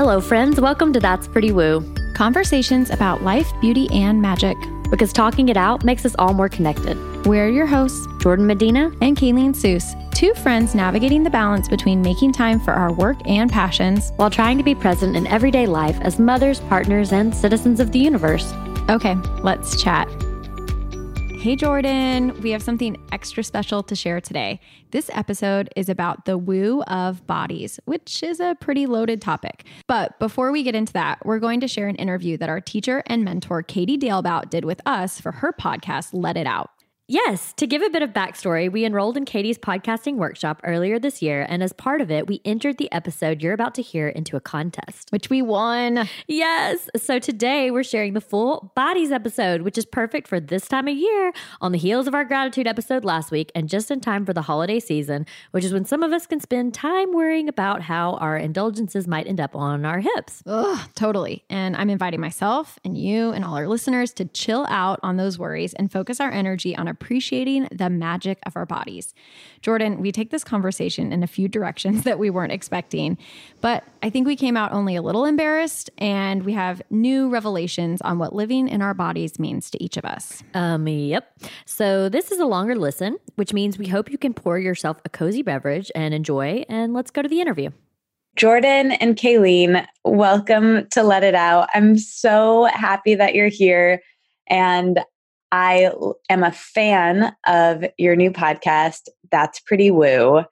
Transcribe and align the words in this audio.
Hello, 0.00 0.18
friends. 0.18 0.58
Welcome 0.58 0.94
to 0.94 0.98
That's 0.98 1.28
Pretty 1.28 1.52
Woo. 1.52 1.84
Conversations 2.14 2.88
about 2.88 3.22
life, 3.22 3.52
beauty, 3.60 3.86
and 3.92 4.22
magic. 4.22 4.56
Because 4.90 5.12
talking 5.12 5.50
it 5.50 5.58
out 5.58 5.84
makes 5.84 6.06
us 6.06 6.16
all 6.18 6.32
more 6.32 6.48
connected. 6.48 6.96
We're 7.26 7.50
your 7.50 7.66
hosts, 7.66 8.08
Jordan 8.18 8.46
Medina 8.46 8.90
and 9.02 9.14
Kayleen 9.14 9.54
Seuss, 9.54 9.84
two 10.14 10.32
friends 10.36 10.74
navigating 10.74 11.22
the 11.22 11.28
balance 11.28 11.68
between 11.68 12.00
making 12.00 12.32
time 12.32 12.60
for 12.60 12.72
our 12.72 12.94
work 12.94 13.18
and 13.26 13.52
passions 13.52 14.10
while 14.16 14.30
trying 14.30 14.56
to 14.56 14.64
be 14.64 14.74
present 14.74 15.16
in 15.16 15.26
everyday 15.26 15.66
life 15.66 16.00
as 16.00 16.18
mothers, 16.18 16.60
partners, 16.60 17.12
and 17.12 17.34
citizens 17.34 17.78
of 17.78 17.92
the 17.92 17.98
universe. 17.98 18.54
Okay, 18.88 19.16
let's 19.42 19.82
chat. 19.82 20.08
Hey, 21.40 21.56
Jordan, 21.56 22.38
we 22.42 22.50
have 22.50 22.62
something 22.62 22.98
extra 23.12 23.42
special 23.42 23.82
to 23.84 23.96
share 23.96 24.20
today. 24.20 24.60
This 24.90 25.08
episode 25.14 25.70
is 25.74 25.88
about 25.88 26.26
the 26.26 26.36
woo 26.36 26.82
of 26.82 27.26
bodies, 27.26 27.80
which 27.86 28.22
is 28.22 28.40
a 28.40 28.58
pretty 28.60 28.84
loaded 28.84 29.22
topic. 29.22 29.64
But 29.86 30.18
before 30.18 30.52
we 30.52 30.62
get 30.62 30.74
into 30.74 30.92
that, 30.92 31.24
we're 31.24 31.38
going 31.38 31.60
to 31.60 31.66
share 31.66 31.88
an 31.88 31.96
interview 31.96 32.36
that 32.36 32.50
our 32.50 32.60
teacher 32.60 33.02
and 33.06 33.24
mentor, 33.24 33.62
Katie 33.62 33.96
Dalebout, 33.96 34.50
did 34.50 34.66
with 34.66 34.82
us 34.84 35.18
for 35.18 35.32
her 35.32 35.50
podcast, 35.58 36.10
Let 36.12 36.36
It 36.36 36.46
Out. 36.46 36.72
Yes, 37.12 37.52
to 37.54 37.66
give 37.66 37.82
a 37.82 37.90
bit 37.90 38.04
of 38.04 38.10
backstory, 38.10 38.70
we 38.70 38.84
enrolled 38.84 39.16
in 39.16 39.24
Katie's 39.24 39.58
podcasting 39.58 40.14
workshop 40.14 40.60
earlier 40.62 40.96
this 40.96 41.20
year, 41.20 41.44
and 41.48 41.60
as 41.60 41.72
part 41.72 42.00
of 42.00 42.08
it, 42.08 42.28
we 42.28 42.40
entered 42.44 42.78
the 42.78 42.90
episode 42.92 43.42
you're 43.42 43.52
about 43.52 43.74
to 43.74 43.82
hear 43.82 44.06
into 44.06 44.36
a 44.36 44.40
contest, 44.40 45.10
which 45.10 45.28
we 45.28 45.42
won. 45.42 46.08
Yes, 46.28 46.88
so 46.94 47.18
today 47.18 47.72
we're 47.72 47.82
sharing 47.82 48.12
the 48.12 48.20
full 48.20 48.70
bodies 48.76 49.10
episode, 49.10 49.62
which 49.62 49.76
is 49.76 49.86
perfect 49.86 50.28
for 50.28 50.38
this 50.38 50.68
time 50.68 50.86
of 50.86 50.96
year 50.96 51.32
on 51.60 51.72
the 51.72 51.78
heels 51.78 52.06
of 52.06 52.14
our 52.14 52.24
gratitude 52.24 52.68
episode 52.68 53.04
last 53.04 53.32
week 53.32 53.50
and 53.56 53.68
just 53.68 53.90
in 53.90 53.98
time 53.98 54.24
for 54.24 54.32
the 54.32 54.42
holiday 54.42 54.78
season, 54.78 55.26
which 55.50 55.64
is 55.64 55.72
when 55.72 55.84
some 55.84 56.04
of 56.04 56.12
us 56.12 56.28
can 56.28 56.38
spend 56.38 56.74
time 56.74 57.12
worrying 57.12 57.48
about 57.48 57.82
how 57.82 58.12
our 58.18 58.36
indulgences 58.36 59.08
might 59.08 59.26
end 59.26 59.40
up 59.40 59.56
on 59.56 59.84
our 59.84 59.98
hips. 59.98 60.44
Ugh, 60.46 60.88
totally. 60.94 61.42
And 61.50 61.74
I'm 61.74 61.90
inviting 61.90 62.20
myself 62.20 62.78
and 62.84 62.96
you 62.96 63.32
and 63.32 63.44
all 63.44 63.56
our 63.56 63.66
listeners 63.66 64.12
to 64.12 64.26
chill 64.26 64.64
out 64.68 65.00
on 65.02 65.16
those 65.16 65.40
worries 65.40 65.74
and 65.74 65.90
focus 65.90 66.20
our 66.20 66.30
energy 66.30 66.76
on 66.76 66.86
a 66.86 66.99
appreciating 67.00 67.66
the 67.72 67.88
magic 67.88 68.38
of 68.44 68.56
our 68.56 68.66
bodies. 68.66 69.14
Jordan, 69.62 70.00
we 70.00 70.12
take 70.12 70.30
this 70.30 70.44
conversation 70.44 71.12
in 71.12 71.22
a 71.22 71.26
few 71.26 71.48
directions 71.48 72.02
that 72.04 72.18
we 72.18 72.30
weren't 72.30 72.52
expecting, 72.52 73.16
but 73.60 73.84
I 74.02 74.10
think 74.10 74.26
we 74.26 74.36
came 74.36 74.56
out 74.56 74.72
only 74.72 74.96
a 74.96 75.02
little 75.02 75.24
embarrassed 75.24 75.90
and 75.98 76.44
we 76.44 76.52
have 76.52 76.82
new 76.90 77.28
revelations 77.28 78.00
on 78.02 78.18
what 78.18 78.34
living 78.34 78.68
in 78.68 78.82
our 78.82 78.94
bodies 78.94 79.38
means 79.38 79.70
to 79.70 79.82
each 79.82 79.96
of 79.96 80.04
us. 80.04 80.42
Um, 80.54 80.86
yep. 80.86 81.32
So 81.64 82.08
this 82.08 82.30
is 82.30 82.38
a 82.38 82.46
longer 82.46 82.76
listen, 82.76 83.18
which 83.36 83.52
means 83.52 83.78
we 83.78 83.86
hope 83.86 84.10
you 84.10 84.18
can 84.18 84.34
pour 84.34 84.58
yourself 84.58 85.00
a 85.04 85.08
cozy 85.08 85.42
beverage 85.42 85.90
and 85.94 86.12
enjoy. 86.12 86.64
And 86.68 86.92
let's 86.92 87.10
go 87.10 87.22
to 87.22 87.28
the 87.28 87.40
interview. 87.40 87.70
Jordan 88.36 88.92
and 88.92 89.16
Kayleen, 89.16 89.86
welcome 90.04 90.88
to 90.90 91.02
Let 91.02 91.24
It 91.24 91.34
Out. 91.34 91.68
I'm 91.74 91.98
so 91.98 92.64
happy 92.66 93.14
that 93.14 93.34
you're 93.34 93.48
here. 93.48 94.00
And 94.46 95.00
I 95.52 95.90
am 96.28 96.42
a 96.42 96.52
fan 96.52 97.34
of 97.46 97.84
your 97.98 98.16
new 98.16 98.30
podcast, 98.30 99.08
That's 99.30 99.60
Pretty 99.60 99.90
Woo. 99.90 100.44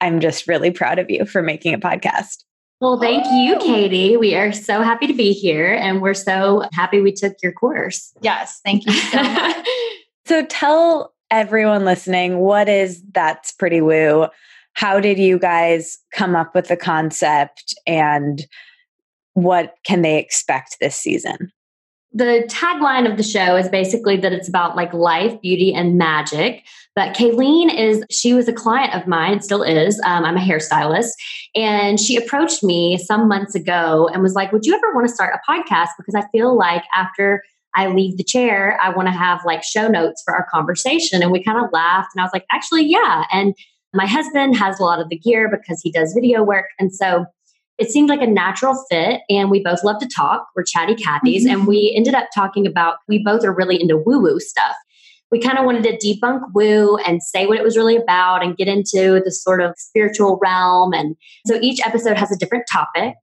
I'm 0.00 0.20
just 0.20 0.48
really 0.48 0.70
proud 0.70 0.98
of 0.98 1.10
you 1.10 1.24
for 1.24 1.42
making 1.42 1.74
a 1.74 1.78
podcast. 1.78 2.44
Well, 2.80 3.00
thank 3.00 3.24
you, 3.30 3.56
Katie. 3.60 4.16
We 4.16 4.34
are 4.34 4.52
so 4.52 4.82
happy 4.82 5.06
to 5.06 5.14
be 5.14 5.32
here 5.32 5.72
and 5.72 6.02
we're 6.02 6.12
so 6.14 6.64
happy 6.72 7.00
we 7.00 7.12
took 7.12 7.34
your 7.42 7.52
course. 7.52 8.12
Yes, 8.20 8.60
thank 8.64 8.84
you 8.84 8.92
so 8.92 9.22
much. 9.22 9.66
so 10.26 10.44
tell 10.46 11.14
everyone 11.30 11.84
listening 11.84 12.38
what 12.38 12.68
is 12.68 13.02
That's 13.12 13.52
Pretty 13.52 13.80
Woo? 13.80 14.26
How 14.74 14.98
did 15.00 15.18
you 15.18 15.38
guys 15.38 15.98
come 16.12 16.34
up 16.34 16.54
with 16.54 16.68
the 16.68 16.76
concept 16.76 17.74
and 17.86 18.44
what 19.34 19.76
can 19.86 20.02
they 20.02 20.18
expect 20.18 20.78
this 20.80 20.96
season? 20.96 21.52
The 22.14 22.48
tagline 22.48 23.10
of 23.10 23.16
the 23.16 23.24
show 23.24 23.56
is 23.56 23.68
basically 23.68 24.16
that 24.18 24.32
it's 24.32 24.48
about 24.48 24.76
like 24.76 24.94
life, 24.94 25.38
beauty, 25.40 25.74
and 25.74 25.98
magic. 25.98 26.64
But 26.94 27.16
Kayleen 27.16 27.76
is, 27.76 28.04
she 28.08 28.32
was 28.32 28.46
a 28.46 28.52
client 28.52 28.94
of 28.94 29.08
mine, 29.08 29.42
still 29.42 29.64
is. 29.64 30.00
Um, 30.06 30.24
I'm 30.24 30.36
a 30.36 30.40
hairstylist. 30.40 31.10
And 31.56 31.98
she 31.98 32.16
approached 32.16 32.62
me 32.62 32.98
some 32.98 33.26
months 33.26 33.56
ago 33.56 34.08
and 34.12 34.22
was 34.22 34.34
like, 34.34 34.52
Would 34.52 34.64
you 34.64 34.74
ever 34.74 34.94
want 34.94 35.08
to 35.08 35.12
start 35.12 35.34
a 35.34 35.50
podcast? 35.50 35.88
Because 35.98 36.14
I 36.14 36.22
feel 36.30 36.56
like 36.56 36.84
after 36.94 37.42
I 37.74 37.88
leave 37.88 38.16
the 38.16 38.22
chair, 38.22 38.78
I 38.80 38.90
want 38.90 39.08
to 39.08 39.12
have 39.12 39.40
like 39.44 39.64
show 39.64 39.88
notes 39.88 40.22
for 40.24 40.36
our 40.36 40.46
conversation. 40.52 41.20
And 41.20 41.32
we 41.32 41.42
kind 41.42 41.58
of 41.58 41.68
laughed. 41.72 42.10
And 42.14 42.20
I 42.20 42.24
was 42.24 42.32
like, 42.32 42.46
Actually, 42.52 42.84
yeah. 42.84 43.24
And 43.32 43.54
my 43.92 44.06
husband 44.06 44.56
has 44.56 44.78
a 44.78 44.84
lot 44.84 45.00
of 45.00 45.08
the 45.08 45.18
gear 45.18 45.48
because 45.48 45.80
he 45.82 45.90
does 45.90 46.12
video 46.12 46.44
work. 46.44 46.66
And 46.78 46.94
so 46.94 47.26
it 47.78 47.90
seemed 47.90 48.08
like 48.08 48.22
a 48.22 48.26
natural 48.26 48.74
fit 48.90 49.22
and 49.28 49.50
we 49.50 49.62
both 49.62 49.82
love 49.82 49.98
to 50.00 50.08
talk. 50.08 50.46
We're 50.54 50.64
chatty 50.64 50.94
cathies 50.94 51.42
mm-hmm. 51.42 51.50
and 51.50 51.66
we 51.66 51.92
ended 51.96 52.14
up 52.14 52.28
talking 52.34 52.66
about 52.66 52.96
we 53.08 53.22
both 53.22 53.44
are 53.44 53.54
really 53.54 53.80
into 53.80 53.96
woo 53.96 54.20
woo 54.20 54.40
stuff. 54.40 54.76
We 55.30 55.40
kind 55.40 55.58
of 55.58 55.64
wanted 55.64 55.82
to 55.84 55.96
debunk 55.96 56.42
woo 56.54 56.96
and 56.98 57.22
say 57.22 57.46
what 57.46 57.58
it 57.58 57.64
was 57.64 57.76
really 57.76 57.96
about 57.96 58.44
and 58.44 58.56
get 58.56 58.68
into 58.68 59.20
the 59.24 59.32
sort 59.32 59.60
of 59.60 59.74
spiritual 59.76 60.38
realm 60.40 60.92
and 60.92 61.16
so 61.46 61.58
each 61.60 61.84
episode 61.84 62.16
has 62.16 62.30
a 62.30 62.36
different 62.36 62.64
topic 62.70 63.14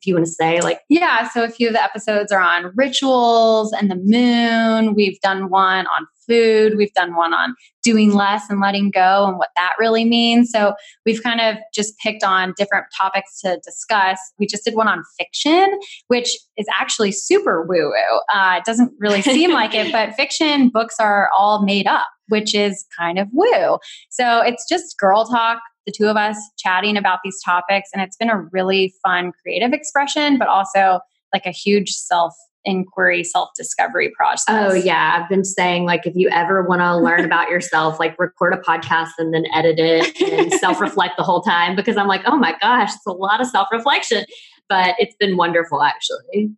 if 0.00 0.06
you 0.06 0.14
want 0.14 0.26
to 0.26 0.32
say 0.32 0.60
like 0.60 0.80
yeah 0.88 1.28
so 1.28 1.44
a 1.44 1.48
few 1.48 1.68
of 1.68 1.74
the 1.74 1.82
episodes 1.82 2.32
are 2.32 2.40
on 2.40 2.72
rituals 2.74 3.72
and 3.72 3.90
the 3.90 3.96
moon. 3.96 4.94
We've 4.94 5.20
done 5.20 5.50
one 5.50 5.86
on 5.86 6.06
food. 6.26 6.76
We've 6.76 6.92
done 6.94 7.16
one 7.16 7.34
on 7.34 7.54
doing 7.82 8.14
less 8.14 8.48
and 8.48 8.60
letting 8.60 8.90
go 8.90 9.26
and 9.26 9.38
what 9.38 9.48
that 9.56 9.72
really 9.78 10.04
means. 10.04 10.50
So 10.50 10.74
we've 11.04 11.22
kind 11.22 11.40
of 11.40 11.56
just 11.74 11.98
picked 11.98 12.22
on 12.22 12.54
different 12.56 12.86
topics 12.96 13.40
to 13.40 13.58
discuss. 13.64 14.18
We 14.38 14.46
just 14.46 14.64
did 14.64 14.74
one 14.74 14.88
on 14.88 15.02
fiction 15.18 15.78
which 16.08 16.36
is 16.56 16.66
actually 16.78 17.12
super 17.12 17.62
woo 17.66 17.90
woo 17.90 18.20
uh, 18.34 18.56
it 18.58 18.64
doesn't 18.64 18.92
really 18.98 19.22
seem 19.22 19.52
like 19.52 19.74
it 19.74 19.92
but 19.92 20.14
fiction 20.14 20.68
books 20.68 20.96
are 21.00 21.30
all 21.36 21.64
made 21.64 21.86
up 21.86 22.06
which 22.30 22.54
is 22.54 22.84
kind 22.98 23.18
of 23.18 23.28
woo 23.32 23.78
so 24.08 24.40
it's 24.40 24.66
just 24.68 24.98
girl 24.98 25.24
talk 25.26 25.60
the 25.86 25.92
two 25.92 26.08
of 26.08 26.16
us 26.16 26.36
chatting 26.58 26.96
about 26.96 27.20
these 27.24 27.40
topics. 27.44 27.90
And 27.92 28.02
it's 28.02 28.16
been 28.16 28.30
a 28.30 28.42
really 28.52 28.94
fun 29.02 29.32
creative 29.42 29.72
expression, 29.72 30.38
but 30.38 30.48
also 30.48 31.00
like 31.32 31.46
a 31.46 31.50
huge 31.50 31.90
self 31.90 32.34
inquiry, 32.64 33.24
self 33.24 33.50
discovery 33.56 34.12
process. 34.14 34.72
Oh, 34.72 34.74
yeah. 34.74 35.18
I've 35.18 35.28
been 35.28 35.44
saying, 35.44 35.86
like, 35.86 36.06
if 36.06 36.14
you 36.14 36.28
ever 36.28 36.62
want 36.62 36.80
to 36.80 36.96
learn 36.96 37.24
about 37.24 37.48
yourself, 37.48 37.98
like, 37.98 38.18
record 38.18 38.52
a 38.52 38.58
podcast 38.58 39.10
and 39.18 39.32
then 39.32 39.44
edit 39.54 39.78
it 39.78 40.20
and 40.20 40.52
self 40.60 40.80
reflect 40.80 41.16
the 41.16 41.22
whole 41.22 41.42
time 41.42 41.74
because 41.76 41.96
I'm 41.96 42.08
like, 42.08 42.22
oh 42.26 42.36
my 42.36 42.56
gosh, 42.60 42.90
it's 42.94 43.06
a 43.06 43.12
lot 43.12 43.40
of 43.40 43.46
self 43.46 43.68
reflection. 43.72 44.24
But 44.68 44.94
it's 44.98 45.16
been 45.16 45.36
wonderful, 45.36 45.82
actually. 45.82 46.52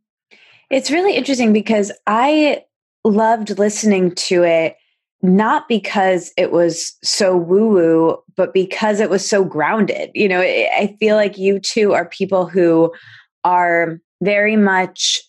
It's 0.71 0.91
really 0.91 1.15
interesting 1.15 1.53
because 1.53 1.93
I 2.06 2.65
loved 3.04 3.59
listening 3.59 4.15
to 4.15 4.43
it 4.43 4.77
not 5.22 5.69
because 5.69 6.33
it 6.37 6.50
was 6.50 6.97
so 7.05 7.37
woo 7.37 7.69
woo, 7.69 8.19
but 8.37 8.53
because 8.53 8.99
it 8.99 9.09
was 9.09 9.28
so 9.28 9.44
grounded. 9.44 10.10
You 10.15 10.28
know, 10.28 10.41
I 10.41 10.97
feel 10.99 11.16
like 11.16 11.38
you 11.38 11.60
two 11.60 11.93
are 11.93 12.09
people 12.09 12.47
who 12.47 12.93
are 13.44 13.99
very 14.21 14.56
much 14.56 15.21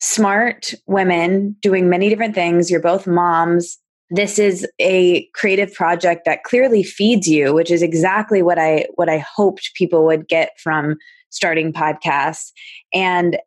smart 0.00 0.74
women 0.86 1.56
doing 1.60 1.88
many 1.88 2.08
different 2.08 2.34
things. 2.34 2.70
You're 2.70 2.80
both 2.80 3.06
moms. 3.06 3.78
This 4.10 4.38
is 4.38 4.66
a 4.80 5.26
creative 5.34 5.72
project 5.72 6.22
that 6.24 6.42
clearly 6.42 6.82
feeds 6.82 7.28
you, 7.28 7.54
which 7.54 7.70
is 7.70 7.82
exactly 7.82 8.42
what 8.42 8.58
I 8.58 8.86
what 8.96 9.08
I 9.08 9.18
hoped 9.18 9.70
people 9.76 10.04
would 10.06 10.26
get 10.26 10.58
from 10.58 10.96
starting 11.28 11.72
podcasts. 11.72 12.50
And 12.92 13.38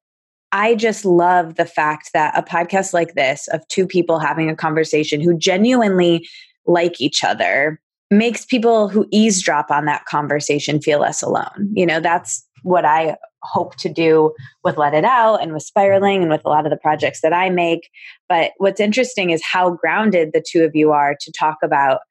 I 0.53 0.75
just 0.75 1.03
love 1.03 1.55
the 1.55 1.65
fact 1.65 2.11
that 2.13 2.37
a 2.37 2.43
podcast 2.43 2.93
like 2.93 3.15
this 3.15 3.47
of 3.49 3.67
two 3.69 3.87
people 3.87 4.19
having 4.19 4.51
a 4.51 4.55
conversation 4.55 5.19
who 5.19 5.35
genuinely 5.35 6.27
like 6.67 7.01
each 7.01 7.23
other 7.23 7.81
makes 8.11 8.45
people 8.45 8.87
who 8.87 9.07
eavesdrop 9.11 9.71
on 9.71 9.85
that 9.85 10.05
conversation 10.05 10.79
feel 10.79 10.99
less 10.99 11.23
alone. 11.23 11.71
You 11.73 11.87
know, 11.87 11.99
that's 11.99 12.47
what 12.61 12.85
I 12.85 13.17
hope 13.41 13.75
to 13.77 13.89
do 13.89 14.31
with 14.63 14.77
Let 14.77 14.93
It 14.93 15.03
Out 15.03 15.41
and 15.41 15.53
with 15.53 15.63
Spiraling 15.63 16.21
and 16.21 16.29
with 16.29 16.45
a 16.45 16.49
lot 16.49 16.67
of 16.67 16.69
the 16.69 16.77
projects 16.77 17.21
that 17.21 17.33
I 17.33 17.49
make. 17.49 17.89
But 18.29 18.51
what's 18.57 18.79
interesting 18.79 19.31
is 19.31 19.43
how 19.43 19.71
grounded 19.71 20.33
the 20.33 20.45
two 20.47 20.63
of 20.63 20.75
you 20.75 20.91
are 20.91 21.17
to 21.19 21.31
talk 21.31 21.57
about 21.63 22.01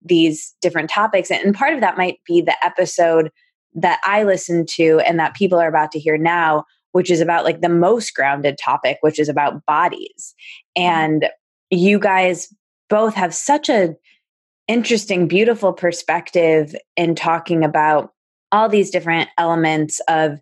these 0.00 0.54
different 0.62 0.88
topics. 0.88 1.32
And 1.32 1.52
part 1.52 1.74
of 1.74 1.80
that 1.80 1.98
might 1.98 2.20
be 2.24 2.40
the 2.40 2.56
episode 2.64 3.32
that 3.74 4.00
I 4.04 4.22
listened 4.22 4.68
to 4.76 5.00
and 5.00 5.18
that 5.18 5.34
people 5.34 5.58
are 5.58 5.68
about 5.68 5.90
to 5.92 5.98
hear 5.98 6.16
now 6.16 6.64
which 6.92 7.10
is 7.10 7.20
about 7.20 7.44
like 7.44 7.60
the 7.60 7.68
most 7.68 8.14
grounded 8.14 8.58
topic, 8.58 8.98
which 9.00 9.18
is 9.18 9.28
about 9.28 9.64
bodies. 9.66 10.34
Mm-hmm. 10.76 10.90
And 10.90 11.28
you 11.70 11.98
guys 11.98 12.52
both 12.88 13.14
have 13.14 13.34
such 13.34 13.68
a 13.68 13.94
interesting, 14.66 15.26
beautiful 15.26 15.72
perspective 15.72 16.74
in 16.96 17.14
talking 17.14 17.64
about 17.64 18.12
all 18.52 18.68
these 18.68 18.90
different 18.90 19.28
elements 19.38 20.00
of 20.08 20.40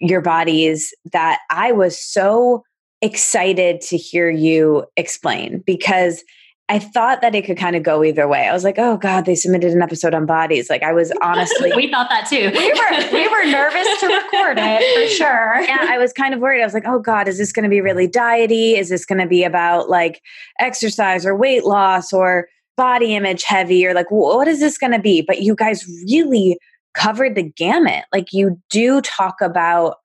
your 0.00 0.20
bodies 0.20 0.94
that 1.12 1.40
I 1.50 1.72
was 1.72 1.98
so 1.98 2.62
excited 3.02 3.80
to 3.82 3.96
hear 3.96 4.30
you 4.30 4.84
explain 4.96 5.62
because 5.66 6.22
I 6.70 6.78
thought 6.78 7.22
that 7.22 7.34
it 7.34 7.46
could 7.46 7.56
kind 7.56 7.76
of 7.76 7.82
go 7.82 8.04
either 8.04 8.28
way. 8.28 8.46
I 8.46 8.52
was 8.52 8.62
like, 8.62 8.78
oh 8.78 8.98
God, 8.98 9.24
they 9.24 9.34
submitted 9.34 9.72
an 9.72 9.80
episode 9.80 10.12
on 10.12 10.26
bodies. 10.26 10.68
Like 10.68 10.82
I 10.82 10.92
was 10.92 11.10
honestly 11.22 11.72
we 11.74 11.90
thought 11.90 12.10
that 12.10 12.28
too. 12.28 12.50
we 12.54 12.72
were 12.72 13.12
we 13.12 13.28
were 13.28 13.44
nervous 13.50 14.00
to 14.00 14.06
record 14.06 14.58
it 14.60 15.08
for 15.08 15.14
sure. 15.14 15.60
Yeah, 15.62 15.86
I 15.88 15.98
was 15.98 16.12
kind 16.12 16.34
of 16.34 16.40
worried. 16.40 16.60
I 16.60 16.66
was 16.66 16.74
like, 16.74 16.86
oh 16.86 16.98
God, 16.98 17.26
is 17.26 17.38
this 17.38 17.52
gonna 17.52 17.68
be 17.68 17.80
really 17.80 18.06
diety? 18.06 18.76
Is 18.76 18.90
this 18.90 19.04
gonna 19.04 19.26
be 19.26 19.44
about 19.44 19.88
like 19.88 20.20
exercise 20.60 21.24
or 21.24 21.34
weight 21.34 21.64
loss 21.64 22.12
or 22.12 22.48
body 22.76 23.16
image 23.16 23.42
heavy 23.44 23.86
or 23.86 23.94
like 23.94 24.10
what 24.10 24.46
is 24.46 24.60
this 24.60 24.76
gonna 24.76 25.00
be? 25.00 25.22
But 25.22 25.40
you 25.40 25.54
guys 25.54 25.86
really 26.06 26.58
covered 26.94 27.34
the 27.34 27.42
gamut. 27.42 28.04
Like 28.12 28.32
you 28.32 28.60
do 28.68 29.00
talk 29.00 29.40
about 29.40 29.96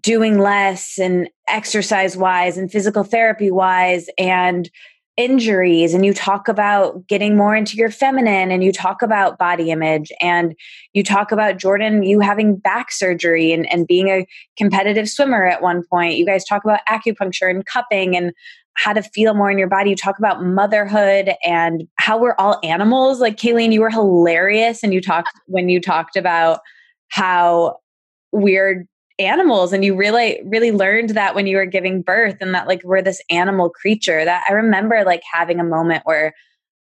doing 0.00 0.38
less 0.38 0.98
and 0.98 1.28
exercise 1.48 2.16
wise 2.16 2.56
and 2.58 2.70
physical 2.70 3.04
therapy 3.04 3.50
wise 3.50 4.06
and 4.18 4.68
injuries 5.16 5.94
and 5.94 6.04
you 6.04 6.12
talk 6.12 6.48
about 6.48 7.06
getting 7.06 7.36
more 7.36 7.54
into 7.54 7.76
your 7.76 7.90
feminine 7.90 8.50
and 8.50 8.64
you 8.64 8.72
talk 8.72 9.00
about 9.00 9.38
body 9.38 9.70
image 9.70 10.10
and 10.20 10.54
you 10.92 11.04
talk 11.04 11.30
about 11.30 11.56
Jordan 11.56 12.02
you 12.02 12.18
having 12.18 12.56
back 12.56 12.90
surgery 12.90 13.52
and, 13.52 13.70
and 13.72 13.86
being 13.86 14.08
a 14.08 14.26
competitive 14.56 15.08
swimmer 15.08 15.44
at 15.46 15.62
one 15.62 15.84
point. 15.88 16.16
You 16.16 16.26
guys 16.26 16.44
talk 16.44 16.64
about 16.64 16.80
acupuncture 16.88 17.48
and 17.48 17.64
cupping 17.64 18.16
and 18.16 18.32
how 18.74 18.92
to 18.92 19.02
feel 19.02 19.34
more 19.34 19.50
in 19.50 19.58
your 19.58 19.68
body. 19.68 19.90
You 19.90 19.96
talk 19.96 20.18
about 20.18 20.42
motherhood 20.42 21.32
and 21.44 21.84
how 21.96 22.18
we're 22.18 22.34
all 22.38 22.58
animals. 22.64 23.20
Like 23.20 23.36
Kayleen, 23.36 23.72
you 23.72 23.80
were 23.80 23.90
hilarious 23.90 24.82
and 24.82 24.92
you 24.92 25.00
talked 25.00 25.30
when 25.46 25.68
you 25.68 25.80
talked 25.80 26.16
about 26.16 26.58
how 27.08 27.78
we're 28.32 28.84
animals 29.18 29.72
and 29.72 29.84
you 29.84 29.94
really 29.94 30.40
really 30.44 30.72
learned 30.72 31.10
that 31.10 31.34
when 31.34 31.46
you 31.46 31.56
were 31.56 31.66
giving 31.66 32.02
birth 32.02 32.36
and 32.40 32.54
that 32.54 32.66
like 32.66 32.82
we're 32.82 33.00
this 33.00 33.22
animal 33.30 33.70
creature 33.70 34.24
that 34.24 34.44
i 34.48 34.52
remember 34.52 35.04
like 35.04 35.22
having 35.32 35.60
a 35.60 35.64
moment 35.64 36.02
where 36.04 36.32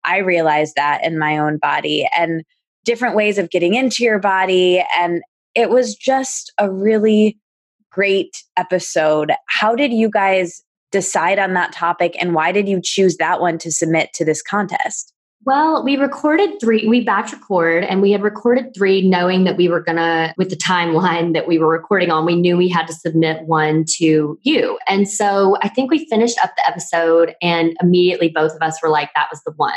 i 0.04 0.18
realized 0.18 0.74
that 0.76 1.04
in 1.04 1.18
my 1.18 1.38
own 1.38 1.58
body 1.58 2.08
and 2.16 2.44
different 2.84 3.16
ways 3.16 3.36
of 3.36 3.50
getting 3.50 3.74
into 3.74 4.04
your 4.04 4.20
body 4.20 4.84
and 4.96 5.22
it 5.54 5.70
was 5.70 5.94
just 5.94 6.52
a 6.58 6.70
really 6.70 7.38
great 7.90 8.44
episode. 8.56 9.32
How 9.46 9.74
did 9.74 9.92
you 9.92 10.08
guys 10.08 10.62
decide 10.92 11.38
on 11.38 11.54
that 11.54 11.72
topic 11.72 12.16
and 12.20 12.34
why 12.34 12.52
did 12.52 12.68
you 12.68 12.80
choose 12.82 13.16
that 13.16 13.40
one 13.40 13.58
to 13.58 13.70
submit 13.70 14.12
to 14.14 14.24
this 14.24 14.42
contest 14.42 15.12
well, 15.44 15.82
we 15.82 15.96
recorded 15.96 16.60
three, 16.60 16.86
we 16.86 17.00
batch 17.00 17.32
record 17.32 17.84
and 17.84 18.02
we 18.02 18.12
had 18.12 18.22
recorded 18.22 18.74
three 18.76 19.08
knowing 19.08 19.44
that 19.44 19.56
we 19.56 19.68
were 19.68 19.80
gonna, 19.80 20.34
with 20.36 20.50
the 20.50 20.56
timeline 20.56 21.32
that 21.32 21.48
we 21.48 21.58
were 21.58 21.68
recording 21.68 22.10
on, 22.10 22.26
we 22.26 22.36
knew 22.36 22.58
we 22.58 22.68
had 22.68 22.86
to 22.86 22.92
submit 22.92 23.42
one 23.46 23.84
to 23.96 24.38
you. 24.42 24.78
And 24.86 25.08
so 25.08 25.56
I 25.62 25.68
think 25.68 25.90
we 25.90 26.06
finished 26.06 26.38
up 26.44 26.52
the 26.56 26.68
episode 26.68 27.34
and 27.40 27.74
immediately 27.82 28.28
both 28.28 28.54
of 28.54 28.60
us 28.60 28.82
were 28.82 28.90
like, 28.90 29.10
that 29.14 29.28
was 29.30 29.42
the 29.44 29.52
one. 29.56 29.72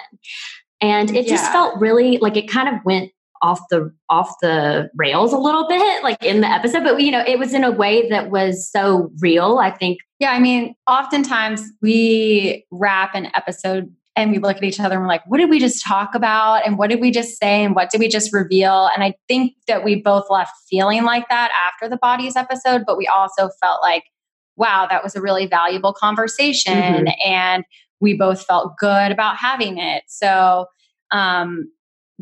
And 0.82 1.16
it 1.16 1.28
just 1.28 1.50
felt 1.54 1.80
really 1.80 2.18
like 2.18 2.36
it 2.36 2.50
kind 2.50 2.68
of 2.68 2.76
went 2.84 3.12
off 3.42 3.62
the 3.70 3.94
off 4.10 4.34
the 4.42 4.90
rails 4.96 5.34
a 5.34 5.38
little 5.38 5.68
bit 5.68 6.02
like 6.02 6.24
in 6.24 6.40
the 6.40 6.48
episode 6.48 6.82
but 6.82 7.02
you 7.02 7.12
know 7.12 7.22
it 7.28 7.38
was 7.38 7.54
in 7.54 7.66
a 7.66 7.72
way 7.72 8.08
that 8.08 8.32
was 8.32 8.70
so 8.72 9.12
real 9.20 9.58
i 9.58 9.70
think 9.70 10.00
yeah 10.20 10.32
i 10.32 10.40
mean 10.40 10.74
oftentimes 10.88 11.62
we 11.82 12.66
wrap 12.72 13.14
an 13.14 13.30
episode 13.36 13.94
and 14.16 14.32
we 14.32 14.38
look 14.38 14.58
at 14.58 14.64
each 14.64 14.80
other 14.80 14.96
and 14.96 15.04
we're 15.04 15.08
like, 15.08 15.26
what 15.26 15.40
did 15.40 15.50
we 15.50 15.60
just 15.60 15.84
talk 15.84 16.14
about? 16.14 16.66
And 16.66 16.78
what 16.78 16.90
did 16.90 17.02
we 17.02 17.10
just 17.10 17.40
say? 17.40 17.64
And 17.64 17.76
what 17.76 17.90
did 17.90 18.00
we 18.00 18.08
just 18.08 18.32
reveal? 18.32 18.90
And 18.94 19.04
I 19.04 19.16
think 19.28 19.54
that 19.68 19.84
we 19.84 19.96
both 19.96 20.30
left 20.30 20.52
feeling 20.70 21.04
like 21.04 21.28
that 21.30 21.52
after 21.68 21.90
the 21.90 21.98
bodies 21.98 22.36
episode, 22.36 22.84
but 22.86 22.98
we 22.98 23.08
also 23.08 23.50
felt 23.62 23.82
like, 23.82 24.04
wow, 24.56 24.86
that 24.88 25.04
was 25.04 25.16
a 25.16 25.22
really 25.22 25.48
valuable 25.48 25.94
conversation. 25.94 26.74
Mm-hmm. 26.74 27.08
And 27.26 27.64
we 28.00 28.14
both 28.14 28.46
felt 28.46 28.78
good 28.78 29.12
about 29.12 29.38
having 29.38 29.80
it. 29.80 30.04
So, 30.08 30.68
um, 31.10 31.72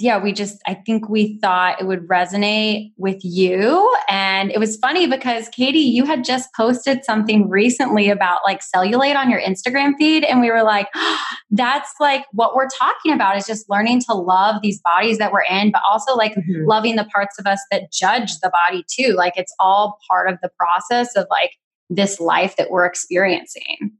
yeah, 0.01 0.17
we 0.17 0.33
just, 0.33 0.61
I 0.65 0.73
think 0.73 1.09
we 1.09 1.37
thought 1.39 1.81
it 1.81 1.85
would 1.85 2.07
resonate 2.07 2.91
with 2.97 3.19
you. 3.23 3.93
And 4.09 4.51
it 4.51 4.59
was 4.59 4.77
funny 4.77 5.07
because 5.07 5.49
Katie, 5.49 5.79
you 5.79 6.05
had 6.05 6.23
just 6.23 6.49
posted 6.55 7.05
something 7.05 7.49
recently 7.49 8.09
about 8.09 8.39
like 8.45 8.61
cellulite 8.61 9.15
on 9.15 9.29
your 9.29 9.41
Instagram 9.41 9.93
feed. 9.97 10.23
And 10.23 10.41
we 10.41 10.49
were 10.49 10.63
like, 10.63 10.87
oh, 10.95 11.23
that's 11.51 11.91
like 11.99 12.25
what 12.31 12.55
we're 12.55 12.69
talking 12.69 13.13
about 13.13 13.37
is 13.37 13.45
just 13.45 13.69
learning 13.69 14.01
to 14.09 14.13
love 14.13 14.61
these 14.61 14.81
bodies 14.81 15.17
that 15.17 15.31
we're 15.31 15.43
in, 15.43 15.71
but 15.71 15.81
also 15.89 16.15
like 16.15 16.33
mm-hmm. 16.33 16.65
loving 16.65 16.95
the 16.95 17.05
parts 17.05 17.37
of 17.37 17.45
us 17.45 17.59
that 17.71 17.91
judge 17.91 18.39
the 18.39 18.49
body 18.49 18.83
too. 18.89 19.13
Like 19.13 19.33
it's 19.35 19.53
all 19.59 19.99
part 20.09 20.29
of 20.29 20.37
the 20.41 20.49
process 20.57 21.15
of 21.15 21.27
like 21.29 21.51
this 21.89 22.19
life 22.19 22.55
that 22.55 22.71
we're 22.71 22.85
experiencing. 22.85 23.91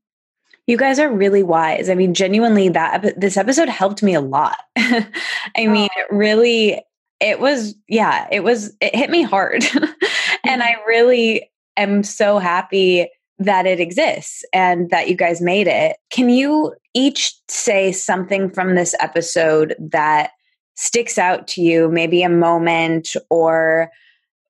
You 0.68 0.78
guys 0.78 1.00
are 1.00 1.12
really 1.12 1.44
wise. 1.44 1.90
I 1.90 1.96
mean, 1.96 2.14
genuinely, 2.14 2.70
that 2.70 3.20
this 3.20 3.38
episode 3.38 3.70
helped 3.70 4.04
me 4.04 4.14
a 4.14 4.22
lot. 4.22 4.58
I 4.78 5.68
mean, 5.68 5.90
really, 6.10 6.82
it 7.20 7.40
was, 7.40 7.76
yeah, 7.88 8.28
it 8.32 8.44
was, 8.44 8.76
it 8.80 8.96
hit 8.96 9.10
me 9.10 9.24
hard. 9.24 9.64
and 10.46 10.64
I 10.64 10.74
mm-hmm. 10.74 10.88
really 10.88 11.52
am 11.78 12.04
so 12.04 12.40
happy 12.40 13.10
that 13.40 13.66
it 13.66 13.80
exists 13.80 14.46
and 14.54 14.90
that 14.92 15.10
you 15.10 15.16
guys 15.16 15.42
made 15.42 15.68
it. 15.68 15.98
Can 16.12 16.30
you 16.30 16.76
each 16.94 17.34
say 17.48 17.92
something 17.92 18.52
from 18.52 18.76
this 18.76 18.94
episode 19.00 19.76
that 19.80 20.32
sticks 20.76 21.18
out 21.18 21.48
to 21.48 21.62
you, 21.62 21.90
maybe 21.90 22.24
a 22.24 22.30
moment 22.30 23.16
or 23.30 23.92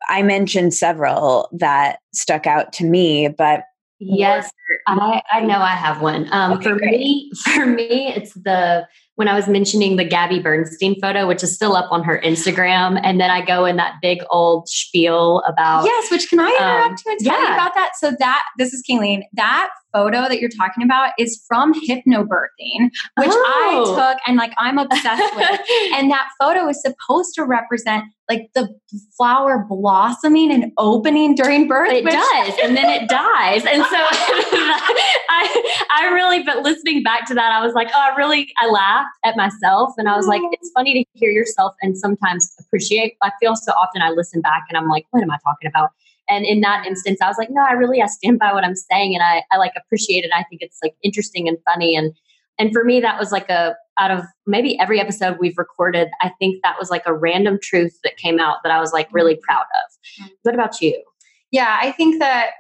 I 0.10 0.24
mentioned 0.24 0.74
several 0.74 1.50
that 1.54 2.00
stuck 2.14 2.48
out 2.48 2.74
to 2.74 2.86
me, 2.86 3.28
but 3.28 3.64
Yes, 4.04 4.52
I, 4.88 5.22
I 5.32 5.42
know 5.42 5.60
I 5.60 5.76
have 5.76 6.02
one. 6.02 6.28
Um, 6.32 6.54
okay, 6.54 6.70
for 6.70 6.76
great. 6.78 6.92
me, 6.92 7.32
for 7.54 7.66
me, 7.68 8.08
it's 8.08 8.34
the 8.34 8.88
when 9.22 9.28
I 9.28 9.36
was 9.36 9.48
mentioning 9.48 9.98
the 9.98 10.04
Gabby 10.04 10.40
Bernstein 10.40 11.00
photo, 11.00 11.28
which 11.28 11.44
is 11.44 11.54
still 11.54 11.76
up 11.76 11.92
on 11.92 12.04
her 12.04 12.20
Instagram, 12.26 13.00
and 13.04 13.22
then 13.22 13.30
I 13.30 13.46
go 13.46 13.66
in 13.66 13.76
that 13.76 13.98
big 14.02 14.24
old 14.32 14.68
spiel 14.68 15.44
about 15.46 15.86
yes. 15.86 16.10
Which 16.10 16.28
can 16.28 16.40
I 16.40 16.48
interrupt 16.48 16.90
um, 16.90 16.98
you 17.06 17.12
and 17.12 17.20
tell 17.20 17.40
yeah. 17.40 17.48
you 17.50 17.54
about 17.54 17.76
that? 17.76 17.92
So 18.00 18.14
that 18.18 18.44
this 18.58 18.74
is 18.74 18.82
Kayleen. 18.90 19.22
That 19.34 19.70
photo 19.94 20.22
that 20.22 20.40
you're 20.40 20.50
talking 20.50 20.84
about 20.84 21.12
is 21.20 21.40
from 21.48 21.72
hypnobirthing, 21.74 22.90
which 23.20 23.30
oh. 23.30 23.96
I 23.96 24.14
took 24.14 24.22
and 24.26 24.38
like 24.38 24.54
I'm 24.58 24.80
obsessed 24.80 25.36
with. 25.36 25.62
and 25.94 26.10
that 26.10 26.30
photo 26.40 26.68
is 26.68 26.82
supposed 26.82 27.36
to 27.36 27.46
represent 27.46 28.06
like 28.30 28.50
the 28.56 28.70
flower 29.18 29.66
blossoming 29.68 30.52
and 30.52 30.72
opening 30.78 31.36
during 31.36 31.68
birth. 31.68 31.92
It 31.92 32.06
which- 32.06 32.14
does, 32.14 32.54
and 32.64 32.76
then 32.76 32.90
it 32.90 33.10
dies. 33.10 33.66
And 33.66 33.84
so 33.86 33.98
I, 35.32 35.86
I 35.92 36.14
really, 36.14 36.44
but 36.44 36.64
listening 36.64 37.04
back 37.04 37.26
to 37.28 37.34
that, 37.34 37.52
I 37.52 37.66
was 37.66 37.74
like, 37.74 37.90
oh, 37.96 38.10
I 38.12 38.16
really, 38.16 38.52
I 38.62 38.68
laughed 38.68 39.10
at 39.24 39.38
myself, 39.38 39.94
and 39.98 40.10
I 40.10 40.18
was 40.18 40.28
like, 40.28 40.42
it's 40.52 40.72
funny 40.76 40.94
to 40.94 41.20
hear 41.20 41.32
yourself 41.32 41.74
and 41.82 41.98
sometimes 41.98 42.54
appreciate. 42.60 43.16
I 43.22 43.32
feel 43.40 43.56
so 43.56 43.72
often 43.74 44.02
I 44.02 44.10
listen 44.10 44.42
back 44.42 44.64
and 44.70 44.78
I'm 44.78 44.90
like, 44.90 45.06
what 45.12 45.24
am 45.24 45.32
I 45.32 45.38
talking 45.44 45.70
about? 45.70 45.92
And 46.30 46.46
in 46.46 46.62
that 46.62 46.86
instance, 46.86 47.20
I 47.22 47.28
was 47.28 47.38
like, 47.38 47.50
no, 47.50 47.62
I 47.62 47.74
really 47.74 48.02
I 48.02 48.08
stand 48.08 48.40
by 48.40 48.54
what 48.54 48.64
I'm 48.64 48.76
saying, 48.76 49.16
and 49.16 49.24
I 49.24 49.44
I 49.52 49.58
like 49.58 49.74
appreciate 49.78 50.24
it. 50.24 50.32
I 50.34 50.44
think 50.44 50.62
it's 50.62 50.78
like 50.84 50.96
interesting 51.04 51.48
and 51.48 51.58
funny, 51.66 51.96
and 51.96 52.14
and 52.60 52.72
for 52.74 52.84
me, 52.84 53.00
that 53.02 53.20
was 53.20 53.32
like 53.32 53.50
a 53.50 53.76
out 54.00 54.12
of 54.12 54.24
maybe 54.48 54.80
every 54.80 55.00
episode 55.00 55.38
we've 55.40 55.58
recorded, 55.58 56.10
I 56.22 56.32
think 56.40 56.62
that 56.64 56.76
was 56.80 56.90
like 56.90 57.04
a 57.06 57.14
random 57.14 57.60
truth 57.62 58.00
that 58.04 58.18
came 58.18 58.40
out 58.40 58.58
that 58.64 58.72
I 58.72 58.80
was 58.80 58.94
like 58.94 59.08
really 59.12 59.40
proud 59.48 59.62
of. 59.62 60.24
Mm-hmm. 60.24 60.34
What 60.44 60.56
about 60.56 60.82
you? 60.82 61.02
Yeah, 61.52 61.78
I 61.82 61.92
think 61.92 62.20
that 62.20 62.52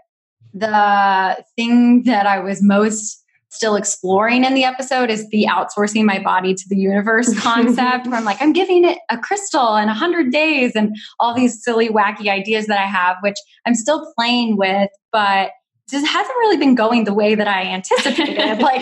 the 0.53 1.43
thing 1.55 2.03
that 2.03 2.25
I 2.25 2.39
was 2.39 2.61
most 2.61 3.21
still 3.51 3.75
exploring 3.75 4.45
in 4.45 4.53
the 4.53 4.63
episode 4.63 5.09
is 5.09 5.27
the 5.29 5.45
outsourcing 5.49 6.05
my 6.05 6.19
body 6.19 6.53
to 6.53 6.63
the 6.69 6.77
universe 6.77 7.37
concept. 7.41 8.07
Where 8.07 8.15
I'm 8.15 8.23
like, 8.25 8.41
I'm 8.41 8.53
giving 8.53 8.85
it 8.85 8.97
a 9.09 9.17
crystal 9.17 9.75
in 9.75 9.87
100 9.87 10.31
days 10.31 10.71
and 10.75 10.95
all 11.19 11.33
these 11.33 11.63
silly, 11.63 11.89
wacky 11.89 12.29
ideas 12.29 12.67
that 12.67 12.79
I 12.79 12.85
have, 12.85 13.17
which 13.21 13.37
I'm 13.65 13.75
still 13.75 14.11
playing 14.17 14.57
with, 14.57 14.89
but 15.11 15.51
just 15.89 16.07
hasn't 16.07 16.35
really 16.39 16.55
been 16.55 16.73
going 16.73 17.03
the 17.03 17.13
way 17.13 17.35
that 17.35 17.49
I 17.49 17.63
anticipated. 17.63 18.59
like 18.61 18.81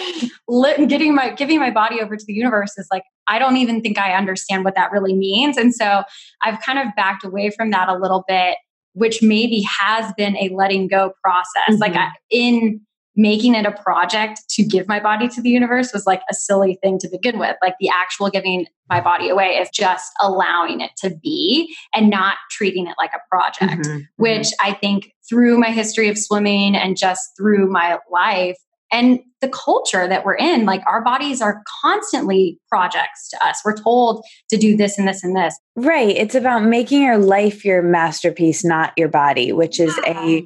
getting 0.88 1.16
my 1.16 1.32
giving 1.32 1.60
my 1.60 1.72
body 1.72 2.00
over 2.00 2.16
to 2.16 2.26
the 2.26 2.34
universe 2.34 2.78
is 2.78 2.88
like 2.92 3.04
I 3.28 3.40
don't 3.40 3.58
even 3.58 3.82
think 3.82 3.98
I 3.98 4.14
understand 4.14 4.64
what 4.64 4.76
that 4.76 4.92
really 4.92 5.16
means, 5.16 5.58
and 5.58 5.74
so 5.74 6.04
I've 6.44 6.62
kind 6.62 6.78
of 6.78 6.88
backed 6.96 7.26
away 7.26 7.50
from 7.50 7.72
that 7.72 7.90
a 7.90 7.98
little 7.98 8.24
bit, 8.28 8.58
which 8.93 9.22
maybe 9.22 9.65
has 9.79 10.12
been 10.17 10.36
a 10.38 10.50
letting 10.50 10.88
go 10.88 11.13
process. 11.24 11.69
Mm-hmm. 11.69 11.81
Like 11.81 11.96
I, 11.96 12.10
in 12.29 12.81
making 13.15 13.53
it 13.53 13.65
a 13.65 13.72
project 13.72 14.41
to 14.50 14.63
give 14.63 14.88
my 14.88 15.00
body 15.00 15.27
to 15.27 15.41
the 15.41 15.50
universe 15.50 15.91
was 15.91 16.08
like 16.08 16.22
a 16.31 16.34
silly 16.34 16.79
thing 16.81 16.98
to 16.98 17.10
begin 17.10 17.38
with. 17.38 17.58
Like 17.62 17.75
the 17.79 17.89
actual 17.89 18.29
giving 18.29 18.65
my 18.89 19.01
body 19.01 19.27
away 19.27 19.58
is 19.58 19.69
just 19.74 20.10
allowing 20.22 20.79
it 20.79 20.91
to 21.00 21.13
be 21.22 21.75
and 21.93 22.10
not 22.10 22.38
treating 22.50 22.88
it 22.88 22.96
like 22.98 23.12
a 23.13 23.19
project, 23.29 23.86
mm-hmm. 23.86 24.00
which 24.15 24.48
I 24.62 24.74
think 24.74 25.12
through 25.27 25.60
my 25.60 25.69
history 25.69 26.08
of 26.08 26.17
swimming 26.17 26.75
and 26.75 26.98
just 26.98 27.22
through 27.38 27.69
my 27.69 27.98
life, 28.10 28.58
and 28.91 29.19
the 29.41 29.50
culture 29.50 30.08
that 30.08 30.25
we're 30.25 30.36
in 30.36 30.65
like 30.65 30.81
our 30.86 31.01
bodies 31.01 31.41
are 31.41 31.62
constantly 31.81 32.60
projects 32.69 33.29
to 33.29 33.46
us. 33.46 33.62
We're 33.63 33.77
told 33.77 34.24
to 34.50 34.58
do 34.58 34.75
this 34.75 34.98
and 34.98 35.08
this 35.08 35.24
and 35.24 35.36
this. 35.36 35.58
Right. 35.75 36.15
It's 36.15 36.36
about 36.36 36.63
making 36.63 37.03
your 37.03 37.17
life 37.17 37.63
your 37.63 37.81
masterpiece 37.81 38.63
not 38.65 38.93
your 38.98 39.08
body 39.08 39.53
which 39.53 39.79
is 39.79 39.98
a 40.05 40.46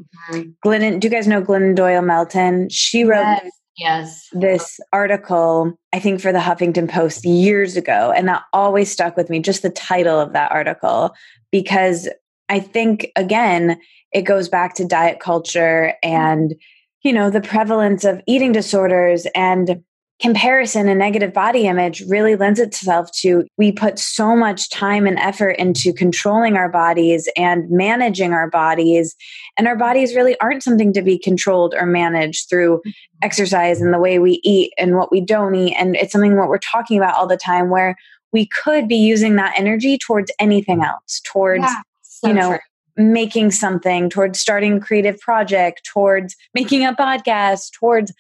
glennon 0.66 1.00
do 1.00 1.08
you 1.08 1.12
guys 1.12 1.28
know 1.28 1.42
glennon 1.42 1.76
doyle 1.76 2.02
melton? 2.02 2.70
She 2.70 3.04
wrote 3.04 3.40
yes. 3.44 3.52
yes. 3.78 4.30
this 4.34 4.80
article, 4.92 5.74
I 5.92 6.00
think 6.00 6.22
for 6.22 6.32
the 6.32 6.40
Huffington 6.40 6.90
Post 6.90 7.26
years 7.26 7.78
ago. 7.78 8.14
And 8.16 8.28
that 8.28 8.44
always 8.54 8.92
stuck 8.92 9.18
with 9.18 9.30
me, 9.30 9.40
just 9.40 9.62
the 9.62 9.70
title 9.70 10.20
of 10.20 10.34
that 10.34 10.52
article, 10.52 11.16
because 11.52 12.08
I 12.50 12.60
think, 12.60 13.12
again, 13.16 13.80
it 14.12 14.24
goes 14.24 14.48
back 14.48 14.76
to 14.76 14.86
diet 14.86 15.20
culture 15.20 15.94
mm-hmm. 16.04 16.16
and, 16.16 16.56
you 17.04 17.14
know, 17.14 17.30
the 17.30 17.42
prevalence 17.42 18.06
of 18.06 18.22
eating 18.28 18.52
disorders 18.52 19.28
and 19.36 19.84
comparison 20.22 20.88
and 20.88 21.00
negative 21.00 21.34
body 21.34 21.68
image 21.68 22.02
really 22.08 22.36
lends 22.36 22.60
itself 22.60 23.12
to 23.12 23.46
we 23.58 23.72
put 23.72 23.98
so 24.00 24.36
much 24.36 24.70
time 24.70 25.06
and 25.08 25.18
effort 25.20 25.52
into 25.52 25.92
controlling 25.92 26.56
our 26.56 26.70
bodies 26.70 27.28
and 27.36 27.70
managing 27.70 28.32
our 28.32 28.50
bodies 28.50 29.16
and 29.58 29.68
our 29.68 29.76
bodies 29.76 30.16
really 30.16 30.40
aren't 30.40 30.64
something 30.64 30.94
to 30.94 31.02
be 31.02 31.18
controlled 31.18 31.74
or 31.74 31.86
managed 31.86 32.48
through 32.48 32.78
mm-hmm. 32.78 32.92
exercise 33.24 33.82
and 33.82 33.94
the 33.94 34.00
way 34.00 34.20
we 34.20 34.40
eat 34.44 34.72
and 34.78 34.96
what 34.96 35.12
we 35.12 35.20
don't 35.20 35.56
eat 35.56 35.76
and 35.78 35.96
it's 35.96 36.14
something 36.14 36.38
what 36.38 36.48
we're 36.48 36.60
talking 36.60 36.98
about 36.98 37.16
all 37.16 37.28
the 37.28 37.36
time 37.36 37.70
where 37.70 37.96
we 38.32 38.46
could 38.46 38.88
be 38.88 38.96
using 38.96 39.36
that 39.36 39.54
energy 39.58 39.98
towards 39.98 40.32
anything 40.40 40.84
else 40.84 41.22
towards 41.26 41.64
yeah, 41.64 41.82
so 42.02 42.28
you 42.28 42.34
know 42.34 42.50
true 42.50 42.60
making 42.98 43.52
something 43.52 44.10
towards 44.10 44.40
starting 44.40 44.78
a 44.78 44.80
creative 44.80 45.20
project 45.20 45.82
towards 45.86 46.36
making 46.54 46.86
a 46.86 46.94
podcast 46.94 47.72
towards 47.74 48.14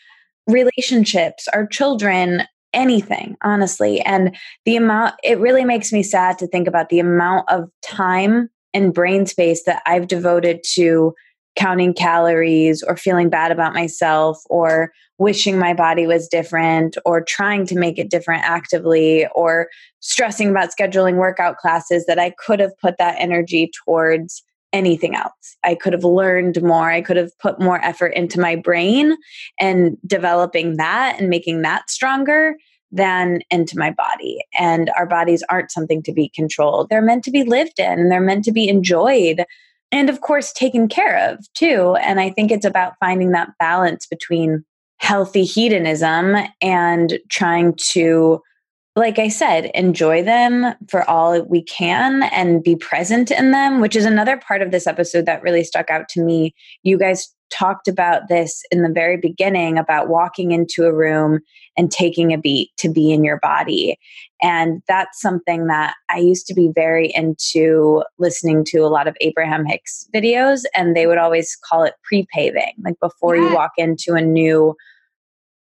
relationships, 0.47 1.47
our 1.53 1.65
children, 1.67 2.43
anything, 2.73 3.37
honestly. 3.43 4.01
And 4.01 4.35
the 4.65 4.75
amount, 4.75 5.15
it 5.23 5.39
really 5.39 5.63
makes 5.63 5.93
me 5.93 6.03
sad 6.03 6.37
to 6.39 6.47
think 6.47 6.67
about 6.67 6.89
the 6.89 6.99
amount 6.99 7.49
of 7.49 7.69
time 7.83 8.49
and 8.73 8.93
brain 8.93 9.25
space 9.25 9.63
that 9.65 9.81
I've 9.85 10.07
devoted 10.07 10.61
to 10.73 11.13
counting 11.55 11.93
calories 11.93 12.81
or 12.81 12.97
feeling 12.97 13.29
bad 13.29 13.51
about 13.51 13.73
myself 13.73 14.41
or 14.49 14.91
wishing 15.19 15.59
my 15.59 15.73
body 15.73 16.07
was 16.07 16.27
different 16.27 16.97
or 17.05 17.23
trying 17.23 17.67
to 17.67 17.77
make 17.77 17.99
it 17.99 18.09
different 18.09 18.43
actively 18.43 19.27
or 19.35 19.69
stressing 19.99 20.49
about 20.49 20.71
scheduling 20.77 21.15
workout 21.17 21.57
classes 21.57 22.07
that 22.07 22.17
I 22.17 22.31
could 22.43 22.59
have 22.59 22.75
put 22.79 22.97
that 22.97 23.15
energy 23.19 23.71
towards 23.85 24.43
anything 24.73 25.15
else. 25.15 25.55
I 25.63 25.75
could 25.75 25.93
have 25.93 26.03
learned 26.03 26.61
more. 26.61 26.91
I 26.91 27.01
could 27.01 27.15
have 27.15 27.31
put 27.39 27.61
more 27.61 27.83
effort 27.85 28.09
into 28.09 28.39
my 28.39 28.55
brain 28.55 29.15
and 29.59 29.97
developing 30.05 30.77
that 30.77 31.19
and 31.19 31.29
making 31.29 31.61
that 31.61 31.89
stronger 31.89 32.55
than 32.91 33.39
into 33.49 33.77
my 33.77 33.91
body. 33.91 34.39
And 34.59 34.91
our 34.97 35.05
bodies 35.05 35.43
aren't 35.49 35.71
something 35.71 36.03
to 36.03 36.11
be 36.11 36.29
controlled. 36.35 36.89
They're 36.89 37.01
meant 37.01 37.23
to 37.23 37.31
be 37.31 37.43
lived 37.43 37.79
in 37.79 37.99
and 37.99 38.11
they're 38.11 38.19
meant 38.19 38.43
to 38.45 38.51
be 38.51 38.67
enjoyed 38.67 39.45
and 39.91 40.09
of 40.09 40.21
course 40.21 40.51
taken 40.51 40.87
care 40.87 41.29
of 41.29 41.45
too. 41.53 41.95
And 42.01 42.19
I 42.19 42.31
think 42.31 42.51
it's 42.51 42.65
about 42.65 42.97
finding 42.99 43.31
that 43.31 43.51
balance 43.59 44.07
between 44.07 44.65
healthy 44.97 45.43
hedonism 45.43 46.35
and 46.61 47.19
trying 47.29 47.75
to 47.91 48.41
like 48.95 49.17
I 49.17 49.27
said, 49.27 49.71
enjoy 49.73 50.23
them 50.23 50.73
for 50.87 51.09
all 51.09 51.41
we 51.43 51.63
can 51.63 52.23
and 52.23 52.63
be 52.63 52.75
present 52.75 53.31
in 53.31 53.51
them, 53.51 53.81
which 53.81 53.95
is 53.95 54.05
another 54.05 54.37
part 54.37 54.61
of 54.61 54.71
this 54.71 54.85
episode 54.85 55.25
that 55.25 55.41
really 55.41 55.63
stuck 55.63 55.89
out 55.89 56.09
to 56.09 56.21
me. 56.21 56.53
You 56.83 56.99
guys 56.99 57.33
talked 57.49 57.87
about 57.87 58.27
this 58.29 58.63
in 58.71 58.81
the 58.81 58.89
very 58.89 59.17
beginning 59.17 59.77
about 59.77 60.09
walking 60.09 60.51
into 60.51 60.85
a 60.85 60.93
room 60.93 61.39
and 61.77 61.91
taking 61.91 62.33
a 62.33 62.37
beat 62.37 62.69
to 62.77 62.89
be 62.89 63.11
in 63.11 63.23
your 63.23 63.39
body. 63.39 63.97
And 64.41 64.81
that's 64.87 65.21
something 65.21 65.67
that 65.67 65.95
I 66.09 66.17
used 66.17 66.45
to 66.47 66.53
be 66.53 66.69
very 66.73 67.11
into 67.13 68.03
listening 68.19 68.63
to 68.65 68.79
a 68.79 68.89
lot 68.89 69.07
of 69.07 69.15
Abraham 69.21 69.65
Hicks 69.65 70.07
videos, 70.13 70.63
and 70.75 70.95
they 70.95 71.07
would 71.07 71.17
always 71.17 71.57
call 71.67 71.83
it 71.83 71.93
pre 72.03 72.27
paving, 72.33 72.73
like 72.83 72.99
before 72.99 73.35
yeah. 73.35 73.49
you 73.49 73.55
walk 73.55 73.71
into 73.77 74.13
a 74.13 74.21
new 74.21 74.75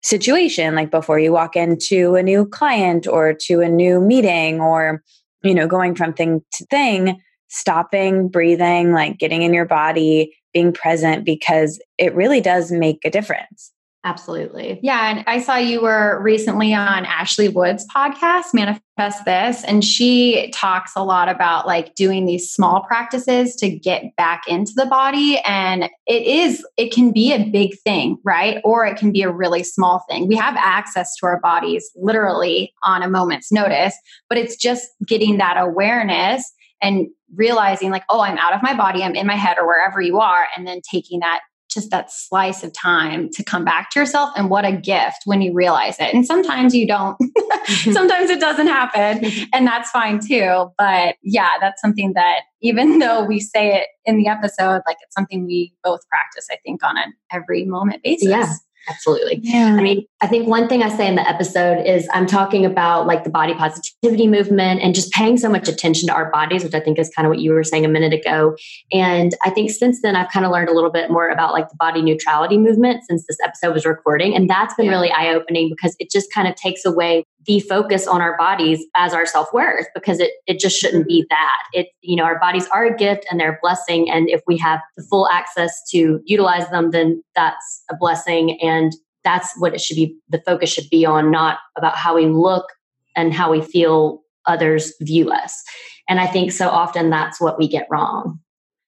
situation 0.03 0.75
like 0.75 0.89
before 0.89 1.19
you 1.19 1.31
walk 1.31 1.55
into 1.55 2.15
a 2.15 2.23
new 2.23 2.45
client 2.45 3.07
or 3.07 3.33
to 3.33 3.61
a 3.61 3.69
new 3.69 4.01
meeting 4.01 4.59
or 4.59 5.03
you 5.43 5.53
know 5.53 5.67
going 5.67 5.95
from 5.95 6.11
thing 6.13 6.43
to 6.51 6.65
thing 6.65 7.21
stopping 7.49 8.27
breathing 8.27 8.93
like 8.93 9.19
getting 9.19 9.43
in 9.43 9.53
your 9.53 9.65
body 9.65 10.35
being 10.53 10.73
present 10.73 11.23
because 11.23 11.79
it 11.97 12.15
really 12.15 12.41
does 12.41 12.71
make 12.71 12.99
a 13.05 13.11
difference 13.11 13.71
Absolutely. 14.03 14.79
Yeah. 14.81 15.11
And 15.11 15.23
I 15.27 15.39
saw 15.39 15.57
you 15.57 15.81
were 15.81 16.19
recently 16.23 16.73
on 16.73 17.05
Ashley 17.05 17.49
Wood's 17.49 17.85
podcast, 17.93 18.45
Manifest 18.51 19.25
This, 19.25 19.63
and 19.63 19.85
she 19.85 20.49
talks 20.55 20.93
a 20.95 21.03
lot 21.03 21.29
about 21.29 21.67
like 21.67 21.93
doing 21.93 22.25
these 22.25 22.51
small 22.51 22.81
practices 22.81 23.55
to 23.57 23.69
get 23.69 24.15
back 24.15 24.47
into 24.47 24.71
the 24.75 24.87
body. 24.87 25.37
And 25.45 25.83
it 26.07 26.23
is, 26.23 26.65
it 26.77 26.91
can 26.91 27.11
be 27.11 27.31
a 27.31 27.45
big 27.45 27.77
thing, 27.85 28.17
right? 28.23 28.59
Or 28.63 28.87
it 28.87 28.97
can 28.97 29.11
be 29.11 29.21
a 29.21 29.31
really 29.31 29.63
small 29.63 30.03
thing. 30.09 30.27
We 30.27 30.35
have 30.35 30.55
access 30.57 31.15
to 31.17 31.27
our 31.27 31.39
bodies 31.39 31.91
literally 31.95 32.73
on 32.83 33.03
a 33.03 33.09
moment's 33.09 33.51
notice, 33.51 33.95
but 34.29 34.39
it's 34.39 34.55
just 34.55 34.87
getting 35.05 35.37
that 35.37 35.57
awareness 35.59 36.51
and 36.81 37.07
realizing 37.35 37.91
like, 37.91 38.03
oh, 38.09 38.21
I'm 38.21 38.39
out 38.39 38.53
of 38.53 38.63
my 38.63 38.75
body, 38.75 39.03
I'm 39.03 39.15
in 39.15 39.27
my 39.27 39.35
head 39.35 39.57
or 39.59 39.67
wherever 39.67 40.01
you 40.01 40.19
are, 40.19 40.47
and 40.57 40.65
then 40.65 40.81
taking 40.91 41.19
that 41.19 41.41
just 41.71 41.89
that 41.91 42.11
slice 42.11 42.63
of 42.63 42.73
time 42.73 43.29
to 43.29 43.43
come 43.43 43.63
back 43.63 43.89
to 43.91 43.99
yourself 43.99 44.29
and 44.35 44.49
what 44.49 44.65
a 44.65 44.71
gift 44.71 45.21
when 45.25 45.41
you 45.41 45.53
realize 45.53 45.97
it. 45.99 46.13
And 46.13 46.25
sometimes 46.25 46.75
you 46.75 46.87
don't. 46.87 47.17
Sometimes 47.91 48.29
it 48.29 48.39
doesn't 48.39 48.67
happen 48.67 49.23
and 49.53 49.67
that's 49.67 49.89
fine 49.91 50.19
too 50.19 50.71
but 50.77 51.15
yeah 51.21 51.51
that's 51.59 51.81
something 51.81 52.13
that 52.13 52.41
even 52.61 52.99
though 52.99 53.23
we 53.23 53.39
say 53.39 53.75
it 53.75 53.87
in 54.05 54.17
the 54.17 54.27
episode 54.27 54.81
like 54.85 54.97
it's 55.01 55.13
something 55.15 55.45
we 55.45 55.73
both 55.83 55.99
practice 56.09 56.47
i 56.51 56.57
think 56.65 56.83
on 56.83 56.97
an 56.97 57.13
every 57.31 57.65
moment 57.65 58.01
basis. 58.03 58.29
Yeah 58.29 58.53
Absolutely. 58.89 59.39
Yeah. 59.43 59.75
I 59.77 59.81
mean, 59.81 60.05
I 60.21 60.27
think 60.27 60.47
one 60.47 60.67
thing 60.67 60.81
I 60.81 60.89
say 60.89 61.07
in 61.07 61.15
the 61.15 61.27
episode 61.27 61.85
is 61.85 62.07
I'm 62.13 62.25
talking 62.25 62.65
about 62.65 63.05
like 63.05 63.23
the 63.23 63.29
body 63.29 63.53
positivity 63.53 64.27
movement 64.27 64.81
and 64.81 64.95
just 64.95 65.11
paying 65.11 65.37
so 65.37 65.49
much 65.49 65.67
attention 65.67 66.07
to 66.07 66.13
our 66.13 66.31
bodies, 66.31 66.63
which 66.63 66.73
I 66.73 66.79
think 66.79 66.97
is 66.97 67.09
kind 67.15 67.25
of 67.25 67.29
what 67.29 67.39
you 67.39 67.51
were 67.53 67.63
saying 67.63 67.85
a 67.85 67.89
minute 67.89 68.13
ago. 68.13 68.55
And 68.91 69.35
I 69.45 69.51
think 69.51 69.71
since 69.71 70.01
then, 70.01 70.15
I've 70.15 70.31
kind 70.31 70.45
of 70.45 70.51
learned 70.51 70.69
a 70.69 70.73
little 70.73 70.91
bit 70.91 71.11
more 71.11 71.29
about 71.29 71.53
like 71.53 71.69
the 71.69 71.75
body 71.75 72.01
neutrality 72.01 72.57
movement 72.57 73.03
since 73.07 73.25
this 73.27 73.37
episode 73.43 73.73
was 73.73 73.85
recording. 73.85 74.35
And 74.35 74.49
that's 74.49 74.73
been 74.75 74.87
yeah. 74.87 74.91
really 74.91 75.11
eye 75.11 75.33
opening 75.33 75.69
because 75.69 75.95
it 75.99 76.09
just 76.09 76.33
kind 76.33 76.47
of 76.47 76.55
takes 76.55 76.83
away 76.83 77.23
the 77.45 77.59
focus 77.61 78.07
on 78.07 78.21
our 78.21 78.37
bodies 78.37 78.85
as 78.95 79.13
our 79.13 79.25
self-worth 79.25 79.87
because 79.95 80.19
it, 80.19 80.31
it 80.47 80.59
just 80.59 80.77
shouldn't 80.77 81.07
be 81.07 81.25
that. 81.29 81.57
It 81.73 81.87
you 82.01 82.15
know 82.15 82.23
our 82.23 82.39
bodies 82.39 82.67
are 82.67 82.85
a 82.85 82.95
gift 82.95 83.25
and 83.29 83.39
they're 83.39 83.53
a 83.53 83.59
blessing. 83.61 84.09
And 84.09 84.29
if 84.29 84.41
we 84.47 84.57
have 84.57 84.79
the 84.95 85.03
full 85.03 85.27
access 85.29 85.81
to 85.91 86.21
utilize 86.25 86.69
them 86.69 86.91
then 86.91 87.23
that's 87.35 87.83
a 87.89 87.95
blessing. 87.95 88.61
And 88.61 88.93
that's 89.23 89.53
what 89.59 89.73
it 89.73 89.81
should 89.81 89.95
be 89.95 90.15
the 90.29 90.41
focus 90.45 90.71
should 90.71 90.89
be 90.89 91.05
on 91.05 91.31
not 91.31 91.59
about 91.77 91.95
how 91.95 92.15
we 92.15 92.25
look 92.25 92.65
and 93.15 93.33
how 93.33 93.51
we 93.51 93.61
feel 93.61 94.21
others 94.45 94.93
view 95.01 95.31
us. 95.31 95.63
And 96.07 96.19
i 96.19 96.27
think 96.27 96.51
so 96.51 96.69
often 96.69 97.09
that's 97.09 97.39
what 97.39 97.57
we 97.57 97.67
get 97.67 97.87
wrong. 97.89 98.39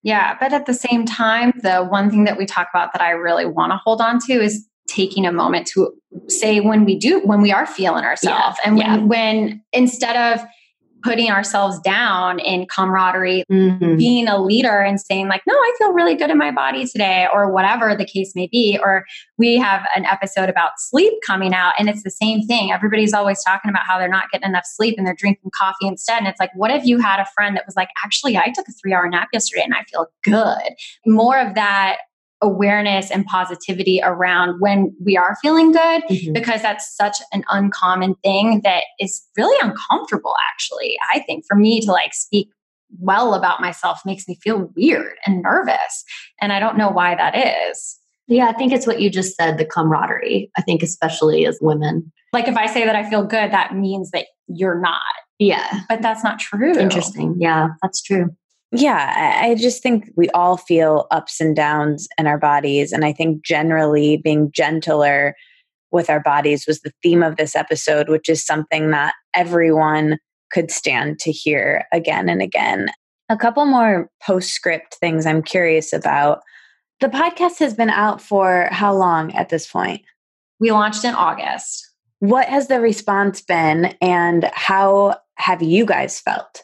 Yeah 0.03 0.35
but 0.39 0.53
at 0.53 0.65
the 0.65 0.73
same 0.73 1.05
time 1.05 1.53
the 1.61 1.83
one 1.83 2.09
thing 2.09 2.25
that 2.25 2.37
we 2.37 2.45
talk 2.45 2.67
about 2.73 2.91
that 2.93 3.01
i 3.01 3.11
really 3.11 3.45
want 3.45 3.71
to 3.71 3.77
hold 3.77 4.01
on 4.01 4.19
to 4.27 4.33
is 4.33 4.67
taking 4.93 5.25
a 5.25 5.31
moment 5.31 5.67
to 5.67 5.91
say 6.27 6.59
when 6.59 6.85
we 6.85 6.97
do 6.97 7.19
when 7.25 7.41
we 7.41 7.51
are 7.51 7.65
feeling 7.65 8.03
ourselves 8.03 8.57
yeah, 8.59 8.67
and 8.67 8.77
when, 8.77 8.85
yeah. 8.85 8.97
when 8.97 9.63
instead 9.73 10.15
of 10.15 10.45
putting 11.03 11.29
ourselves 11.29 11.79
down 11.81 12.39
in 12.39 12.65
camaraderie 12.67 13.43
mm-hmm. 13.51 13.97
being 13.97 14.27
a 14.27 14.41
leader 14.41 14.79
and 14.79 15.01
saying 15.01 15.27
like 15.27 15.41
no 15.47 15.53
i 15.53 15.73
feel 15.77 15.91
really 15.91 16.15
good 16.15 16.29
in 16.29 16.37
my 16.37 16.51
body 16.51 16.87
today 16.87 17.27
or 17.33 17.51
whatever 17.51 17.95
the 17.95 18.05
case 18.05 18.33
may 18.35 18.47
be 18.47 18.79
or 18.81 19.03
we 19.37 19.57
have 19.57 19.85
an 19.95 20.05
episode 20.05 20.49
about 20.49 20.71
sleep 20.77 21.13
coming 21.25 21.53
out 21.53 21.73
and 21.77 21.89
it's 21.89 22.03
the 22.03 22.11
same 22.11 22.45
thing 22.47 22.71
everybody's 22.71 23.13
always 23.13 23.43
talking 23.43 23.69
about 23.69 23.83
how 23.85 23.97
they're 23.97 24.07
not 24.07 24.29
getting 24.31 24.47
enough 24.47 24.65
sleep 24.65 24.95
and 24.97 25.05
they're 25.05 25.15
drinking 25.15 25.51
coffee 25.53 25.87
instead 25.87 26.19
and 26.19 26.27
it's 26.27 26.39
like 26.39 26.51
what 26.55 26.71
if 26.71 26.85
you 26.85 26.99
had 26.99 27.19
a 27.19 27.25
friend 27.35 27.57
that 27.57 27.65
was 27.65 27.75
like 27.75 27.89
actually 28.05 28.37
i 28.37 28.51
took 28.55 28.67
a 28.67 28.71
three 28.71 28.93
hour 28.93 29.09
nap 29.09 29.27
yesterday 29.33 29.63
and 29.63 29.73
i 29.73 29.83
feel 29.91 30.07
good 30.23 30.73
more 31.05 31.39
of 31.39 31.55
that 31.55 31.97
awareness 32.43 33.09
and 33.09 33.25
positivity 33.25 34.01
around 34.03 34.59
when 34.59 34.93
we 35.03 35.15
are 35.15 35.37
feeling 35.41 35.71
good 35.71 36.03
mm-hmm. 36.09 36.33
because 36.33 36.61
that's 36.61 36.95
such 36.95 37.17
an 37.31 37.43
uncommon 37.49 38.15
thing 38.15 38.59
that 38.63 38.83
is 38.99 39.25
really 39.37 39.57
uncomfortable 39.61 40.35
actually 40.51 40.97
i 41.13 41.19
think 41.21 41.45
for 41.47 41.55
me 41.55 41.79
to 41.79 41.89
like 41.89 42.13
speak 42.13 42.49
well 42.99 43.33
about 43.33 43.61
myself 43.61 44.01
makes 44.05 44.27
me 44.27 44.37
feel 44.43 44.69
weird 44.75 45.15
and 45.25 45.41
nervous 45.41 46.03
and 46.41 46.51
i 46.51 46.59
don't 46.59 46.77
know 46.77 46.89
why 46.89 47.15
that 47.15 47.35
is. 47.35 47.97
Yeah 48.27 48.47
i 48.47 48.53
think 48.53 48.73
it's 48.73 48.85
what 48.85 48.99
you 48.99 49.09
just 49.09 49.35
said 49.35 49.57
the 49.57 49.65
camaraderie 49.65 50.51
i 50.57 50.61
think 50.61 50.83
especially 50.83 51.45
as 51.45 51.57
women. 51.61 52.11
Like 52.33 52.47
if 52.47 52.57
i 52.57 52.67
say 52.67 52.85
that 52.85 52.95
i 52.95 53.09
feel 53.09 53.23
good 53.23 53.51
that 53.51 53.73
means 53.73 54.11
that 54.11 54.25
you're 54.47 54.79
not. 54.79 55.01
Yeah. 55.39 55.81
But 55.89 56.01
that's 56.01 56.23
not 56.23 56.39
true. 56.39 56.77
Interesting 56.77 57.35
yeah 57.39 57.69
that's 57.81 58.01
true 58.01 58.35
yeah, 58.75 59.39
I 59.41 59.53
just 59.53 59.83
think 59.83 60.09
we 60.15 60.29
all 60.29 60.57
feel 60.57 61.05
ups 61.11 61.39
and 61.39 61.55
downs 61.55 62.07
in 62.17 62.25
our 62.25 62.39
bodies. 62.39 62.91
And 62.91 63.05
I 63.05 63.13
think 63.13 63.45
generally 63.45 64.17
being 64.17 64.51
gentler 64.51 65.35
with 65.91 66.09
our 66.09 66.19
bodies 66.19 66.65
was 66.67 66.81
the 66.81 66.91
theme 67.03 67.21
of 67.21 67.37
this 67.37 67.55
episode, 67.55 68.09
which 68.09 68.27
is 68.27 68.43
something 68.43 68.89
that 68.89 69.13
everyone 69.35 70.17
could 70.51 70.71
stand 70.71 71.19
to 71.19 71.31
hear 71.31 71.85
again 71.93 72.27
and 72.29 72.41
again. 72.41 72.89
A 73.29 73.37
couple 73.37 73.63
more 73.65 74.09
postscript 74.25 74.95
things 74.95 75.27
I'm 75.27 75.43
curious 75.43 75.93
about. 75.93 76.41
The 76.99 77.09
podcast 77.09 77.59
has 77.59 77.75
been 77.75 77.91
out 77.91 78.21
for 78.21 78.69
how 78.71 78.95
long 78.95 79.33
at 79.35 79.49
this 79.49 79.67
point? 79.67 80.01
We 80.59 80.71
launched 80.71 81.05
in 81.05 81.13
August. 81.13 81.91
What 82.19 82.47
has 82.47 82.69
the 82.69 82.79
response 82.79 83.41
been 83.41 83.95
and 84.01 84.49
how 84.53 85.17
have 85.35 85.61
you 85.61 85.85
guys 85.85 86.19
felt? 86.19 86.63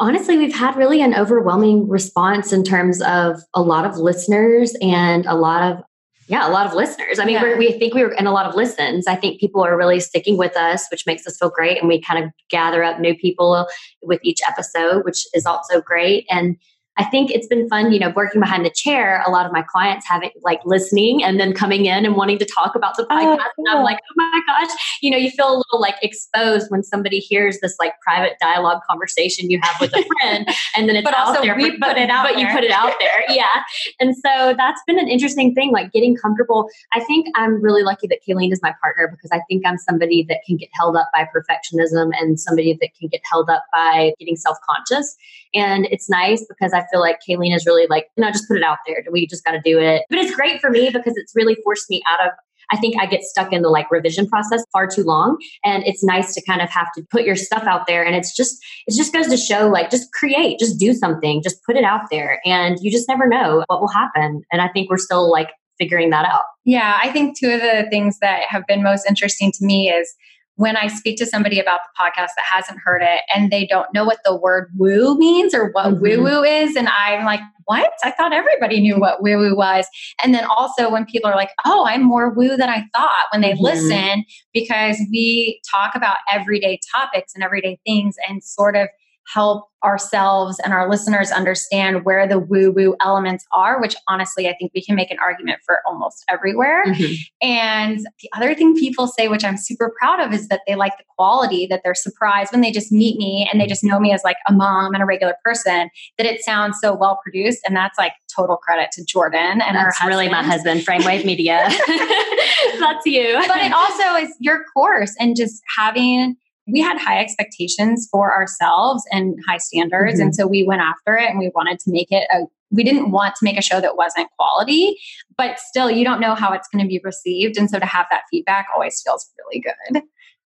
Honestly, 0.00 0.38
we've 0.38 0.54
had 0.54 0.76
really 0.76 1.02
an 1.02 1.14
overwhelming 1.14 1.88
response 1.88 2.52
in 2.52 2.64
terms 2.64 3.00
of 3.02 3.40
a 3.54 3.62
lot 3.62 3.84
of 3.84 3.96
listeners 3.98 4.74
and 4.80 5.26
a 5.26 5.34
lot 5.34 5.70
of 5.70 5.84
yeah, 6.26 6.48
a 6.48 6.52
lot 6.52 6.64
of 6.64 6.74
listeners. 6.74 7.18
I 7.18 7.24
mean, 7.24 7.34
yeah. 7.34 7.58
we 7.58 7.72
think 7.72 7.92
we 7.92 8.04
were 8.04 8.12
in 8.12 8.24
a 8.24 8.30
lot 8.30 8.46
of 8.46 8.54
listens. 8.54 9.08
I 9.08 9.16
think 9.16 9.40
people 9.40 9.64
are 9.64 9.76
really 9.76 9.98
sticking 9.98 10.36
with 10.36 10.56
us, 10.56 10.86
which 10.88 11.04
makes 11.04 11.26
us 11.26 11.36
feel 11.36 11.50
great. 11.50 11.78
And 11.78 11.88
we 11.88 12.00
kind 12.00 12.24
of 12.24 12.30
gather 12.48 12.84
up 12.84 13.00
new 13.00 13.16
people 13.16 13.66
with 14.00 14.20
each 14.22 14.38
episode, 14.46 15.04
which 15.04 15.26
is 15.34 15.44
also 15.44 15.80
great. 15.80 16.26
And 16.30 16.56
I 16.96 17.04
think 17.04 17.30
it's 17.30 17.46
been 17.46 17.68
fun, 17.68 17.92
you 17.92 17.98
know, 17.98 18.12
working 18.14 18.40
behind 18.40 18.66
the 18.66 18.70
chair. 18.70 19.22
A 19.26 19.30
lot 19.30 19.46
of 19.46 19.52
my 19.52 19.62
clients 19.62 20.06
having 20.06 20.30
like 20.42 20.60
listening 20.64 21.22
and 21.22 21.40
then 21.40 21.54
coming 21.54 21.86
in 21.86 22.04
and 22.04 22.16
wanting 22.16 22.38
to 22.38 22.44
talk 22.44 22.74
about 22.74 22.96
the 22.96 23.04
oh, 23.04 23.14
podcast. 23.14 23.38
Oh, 23.40 23.50
cool. 23.56 23.64
And 23.66 23.78
I'm 23.78 23.84
like, 23.84 23.98
oh 23.98 24.14
my 24.16 24.40
gosh, 24.46 24.70
you 25.00 25.10
know, 25.10 25.16
you 25.16 25.30
feel 25.30 25.46
a 25.48 25.56
little 25.56 25.80
like 25.80 25.94
exposed 26.02 26.70
when 26.70 26.82
somebody 26.82 27.18
hears 27.18 27.58
this 27.60 27.76
like 27.78 27.94
private 28.02 28.34
dialogue 28.40 28.82
conversation 28.88 29.50
you 29.50 29.60
have 29.62 29.80
with 29.80 29.94
a 29.94 30.04
friend, 30.04 30.48
and 30.76 30.88
then 30.88 30.96
it's 30.96 31.04
but 31.04 31.16
out 31.16 31.28
also 31.28 31.42
there. 31.42 31.56
We 31.56 31.76
but, 31.78 31.90
put 31.90 31.98
it 31.98 32.10
out, 32.10 32.24
but 32.24 32.34
there. 32.34 32.46
you 32.46 32.54
put 32.54 32.64
it 32.64 32.70
out 32.70 32.92
there, 33.00 33.34
yeah. 33.34 33.62
And 33.98 34.14
so 34.14 34.54
that's 34.56 34.82
been 34.86 34.98
an 34.98 35.08
interesting 35.08 35.54
thing, 35.54 35.70
like 35.72 35.92
getting 35.92 36.16
comfortable. 36.16 36.68
I 36.92 37.00
think 37.00 37.26
I'm 37.36 37.62
really 37.62 37.82
lucky 37.82 38.08
that 38.08 38.18
Kayleen 38.26 38.52
is 38.52 38.60
my 38.62 38.74
partner 38.82 39.08
because 39.08 39.30
I 39.32 39.40
think 39.48 39.64
I'm 39.64 39.78
somebody 39.78 40.26
that 40.28 40.40
can 40.46 40.56
get 40.56 40.68
held 40.72 40.96
up 40.96 41.08
by 41.14 41.26
perfectionism 41.34 42.10
and 42.20 42.38
somebody 42.38 42.76
that 42.80 42.90
can 42.98 43.08
get 43.08 43.20
held 43.24 43.48
up 43.48 43.64
by 43.72 44.12
getting 44.18 44.36
self 44.36 44.58
conscious. 44.68 45.16
And 45.54 45.86
it's 45.90 46.08
nice 46.08 46.44
because 46.48 46.72
I 46.72 46.84
feel 46.92 47.00
like 47.00 47.18
Kayleen 47.28 47.54
is 47.54 47.66
really 47.66 47.86
like, 47.88 48.06
you 48.16 48.24
know, 48.24 48.30
just 48.30 48.46
put 48.46 48.56
it 48.56 48.62
out 48.62 48.78
there. 48.86 49.04
We 49.10 49.26
just 49.26 49.44
got 49.44 49.52
to 49.52 49.60
do 49.64 49.78
it. 49.78 50.02
But 50.08 50.18
it's 50.18 50.34
great 50.34 50.60
for 50.60 50.70
me 50.70 50.90
because 50.90 51.16
it's 51.16 51.32
really 51.34 51.56
forced 51.64 51.90
me 51.90 52.02
out 52.10 52.24
of 52.26 52.32
I 52.72 52.76
think 52.76 52.94
I 53.00 53.06
get 53.06 53.22
stuck 53.22 53.52
in 53.52 53.62
the 53.62 53.68
like 53.68 53.90
revision 53.90 54.28
process 54.28 54.64
far 54.72 54.86
too 54.86 55.02
long. 55.02 55.36
And 55.64 55.82
it's 55.86 56.04
nice 56.04 56.34
to 56.34 56.42
kind 56.42 56.62
of 56.62 56.70
have 56.70 56.88
to 56.96 57.02
put 57.10 57.24
your 57.24 57.36
stuff 57.36 57.64
out 57.64 57.86
there. 57.86 58.04
And 58.04 58.14
it's 58.14 58.34
just, 58.34 58.56
it 58.86 58.94
just 58.96 59.12
goes 59.12 59.26
to 59.28 59.36
show 59.36 59.68
like, 59.68 59.90
just 59.90 60.12
create, 60.12 60.58
just 60.58 60.78
do 60.78 60.92
something, 60.94 61.42
just 61.42 61.62
put 61.64 61.76
it 61.76 61.84
out 61.84 62.02
there. 62.10 62.40
And 62.44 62.78
you 62.80 62.90
just 62.90 63.08
never 63.08 63.26
know 63.26 63.64
what 63.66 63.80
will 63.80 63.88
happen. 63.88 64.42
And 64.52 64.62
I 64.62 64.68
think 64.68 64.88
we're 64.88 64.98
still 64.98 65.30
like 65.30 65.50
figuring 65.78 66.10
that 66.10 66.26
out. 66.26 66.42
Yeah. 66.64 66.98
I 67.02 67.10
think 67.10 67.38
two 67.38 67.50
of 67.50 67.60
the 67.60 67.86
things 67.90 68.18
that 68.20 68.42
have 68.48 68.66
been 68.66 68.82
most 68.82 69.06
interesting 69.08 69.50
to 69.52 69.64
me 69.64 69.90
is 69.90 70.14
when 70.60 70.76
I 70.76 70.88
speak 70.88 71.16
to 71.16 71.24
somebody 71.24 71.58
about 71.58 71.80
the 71.80 72.04
podcast 72.04 72.32
that 72.36 72.44
hasn't 72.44 72.80
heard 72.84 73.00
it 73.00 73.22
and 73.34 73.50
they 73.50 73.66
don't 73.66 73.86
know 73.94 74.04
what 74.04 74.18
the 74.26 74.36
word 74.36 74.70
woo 74.76 75.16
means 75.16 75.54
or 75.54 75.70
what 75.70 75.86
mm-hmm. 75.86 76.02
woo 76.02 76.22
woo 76.22 76.42
is, 76.44 76.76
and 76.76 76.86
I'm 76.86 77.24
like, 77.24 77.40
what? 77.64 77.90
I 78.04 78.10
thought 78.10 78.34
everybody 78.34 78.78
knew 78.78 78.98
what 78.98 79.22
woo 79.22 79.38
woo 79.38 79.56
was. 79.56 79.86
And 80.22 80.34
then 80.34 80.44
also 80.44 80.90
when 80.90 81.06
people 81.06 81.30
are 81.30 81.34
like, 81.36 81.48
oh, 81.64 81.86
I'm 81.88 82.02
more 82.02 82.28
woo 82.28 82.58
than 82.58 82.68
I 82.68 82.84
thought 82.94 83.26
when 83.32 83.40
they 83.40 83.52
mm-hmm. 83.52 83.62
listen, 83.62 84.24
because 84.52 84.98
we 85.10 85.62
talk 85.74 85.92
about 85.94 86.18
everyday 86.30 86.78
topics 86.94 87.32
and 87.34 87.42
everyday 87.42 87.78
things 87.86 88.16
and 88.28 88.44
sort 88.44 88.76
of 88.76 88.88
help 89.32 89.66
ourselves 89.82 90.60
and 90.62 90.72
our 90.72 90.90
listeners 90.90 91.30
understand 91.30 92.04
where 92.04 92.26
the 92.26 92.38
woo 92.38 92.70
woo 92.70 92.94
elements 93.00 93.46
are, 93.52 93.80
which 93.80 93.96
honestly, 94.08 94.48
I 94.48 94.54
think 94.58 94.72
we 94.74 94.82
can 94.82 94.94
make 94.94 95.10
an 95.10 95.18
argument 95.18 95.60
for 95.64 95.78
almost 95.86 96.24
everywhere. 96.28 96.84
Mm-hmm. 96.84 97.14
And 97.40 98.00
the 98.20 98.28
other 98.36 98.54
thing 98.54 98.76
people 98.76 99.06
say, 99.06 99.28
which 99.28 99.44
I'm 99.44 99.56
super 99.56 99.94
proud 99.98 100.20
of, 100.20 100.32
is 100.32 100.48
that 100.48 100.60
they 100.66 100.74
like 100.74 100.96
the 100.98 101.04
quality, 101.16 101.66
that 101.66 101.80
they're 101.82 101.94
surprised 101.94 102.52
when 102.52 102.60
they 102.60 102.70
just 102.70 102.92
meet 102.92 103.16
me 103.16 103.48
and 103.50 103.60
they 103.60 103.66
just 103.66 103.82
know 103.82 103.98
me 103.98 104.12
as 104.12 104.22
like 104.22 104.36
a 104.46 104.52
mom 104.52 104.92
and 104.92 105.02
a 105.02 105.06
regular 105.06 105.34
person, 105.42 105.88
that 106.18 106.26
it 106.26 106.42
sounds 106.42 106.78
so 106.80 106.94
well 106.94 107.18
produced. 107.22 107.60
And 107.66 107.74
that's 107.74 107.98
like 107.98 108.12
total 108.34 108.56
credit 108.56 108.90
to 108.92 109.04
Jordan 109.04 109.60
and 109.62 109.76
that's 109.76 109.98
her 109.98 110.08
really 110.08 110.28
my 110.28 110.42
husband, 110.42 110.82
Framewave 110.82 111.24
Media. 111.24 111.68
that's 112.78 113.06
you. 113.06 113.42
But 113.46 113.60
it 113.62 113.72
also 113.72 114.24
is 114.24 114.34
your 114.40 114.64
course 114.74 115.14
and 115.18 115.36
just 115.36 115.62
having 115.76 116.36
we 116.72 116.80
had 116.80 116.98
high 116.98 117.20
expectations 117.20 118.08
for 118.10 118.32
ourselves 118.32 119.04
and 119.10 119.38
high 119.46 119.58
standards. 119.58 120.14
Mm-hmm. 120.14 120.22
And 120.22 120.34
so 120.34 120.46
we 120.46 120.62
went 120.62 120.80
after 120.80 121.16
it 121.16 121.30
and 121.30 121.38
we 121.38 121.50
wanted 121.54 121.78
to 121.80 121.90
make 121.90 122.10
it 122.10 122.26
a 122.32 122.46
we 122.72 122.84
didn't 122.84 123.10
want 123.10 123.34
to 123.34 123.44
make 123.44 123.58
a 123.58 123.62
show 123.62 123.80
that 123.80 123.96
wasn't 123.96 124.28
quality, 124.38 124.96
but 125.36 125.58
still 125.58 125.90
you 125.90 126.04
don't 126.04 126.20
know 126.20 126.34
how 126.34 126.52
it's 126.52 126.68
going 126.68 126.84
to 126.84 126.88
be 126.88 127.00
received. 127.02 127.56
And 127.56 127.68
so 127.68 127.80
to 127.80 127.86
have 127.86 128.06
that 128.10 128.22
feedback 128.30 128.68
always 128.72 129.02
feels 129.04 129.28
really 129.38 129.60
good. 129.60 130.02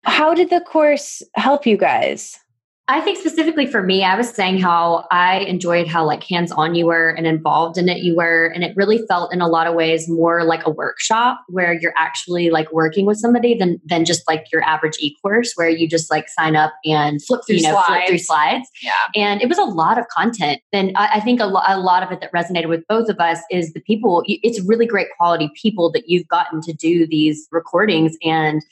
How 0.04 0.34
did 0.34 0.50
the 0.50 0.60
course 0.60 1.22
help 1.36 1.66
you 1.66 1.76
guys? 1.76 2.38
I 2.92 3.00
think 3.00 3.16
specifically 3.16 3.66
for 3.66 3.82
me, 3.82 4.04
I 4.04 4.14
was 4.14 4.28
saying 4.28 4.58
how 4.60 5.06
I 5.10 5.38
enjoyed 5.38 5.88
how 5.88 6.04
like 6.04 6.22
hands 6.24 6.52
on 6.52 6.74
you 6.74 6.84
were 6.84 7.08
and 7.08 7.26
involved 7.26 7.78
in 7.78 7.88
it 7.88 8.02
you 8.02 8.14
were. 8.14 8.52
And 8.54 8.62
it 8.62 8.76
really 8.76 8.98
felt 9.08 9.32
in 9.32 9.40
a 9.40 9.48
lot 9.48 9.66
of 9.66 9.74
ways 9.74 10.10
more 10.10 10.44
like 10.44 10.66
a 10.66 10.70
workshop 10.70 11.40
where 11.48 11.72
you're 11.72 11.94
actually 11.96 12.50
like 12.50 12.70
working 12.70 13.06
with 13.06 13.16
somebody 13.16 13.56
than 13.56 13.80
than 13.86 14.04
just 14.04 14.28
like 14.28 14.44
your 14.52 14.62
average 14.62 14.98
e-course 15.00 15.54
where 15.54 15.70
you 15.70 15.88
just 15.88 16.10
like 16.10 16.28
sign 16.28 16.54
up 16.54 16.74
and 16.84 17.22
flip 17.24 17.40
through 17.46 17.56
you 17.56 17.62
know, 17.62 17.72
slides. 17.72 17.86
Flip 17.86 18.08
through 18.08 18.18
slides. 18.18 18.68
Yeah. 18.82 18.92
And 19.16 19.40
it 19.40 19.48
was 19.48 19.58
a 19.58 19.64
lot 19.64 19.96
of 19.96 20.06
content. 20.08 20.60
And 20.70 20.92
I, 20.94 21.12
I 21.14 21.20
think 21.20 21.40
a, 21.40 21.46
lo- 21.46 21.62
a 21.66 21.80
lot 21.80 22.02
of 22.02 22.12
it 22.12 22.20
that 22.20 22.30
resonated 22.32 22.68
with 22.68 22.86
both 22.88 23.08
of 23.08 23.18
us 23.18 23.38
is 23.50 23.72
the 23.72 23.80
people, 23.80 24.22
it's 24.26 24.60
really 24.68 24.86
great 24.86 25.08
quality 25.16 25.50
people 25.54 25.90
that 25.92 26.08
you've 26.08 26.28
gotten 26.28 26.60
to 26.60 26.74
do 26.74 27.06
these 27.06 27.48
recordings 27.50 28.18
and 28.22 28.62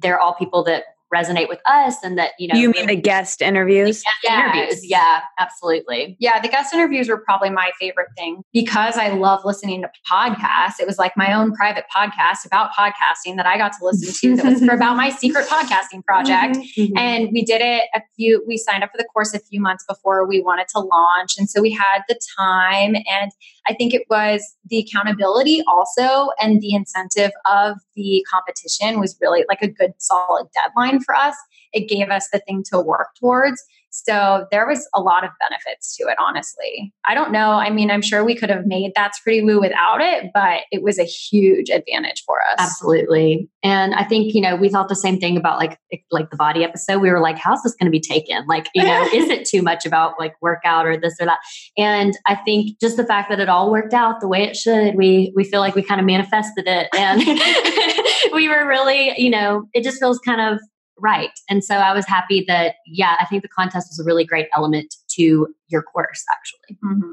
they're 0.00 0.18
all 0.18 0.34
people 0.34 0.64
that 0.64 0.84
resonate 1.14 1.48
with 1.48 1.60
us 1.66 1.96
and 2.02 2.18
that 2.18 2.32
you 2.38 2.48
know 2.48 2.58
you 2.58 2.70
mean 2.70 2.86
the 2.86 2.96
guest 2.96 3.42
interviews? 3.42 4.02
The 4.02 4.28
guest 4.28 4.56
interviews. 4.56 4.90
Yeah 4.90 5.20
absolutely. 5.38 6.16
Yeah 6.18 6.40
the 6.40 6.48
guest 6.48 6.74
interviews 6.74 7.08
were 7.08 7.18
probably 7.18 7.50
my 7.50 7.70
favorite 7.80 8.08
thing 8.16 8.42
because 8.52 8.96
i 8.96 9.08
love 9.08 9.44
listening 9.44 9.82
to 9.82 9.90
podcasts. 10.10 10.80
It 10.80 10.86
was 10.86 10.98
like 10.98 11.16
my 11.16 11.32
own 11.32 11.54
private 11.54 11.84
podcast 11.94 12.44
about 12.44 12.70
podcasting 12.72 13.36
that 13.36 13.46
i 13.46 13.56
got 13.56 13.72
to 13.78 13.84
listen 13.84 14.12
to 14.12 14.36
that 14.36 14.52
was 14.52 14.64
for 14.64 14.74
about 14.74 14.96
my 14.96 15.10
secret 15.10 15.46
podcasting 15.48 16.04
project. 16.04 16.56
Mm-hmm, 16.56 16.80
mm-hmm. 16.82 16.98
and 16.98 17.28
we 17.32 17.44
did 17.44 17.60
it 17.60 17.84
a 17.94 18.00
few 18.16 18.44
we 18.46 18.56
signed 18.56 18.82
up 18.82 18.90
for 18.90 18.98
the 18.98 19.04
course 19.04 19.34
a 19.34 19.38
few 19.38 19.60
months 19.60 19.84
before 19.88 20.26
we 20.26 20.40
wanted 20.40 20.68
to 20.68 20.80
launch. 20.80 21.34
And 21.38 21.48
so 21.48 21.60
we 21.60 21.70
had 21.70 22.02
the 22.08 22.18
time 22.38 22.96
and 22.96 23.32
i 23.68 23.74
think 23.74 23.94
it 23.94 24.04
was 24.10 24.56
the 24.66 24.78
accountability 24.78 25.62
also 25.68 26.30
and 26.40 26.60
the 26.60 26.74
incentive 26.74 27.32
of 27.46 27.76
the 27.94 28.24
competition 28.30 29.00
was 29.00 29.16
really 29.20 29.44
like 29.48 29.62
a 29.62 29.68
good 29.68 29.92
solid 29.98 30.46
deadline 30.54 31.00
for 31.00 31.14
us. 31.14 31.36
It 31.72 31.88
gave 31.88 32.08
us 32.08 32.28
the 32.32 32.40
thing 32.40 32.64
to 32.72 32.80
work 32.80 33.08
towards. 33.18 33.62
So 34.06 34.46
there 34.50 34.66
was 34.66 34.88
a 34.94 35.00
lot 35.00 35.24
of 35.24 35.30
benefits 35.48 35.96
to 35.96 36.04
it, 36.04 36.16
honestly. 36.20 36.92
I 37.06 37.14
don't 37.14 37.32
know. 37.32 37.52
I 37.52 37.70
mean, 37.70 37.90
I'm 37.90 38.02
sure 38.02 38.24
we 38.24 38.34
could 38.34 38.50
have 38.50 38.66
made 38.66 38.92
That's 38.94 39.20
Pretty 39.20 39.42
Woo 39.42 39.60
without 39.60 40.00
it, 40.00 40.30
but 40.34 40.62
it 40.70 40.82
was 40.82 40.98
a 40.98 41.04
huge 41.04 41.70
advantage 41.70 42.22
for 42.24 42.40
us. 42.40 42.56
Absolutely. 42.58 43.48
And 43.62 43.94
I 43.94 44.04
think, 44.04 44.34
you 44.34 44.40
know, 44.40 44.56
we 44.56 44.68
thought 44.68 44.88
the 44.88 44.96
same 44.96 45.18
thing 45.18 45.36
about 45.36 45.58
like 45.58 45.78
like 46.10 46.30
the 46.30 46.36
body 46.36 46.64
episode. 46.64 46.98
We 47.00 47.10
were 47.10 47.20
like, 47.20 47.38
how's 47.38 47.62
this 47.62 47.74
going 47.74 47.86
to 47.86 47.90
be 47.90 48.00
taken? 48.00 48.46
Like, 48.46 48.68
you 48.74 48.82
know, 48.82 49.02
is 49.12 49.28
it 49.28 49.46
too 49.46 49.62
much 49.62 49.84
about 49.84 50.14
like 50.18 50.34
workout 50.40 50.86
or 50.86 50.96
this 50.96 51.14
or 51.20 51.26
that? 51.26 51.38
And 51.76 52.16
I 52.26 52.34
think 52.34 52.78
just 52.80 52.96
the 52.96 53.04
fact 53.04 53.30
that 53.30 53.40
it 53.40 53.48
all 53.48 53.70
worked 53.70 53.94
out 53.94 54.20
the 54.20 54.28
way 54.28 54.42
it 54.44 54.56
should, 54.56 54.94
we 54.96 55.32
we 55.34 55.44
feel 55.44 55.60
like 55.60 55.74
we 55.74 55.82
kind 55.82 56.00
of 56.00 56.06
manifested 56.06 56.64
it 56.66 56.88
and 56.96 57.20
we 58.32 58.48
were 58.48 58.66
really, 58.66 59.12
you 59.20 59.30
know, 59.30 59.68
it 59.74 59.82
just 59.82 59.98
feels 59.98 60.18
kind 60.18 60.40
of 60.40 60.60
right. 61.00 61.30
And 61.48 61.64
so 61.64 61.76
I 61.76 61.92
was 61.92 62.06
happy 62.06 62.44
that, 62.48 62.76
yeah, 62.86 63.16
I 63.20 63.24
think 63.26 63.42
the 63.42 63.48
contest 63.48 63.88
was 63.90 63.98
a 63.98 64.04
really 64.04 64.24
great 64.24 64.48
element 64.56 64.94
to 65.12 65.54
your 65.68 65.82
course, 65.82 66.24
actually. 66.30 66.78
Mm-hmm. 66.84 67.12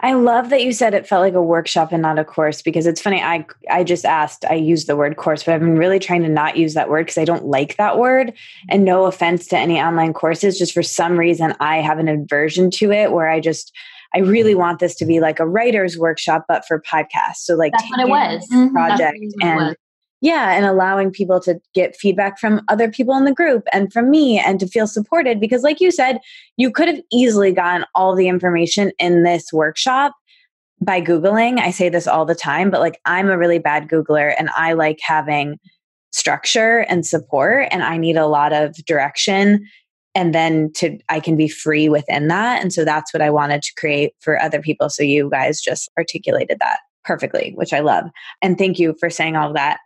I 0.00 0.12
love 0.12 0.50
that 0.50 0.62
you 0.62 0.72
said 0.72 0.94
it 0.94 1.06
felt 1.06 1.22
like 1.22 1.34
a 1.34 1.42
workshop 1.42 1.92
and 1.92 2.02
not 2.02 2.18
a 2.18 2.24
course 2.24 2.60
because 2.60 2.86
it's 2.86 3.00
funny. 3.00 3.22
I 3.22 3.46
I 3.70 3.84
just 3.84 4.04
asked. 4.04 4.44
I 4.44 4.54
use 4.54 4.84
the 4.84 4.96
word 4.96 5.16
course, 5.16 5.44
but 5.44 5.54
I've 5.54 5.60
been 5.60 5.78
really 5.78 5.98
trying 5.98 6.22
to 6.22 6.28
not 6.28 6.56
use 6.56 6.74
that 6.74 6.90
word 6.90 7.06
because 7.06 7.18
I 7.18 7.24
don't 7.24 7.46
like 7.46 7.76
that 7.76 7.98
word. 7.98 8.34
And 8.68 8.84
no 8.84 9.06
offense 9.06 9.46
to 9.48 9.56
any 9.56 9.80
online 9.80 10.12
courses, 10.12 10.58
just 10.58 10.74
for 10.74 10.82
some 10.82 11.18
reason 11.18 11.54
I 11.60 11.78
have 11.78 11.98
an 11.98 12.08
aversion 12.08 12.70
to 12.72 12.92
it 12.92 13.12
where 13.12 13.30
I 13.30 13.40
just 13.40 13.72
I 14.14 14.18
really 14.18 14.54
want 14.54 14.78
this 14.78 14.94
to 14.96 15.06
be 15.06 15.20
like 15.20 15.40
a 15.40 15.46
writer's 15.46 15.96
workshop, 15.96 16.44
but 16.48 16.66
for 16.66 16.80
podcasts. 16.80 17.36
So 17.44 17.54
like 17.54 17.72
that's 17.72 17.90
what 17.90 18.00
it 18.00 18.08
was. 18.08 18.46
Project 18.72 19.18
and 19.40 19.76
yeah 20.22 20.52
and 20.56 20.64
allowing 20.64 21.10
people 21.10 21.40
to 21.40 21.60
get 21.74 21.96
feedback 21.96 22.38
from 22.38 22.62
other 22.68 22.90
people 22.90 23.14
in 23.16 23.26
the 23.26 23.34
group 23.34 23.64
and 23.72 23.92
from 23.92 24.10
me 24.10 24.38
and 24.38 24.58
to 24.58 24.66
feel 24.66 24.86
supported 24.86 25.38
because 25.38 25.62
like 25.62 25.80
you 25.80 25.90
said 25.90 26.18
you 26.56 26.70
could 26.70 26.88
have 26.88 27.00
easily 27.12 27.52
gotten 27.52 27.84
all 27.94 28.16
the 28.16 28.28
information 28.28 28.90
in 28.98 29.24
this 29.24 29.52
workshop 29.52 30.14
by 30.80 31.00
googling. 31.00 31.60
I 31.60 31.70
say 31.70 31.88
this 31.90 32.06
all 32.06 32.24
the 32.24 32.34
time 32.34 32.70
but 32.70 32.80
like 32.80 32.98
i'm 33.04 33.28
a 33.28 33.36
really 33.36 33.58
bad 33.58 33.88
googler 33.88 34.34
and 34.38 34.48
i 34.56 34.72
like 34.72 34.98
having 35.02 35.58
structure 36.12 36.80
and 36.88 37.04
support 37.04 37.68
and 37.70 37.82
i 37.82 37.96
need 37.96 38.16
a 38.16 38.26
lot 38.26 38.52
of 38.52 38.74
direction 38.86 39.66
and 40.14 40.34
then 40.34 40.70
to 40.74 40.98
i 41.08 41.20
can 41.20 41.36
be 41.36 41.48
free 41.48 41.88
within 41.88 42.28
that. 42.28 42.62
And 42.62 42.72
so 42.72 42.84
that's 42.84 43.12
what 43.12 43.22
i 43.22 43.30
wanted 43.30 43.62
to 43.62 43.74
create 43.76 44.12
for 44.20 44.40
other 44.40 44.60
people. 44.60 44.88
So 44.88 45.02
you 45.02 45.30
guys 45.30 45.60
just 45.60 45.90
articulated 45.98 46.58
that 46.60 46.78
perfectly 47.04 47.52
which 47.56 47.72
i 47.72 47.80
love. 47.80 48.04
And 48.40 48.56
thank 48.56 48.78
you 48.78 48.94
for 49.00 49.10
saying 49.10 49.36
all 49.36 49.48
of 49.48 49.54
that 49.56 49.80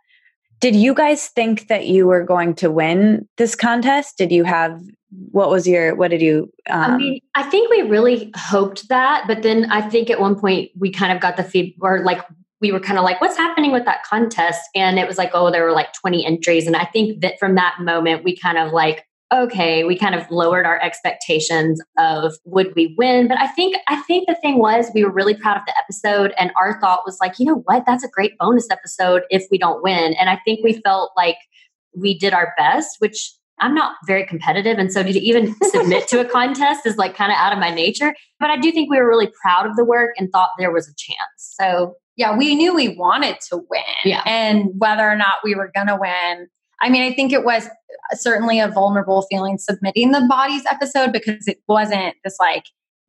did 0.59 0.75
you 0.75 0.93
guys 0.93 1.27
think 1.27 1.67
that 1.67 1.87
you 1.87 2.07
were 2.07 2.23
going 2.23 2.55
to 2.55 2.71
win 2.71 3.27
this 3.37 3.55
contest? 3.55 4.17
Did 4.17 4.31
you 4.31 4.43
have 4.43 4.81
what 5.31 5.49
was 5.49 5.65
your 5.65 5.95
what 5.95 6.11
did 6.11 6.21
you 6.21 6.51
um, 6.69 6.91
i 6.91 6.97
mean 6.97 7.19
i 7.33 7.41
think 7.41 7.69
we 7.69 7.81
really 7.81 8.29
hoped 8.35 8.89
that 8.89 9.23
but 9.25 9.41
then 9.41 9.65
i 9.71 9.79
think 9.79 10.09
at 10.09 10.19
one 10.19 10.37
point 10.37 10.69
we 10.77 10.91
kind 10.91 11.13
of 11.13 11.21
got 11.21 11.37
the 11.37 11.45
feed 11.45 11.73
or 11.79 12.03
like 12.03 12.19
we 12.61 12.71
were 12.71 12.79
kind 12.79 12.97
of 12.97 13.03
like, 13.03 13.21
what's 13.21 13.37
happening 13.37 13.71
with 13.71 13.85
that 13.85 14.03
contest? 14.03 14.61
And 14.73 14.97
it 14.97 15.07
was 15.07 15.17
like, 15.17 15.31
oh, 15.33 15.51
there 15.51 15.63
were 15.63 15.73
like 15.73 15.93
20 15.93 16.25
entries. 16.25 16.65
And 16.65 16.75
I 16.75 16.85
think 16.85 17.21
that 17.21 17.37
from 17.39 17.55
that 17.55 17.77
moment, 17.79 18.23
we 18.23 18.35
kind 18.35 18.57
of 18.57 18.73
like, 18.73 19.05
okay, 19.33 19.83
we 19.83 19.97
kind 19.97 20.15
of 20.15 20.29
lowered 20.31 20.65
our 20.65 20.81
expectations 20.81 21.81
of 21.97 22.33
would 22.45 22.73
we 22.75 22.95
win. 22.97 23.27
But 23.27 23.39
I 23.39 23.47
think 23.47 23.75
I 23.87 24.01
think 24.03 24.27
the 24.27 24.35
thing 24.35 24.57
was 24.59 24.89
we 24.93 25.03
were 25.03 25.11
really 25.11 25.35
proud 25.35 25.57
of 25.57 25.63
the 25.65 25.77
episode 25.77 26.33
and 26.37 26.51
our 26.59 26.79
thought 26.79 27.01
was 27.05 27.17
like, 27.19 27.39
you 27.39 27.45
know 27.45 27.61
what, 27.65 27.83
that's 27.85 28.03
a 28.03 28.09
great 28.09 28.37
bonus 28.37 28.67
episode 28.71 29.23
if 29.29 29.45
we 29.51 29.57
don't 29.57 29.83
win. 29.83 30.13
And 30.13 30.29
I 30.29 30.39
think 30.45 30.61
we 30.63 30.81
felt 30.81 31.11
like 31.17 31.37
we 31.95 32.17
did 32.17 32.33
our 32.33 32.53
best, 32.57 32.97
which 32.99 33.33
I'm 33.59 33.73
not 33.73 33.95
very 34.05 34.25
competitive. 34.25 34.77
And 34.77 34.91
so 34.91 35.01
to 35.03 35.09
even 35.09 35.55
submit 35.71 36.07
to 36.09 36.19
a 36.19 36.25
contest 36.29 36.85
is 36.85 36.97
like 36.97 37.15
kind 37.15 37.31
of 37.31 37.37
out 37.37 37.53
of 37.53 37.59
my 37.59 37.71
nature. 37.71 38.13
But 38.39 38.51
I 38.51 38.57
do 38.57 38.71
think 38.71 38.89
we 38.89 38.97
were 38.97 39.07
really 39.07 39.31
proud 39.41 39.65
of 39.65 39.75
the 39.75 39.83
work 39.83 40.11
and 40.17 40.29
thought 40.31 40.51
there 40.59 40.71
was 40.71 40.87
a 40.87 40.93
chance. 40.95 41.55
So 41.59 41.95
yeah, 42.17 42.35
we 42.35 42.55
knew 42.55 42.73
we 42.73 42.95
wanted 42.95 43.37
to 43.49 43.57
win. 43.69 43.81
Yeah. 44.03 44.21
And 44.25 44.69
whether 44.77 45.07
or 45.07 45.15
not 45.15 45.35
we 45.43 45.55
were 45.55 45.71
going 45.73 45.87
to 45.87 45.97
win, 45.99 46.47
I 46.81 46.89
mean, 46.89 47.03
I 47.03 47.13
think 47.13 47.33
it 47.33 47.43
was 47.43 47.65
uh, 47.65 48.15
certainly 48.15 48.59
a 48.59 48.67
vulnerable 48.67 49.25
feeling 49.29 49.57
submitting 49.57 50.11
the 50.11 50.25
bodies 50.29 50.63
episode 50.69 51.11
because 51.11 51.47
it 51.47 51.57
wasn't 51.67 52.15
this 52.23 52.37
like 52.39 52.65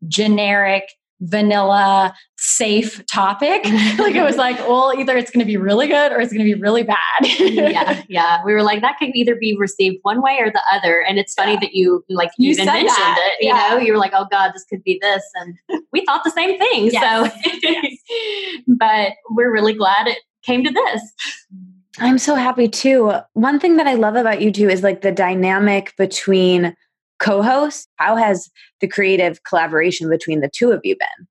generic 0.07 0.85
vanilla 1.21 2.15
safe 2.37 3.05
topic 3.07 3.65
like 3.99 4.15
it 4.15 4.23
was 4.23 4.37
like 4.37 4.57
well 4.69 4.93
either 4.97 5.17
it's 5.17 5.33
going 5.33 5.45
to 5.45 5.47
be 5.47 5.57
really 5.57 5.89
good 5.89 6.13
or 6.13 6.21
it's 6.21 6.33
going 6.33 6.47
to 6.47 6.55
be 6.55 6.61
really 6.61 6.85
bad 6.85 6.97
yeah 7.23 8.01
yeah 8.09 8.45
we 8.45 8.53
were 8.53 8.63
like 8.63 8.81
that 8.81 8.97
could 9.01 9.11
either 9.15 9.35
be 9.35 9.57
received 9.59 9.97
one 10.03 10.23
way 10.23 10.39
or 10.39 10.49
the 10.49 10.63
other 10.73 11.01
and 11.03 11.19
it's 11.19 11.35
funny 11.35 11.55
yeah. 11.55 11.59
that 11.59 11.75
you 11.75 12.05
like 12.09 12.31
you, 12.39 12.53
even 12.53 12.67
mentioned 12.67 12.89
that. 12.89 13.33
it 13.33 13.45
you 13.45 13.53
yeah. 13.53 13.69
know 13.69 13.79
you 13.79 13.93
were 13.93 13.99
like 13.99 14.13
oh 14.15 14.27
god 14.31 14.53
this 14.55 14.65
could 14.71 14.83
be 14.85 14.97
this 15.03 15.25
and 15.35 15.57
we 15.93 16.05
thought 16.07 16.23
the 16.23 16.31
same 16.31 16.57
thing 16.57 16.89
yes. 16.93 17.33
so 17.33 17.49
yes. 17.65 18.63
but 18.79 19.13
we're 19.31 19.53
really 19.53 19.75
glad 19.75 20.07
it 20.07 20.19
came 20.45 20.63
to 20.63 20.71
this 20.71 21.03
I'm 22.01 22.19
so 22.19 22.35
happy 22.35 22.69
too. 22.69 23.13
One 23.35 23.59
thing 23.59 23.77
that 23.77 23.87
I 23.87 23.95
love 23.95 24.15
about 24.15 24.41
you 24.41 24.53
two 24.53 24.69
is 24.69 24.83
like 24.83 25.03
the 25.03 25.13
dynamic 25.13 25.95
between 25.97 26.75
co 27.19 27.43
hosts. 27.43 27.89
How 27.97 28.17
has 28.17 28.51
the 28.81 28.89
creative 28.89 29.43
collaboration 29.45 30.09
between 30.09 30.41
the 30.41 30.51
two 30.53 30.71
of 30.71 30.81
you 30.85 30.97
been? 30.97 31.28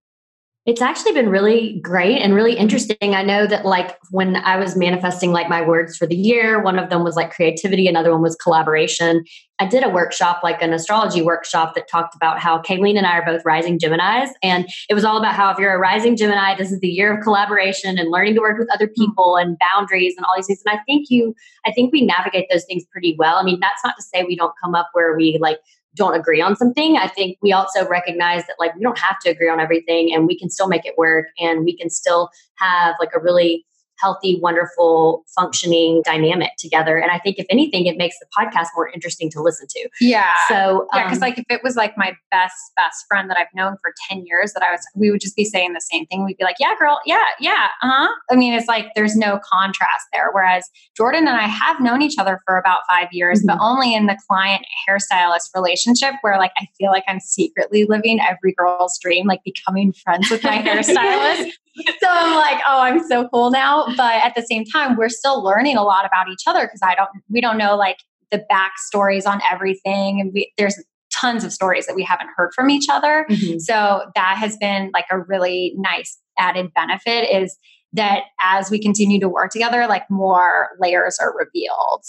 It's 0.68 0.82
actually 0.82 1.14
been 1.14 1.30
really 1.30 1.80
great 1.80 2.18
and 2.18 2.36
really 2.36 2.52
interesting. 2.52 3.16
I 3.16 3.24
know 3.24 3.48
that 3.48 3.66
like 3.66 3.98
when 4.12 4.36
I 4.36 4.58
was 4.58 4.76
manifesting 4.76 5.32
like 5.32 5.48
my 5.48 5.66
words 5.66 5.96
for 5.96 6.06
the 6.06 6.16
year, 6.16 6.62
one 6.62 6.78
of 6.78 6.90
them 6.90 7.06
was 7.06 7.16
like 7.16 7.32
creativity, 7.32 7.88
another 7.88 8.12
one 8.12 8.22
was 8.22 8.36
collaboration. 8.36 9.24
I 9.60 9.66
did 9.66 9.86
a 9.86 9.90
workshop, 9.90 10.42
like 10.44 10.62
an 10.62 10.74
astrology 10.74 11.22
workshop 11.22 11.74
that 11.76 11.88
talked 11.88 12.16
about 12.16 12.40
how 12.40 12.62
Kayleen 12.62 12.98
and 12.98 13.08
I 13.08 13.18
are 13.18 13.26
both 13.26 13.46
rising 13.46 13.80
Geminis. 13.80 14.32
And 14.44 14.68
it 14.90 14.94
was 14.94 15.06
all 15.06 15.18
about 15.18 15.36
how 15.36 15.50
if 15.52 15.58
you're 15.58 15.74
a 15.74 15.80
rising 15.80 16.18
Gemini, 16.18 16.56
this 16.56 16.70
is 16.70 16.82
the 16.82 16.90
year 16.90 17.16
of 17.16 17.24
collaboration 17.24 17.98
and 17.98 18.12
learning 18.12 18.36
to 18.36 18.42
work 18.42 18.60
with 18.60 18.68
other 18.74 18.88
mm-hmm. 18.88 19.06
people 19.06 19.38
and 19.38 19.58
boundaries 19.60 20.16
and 20.18 20.26
all 20.26 20.34
these 20.36 20.48
things. 20.48 20.62
And 20.66 20.78
I 20.78 20.84
think 20.84 21.10
you, 21.10 21.34
I 21.66 21.72
think 21.72 21.94
we 21.94 22.06
navigate 22.06 22.48
those 22.52 22.66
things 22.66 22.84
pretty 22.92 23.16
well. 23.18 23.38
I 23.38 23.44
mean, 23.44 23.62
that's 23.62 23.84
not 23.86 23.96
to 23.96 24.04
say 24.04 24.26
we 24.26 24.36
don't 24.36 24.54
come 24.62 24.76
up 24.76 24.90
where 24.92 25.16
we 25.16 25.38
like 25.40 25.60
don't 25.98 26.16
agree 26.16 26.42
on 26.42 26.56
something, 26.56 26.98
I 26.98 27.08
think 27.08 27.38
we 27.42 27.52
also 27.52 27.88
recognize 27.88 28.46
that 28.48 28.56
like 28.60 28.74
we 28.76 28.82
don't 28.82 28.98
have 28.98 29.20
to 29.20 29.30
agree 29.30 29.50
on 29.50 29.60
everything 29.60 30.14
and 30.14 30.26
we 30.28 30.38
can 30.38 30.50
still 30.50 30.68
make 30.68 30.86
it 30.86 30.98
work 30.98 31.28
and 31.40 31.66
we 31.66 31.76
can 31.76 31.90
still 31.90 32.30
have 32.56 32.96
like 33.00 33.10
a 33.16 33.20
really 33.20 33.66
healthy, 34.00 34.40
wonderful, 34.42 35.24
functioning 35.36 36.02
dynamic 36.06 36.52
together. 36.58 36.98
And 36.98 37.12
I 37.12 37.20
think 37.20 37.38
if 37.40 37.46
anything, 37.50 37.86
it 37.86 37.98
makes 37.98 38.16
the 38.20 38.26
podcast 38.38 38.68
more 38.76 38.90
interesting 38.90 39.30
to 39.32 39.42
listen 39.42 39.68
to. 39.70 39.90
Yeah. 40.00 40.34
So 40.48 40.88
yeah, 40.94 41.04
because 41.04 41.18
um, 41.18 41.22
like 41.22 41.38
if 41.38 41.46
it 41.50 41.62
was 41.64 41.76
like 41.76 41.98
my 41.98 42.16
best 42.32 42.56
best 42.76 43.06
friend 43.08 43.30
that 43.30 43.38
I've 43.38 43.54
known 43.54 43.78
for 43.82 43.94
ten 44.10 44.26
years, 44.26 44.54
that 44.54 44.64
I 44.64 44.72
was, 44.72 44.82
we 44.96 45.12
would 45.12 45.22
just 45.22 45.36
be 45.36 45.46
saying 45.46 45.74
the 45.74 45.82
same 45.82 46.06
thing. 46.08 46.26
We'd 46.26 46.38
be 46.38 46.44
like, 46.44 46.58
"Yeah, 46.60 46.74
girl, 46.80 47.00
yeah, 47.06 47.18
yeah, 47.40 47.68
uh 47.82 47.90
huh." 47.92 48.16
I 48.32 48.36
mean, 48.36 48.54
it's 48.54 48.68
like 48.68 48.88
there's 48.96 49.16
no 49.16 49.40
contrast 49.44 50.08
there. 50.14 50.30
Whereas 50.32 50.70
Jordan 50.96 51.28
and 51.28 51.38
I 51.38 51.48
have 51.48 51.80
known 51.80 52.02
each 52.02 52.18
other 52.20 52.40
for 52.46 52.58
about 52.58 52.82
five 52.90 53.08
years, 53.12 53.40
mm-hmm. 53.40 53.58
but 53.58 53.64
only 53.64 53.94
in 53.94 54.06
the 54.06 54.18
client 54.28 54.66
hairstylist 54.88 55.54
relationship, 55.56 56.14
where 56.22 56.38
like 56.38 56.52
I 56.58 56.68
feel 56.78 56.92
like 56.92 57.04
I'm 57.08 57.20
secretly 57.20 57.86
living 57.86 58.20
every 58.20 58.54
girl's 58.54 58.98
dream, 59.00 59.28
like 59.28 59.44
becoming 59.44 59.94
friends 59.94 60.30
with 60.30 60.44
my 60.44 60.58
hairstylist 60.62 61.52
so 62.00 62.08
I'm 62.10 62.36
like, 62.36 62.62
oh, 62.68 62.82
I'm 62.82 63.08
so 63.08 63.28
cool 63.30 63.52
now. 63.52 63.86
But 63.96 64.16
at 64.24 64.36
the 64.36 64.44
same 64.44 64.66
time, 64.66 64.96
we're 64.96 65.10
still 65.10 65.44
learning 65.44 65.78
a 65.78 65.84
lot 65.84 66.06
about 66.06 66.30
each 66.30 66.44
other 66.48 66.66
because 66.66 66.82
I 66.84 66.96
don't, 66.96 67.10
we 67.30 67.42
don't 67.42 67.58
know 67.58 67.76
like 67.76 67.98
the 68.32 68.44
backstories 68.52 69.26
on 69.26 69.42
everything. 69.50 70.20
And 70.20 70.34
we, 70.34 70.52
there's 70.58 70.82
tons 71.12 71.44
of 71.44 71.54
stories 71.54 71.86
that 71.88 71.96
we 71.96 72.04
haven't 72.04 72.30
heard 72.36 72.54
from 72.54 72.70
each 72.70 72.88
other. 72.90 73.26
Mm-hmm. 73.30 73.60
So 73.60 74.12
that 74.16 74.38
has 74.38 74.58
been 74.58 74.92
like 74.94 75.06
a 75.12 75.20
really 75.20 75.74
nice 75.78 76.18
added 76.38 76.72
benefit 76.74 77.30
is 77.34 77.58
that 77.94 78.24
as 78.42 78.70
we 78.70 78.80
continue 78.80 79.20
to 79.20 79.30
work 79.30 79.52
together, 79.52 79.88
like 79.88 80.10
more 80.10 80.70
layers 80.80 81.18
are 81.20 81.34
revealed. 81.38 82.04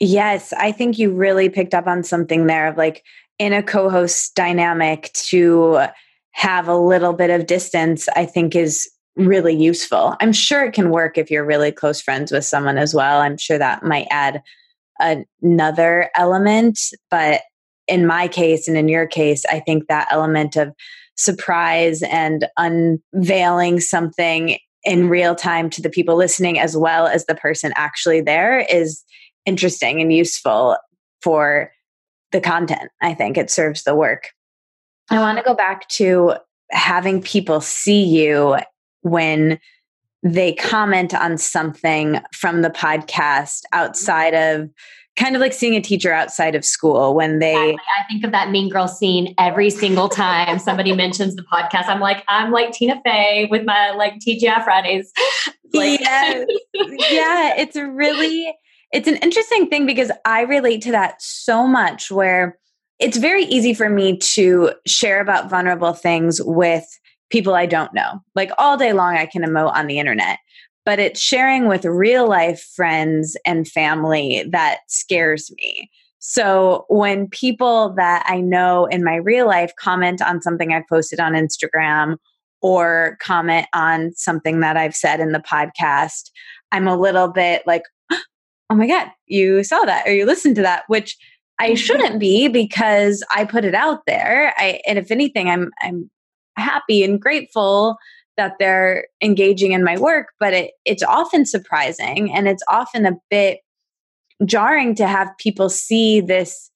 Yes, 0.00 0.52
I 0.52 0.72
think 0.72 0.98
you 0.98 1.12
really 1.12 1.48
picked 1.48 1.74
up 1.74 1.86
on 1.86 2.02
something 2.02 2.46
there 2.46 2.68
of 2.68 2.76
like 2.76 3.04
in 3.38 3.52
a 3.52 3.62
co 3.62 3.88
host 3.88 4.34
dynamic 4.34 5.10
to 5.14 5.86
have 6.36 6.68
a 6.68 6.76
little 6.76 7.14
bit 7.14 7.30
of 7.30 7.46
distance, 7.46 8.10
I 8.14 8.26
think 8.26 8.54
is 8.54 8.90
really 9.16 9.56
useful. 9.56 10.14
I'm 10.20 10.34
sure 10.34 10.66
it 10.66 10.74
can 10.74 10.90
work 10.90 11.16
if 11.16 11.30
you're 11.30 11.46
really 11.46 11.72
close 11.72 11.98
friends 11.98 12.30
with 12.30 12.44
someone 12.44 12.76
as 12.76 12.94
well. 12.94 13.22
I'm 13.22 13.38
sure 13.38 13.56
that 13.56 13.82
might 13.82 14.06
add 14.10 14.42
another 15.00 16.10
element. 16.14 16.78
But 17.10 17.40
in 17.88 18.06
my 18.06 18.28
case 18.28 18.68
and 18.68 18.76
in 18.76 18.86
your 18.86 19.06
case, 19.06 19.46
I 19.46 19.60
think 19.60 19.86
that 19.86 20.08
element 20.10 20.56
of 20.56 20.74
surprise 21.16 22.02
and 22.02 22.46
unveiling 22.58 23.80
something 23.80 24.58
in 24.84 25.08
real 25.08 25.34
time 25.34 25.70
to 25.70 25.80
the 25.80 25.88
people 25.88 26.16
listening 26.16 26.58
as 26.58 26.76
well 26.76 27.06
as 27.06 27.24
the 27.24 27.34
person 27.34 27.72
actually 27.76 28.20
there 28.20 28.58
is 28.58 29.02
interesting 29.46 30.02
and 30.02 30.12
useful 30.12 30.76
for 31.22 31.72
the 32.32 32.42
content. 32.42 32.90
I 33.00 33.14
think 33.14 33.38
it 33.38 33.50
serves 33.50 33.84
the 33.84 33.94
work. 33.94 34.28
I 35.10 35.18
want 35.18 35.38
to 35.38 35.44
go 35.44 35.54
back 35.54 35.88
to 35.88 36.34
having 36.70 37.22
people 37.22 37.60
see 37.60 38.02
you 38.02 38.56
when 39.02 39.58
they 40.22 40.52
comment 40.54 41.14
on 41.14 41.38
something 41.38 42.20
from 42.32 42.62
the 42.62 42.70
podcast 42.70 43.62
outside 43.72 44.32
mm-hmm. 44.32 44.62
of 44.62 44.70
kind 45.16 45.34
of 45.34 45.40
like 45.40 45.52
seeing 45.52 45.74
a 45.74 45.80
teacher 45.80 46.12
outside 46.12 46.54
of 46.54 46.64
school 46.64 47.14
when 47.14 47.38
they 47.38 47.54
exactly. 47.54 47.78
I 47.98 48.04
think 48.08 48.24
of 48.24 48.32
that 48.32 48.50
mean 48.50 48.68
girl 48.68 48.86
scene 48.86 49.34
every 49.38 49.70
single 49.70 50.08
time 50.08 50.58
somebody 50.58 50.92
mentions 50.94 51.36
the 51.36 51.42
podcast. 51.42 51.86
I'm 51.86 52.00
like, 52.00 52.22
I'm 52.28 52.50
like 52.50 52.72
Tina 52.72 53.00
Fey 53.04 53.48
with 53.50 53.64
my 53.64 53.92
like 53.92 54.14
TGI 54.18 54.64
Fridays. 54.64 55.12
Like, 55.74 56.00
yeah, 56.00 56.44
yeah, 57.10 57.54
it's 57.58 57.76
really 57.76 58.54
it's 58.92 59.08
an 59.08 59.16
interesting 59.16 59.68
thing 59.68 59.84
because 59.84 60.10
I 60.24 60.42
relate 60.42 60.80
to 60.82 60.92
that 60.92 61.20
so 61.20 61.66
much 61.66 62.10
where 62.10 62.58
it's 62.98 63.18
very 63.18 63.44
easy 63.44 63.74
for 63.74 63.88
me 63.88 64.16
to 64.18 64.72
share 64.86 65.20
about 65.20 65.50
vulnerable 65.50 65.92
things 65.92 66.40
with 66.42 66.84
people 67.30 67.54
I 67.54 67.66
don't 67.66 67.92
know. 67.92 68.20
Like 68.34 68.50
all 68.58 68.76
day 68.76 68.92
long, 68.92 69.16
I 69.16 69.26
can 69.26 69.42
emote 69.42 69.74
on 69.74 69.86
the 69.86 69.98
internet, 69.98 70.38
but 70.84 70.98
it's 70.98 71.20
sharing 71.20 71.66
with 71.68 71.84
real 71.84 72.28
life 72.28 72.62
friends 72.74 73.36
and 73.44 73.68
family 73.68 74.44
that 74.50 74.78
scares 74.88 75.50
me. 75.56 75.90
So 76.18 76.86
when 76.88 77.28
people 77.28 77.94
that 77.96 78.24
I 78.26 78.40
know 78.40 78.86
in 78.86 79.04
my 79.04 79.16
real 79.16 79.46
life 79.46 79.72
comment 79.78 80.22
on 80.22 80.42
something 80.42 80.72
I've 80.72 80.88
posted 80.88 81.20
on 81.20 81.34
Instagram 81.34 82.16
or 82.62 83.16
comment 83.20 83.66
on 83.74 84.12
something 84.14 84.60
that 84.60 84.76
I've 84.76 84.96
said 84.96 85.20
in 85.20 85.32
the 85.32 85.38
podcast, 85.38 86.30
I'm 86.72 86.88
a 86.88 86.96
little 86.96 87.28
bit 87.28 87.62
like, 87.66 87.82
oh 88.10 88.74
my 88.74 88.86
God, 88.86 89.08
you 89.26 89.62
saw 89.62 89.84
that 89.84 90.06
or 90.06 90.12
you 90.12 90.24
listened 90.24 90.56
to 90.56 90.62
that, 90.62 90.84
which 90.88 91.16
I 91.58 91.74
shouldn't 91.74 92.20
be 92.20 92.48
because 92.48 93.24
I 93.34 93.44
put 93.44 93.64
it 93.64 93.74
out 93.74 94.04
there. 94.06 94.52
I, 94.58 94.80
and 94.86 94.98
if 94.98 95.10
anything, 95.10 95.48
I'm 95.48 95.70
I'm 95.80 96.10
happy 96.56 97.02
and 97.04 97.20
grateful 97.20 97.96
that 98.36 98.56
they're 98.58 99.06
engaging 99.22 99.72
in 99.72 99.82
my 99.82 99.98
work, 99.98 100.28
but 100.38 100.52
it, 100.52 100.72
it's 100.84 101.02
often 101.02 101.46
surprising 101.46 102.34
and 102.34 102.48
it's 102.48 102.62
often 102.68 103.06
a 103.06 103.16
bit 103.30 103.60
jarring 104.44 104.94
to 104.94 105.06
have 105.06 105.30
people 105.38 105.68
see 105.70 106.20
this 106.20 106.70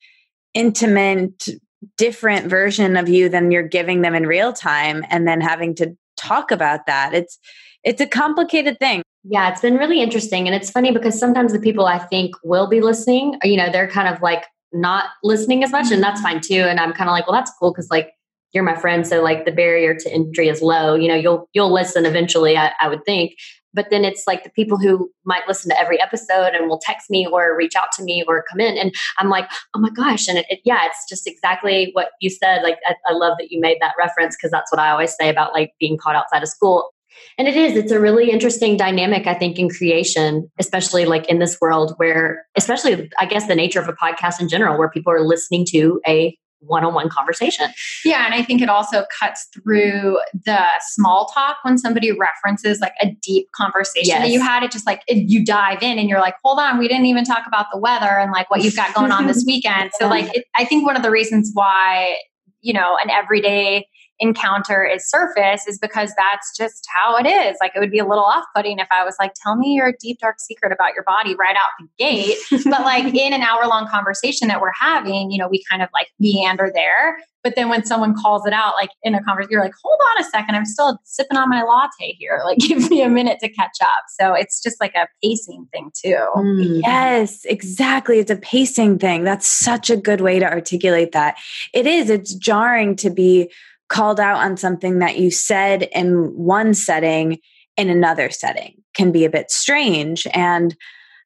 intimate, 0.54 1.48
different 1.96 2.46
version 2.46 2.96
of 2.96 3.08
you 3.08 3.28
than 3.28 3.50
you're 3.50 3.68
giving 3.68 4.00
them 4.00 4.14
in 4.14 4.26
real 4.26 4.52
time 4.52 5.04
and 5.10 5.28
then 5.28 5.40
having 5.40 5.74
to 5.74 5.94
talk 6.16 6.50
about 6.50 6.86
that. 6.86 7.14
It's 7.14 7.38
it's 7.82 8.00
a 8.00 8.06
complicated 8.06 8.78
thing. 8.78 9.02
Yeah, 9.24 9.50
it's 9.50 9.62
been 9.62 9.76
really 9.76 10.02
interesting. 10.02 10.46
And 10.46 10.54
it's 10.54 10.70
funny 10.70 10.92
because 10.92 11.18
sometimes 11.18 11.52
the 11.52 11.58
people 11.58 11.86
I 11.86 11.98
think 11.98 12.34
will 12.42 12.66
be 12.66 12.80
listening, 12.80 13.38
you 13.42 13.56
know, 13.56 13.70
they're 13.70 13.88
kind 13.88 14.14
of 14.14 14.20
like 14.20 14.44
not 14.72 15.06
listening 15.22 15.64
as 15.64 15.72
much 15.72 15.90
and 15.90 16.02
that's 16.02 16.20
fine 16.20 16.40
too. 16.40 16.62
And 16.62 16.78
i'm 16.80 16.92
kind 16.92 17.08
of 17.08 17.12
like 17.12 17.26
well 17.26 17.34
that's 17.34 17.52
cool 17.58 17.72
because 17.72 17.90
like 17.90 18.12
you're 18.52 18.64
my 18.64 18.76
friend 18.76 19.06
so 19.06 19.22
like 19.22 19.44
the 19.44 19.52
barrier 19.52 19.94
to 19.94 20.12
entry 20.12 20.48
is 20.48 20.62
low. 20.62 20.94
You 20.94 21.08
know 21.08 21.14
you'll 21.14 21.48
you'll 21.52 21.72
listen 21.72 22.06
eventually 22.06 22.56
I, 22.56 22.72
I 22.80 22.88
would 22.88 23.04
think. 23.04 23.32
But 23.72 23.86
then 23.90 24.04
it's 24.04 24.24
like 24.26 24.42
the 24.42 24.50
people 24.50 24.78
who 24.78 25.08
might 25.24 25.46
listen 25.46 25.70
to 25.70 25.80
every 25.80 26.02
episode 26.02 26.54
and 26.54 26.68
will 26.68 26.80
text 26.82 27.08
me 27.08 27.28
or 27.28 27.56
reach 27.56 27.76
out 27.76 27.92
to 27.92 28.02
me 28.02 28.24
or 28.26 28.44
come 28.50 28.58
in 28.58 28.76
and 28.76 28.92
i'm 29.18 29.28
like 29.28 29.48
oh 29.74 29.80
my 29.80 29.90
gosh. 29.90 30.28
And 30.28 30.38
it, 30.38 30.46
it, 30.48 30.60
yeah 30.64 30.86
it's 30.86 31.08
just 31.08 31.26
exactly 31.26 31.90
what 31.92 32.10
you 32.20 32.30
said 32.30 32.62
like 32.62 32.78
I, 32.86 32.94
I 33.06 33.12
love 33.12 33.36
that 33.38 33.50
you 33.50 33.60
made 33.60 33.78
that 33.80 33.94
reference 33.98 34.36
because 34.36 34.50
that's 34.50 34.72
what 34.72 34.80
i 34.80 34.90
always 34.90 35.14
say 35.14 35.28
about 35.28 35.52
like 35.52 35.72
being 35.78 35.98
caught 35.98 36.16
outside 36.16 36.42
of 36.42 36.48
school 36.48 36.90
And 37.38 37.48
it 37.48 37.56
is, 37.56 37.76
it's 37.76 37.92
a 37.92 38.00
really 38.00 38.30
interesting 38.30 38.76
dynamic, 38.76 39.26
I 39.26 39.34
think, 39.34 39.58
in 39.58 39.68
creation, 39.68 40.50
especially 40.58 41.04
like 41.04 41.28
in 41.28 41.38
this 41.38 41.58
world 41.60 41.94
where, 41.96 42.46
especially, 42.56 43.10
I 43.18 43.26
guess, 43.26 43.46
the 43.46 43.54
nature 43.54 43.80
of 43.80 43.88
a 43.88 43.92
podcast 43.92 44.40
in 44.40 44.48
general, 44.48 44.78
where 44.78 44.90
people 44.90 45.12
are 45.12 45.20
listening 45.20 45.66
to 45.70 46.00
a 46.06 46.36
one 46.60 46.84
on 46.84 46.94
one 46.94 47.08
conversation. 47.08 47.68
Yeah. 48.04 48.24
And 48.26 48.34
I 48.34 48.42
think 48.42 48.60
it 48.60 48.68
also 48.68 49.04
cuts 49.18 49.48
through 49.54 50.18
the 50.44 50.62
small 50.88 51.26
talk 51.34 51.56
when 51.62 51.78
somebody 51.78 52.12
references 52.12 52.80
like 52.80 52.92
a 53.00 53.10
deep 53.22 53.48
conversation 53.54 54.08
yes. 54.08 54.22
that 54.22 54.30
you 54.30 54.40
had. 54.40 54.62
It 54.62 54.70
just 54.70 54.86
like 54.86 55.02
it, 55.08 55.28
you 55.28 55.44
dive 55.44 55.82
in 55.82 55.98
and 55.98 56.08
you're 56.08 56.20
like, 56.20 56.34
hold 56.44 56.58
on, 56.58 56.78
we 56.78 56.86
didn't 56.88 57.06
even 57.06 57.24
talk 57.24 57.44
about 57.46 57.66
the 57.72 57.78
weather 57.78 58.06
and 58.06 58.30
like 58.30 58.50
what 58.50 58.62
you've 58.62 58.76
got 58.76 58.94
going 58.94 59.12
on 59.12 59.26
this 59.26 59.44
weekend. 59.46 59.90
So, 59.98 60.06
like, 60.06 60.34
it, 60.36 60.44
I 60.56 60.64
think 60.64 60.84
one 60.84 60.96
of 60.96 61.02
the 61.02 61.10
reasons 61.10 61.50
why, 61.54 62.16
you 62.60 62.74
know, 62.74 62.96
an 63.02 63.10
everyday 63.10 63.86
encounter 64.20 64.84
is 64.84 65.08
surface 65.08 65.66
is 65.66 65.78
because 65.78 66.12
that's 66.16 66.56
just 66.56 66.86
how 66.94 67.16
it 67.16 67.26
is. 67.26 67.56
Like 67.60 67.72
it 67.74 67.80
would 67.80 67.90
be 67.90 67.98
a 67.98 68.06
little 68.06 68.24
off 68.24 68.44
putting 68.54 68.78
if 68.78 68.88
I 68.90 69.04
was 69.04 69.16
like, 69.18 69.32
tell 69.42 69.56
me 69.56 69.72
your 69.72 69.94
deep, 69.98 70.18
dark 70.18 70.36
secret 70.38 70.72
about 70.72 70.94
your 70.94 71.04
body 71.04 71.34
right 71.34 71.56
out 71.56 71.70
the 71.80 71.88
gate. 71.98 72.36
but 72.64 72.82
like 72.82 73.14
in 73.14 73.32
an 73.32 73.42
hour 73.42 73.66
long 73.66 73.88
conversation 73.88 74.48
that 74.48 74.60
we're 74.60 74.72
having, 74.78 75.30
you 75.30 75.38
know, 75.38 75.48
we 75.48 75.64
kind 75.70 75.82
of 75.82 75.88
like 75.92 76.08
meander 76.18 76.70
there. 76.74 77.18
But 77.42 77.54
then 77.56 77.70
when 77.70 77.84
someone 77.86 78.14
calls 78.14 78.46
it 78.46 78.52
out, 78.52 78.74
like 78.74 78.90
in 79.02 79.14
a 79.14 79.22
conversation, 79.22 79.52
you're 79.52 79.62
like, 79.62 79.72
hold 79.82 79.98
on 80.10 80.22
a 80.22 80.28
second, 80.28 80.54
I'm 80.54 80.66
still 80.66 80.98
sipping 81.04 81.38
on 81.38 81.48
my 81.48 81.62
latte 81.62 82.14
here. 82.18 82.42
Like, 82.50 82.58
give 82.58 82.90
me 82.90 83.00
a 83.02 83.08
minute 83.08 83.38
to 83.40 83.48
catch 83.48 83.76
up. 83.80 84.04
So 84.18 84.34
it's 84.34 84.60
just 84.60 84.80
like 84.80 84.92
a 84.96 85.06
pacing 85.22 85.68
thing, 85.72 85.92
too. 85.94 86.26
Mm, 86.36 86.80
yes, 86.82 87.44
exactly. 87.44 88.18
It's 88.18 88.30
a 88.30 88.36
pacing 88.36 88.98
thing. 88.98 89.22
That's 89.22 89.46
such 89.46 89.88
a 89.88 89.96
good 89.96 90.20
way 90.20 90.40
to 90.40 90.50
articulate 90.50 91.12
that. 91.12 91.36
It 91.72 91.86
is, 91.86 92.10
it's 92.10 92.34
jarring 92.34 92.96
to 92.96 93.10
be 93.10 93.52
called 93.90 94.18
out 94.18 94.38
on 94.38 94.56
something 94.56 95.00
that 95.00 95.18
you 95.18 95.30
said 95.30 95.82
in 95.92 96.32
one 96.36 96.72
setting 96.72 97.38
in 97.76 97.90
another 97.90 98.30
setting 98.30 98.74
can 98.94 99.12
be 99.12 99.24
a 99.24 99.30
bit 99.30 99.50
strange 99.50 100.26
and 100.32 100.74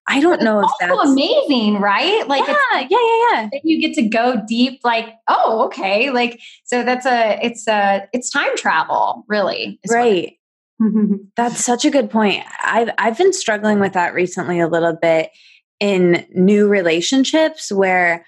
I 0.06 0.20
don't 0.20 0.42
know 0.42 0.60
if 0.60 0.70
that's 0.80 1.08
amazing, 1.08 1.80
right? 1.80 2.28
Like, 2.28 2.46
yeah, 2.46 2.80
yeah, 2.80 2.86
yeah, 2.90 3.48
yeah. 3.52 3.60
You 3.62 3.80
get 3.80 3.94
to 3.94 4.02
go 4.06 4.42
deep, 4.46 4.80
like, 4.84 5.06
oh, 5.28 5.64
okay, 5.64 6.10
like, 6.10 6.38
so 6.64 6.82
that's 6.82 7.06
a, 7.06 7.38
it's 7.42 7.66
a, 7.66 8.06
it's 8.12 8.28
time 8.28 8.54
travel, 8.54 9.24
really, 9.28 9.80
right? 9.90 10.34
that's 11.36 11.64
such 11.64 11.84
a 11.84 11.90
good 11.90 12.10
point. 12.10 12.44
I've 12.62 12.90
I've 12.98 13.16
been 13.16 13.32
struggling 13.32 13.80
with 13.80 13.94
that 13.94 14.12
recently 14.12 14.60
a 14.60 14.68
little 14.68 14.96
bit 15.00 15.30
in 15.80 16.26
new 16.34 16.68
relationships 16.68 17.72
where 17.72 18.26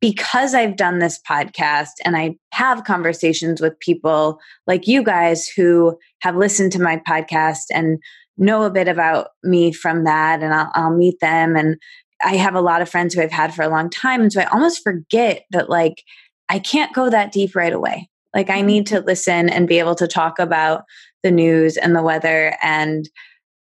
because 0.00 0.54
I've 0.54 0.76
done 0.76 0.98
this 0.98 1.20
podcast 1.28 1.92
and 2.04 2.16
I 2.16 2.36
have 2.52 2.84
conversations 2.84 3.60
with 3.60 3.78
people 3.80 4.38
like 4.66 4.86
you 4.86 5.02
guys 5.02 5.48
who 5.48 5.98
have 6.20 6.36
listened 6.36 6.72
to 6.72 6.82
my 6.82 6.98
podcast 7.08 7.64
and 7.72 7.98
know 8.36 8.64
a 8.64 8.70
bit 8.70 8.88
about 8.88 9.28
me 9.42 9.72
from 9.72 10.04
that, 10.04 10.42
and 10.42 10.52
I'll, 10.52 10.70
I'll 10.74 10.94
meet 10.94 11.18
them. 11.20 11.56
And 11.56 11.76
I 12.22 12.36
have 12.36 12.54
a 12.54 12.60
lot 12.60 12.82
of 12.82 12.88
friends 12.88 13.14
who 13.14 13.22
I've 13.22 13.32
had 13.32 13.54
for 13.54 13.62
a 13.62 13.68
long 13.68 13.90
time. 13.90 14.22
And 14.22 14.32
so 14.32 14.40
I 14.40 14.46
almost 14.46 14.82
forget 14.82 15.44
that, 15.50 15.70
like, 15.70 16.02
I 16.48 16.58
can't 16.58 16.94
go 16.94 17.10
that 17.10 17.32
deep 17.32 17.54
right 17.54 17.72
away. 17.72 18.08
Like, 18.34 18.50
I 18.50 18.58
mm-hmm. 18.58 18.66
need 18.66 18.86
to 18.88 19.00
listen 19.00 19.48
and 19.48 19.68
be 19.68 19.78
able 19.78 19.94
to 19.96 20.06
talk 20.06 20.38
about 20.38 20.84
the 21.22 21.30
news 21.30 21.76
and 21.76 21.96
the 21.96 22.02
weather 22.02 22.54
and 22.62 23.08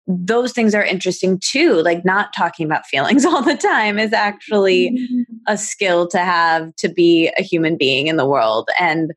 those 0.07 0.53
things 0.53 0.75
are 0.75 0.85
interesting 0.85 1.39
too. 1.39 1.83
Like 1.83 2.05
not 2.05 2.31
talking 2.37 2.67
about 2.67 2.87
feelings 2.87 3.25
all 3.27 3.43
the 3.43 3.57
time 3.57 3.99
is 3.99 4.13
actually 4.13 4.91
mm-hmm. 4.91 5.23
a 5.47 5.57
skill 5.57 6.07
to 6.09 6.19
have 6.19 6.75
to 6.77 6.89
be 6.89 7.31
a 7.39 7.43
human 7.43 7.77
being 7.77 8.07
in 8.07 8.17
the 8.17 8.27
world 8.27 8.69
and 8.79 9.13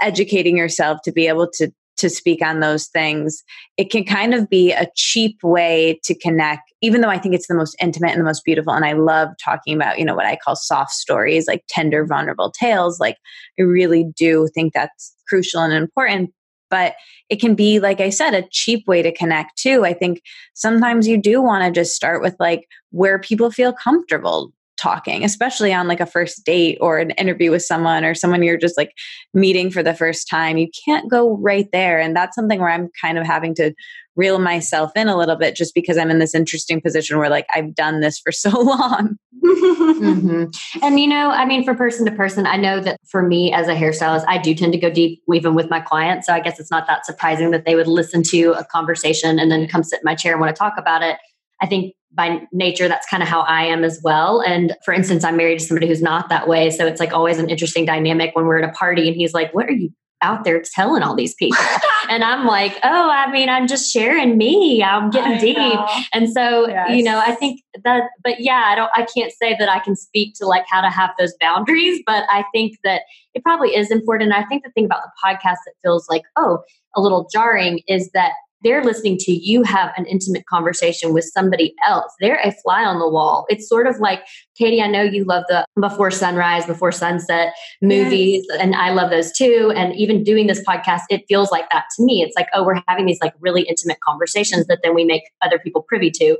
educating 0.00 0.56
yourself 0.56 1.00
to 1.04 1.12
be 1.12 1.26
able 1.26 1.48
to 1.54 1.72
to 1.98 2.08
speak 2.08 2.42
on 2.42 2.60
those 2.60 2.86
things. 2.86 3.42
It 3.76 3.90
can 3.90 4.04
kind 4.04 4.32
of 4.32 4.48
be 4.48 4.72
a 4.72 4.86
cheap 4.94 5.42
way 5.42 5.98
to 6.04 6.14
connect, 6.14 6.72
even 6.80 7.00
though 7.00 7.08
I 7.08 7.18
think 7.18 7.34
it's 7.34 7.48
the 7.48 7.56
most 7.56 7.76
intimate 7.82 8.12
and 8.12 8.20
the 8.20 8.24
most 8.24 8.44
beautiful. 8.44 8.72
And 8.72 8.84
I 8.84 8.92
love 8.92 9.30
talking 9.44 9.74
about, 9.74 9.98
you 9.98 10.04
know, 10.04 10.14
what 10.14 10.24
I 10.24 10.36
call 10.36 10.54
soft 10.54 10.92
stories, 10.92 11.48
like 11.48 11.64
tender, 11.68 12.06
vulnerable 12.06 12.52
tales. 12.52 13.00
Like 13.00 13.16
I 13.58 13.62
really 13.62 14.04
do 14.16 14.48
think 14.54 14.72
that's 14.72 15.12
crucial 15.28 15.60
and 15.60 15.72
important 15.72 16.32
but 16.70 16.94
it 17.28 17.40
can 17.40 17.54
be 17.54 17.80
like 17.80 18.00
i 18.00 18.10
said 18.10 18.34
a 18.34 18.46
cheap 18.50 18.86
way 18.86 19.02
to 19.02 19.12
connect 19.12 19.56
too. 19.58 19.84
I 19.84 19.92
think 19.92 20.22
sometimes 20.54 21.08
you 21.08 21.16
do 21.16 21.42
want 21.42 21.64
to 21.64 21.80
just 21.80 21.94
start 21.94 22.22
with 22.22 22.36
like 22.38 22.68
where 22.90 23.18
people 23.18 23.50
feel 23.50 23.72
comfortable 23.72 24.52
talking 24.78 25.24
especially 25.24 25.72
on 25.72 25.88
like 25.88 26.00
a 26.00 26.06
first 26.06 26.44
date 26.44 26.78
or 26.80 26.98
an 26.98 27.10
interview 27.12 27.50
with 27.50 27.62
someone 27.62 28.04
or 28.04 28.14
someone 28.14 28.42
you're 28.42 28.56
just 28.56 28.76
like 28.76 28.92
meeting 29.34 29.70
for 29.70 29.82
the 29.82 29.94
first 29.94 30.28
time 30.28 30.56
you 30.56 30.68
can't 30.84 31.10
go 31.10 31.36
right 31.38 31.68
there 31.72 31.98
and 31.98 32.14
that's 32.14 32.34
something 32.34 32.60
where 32.60 32.70
i'm 32.70 32.88
kind 33.00 33.18
of 33.18 33.26
having 33.26 33.54
to 33.54 33.72
reel 34.18 34.40
myself 34.40 34.90
in 34.96 35.08
a 35.08 35.16
little 35.16 35.36
bit 35.36 35.54
just 35.54 35.74
because 35.74 35.96
I'm 35.96 36.10
in 36.10 36.18
this 36.18 36.34
interesting 36.34 36.80
position 36.80 37.18
where 37.18 37.30
like 37.30 37.46
I've 37.54 37.74
done 37.74 38.00
this 38.00 38.18
for 38.18 38.32
so 38.44 38.50
long. 38.50 39.16
mm-hmm. 39.42 40.44
And 40.82 41.00
you 41.00 41.06
know, 41.06 41.30
I 41.30 41.46
mean, 41.46 41.64
for 41.64 41.74
person 41.74 42.04
to 42.06 42.12
person, 42.12 42.44
I 42.44 42.56
know 42.56 42.80
that 42.80 42.98
for 43.08 43.22
me 43.22 43.52
as 43.52 43.68
a 43.68 43.74
hairstylist, 43.74 44.24
I 44.26 44.36
do 44.36 44.54
tend 44.54 44.72
to 44.72 44.78
go 44.78 44.90
deep 44.90 45.22
even 45.32 45.54
with 45.54 45.70
my 45.70 45.80
clients. 45.80 46.26
So 46.26 46.34
I 46.34 46.40
guess 46.40 46.58
it's 46.58 46.70
not 46.70 46.86
that 46.88 47.06
surprising 47.06 47.52
that 47.52 47.64
they 47.64 47.76
would 47.76 47.86
listen 47.86 48.22
to 48.24 48.52
a 48.52 48.64
conversation 48.64 49.38
and 49.38 49.50
then 49.50 49.68
come 49.68 49.84
sit 49.84 50.00
in 50.00 50.04
my 50.04 50.16
chair 50.16 50.32
and 50.32 50.40
want 50.40 50.54
to 50.54 50.58
talk 50.58 50.74
about 50.76 51.02
it. 51.02 51.16
I 51.62 51.66
think 51.66 51.94
by 52.12 52.40
nature, 52.52 52.88
that's 52.88 53.06
kind 53.08 53.22
of 53.22 53.28
how 53.28 53.42
I 53.42 53.64
am 53.64 53.84
as 53.84 54.00
well. 54.02 54.40
And 54.40 54.74
for 54.84 54.94
instance, 54.94 55.24
I'm 55.24 55.36
married 55.36 55.58
to 55.58 55.64
somebody 55.64 55.86
who's 55.88 56.02
not 56.02 56.28
that 56.30 56.48
way. 56.48 56.70
So 56.70 56.86
it's 56.86 57.00
like 57.00 57.12
always 57.12 57.38
an 57.38 57.48
interesting 57.50 57.84
dynamic 57.84 58.34
when 58.34 58.46
we're 58.46 58.62
at 58.62 58.68
a 58.68 58.72
party 58.72 59.06
and 59.08 59.16
he's 59.16 59.34
like, 59.34 59.54
What 59.54 59.66
are 59.66 59.72
you 59.72 59.90
out 60.22 60.44
there 60.44 60.62
telling 60.74 61.02
all 61.02 61.14
these 61.14 61.34
people. 61.34 61.58
and 62.10 62.24
I'm 62.24 62.46
like, 62.46 62.76
oh, 62.82 63.10
I 63.10 63.30
mean, 63.30 63.48
I'm 63.48 63.66
just 63.66 63.92
sharing 63.92 64.36
me. 64.36 64.82
I'm 64.82 65.10
getting 65.10 65.32
I 65.32 65.38
deep. 65.38 65.56
Know. 65.56 65.86
And 66.12 66.30
so, 66.30 66.68
yes. 66.68 66.90
you 66.90 67.02
know, 67.02 67.18
I 67.18 67.34
think 67.34 67.62
that, 67.84 68.04
but 68.22 68.40
yeah, 68.40 68.64
I 68.66 68.74
don't, 68.74 68.90
I 68.94 69.04
can't 69.04 69.32
say 69.32 69.56
that 69.58 69.68
I 69.68 69.78
can 69.78 69.96
speak 69.96 70.34
to 70.36 70.46
like 70.46 70.64
how 70.68 70.80
to 70.80 70.90
have 70.90 71.10
those 71.18 71.34
boundaries, 71.40 72.02
but 72.06 72.24
I 72.30 72.44
think 72.52 72.78
that 72.84 73.02
it 73.34 73.42
probably 73.42 73.74
is 73.74 73.90
important. 73.90 74.32
I 74.32 74.44
think 74.44 74.64
the 74.64 74.70
thing 74.70 74.84
about 74.84 75.02
the 75.02 75.10
podcast 75.24 75.58
that 75.66 75.74
feels 75.82 76.08
like, 76.08 76.22
oh, 76.36 76.62
a 76.96 77.00
little 77.00 77.28
jarring 77.32 77.80
is 77.86 78.10
that 78.12 78.32
they're 78.62 78.84
listening 78.84 79.16
to 79.18 79.32
you 79.32 79.62
have 79.62 79.92
an 79.96 80.06
intimate 80.06 80.46
conversation 80.46 81.12
with 81.12 81.24
somebody 81.24 81.74
else. 81.86 82.12
They're 82.20 82.40
a 82.42 82.52
fly 82.62 82.84
on 82.84 82.98
the 82.98 83.08
wall. 83.08 83.46
It's 83.48 83.68
sort 83.68 83.86
of 83.86 83.98
like, 84.00 84.22
Katie, 84.56 84.82
I 84.82 84.88
know 84.88 85.02
you 85.02 85.24
love 85.24 85.44
the 85.48 85.64
before 85.80 86.10
sunrise, 86.10 86.66
before 86.66 86.90
sunset 86.90 87.54
movies, 87.80 88.44
yes. 88.48 88.58
and 88.60 88.74
I 88.74 88.90
love 88.90 89.10
those 89.10 89.32
too. 89.32 89.72
And 89.76 89.94
even 89.94 90.24
doing 90.24 90.46
this 90.46 90.64
podcast, 90.64 91.02
it 91.10 91.24
feels 91.28 91.50
like 91.50 91.70
that 91.70 91.84
to 91.96 92.04
me. 92.04 92.22
It's 92.22 92.34
like, 92.36 92.48
oh, 92.54 92.64
we're 92.64 92.82
having 92.88 93.06
these 93.06 93.20
like 93.20 93.34
really 93.40 93.62
intimate 93.62 94.00
conversations 94.00 94.66
that 94.66 94.80
then 94.82 94.94
we 94.94 95.04
make 95.04 95.22
other 95.42 95.58
people 95.58 95.82
privy 95.82 96.10
to. 96.12 96.36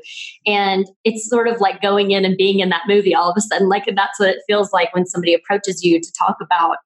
And 0.46 0.86
it's 1.04 1.28
sort 1.28 1.48
of 1.48 1.60
like 1.60 1.80
going 1.80 2.10
in 2.10 2.24
and 2.24 2.36
being 2.36 2.58
in 2.60 2.68
that 2.70 2.82
movie 2.88 3.14
all 3.14 3.30
of 3.30 3.36
a 3.36 3.40
sudden. 3.40 3.68
Like 3.68 3.84
that's 3.94 4.18
what 4.18 4.30
it 4.30 4.42
feels 4.46 4.72
like 4.72 4.92
when 4.94 5.06
somebody 5.06 5.34
approaches 5.34 5.84
you 5.84 6.00
to 6.00 6.12
talk 6.12 6.36
about 6.40 6.78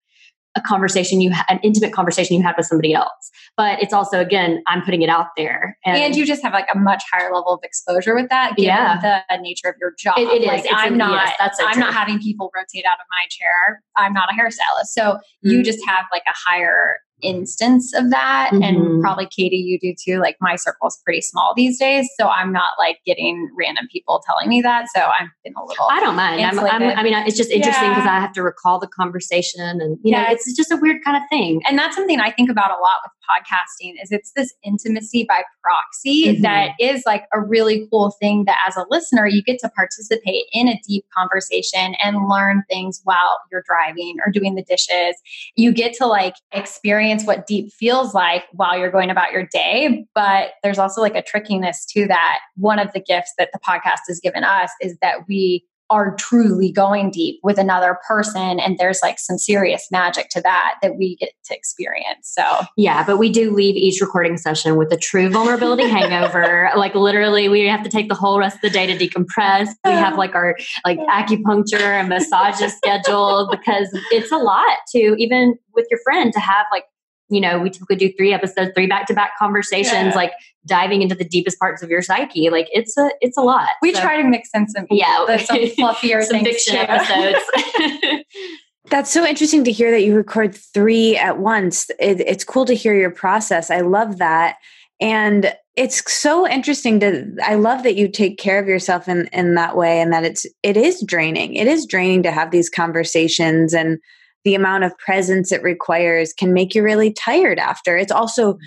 a 0.55 0.61
conversation 0.61 1.21
you 1.21 1.31
had, 1.31 1.45
an 1.49 1.59
intimate 1.63 1.93
conversation 1.93 2.37
you 2.37 2.43
had 2.43 2.55
with 2.57 2.67
somebody 2.67 2.95
else. 2.95 3.31
But 3.57 3.83
it's 3.83 3.93
also, 3.93 4.21
again, 4.21 4.63
I'm 4.67 4.83
putting 4.83 5.03
it 5.03 5.09
out 5.09 5.29
there. 5.37 5.77
And, 5.85 5.97
and 5.97 6.17
you 6.17 6.27
just 6.27 6.43
have 6.43 6.53
like 6.53 6.69
a 6.73 6.79
much 6.79 7.03
higher 7.13 7.33
level 7.33 7.53
of 7.55 7.61
exposure 7.63 8.15
with 8.15 8.29
that, 8.31 8.57
given 8.57 8.69
yeah. 8.69 9.23
the 9.29 9.39
nature 9.39 9.69
of 9.69 9.77
your 9.81 9.95
job. 9.99 10.15
it, 10.19 10.43
it 10.43 10.47
like, 10.47 10.65
is. 10.65 10.71
I'm 10.73 10.97
not, 10.97 11.27
yes, 11.27 11.37
that's 11.39 11.59
so 11.59 11.67
I'm 11.67 11.75
true. 11.75 11.83
not 11.83 11.95
having 11.95 12.19
people 12.19 12.51
rotate 12.55 12.85
out 12.87 12.99
of 13.01 13.07
my 13.11 13.27
chair. 13.31 13.83
I'm 13.97 14.13
not 14.13 14.29
a 14.31 14.35
hairstylist. 14.35 14.89
So 14.89 15.03
mm-hmm. 15.03 15.51
you 15.51 15.63
just 15.63 15.81
have 15.87 16.05
like 16.13 16.23
a 16.27 16.35
higher 16.35 16.97
instance 17.23 17.95
of 17.95 18.11
that. 18.11 18.51
Mm-hmm. 18.53 18.63
And 18.63 19.03
probably 19.03 19.27
Katie, 19.27 19.57
you 19.57 19.79
do 19.79 19.95
too. 19.95 20.21
Like 20.21 20.37
my 20.41 20.57
circle 20.57 20.89
is 20.89 21.01
pretty 21.05 21.21
small 21.21 21.53
these 21.57 21.79
days. 21.79 22.09
So 22.19 22.29
I'm 22.29 22.53
not 22.53 22.73
like 22.79 22.99
getting 23.07 23.49
random 23.57 23.89
people 23.91 24.23
telling 24.27 24.49
me 24.49 24.61
that. 24.63 24.87
So 24.95 25.03
I'm 25.03 25.31
in 25.45 25.55
a 25.57 25.65
little. 25.65 25.87
I 25.91 26.01
don't 26.01 26.17
mind. 26.17 26.41
I'm, 26.41 26.59
I'm, 26.59 26.83
i 26.83 27.03
mean, 27.03 27.15
it's 27.27 27.37
just 27.37 27.51
interesting 27.51 27.89
because 27.91 28.05
yeah. 28.05 28.17
I 28.17 28.21
have 28.21 28.33
to 28.33 28.43
recall 28.43 28.79
the 28.79 28.89
conversation 28.89 29.81
and, 29.81 29.99
you 30.03 30.13
yeah, 30.13 30.25
know, 30.25 30.33
it's, 30.33 30.47
it's 30.47 30.57
just 30.57 30.71
a 30.71 30.77
weird 30.77 31.03
kind 31.05 31.17
of 31.17 31.23
thing. 31.31 31.63
And 31.69 31.79
that's 31.79 31.97
something 31.97 32.21
I 32.21 32.31
think 32.31 32.51
about 32.51 32.71
a 32.71 32.75
lot 32.75 32.99
with 33.05 33.13
podcasting 33.33 33.95
is 34.03 34.11
it's 34.11 34.33
this 34.33 34.53
intimacy 34.65 35.25
by 35.29 35.43
proxy 35.63 36.35
mm-hmm. 36.35 36.43
that 36.43 36.73
is 36.81 37.03
like 37.07 37.25
a 37.33 37.41
really 37.41 37.87
cool 37.91 38.11
thing 38.21 38.45
that 38.45 38.59
as 38.67 38.77
a 38.77 38.85
listener 38.91 39.27
you 39.27 39.43
get 39.43 39.59
to 39.61 39.69
participate 39.71 40.45
in 40.53 40.69
a 40.69 40.81
deep 40.87 41.05
conversation 41.17 41.95
and 42.03 42.29
learn 42.29 42.63
things 42.69 43.01
while 43.05 43.41
you're 43.51 43.65
driving 43.67 44.17
or 44.25 44.33
doing 44.33 44.55
the 44.55 44.63
dishes 44.65 45.17
you 45.57 45.73
get 45.73 45.95
to 45.95 46.07
like 46.07 46.35
experience 46.53 47.12
what 47.25 47.47
deep 47.47 47.73
feels 47.73 48.15
like 48.15 48.45
while 48.53 48.79
you're 48.79 48.91
going 48.91 49.11
about 49.11 49.33
your 49.33 49.47
day 49.47 50.07
but 50.15 50.53
there's 50.63 50.79
also 50.79 51.01
like 51.01 51.15
a 51.15 51.23
trickiness 51.23 51.85
to 51.87 52.07
that. 52.09 52.41
One 52.57 52.79
of 52.79 52.93
the 52.93 53.01
gifts 53.01 53.33
that 53.39 53.51
the 53.53 53.59
podcast 53.59 54.01
has 54.09 54.21
given 54.21 54.45
us 54.45 54.71
is 54.81 54.97
that 55.03 55.29
we 55.29 55.65
are 55.91 56.17
truly 56.17 56.73
going 56.73 57.11
deep 57.11 57.39
with 57.43 57.59
another 57.59 57.99
person 58.09 58.59
and 58.59 58.79
there's 58.79 59.03
like 59.03 59.19
some 59.19 59.37
serious 59.37 59.89
magic 59.91 60.31
to 60.31 60.41
that 60.41 60.77
that 60.81 60.97
we 60.97 61.17
get 61.17 61.31
to 61.45 61.55
experience 61.55 62.33
so. 62.33 62.61
Yeah 62.79 63.05
but 63.05 63.19
we 63.19 63.31
do 63.31 63.55
leave 63.55 63.77
each 63.77 64.01
recording 64.01 64.39
session 64.39 64.77
with 64.77 64.91
a 64.91 64.97
true 64.97 65.29
vulnerability 65.29 65.83
hangover. 65.89 66.71
Like 66.77 66.95
literally 66.95 67.51
we 67.51 67.67
have 67.67 67.83
to 67.83 67.91
take 67.91 68.09
the 68.09 68.15
whole 68.15 68.39
rest 68.39 68.57
of 68.57 68.63
the 68.63 68.71
day 68.71 68.87
to 68.87 68.97
decompress. 68.97 69.69
We 69.85 69.91
have 69.91 70.17
like 70.17 70.35
our 70.35 70.57
like 70.87 70.99
acupuncture 70.99 71.81
and 71.81 72.09
massages 72.09 72.75
scheduled 72.75 73.51
because 73.51 73.89
it's 74.13 74.33
a 74.33 74.39
lot 74.39 74.79
to 74.93 75.15
even 75.19 75.59
with 75.75 75.87
your 75.91 76.01
friend 76.05 76.33
to 76.33 76.41
have 76.41 76.65
like 76.73 76.85
you 77.33 77.41
know, 77.41 77.59
we 77.59 77.71
typically 77.71 77.97
do 77.97 78.13
three 78.13 78.33
episodes, 78.33 78.73
three 78.75 78.87
back 78.87 79.07
to 79.07 79.15
back 79.15 79.33
conversations, 79.39 79.93
yeah. 79.93 80.15
like 80.15 80.33
diving 80.67 81.01
into 81.03 81.15
the 81.15 81.25
deepest 81.25 81.59
parts 81.59 81.83
of 81.83 81.89
your 81.89 82.03
psyche. 82.03 82.51
Like 82.51 82.69
it's 82.73 82.97
a 82.99 83.11
it's 83.21 83.39
a 83.39 83.41
lot. 83.41 83.69
We 83.81 83.95
so, 83.95 84.01
try 84.01 84.21
to 84.21 84.29
mix 84.29 84.51
in 84.55 84.69
some 84.69 84.87
yeah 84.91 85.25
the, 85.27 85.39
some 85.39 85.57
fluffier 85.79 86.23
some 86.23 86.45
fiction 86.45 86.75
too. 86.75 86.81
episodes. 86.87 88.25
That's 88.91 89.11
so 89.11 89.25
interesting 89.25 89.65
to 89.65 89.73
hear 89.73 89.91
that 89.91 90.03
you 90.03 90.15
record 90.15 90.55
three 90.55 91.17
at 91.17 91.39
once. 91.39 91.89
It, 91.99 92.21
it's 92.21 92.45
cool 92.45 92.67
to 92.67 92.75
hear 92.75 92.95
your 92.95 93.11
process. 93.11 93.71
I 93.71 93.81
love 93.81 94.19
that. 94.19 94.57
And 95.01 95.57
it's 95.75 96.13
so 96.13 96.47
interesting 96.47 97.01
to 97.01 97.35
I 97.43 97.55
love 97.55 97.83
that 97.85 97.97
you 97.97 98.09
take 98.09 98.39
care 98.39 98.59
of 98.59 98.69
yourself 98.69 99.09
in 99.09 99.29
in 99.33 99.55
that 99.55 99.77
way 99.77 100.01
and 100.01 100.13
that 100.13 100.25
it's 100.25 100.45
it 100.63 100.77
is 100.77 101.03
draining. 101.07 101.55
It 101.55 101.67
is 101.67 101.87
draining 101.87 102.23
to 102.25 102.31
have 102.31 102.51
these 102.51 102.69
conversations 102.69 103.73
and 103.73 103.99
the 104.45 104.55
amount 104.55 104.85
of 104.85 104.97
presence 104.99 105.53
it 105.53 105.63
requires 105.63 106.33
can 106.33 106.53
make 106.53 106.75
you 106.75 106.83
really 106.83 107.13
tired 107.13 107.59
after. 107.59 107.97
It's 107.97 108.13
also 108.13 108.59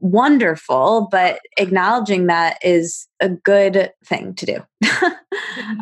wonderful, 0.00 1.08
but 1.10 1.40
acknowledging 1.56 2.26
that 2.26 2.58
is 2.62 3.06
a 3.20 3.28
good 3.30 3.90
thing 4.04 4.34
to 4.34 4.46
do. 4.46 4.56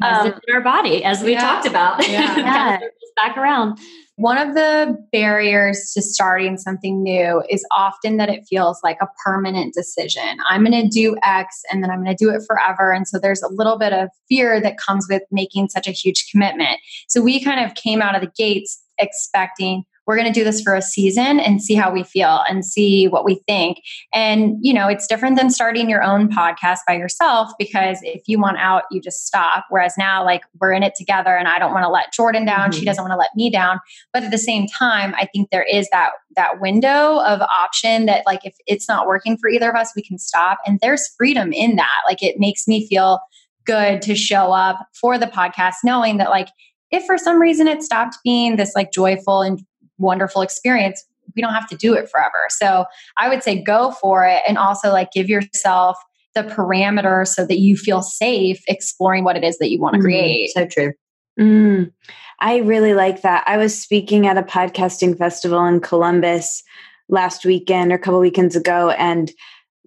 um, 0.03 0.29
in 0.29 0.55
our 0.55 0.61
body, 0.61 1.05
as 1.05 1.23
we 1.23 1.33
yeah. 1.33 1.41
talked 1.41 1.67
about. 1.67 2.09
Yeah. 2.09 2.37
yeah. 2.37 2.79
back 3.17 3.37
around. 3.37 3.79
One 4.17 4.39
of 4.39 4.55
the 4.55 4.97
barriers 5.11 5.91
to 5.95 6.03
starting 6.03 6.57
something 6.57 7.03
new 7.03 7.43
is 7.51 7.67
often 7.75 8.19
that 8.19 8.29
it 8.29 8.45
feels 8.49 8.79
like 8.85 8.99
a 9.01 9.09
permanent 9.25 9.75
decision. 9.75 10.37
I'm 10.49 10.65
going 10.65 10.81
to 10.81 10.89
do 10.89 11.17
X 11.25 11.63
and 11.71 11.83
then 11.83 11.91
I'm 11.91 12.05
going 12.05 12.17
to 12.17 12.25
do 12.25 12.31
it 12.31 12.43
forever. 12.47 12.93
And 12.93 13.09
so 13.09 13.19
there's 13.19 13.43
a 13.43 13.49
little 13.49 13.79
bit 13.79 13.93
of 13.93 14.09
fear 14.29 14.61
that 14.61 14.79
comes 14.79 15.07
with 15.11 15.23
making 15.31 15.71
such 15.71 15.89
a 15.89 15.93
huge 15.93 16.31
commitment. 16.31 16.79
So 17.09 17.21
we 17.23 17.43
kind 17.43 17.65
of 17.65 17.75
came 17.75 18.01
out 18.01 18.15
of 18.15 18.21
the 18.21 18.31
gates 18.37 18.83
expecting 19.03 19.85
we're 20.07 20.17
going 20.17 20.33
to 20.33 20.39
do 20.39 20.45
this 20.45 20.61
for 20.61 20.75
a 20.75 20.83
season 20.83 21.39
and 21.39 21.63
see 21.63 21.75
how 21.75 21.93
we 21.93 22.03
feel 22.03 22.43
and 22.49 22.65
see 22.65 23.07
what 23.07 23.25
we 23.25 23.41
think. 23.47 23.79
And, 24.13 24.57
you 24.61 24.75
know, 24.75 24.89
it's 24.89 25.07
different 25.07 25.37
than 25.39 25.51
starting 25.51 25.89
your 25.89 26.03
own 26.03 26.29
podcast 26.29 26.79
by 26.87 26.95
yourself 26.95 27.53
because 27.59 27.99
if 28.03 28.23
you 28.27 28.41
want 28.41 28.59
out, 28.59 28.83
you 28.91 29.01
just 29.01 29.27
stop. 29.27 29.67
Whereas 29.71 29.95
now, 29.97 30.25
like, 30.25 30.43
we're 30.61 30.73
in 30.73 30.83
it 30.83 30.95
together 30.97 31.37
and 31.37 31.47
I 31.47 31.59
don't 31.59 31.73
want 31.73 31.85
to 31.85 31.89
let 31.89 32.13
Jordan 32.13 32.45
down. 32.45 32.71
Mm-hmm. 32.71 32.81
She 32.81 32.85
doesn't 32.85 33.03
want 33.03 33.13
to 33.13 33.17
let 33.17 33.31
me 33.37 33.51
down. 33.51 33.79
But 34.13 34.25
at 34.25 34.31
the 34.31 34.39
same 34.39 34.67
time, 34.67 35.15
I 35.17 35.27
think 35.33 35.51
there 35.51 35.65
is 35.65 35.89
that 35.93 36.11
that 36.35 36.61
window 36.61 37.21
of 37.21 37.41
option 37.43 38.07
that 38.07 38.25
like 38.27 38.45
if 38.45 38.57
it's 38.67 38.89
not 38.89 39.07
working 39.07 39.37
for 39.37 39.49
either 39.49 39.71
of 39.71 39.77
us, 39.77 39.93
we 39.95 40.03
can 40.03 40.19
stop. 40.19 40.59
And 40.67 40.81
there's 40.81 41.09
freedom 41.17 41.53
in 41.53 41.77
that. 41.77 42.01
Like 42.09 42.23
it 42.23 42.37
makes 42.39 42.67
me 42.67 42.89
feel 42.89 43.21
good 43.65 44.03
to 44.03 44.17
show 44.17 44.53
up 44.53 44.89
for 45.01 45.19
the 45.19 45.27
podcast 45.27 45.77
knowing 45.85 46.17
that 46.17 46.31
like 46.31 46.49
if 46.93 47.05
for 47.05 47.19
some 47.19 47.41
reason 47.41 47.67
it 47.67 47.83
stopped 47.83 48.19
being 48.23 48.57
this 48.57 48.73
like 48.77 48.93
joyful 48.93 49.43
and 49.43 49.61
wonderful 49.99 50.43
experience, 50.43 51.05
we 51.35 51.43
don't 51.43 51.55
have 51.55 51.69
to 51.69 51.77
do 51.77 51.95
it 51.95 52.09
forever. 52.11 52.47
So 52.51 52.85
I 53.19 53.29
would 53.29 53.43
say 53.43 53.61
go 53.61 53.93
for 53.93 54.25
it 54.27 54.43
and 54.47 54.59
also 54.59 54.91
like 54.91 55.11
give 55.13 55.29
yourself 55.29 55.97
the 56.35 56.43
parameters 56.43 57.29
so 57.29 57.47
that 57.47 57.59
you 57.59 57.77
feel 57.77 58.03
safe 58.03 58.63
exploring 58.69 59.25
what 59.25 59.37
it 59.37 59.45
is 59.45 59.59
that 59.59 59.71
you 59.71 59.81
want 59.81 59.95
to 59.95 60.01
mm, 60.01 60.05
create. 60.05 60.51
So 60.55 60.67
true. 60.67 60.93
Mm, 61.39 61.93
I 62.41 62.59
really 62.59 62.95
like 62.95 63.23
that. 63.23 63.45
I 63.47 63.57
was 63.57 63.79
speaking 63.79 64.27
at 64.27 64.39
a 64.39 64.43
podcasting 64.43 65.17
festival 65.17 65.65
in 65.65 65.81
Columbus 65.81 66.63
last 67.09 67.45
weekend 67.45 67.93
or 67.93 67.97
a 67.97 67.99
couple 67.99 68.21
weekends 68.21 68.57
ago, 68.57 68.91
and 68.91 69.31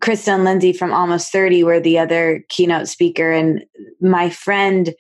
Krista 0.02 0.30
and 0.30 0.44
Lindsey 0.44 0.74
from 0.74 0.94
Almost 0.94 1.32
30 1.32 1.64
were 1.64 1.80
the 1.80 1.98
other 1.98 2.44
keynote 2.50 2.88
speaker. 2.88 3.32
And 3.32 3.66
my 4.02 4.30
friend 4.30 4.94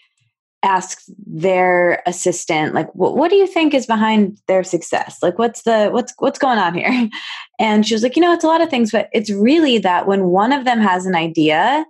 asked 0.65 1.09
their 1.25 2.01
assistant 2.05 2.73
like 2.73 2.93
what, 2.95 3.15
what 3.15 3.29
do 3.29 3.35
you 3.35 3.47
think 3.47 3.73
is 3.73 3.85
behind 3.85 4.37
their 4.47 4.63
success? 4.63 5.19
Like 5.21 5.37
what's 5.37 5.61
the 5.61 5.89
what's 5.89 6.13
what's 6.17 6.39
going 6.39 6.59
on 6.59 6.73
here? 6.73 7.09
And 7.57 7.87
she 7.87 7.95
was 7.95 8.03
like 8.03 8.17
you 8.17 8.21
know 8.21 8.33
it's 8.33 8.43
a 8.43 8.47
lot 8.47 8.61
of 8.61 8.69
things 8.69 8.91
but 8.91 9.07
it's 9.13 9.29
really 9.29 9.77
that 9.77 10.07
when 10.07 10.25
one 10.25 10.51
of 10.51 10.65
them 10.65 10.81
has 10.81 11.05
an 11.05 11.15
idea 11.15 11.85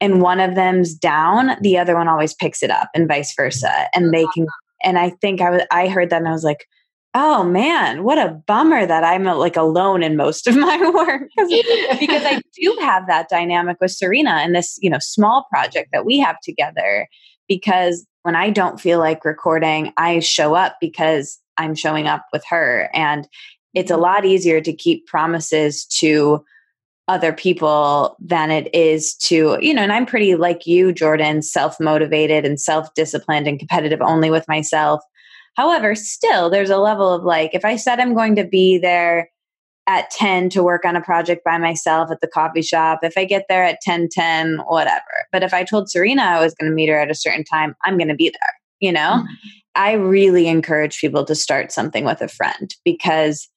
and 0.00 0.20
one 0.20 0.40
of 0.40 0.56
them's 0.56 0.92
down 0.92 1.56
the 1.60 1.78
other 1.78 1.94
one 1.94 2.08
always 2.08 2.34
picks 2.34 2.64
it 2.64 2.70
up 2.70 2.88
and 2.94 3.06
vice 3.06 3.32
versa. 3.36 3.88
And 3.94 4.12
they 4.12 4.26
can 4.34 4.46
and 4.82 4.98
i 4.98 5.10
think 5.10 5.40
i 5.40 5.50
was 5.50 5.62
i 5.70 5.88
heard 5.88 6.10
that 6.10 6.18
and 6.18 6.28
i 6.28 6.32
was 6.32 6.44
like 6.44 6.66
oh 7.14 7.44
man 7.44 8.04
what 8.04 8.18
a 8.18 8.30
bummer 8.46 8.86
that 8.86 9.04
i'm 9.04 9.26
uh, 9.26 9.36
like 9.36 9.56
alone 9.56 10.02
in 10.02 10.16
most 10.16 10.46
of 10.46 10.56
my 10.66 10.78
work. 10.90 11.28
Because 12.00 12.24
i 12.24 12.40
do 12.60 12.76
have 12.80 13.06
that 13.06 13.28
dynamic 13.28 13.76
with 13.80 13.92
serena 13.92 14.38
and 14.42 14.54
this 14.54 14.78
you 14.80 14.90
know 14.90 14.98
small 15.00 15.46
project 15.50 15.90
that 15.92 16.04
we 16.04 16.18
have 16.18 16.36
together 16.42 17.08
because 17.48 18.06
when 18.22 18.36
I 18.36 18.50
don't 18.50 18.80
feel 18.80 18.98
like 18.98 19.24
recording, 19.24 19.92
I 19.96 20.20
show 20.20 20.54
up 20.54 20.76
because 20.80 21.40
I'm 21.56 21.74
showing 21.74 22.06
up 22.06 22.26
with 22.32 22.44
her. 22.48 22.90
And 22.92 23.28
it's 23.74 23.90
a 23.90 23.94
mm-hmm. 23.94 24.02
lot 24.02 24.24
easier 24.24 24.60
to 24.60 24.72
keep 24.72 25.06
promises 25.06 25.84
to 25.86 26.44
other 27.08 27.32
people 27.32 28.16
than 28.20 28.50
it 28.50 28.72
is 28.74 29.14
to, 29.14 29.56
you 29.60 29.72
know, 29.72 29.82
and 29.82 29.92
I'm 29.92 30.04
pretty 30.04 30.34
like 30.34 30.66
you, 30.66 30.92
Jordan, 30.92 31.40
self 31.40 31.80
motivated 31.80 32.44
and 32.44 32.60
self 32.60 32.92
disciplined 32.94 33.48
and 33.48 33.58
competitive 33.58 34.02
only 34.02 34.30
with 34.30 34.46
myself. 34.46 35.00
However, 35.54 35.94
still, 35.94 36.50
there's 36.50 36.70
a 36.70 36.76
level 36.76 37.12
of 37.12 37.24
like, 37.24 37.54
if 37.54 37.64
I 37.64 37.76
said 37.76 37.98
I'm 37.98 38.14
going 38.14 38.36
to 38.36 38.44
be 38.44 38.78
there 38.78 39.30
at 39.88 40.10
10 40.10 40.50
to 40.50 40.62
work 40.62 40.84
on 40.84 40.94
a 40.94 41.00
project 41.00 41.42
by 41.44 41.56
myself 41.56 42.10
at 42.12 42.20
the 42.20 42.28
coffee 42.28 42.62
shop. 42.62 43.00
If 43.02 43.16
I 43.16 43.24
get 43.24 43.46
there 43.48 43.64
at 43.64 43.80
10 43.80 44.10
10, 44.10 44.58
whatever. 44.68 45.02
But 45.32 45.42
if 45.42 45.54
I 45.54 45.64
told 45.64 45.90
Serena 45.90 46.22
I 46.22 46.40
was 46.40 46.54
going 46.54 46.70
to 46.70 46.74
meet 46.74 46.90
her 46.90 46.98
at 46.98 47.10
a 47.10 47.14
certain 47.14 47.42
time, 47.42 47.74
I'm 47.84 47.96
going 47.96 48.08
to 48.08 48.14
be 48.14 48.28
there, 48.28 48.54
you 48.80 48.92
know? 48.92 49.00
Mm-hmm. 49.00 49.32
I 49.74 49.92
really 49.92 50.46
encourage 50.46 51.00
people 51.00 51.24
to 51.24 51.34
start 51.34 51.72
something 51.72 52.04
with 52.04 52.20
a 52.20 52.28
friend 52.28 52.74
because 52.84 53.48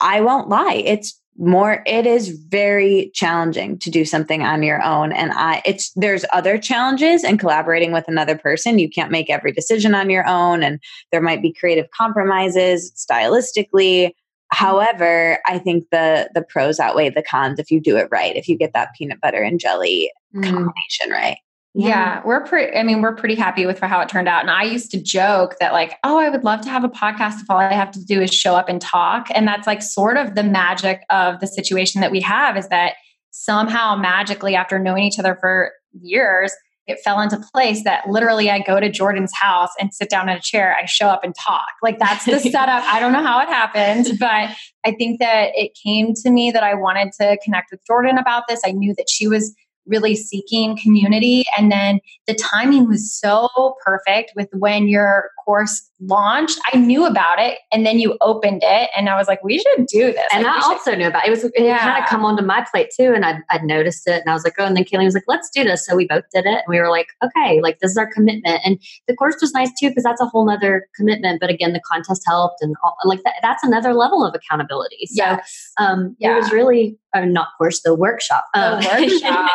I 0.00 0.20
won't 0.20 0.48
lie, 0.48 0.82
it's 0.84 1.18
more 1.38 1.84
it 1.86 2.04
is 2.04 2.30
very 2.48 3.12
challenging 3.14 3.78
to 3.78 3.90
do 3.90 4.04
something 4.04 4.42
on 4.42 4.60
your 4.60 4.82
own 4.82 5.12
and 5.12 5.30
i 5.34 5.62
it's 5.64 5.92
there's 5.94 6.24
other 6.32 6.58
challenges 6.58 7.22
in 7.22 7.38
collaborating 7.38 7.92
with 7.92 8.04
another 8.08 8.36
person 8.36 8.80
you 8.80 8.90
can't 8.90 9.12
make 9.12 9.30
every 9.30 9.52
decision 9.52 9.94
on 9.94 10.10
your 10.10 10.26
own 10.26 10.64
and 10.64 10.80
there 11.12 11.20
might 11.20 11.40
be 11.40 11.52
creative 11.52 11.86
compromises 11.96 12.90
stylistically 12.96 14.10
However, 14.50 15.38
I 15.46 15.58
think 15.58 15.86
the 15.90 16.30
the 16.34 16.42
pros 16.42 16.80
outweigh 16.80 17.10
the 17.10 17.22
cons 17.22 17.58
if 17.58 17.70
you 17.70 17.80
do 17.80 17.96
it 17.96 18.08
right. 18.10 18.36
If 18.36 18.48
you 18.48 18.56
get 18.56 18.72
that 18.74 18.90
peanut 18.96 19.20
butter 19.20 19.42
and 19.42 19.60
jelly 19.60 20.10
mm. 20.34 20.42
combination 20.42 21.10
right. 21.10 21.38
Yeah. 21.74 21.88
yeah, 21.88 22.22
we're 22.24 22.44
pretty 22.44 22.76
I 22.76 22.82
mean, 22.82 23.02
we're 23.02 23.14
pretty 23.14 23.34
happy 23.34 23.66
with 23.66 23.78
how 23.78 24.00
it 24.00 24.08
turned 24.08 24.26
out. 24.26 24.40
And 24.40 24.50
I 24.50 24.62
used 24.62 24.90
to 24.92 25.02
joke 25.02 25.56
that 25.60 25.72
like, 25.72 25.94
oh, 26.02 26.18
I 26.18 26.30
would 26.30 26.42
love 26.42 26.62
to 26.62 26.70
have 26.70 26.82
a 26.82 26.88
podcast 26.88 27.40
if 27.40 27.50
all 27.50 27.58
I 27.58 27.72
have 27.72 27.90
to 27.92 28.04
do 28.04 28.20
is 28.22 28.32
show 28.32 28.56
up 28.56 28.68
and 28.68 28.80
talk. 28.80 29.28
And 29.34 29.46
that's 29.46 29.66
like 29.66 29.82
sort 29.82 30.16
of 30.16 30.34
the 30.34 30.42
magic 30.42 31.02
of 31.10 31.40
the 31.40 31.46
situation 31.46 32.00
that 32.00 32.10
we 32.10 32.20
have 32.22 32.56
is 32.56 32.68
that 32.68 32.94
somehow 33.30 33.96
magically 33.96 34.54
after 34.54 34.78
knowing 34.78 35.04
each 35.04 35.18
other 35.18 35.36
for 35.40 35.72
years, 36.00 36.52
it 36.88 36.98
fell 37.04 37.20
into 37.20 37.38
place 37.52 37.84
that 37.84 38.08
literally 38.08 38.50
I 38.50 38.60
go 38.60 38.80
to 38.80 38.90
Jordan's 38.90 39.32
house 39.38 39.70
and 39.80 39.92
sit 39.92 40.10
down 40.10 40.28
in 40.28 40.36
a 40.36 40.40
chair, 40.40 40.76
I 40.80 40.86
show 40.86 41.06
up 41.06 41.22
and 41.22 41.34
talk. 41.34 41.68
Like 41.82 41.98
that's 41.98 42.24
the 42.24 42.38
setup. 42.40 42.82
I 42.84 42.98
don't 43.00 43.12
know 43.12 43.22
how 43.22 43.40
it 43.40 43.48
happened, 43.48 44.18
but 44.18 44.50
I 44.84 44.92
think 44.96 45.20
that 45.20 45.50
it 45.54 45.72
came 45.84 46.14
to 46.22 46.30
me 46.30 46.50
that 46.50 46.62
I 46.62 46.74
wanted 46.74 47.12
to 47.20 47.38
connect 47.44 47.70
with 47.70 47.80
Jordan 47.86 48.18
about 48.18 48.44
this. 48.48 48.60
I 48.64 48.72
knew 48.72 48.94
that 48.96 49.06
she 49.10 49.28
was 49.28 49.54
really 49.88 50.14
seeking 50.14 50.76
community. 50.76 51.44
And 51.56 51.72
then 51.72 52.00
the 52.26 52.34
timing 52.34 52.86
was 52.86 53.12
so 53.12 53.48
perfect 53.84 54.32
with 54.36 54.48
when 54.52 54.86
your 54.86 55.30
course 55.44 55.90
launched. 56.00 56.60
I 56.72 56.78
knew 56.78 57.06
about 57.06 57.40
it 57.40 57.58
and 57.72 57.84
then 57.84 57.98
you 57.98 58.16
opened 58.20 58.62
it 58.62 58.90
and 58.96 59.08
I 59.08 59.16
was 59.16 59.26
like, 59.26 59.42
we 59.42 59.58
should 59.58 59.86
do 59.86 60.12
this. 60.12 60.24
And 60.32 60.44
like, 60.44 60.62
I 60.62 60.64
also 60.64 60.94
knew 60.94 61.08
about 61.08 61.24
it. 61.24 61.28
It 61.28 61.30
was 61.30 61.44
it 61.44 61.52
yeah. 61.56 61.78
kind 61.78 62.04
of 62.04 62.08
come 62.08 62.24
onto 62.24 62.44
my 62.44 62.64
plate 62.70 62.90
too. 62.96 63.12
And 63.14 63.24
I'd, 63.24 63.40
I'd 63.50 63.64
noticed 63.64 64.06
it 64.06 64.20
and 64.20 64.30
I 64.30 64.34
was 64.34 64.44
like, 64.44 64.54
oh, 64.58 64.66
and 64.66 64.76
then 64.76 64.84
Kaylee 64.84 65.04
was 65.04 65.14
like, 65.14 65.24
let's 65.26 65.50
do 65.50 65.64
this. 65.64 65.84
So 65.86 65.96
we 65.96 66.06
both 66.06 66.24
did 66.32 66.46
it 66.46 66.48
and 66.48 66.64
we 66.68 66.78
were 66.78 66.90
like, 66.90 67.08
okay, 67.24 67.60
like 67.60 67.80
this 67.80 67.90
is 67.90 67.96
our 67.96 68.06
commitment. 68.12 68.60
And 68.64 68.78
the 69.08 69.16
course 69.16 69.36
was 69.40 69.52
nice 69.52 69.70
too, 69.80 69.88
because 69.88 70.04
that's 70.04 70.20
a 70.20 70.26
whole 70.26 70.46
nother 70.46 70.86
commitment. 70.94 71.40
But 71.40 71.50
again, 71.50 71.72
the 71.72 71.82
contest 71.90 72.22
helped 72.26 72.62
and 72.62 72.76
all, 72.84 72.96
like 73.04 73.22
that, 73.24 73.34
that's 73.42 73.64
another 73.64 73.94
level 73.94 74.24
of 74.24 74.34
accountability. 74.34 75.06
So 75.06 75.24
yes. 75.24 75.72
um, 75.78 76.14
yeah. 76.18 76.32
it 76.32 76.36
was 76.36 76.52
really, 76.52 76.96
uh, 77.14 77.24
not 77.24 77.48
course, 77.56 77.82
the 77.82 77.94
workshop. 77.94 78.44
Um, 78.54 78.80
the 78.80 78.88
workshop. 79.00 79.50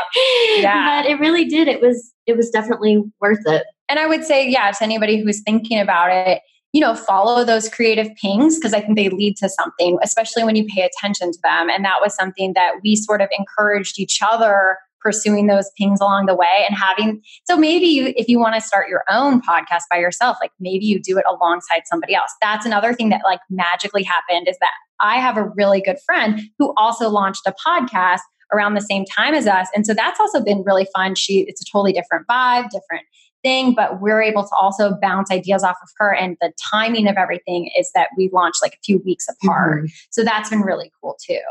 yeah. 0.58 1.02
But 1.02 1.10
it 1.10 1.20
really 1.20 1.46
did. 1.46 1.68
It 1.68 1.82
was, 1.82 2.14
it 2.26 2.38
was 2.38 2.50
definitely 2.50 3.04
worth 3.22 3.44
it. 3.46 3.66
And 3.90 4.00
I 4.00 4.08
would 4.08 4.24
say, 4.24 4.48
yeah, 4.48 4.72
to 4.72 4.84
anybody 4.84 5.22
who's 5.22 5.42
thinking 5.44 5.80
about 5.80 6.10
it, 6.12 6.42
you 6.72 6.82
know, 6.82 6.96
follow 6.96 7.44
those 7.44 7.70
creative 7.70 8.10
pings 8.16 8.58
because 8.58 8.74
I 8.74 8.82
think 8.82 8.98
they 8.98 9.10
lead 9.10 9.38
to 9.38 9.50
something, 9.50 10.00
especially 10.02 10.44
when 10.44 10.56
you 10.56 10.66
pay 10.66 10.82
attention 10.82 11.32
to 11.32 11.40
them. 11.44 11.70
And 11.70 11.86
that 11.86 12.02
was 12.02 12.16
something 12.16 12.54
that 12.54 12.78
we 12.84 12.96
sort 12.96 13.22
of 13.22 13.30
encouraged 13.38 14.00
each 14.00 14.20
other 14.24 14.78
pursuing 15.04 15.48
those 15.48 15.70
pings 15.78 16.00
along 16.00 16.26
the 16.26 16.36
way 16.36 16.66
and 16.68 16.78
having 16.78 17.22
so 17.46 17.58
maybe 17.58 17.86
you, 17.86 18.14
if 18.16 18.28
you 18.28 18.40
want 18.40 18.56
to 18.56 18.62
start 18.62 18.90
your 18.90 19.04
own 19.10 19.42
podcast 19.42 19.82
by 19.92 19.98
yourself 19.98 20.38
like 20.42 20.52
maybe 20.60 20.86
you 20.86 21.02
do 21.02 21.18
it 21.18 21.26
alongside 21.30 21.82
somebody 21.86 22.16
else 22.16 22.32
that's 22.42 22.66
another 22.66 22.94
thing 22.94 23.10
that 23.10 23.22
like 23.24 23.40
magically 23.50 24.04
happened 24.04 24.48
is 24.48 24.58
that 24.60 24.72
i 25.00 25.18
have 25.18 25.38
a 25.38 25.44
really 25.56 25.82
good 25.82 25.98
friend 26.06 26.42
who 26.58 26.74
also 26.78 27.10
launched 27.10 27.42
a 27.46 27.54
podcast 27.66 28.22
around 28.54 28.76
the 28.76 28.82
same 28.82 29.04
time 29.06 29.34
as 29.34 29.48
us 29.48 29.68
and 29.76 29.86
so 29.86 29.94
that's 29.94 30.20
also 30.20 30.44
been 30.44 30.64
really 30.64 30.88
fun 30.96 31.16
she 31.16 31.46
it's 31.48 31.62
a 31.62 31.66
totally 31.72 31.92
different 31.94 32.26
vibe 32.28 32.70
different 32.70 33.06
thing, 33.44 33.74
but 33.76 34.02
we're 34.02 34.22
able 34.22 34.44
to 34.44 34.56
also 34.60 34.96
bounce 35.02 35.30
ideas 35.30 35.64
off 35.64 35.76
of 35.84 35.90
her. 35.98 36.16
And 36.16 36.38
the 36.42 36.52
timing 36.72 37.08
of 37.08 37.18
everything 37.18 37.70
is 37.78 37.92
that 37.94 38.10
we 38.18 38.30
launched 38.34 38.62
like 38.62 38.74
a 38.74 38.84
few 38.84 39.00
weeks 39.00 39.28
apart. 39.28 39.84
Mm-hmm. 39.84 39.94
So 40.10 40.24
that's 40.24 40.50
been 40.50 40.62
really 40.62 40.92
cool 41.02 41.18
too. 41.24 41.42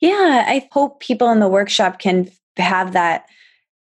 Yeah, 0.00 0.44
I 0.46 0.68
hope 0.72 1.00
people 1.00 1.30
in 1.30 1.40
the 1.40 1.48
workshop 1.48 1.98
can 1.98 2.30
have 2.62 2.92
that 2.92 3.26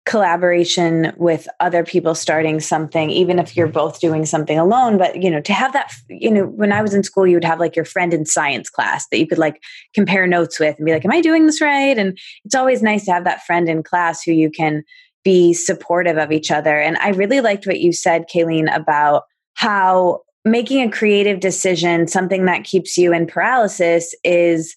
collaboration 0.04 1.12
with 1.16 1.46
other 1.60 1.84
people 1.84 2.14
starting 2.14 2.58
something 2.58 3.10
even 3.10 3.38
if 3.38 3.56
you're 3.56 3.68
mm-hmm. 3.68 3.74
both 3.74 4.00
doing 4.00 4.26
something 4.26 4.58
alone 4.58 4.98
but 4.98 5.22
you 5.22 5.30
know 5.30 5.40
to 5.40 5.52
have 5.52 5.72
that 5.72 5.92
you 6.08 6.28
know 6.28 6.44
when 6.44 6.72
i 6.72 6.82
was 6.82 6.92
in 6.92 7.04
school 7.04 7.24
you 7.24 7.36
would 7.36 7.44
have 7.44 7.60
like 7.60 7.76
your 7.76 7.84
friend 7.84 8.12
in 8.12 8.26
science 8.26 8.68
class 8.68 9.06
that 9.08 9.18
you 9.18 9.28
could 9.28 9.38
like 9.38 9.62
compare 9.94 10.26
notes 10.26 10.58
with 10.58 10.76
and 10.76 10.86
be 10.86 10.92
like 10.92 11.04
am 11.04 11.12
i 11.12 11.20
doing 11.20 11.46
this 11.46 11.60
right? 11.60 11.96
And 11.96 12.18
it's 12.44 12.54
always 12.54 12.82
nice 12.82 13.04
to 13.04 13.12
have 13.12 13.24
that 13.24 13.44
friend 13.44 13.68
in 13.68 13.82
class 13.82 14.22
who 14.22 14.32
you 14.32 14.50
can 14.50 14.82
be 15.24 15.52
supportive 15.52 16.18
of 16.18 16.32
each 16.32 16.50
other. 16.50 16.78
And 16.78 16.96
i 16.98 17.10
really 17.10 17.40
liked 17.40 17.66
what 17.66 17.80
you 17.80 17.92
said 17.92 18.24
kayleen 18.28 18.74
about 18.74 19.22
how 19.54 20.22
making 20.44 20.82
a 20.82 20.90
creative 20.90 21.38
decision 21.38 22.08
something 22.08 22.46
that 22.46 22.64
keeps 22.64 22.98
you 22.98 23.12
in 23.12 23.26
paralysis 23.26 24.14
is 24.24 24.76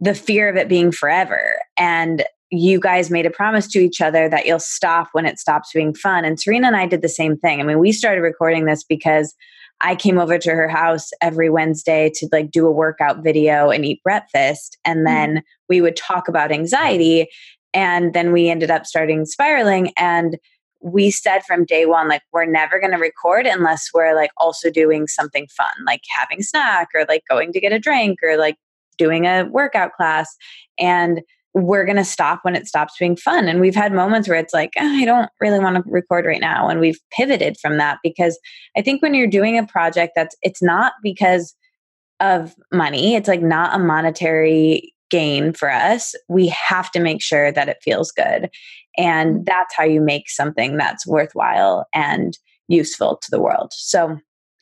the 0.00 0.14
fear 0.14 0.48
of 0.48 0.56
it 0.56 0.68
being 0.68 0.92
forever. 0.92 1.62
And 1.78 2.24
you 2.50 2.80
guys 2.80 3.10
made 3.10 3.26
a 3.26 3.30
promise 3.30 3.66
to 3.68 3.78
each 3.78 4.00
other 4.00 4.28
that 4.28 4.46
you'll 4.46 4.58
stop 4.58 5.08
when 5.12 5.26
it 5.26 5.38
stops 5.38 5.70
being 5.74 5.94
fun. 5.94 6.24
And 6.24 6.40
Serena 6.40 6.68
and 6.68 6.76
I 6.76 6.86
did 6.86 7.02
the 7.02 7.08
same 7.08 7.36
thing. 7.36 7.60
I 7.60 7.64
mean, 7.64 7.78
we 7.78 7.92
started 7.92 8.22
recording 8.22 8.64
this 8.64 8.84
because 8.84 9.34
I 9.80 9.94
came 9.94 10.18
over 10.18 10.38
to 10.38 10.50
her 10.50 10.68
house 10.68 11.10
every 11.20 11.50
Wednesday 11.50 12.10
to 12.14 12.28
like 12.32 12.50
do 12.50 12.66
a 12.66 12.72
workout 12.72 13.22
video 13.22 13.70
and 13.70 13.84
eat 13.84 14.02
breakfast. 14.02 14.78
And 14.84 14.98
mm-hmm. 14.98 15.04
then 15.04 15.30
mm-hmm. 15.30 15.38
we 15.68 15.80
would 15.80 15.96
talk 15.96 16.28
about 16.28 16.50
anxiety. 16.50 17.28
And 17.74 18.14
then 18.14 18.32
we 18.32 18.48
ended 18.48 18.70
up 18.70 18.86
starting 18.86 19.24
spiraling. 19.26 19.92
And 19.96 20.38
we 20.80 21.10
said 21.10 21.42
from 21.44 21.64
day 21.64 21.86
one, 21.86 22.08
like, 22.08 22.22
we're 22.32 22.46
never 22.46 22.80
going 22.80 22.92
to 22.92 22.98
record 22.98 23.46
unless 23.46 23.90
we're 23.92 24.14
like 24.14 24.30
also 24.36 24.70
doing 24.70 25.06
something 25.06 25.46
fun, 25.48 25.74
like 25.86 26.02
having 26.08 26.42
snack 26.42 26.88
or 26.94 27.04
like 27.08 27.24
going 27.28 27.52
to 27.52 27.60
get 27.60 27.72
a 27.72 27.78
drink 27.78 28.20
or 28.22 28.36
like 28.36 28.56
doing 28.96 29.26
a 29.26 29.44
workout 29.44 29.92
class. 29.92 30.34
And 30.78 31.20
we're 31.64 31.84
going 31.84 31.96
to 31.96 32.04
stop 32.04 32.40
when 32.42 32.54
it 32.54 32.66
stops 32.66 32.94
being 32.98 33.16
fun. 33.16 33.48
And 33.48 33.60
we've 33.60 33.74
had 33.74 33.92
moments 33.92 34.28
where 34.28 34.38
it's 34.38 34.54
like, 34.54 34.72
oh, 34.78 34.86
I 34.86 35.04
don't 35.04 35.30
really 35.40 35.58
want 35.58 35.76
to 35.76 35.90
record 35.90 36.24
right 36.24 36.40
now. 36.40 36.68
And 36.68 36.80
we've 36.80 36.98
pivoted 37.12 37.56
from 37.60 37.78
that 37.78 37.98
because 38.02 38.38
I 38.76 38.82
think 38.82 39.02
when 39.02 39.14
you're 39.14 39.26
doing 39.26 39.58
a 39.58 39.66
project 39.66 40.12
that's, 40.14 40.36
it's 40.42 40.62
not 40.62 40.92
because 41.02 41.54
of 42.20 42.54
money, 42.72 43.14
it's 43.14 43.28
like 43.28 43.42
not 43.42 43.74
a 43.74 43.82
monetary 43.82 44.92
gain 45.10 45.52
for 45.52 45.70
us. 45.70 46.14
We 46.28 46.48
have 46.48 46.90
to 46.92 47.00
make 47.00 47.22
sure 47.22 47.50
that 47.52 47.68
it 47.68 47.78
feels 47.82 48.10
good. 48.12 48.50
And 48.96 49.36
mm-hmm. 49.36 49.44
that's 49.44 49.74
how 49.76 49.84
you 49.84 50.00
make 50.00 50.28
something 50.28 50.76
that's 50.76 51.06
worthwhile 51.06 51.86
and 51.94 52.36
useful 52.68 53.18
to 53.22 53.30
the 53.30 53.40
world. 53.40 53.72
So 53.72 54.18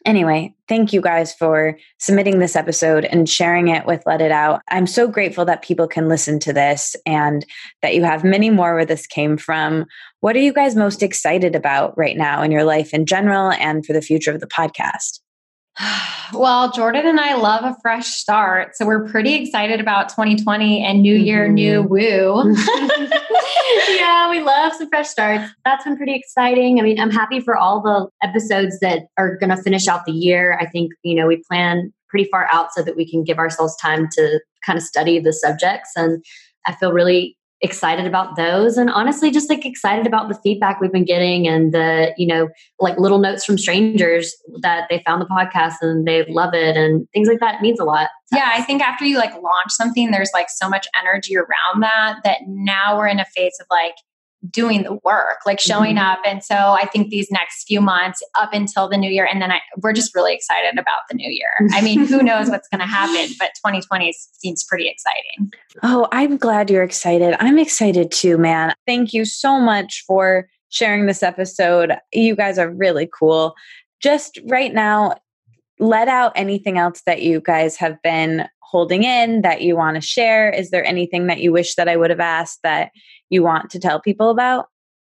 Anyway, 0.07 0.55
thank 0.69 0.93
you 0.93 1.01
guys 1.01 1.35
for 1.35 1.77
submitting 1.99 2.39
this 2.39 2.55
episode 2.55 3.05
and 3.07 3.29
sharing 3.29 3.67
it 3.67 3.85
with 3.87 4.05
Let 4.07 4.23
It 4.23 4.31
Out. 4.31 4.63
I'm 4.71 4.87
so 4.87 5.09
grateful 5.09 5.45
that 5.47 5.63
people 5.63 5.89
can 5.89 6.09
listen 6.09 6.39
to 6.41 6.53
this 6.53 6.95
and 7.05 7.45
that 7.83 7.97
you 7.97 8.05
have 8.05 8.23
many 8.23 8.49
more 8.49 8.77
where 8.77 8.85
this 8.87 9.05
came 9.05 9.37
from. 9.37 9.85
What 10.21 10.37
are 10.37 10.41
you 10.41 10.53
guys 10.53 10.77
most 10.77 11.03
excited 11.03 11.57
about 11.57 11.99
right 11.99 12.17
now 12.17 12.41
in 12.41 12.53
your 12.53 12.63
life 12.63 12.95
in 12.95 13.05
general 13.05 13.51
and 13.55 13.85
for 13.85 13.93
the 13.93 14.01
future 14.01 14.31
of 14.31 14.39
the 14.39 14.47
podcast? 14.47 15.19
Well, 16.33 16.73
Jordan 16.73 17.07
and 17.07 17.21
I 17.21 17.37
love 17.37 17.63
a 17.63 17.77
fresh 17.81 18.09
start. 18.09 18.77
So 18.77 18.85
we're 18.85 19.09
pretty 19.09 19.35
excited 19.35 19.79
about 19.79 20.09
2020 20.09 20.85
and 20.85 21.01
new 21.01 21.15
year, 21.15 21.45
mm-hmm. 21.45 21.55
new 21.55 21.83
woo. 21.83 22.57
yeah, 23.97 24.29
we 24.29 24.41
love 24.41 24.73
some 24.75 24.89
fresh 24.89 25.09
starts. 25.09 25.53
That's 25.65 25.85
been 25.85 25.97
pretty 25.97 26.15
exciting. 26.15 26.81
I 26.81 26.83
mean, 26.83 26.99
I'm 26.99 27.13
happy 27.13 27.41
for 27.41 27.57
all 27.57 27.81
the 27.81 28.09
episodes 28.27 28.81
that 28.81 29.03
are 29.17 29.37
going 29.37 29.51
to 29.51 29.57
finish 29.57 29.87
out 29.87 30.05
the 30.05 30.13
year. 30.13 30.59
I 30.61 30.67
think, 30.67 30.93
you 31.05 31.15
know, 31.15 31.27
we 31.27 31.43
plan 31.49 31.93
pretty 32.09 32.29
far 32.31 32.49
out 32.53 32.73
so 32.73 32.83
that 32.83 32.97
we 32.97 33.09
can 33.09 33.23
give 33.23 33.39
ourselves 33.39 33.77
time 33.77 34.09
to 34.13 34.41
kind 34.65 34.77
of 34.77 34.83
study 34.83 35.19
the 35.19 35.33
subjects. 35.33 35.91
And 35.97 36.25
I 36.67 36.75
feel 36.75 36.93
really 36.93 37.36
excited 37.63 38.07
about 38.07 38.37
those 38.37 38.77
and 38.77 38.91
honestly 38.91 39.31
just 39.31 39.49
like 39.49 39.65
excited 39.65 40.07
about 40.07 40.29
the 40.29 40.39
feedback 40.43 40.79
we've 40.79 40.93
been 40.93 41.07
getting 41.07 41.49
and 41.49 41.73
the 41.73 42.13
you 42.19 42.27
know 42.27 42.49
like 42.81 42.99
little 42.99 43.19
notes 43.19 43.45
from 43.45 43.57
strangers 43.57 44.35
that 44.61 44.87
they 44.91 45.03
found 45.07 45.23
the 45.23 45.27
podcast 45.27 45.75
and 45.81 46.07
they 46.07 46.25
love 46.29 46.53
it 46.53 46.77
and 46.77 47.09
things 47.15 47.29
like 47.29 47.41
that. 47.41 47.63
Means 47.63 47.81
a 47.81 47.85
lot 47.85 48.11
yeah 48.33 48.51
i 48.53 48.61
think 48.61 48.83
after 48.83 49.05
you 49.05 49.17
like 49.17 49.33
launch 49.33 49.71
something 49.71 50.11
there's 50.11 50.31
like 50.35 50.49
so 50.51 50.69
much 50.69 50.87
energy 51.01 51.37
around 51.37 51.81
that 51.81 52.19
that 52.23 52.39
now 52.47 52.97
we're 52.97 53.07
in 53.07 53.19
a 53.19 53.25
phase 53.25 53.57
of 53.61 53.67
like 53.71 53.95
doing 54.51 54.83
the 54.83 54.99
work, 55.05 55.39
like 55.47 55.61
showing 55.61 55.97
mm-hmm. 55.97 56.07
up. 56.07 56.19
And 56.25 56.43
so 56.43 56.55
I 56.55 56.87
think 56.93 57.11
these 57.11 57.31
next 57.31 57.65
few 57.65 57.81
months 57.81 58.23
up 58.41 58.53
until 58.53 58.89
the 58.89 58.97
new 58.97 59.11
year, 59.11 59.27
and 59.31 59.41
then 59.41 59.51
I, 59.51 59.61
we're 59.79 59.93
just 59.93 60.15
really 60.15 60.35
excited 60.35 60.79
about 60.79 61.03
the 61.09 61.17
new 61.17 61.31
year. 61.31 61.51
I 61.73 61.81
mean, 61.81 62.07
who 62.07 62.23
knows 62.23 62.49
what's 62.49 62.69
going 62.69 62.81
to 62.81 62.87
happen, 62.87 63.35
but 63.39 63.51
2020 63.57 64.13
seems 64.33 64.65
pretty 64.65 64.89
exciting. 64.89 65.53
Oh, 65.83 66.09
I'm 66.13 66.37
glad 66.37 66.71
you're 66.71 66.83
excited. 66.83 67.37
I'm 67.41 67.59
excited 67.59 68.11
too, 68.11 68.39
man. 68.39 68.75
Thank 68.87 69.13
you 69.13 69.25
so 69.25 69.61
much 69.61 70.05
for 70.07 70.49
sharing 70.69 71.07
this 71.07 71.23
episode. 71.23 71.93
You 72.13 72.37
guys 72.37 72.59
are 72.59 72.71
really 72.71 73.09
cool. 73.13 73.55
Just 74.01 74.39
right 74.47 74.73
now, 74.73 75.17
let 75.79 76.09
out 76.09 76.33
anything 76.37 76.79
else 76.79 77.03
that 77.05 77.23
you 77.23 77.41
guys 77.41 77.77
have 77.77 78.01
been 78.03 78.49
holding 78.67 79.05
in 79.05 79.43
that 79.43 79.63
you 79.63 79.77
want 79.77 79.95
to 79.95 80.01
share? 80.01 80.51
Is 80.51 80.71
there 80.71 80.85
anything 80.85 81.29
that 81.29 81.41
you 81.41 81.53
wish 81.53 81.77
that 81.77 81.89
I 81.89 81.97
would 81.97 82.11
have 82.11 82.21
asked 82.21 82.61
that 82.63 82.91
you 83.31 83.43
want 83.43 83.71
to 83.71 83.79
tell 83.79 84.01
people 84.01 84.31
about? 84.31 84.67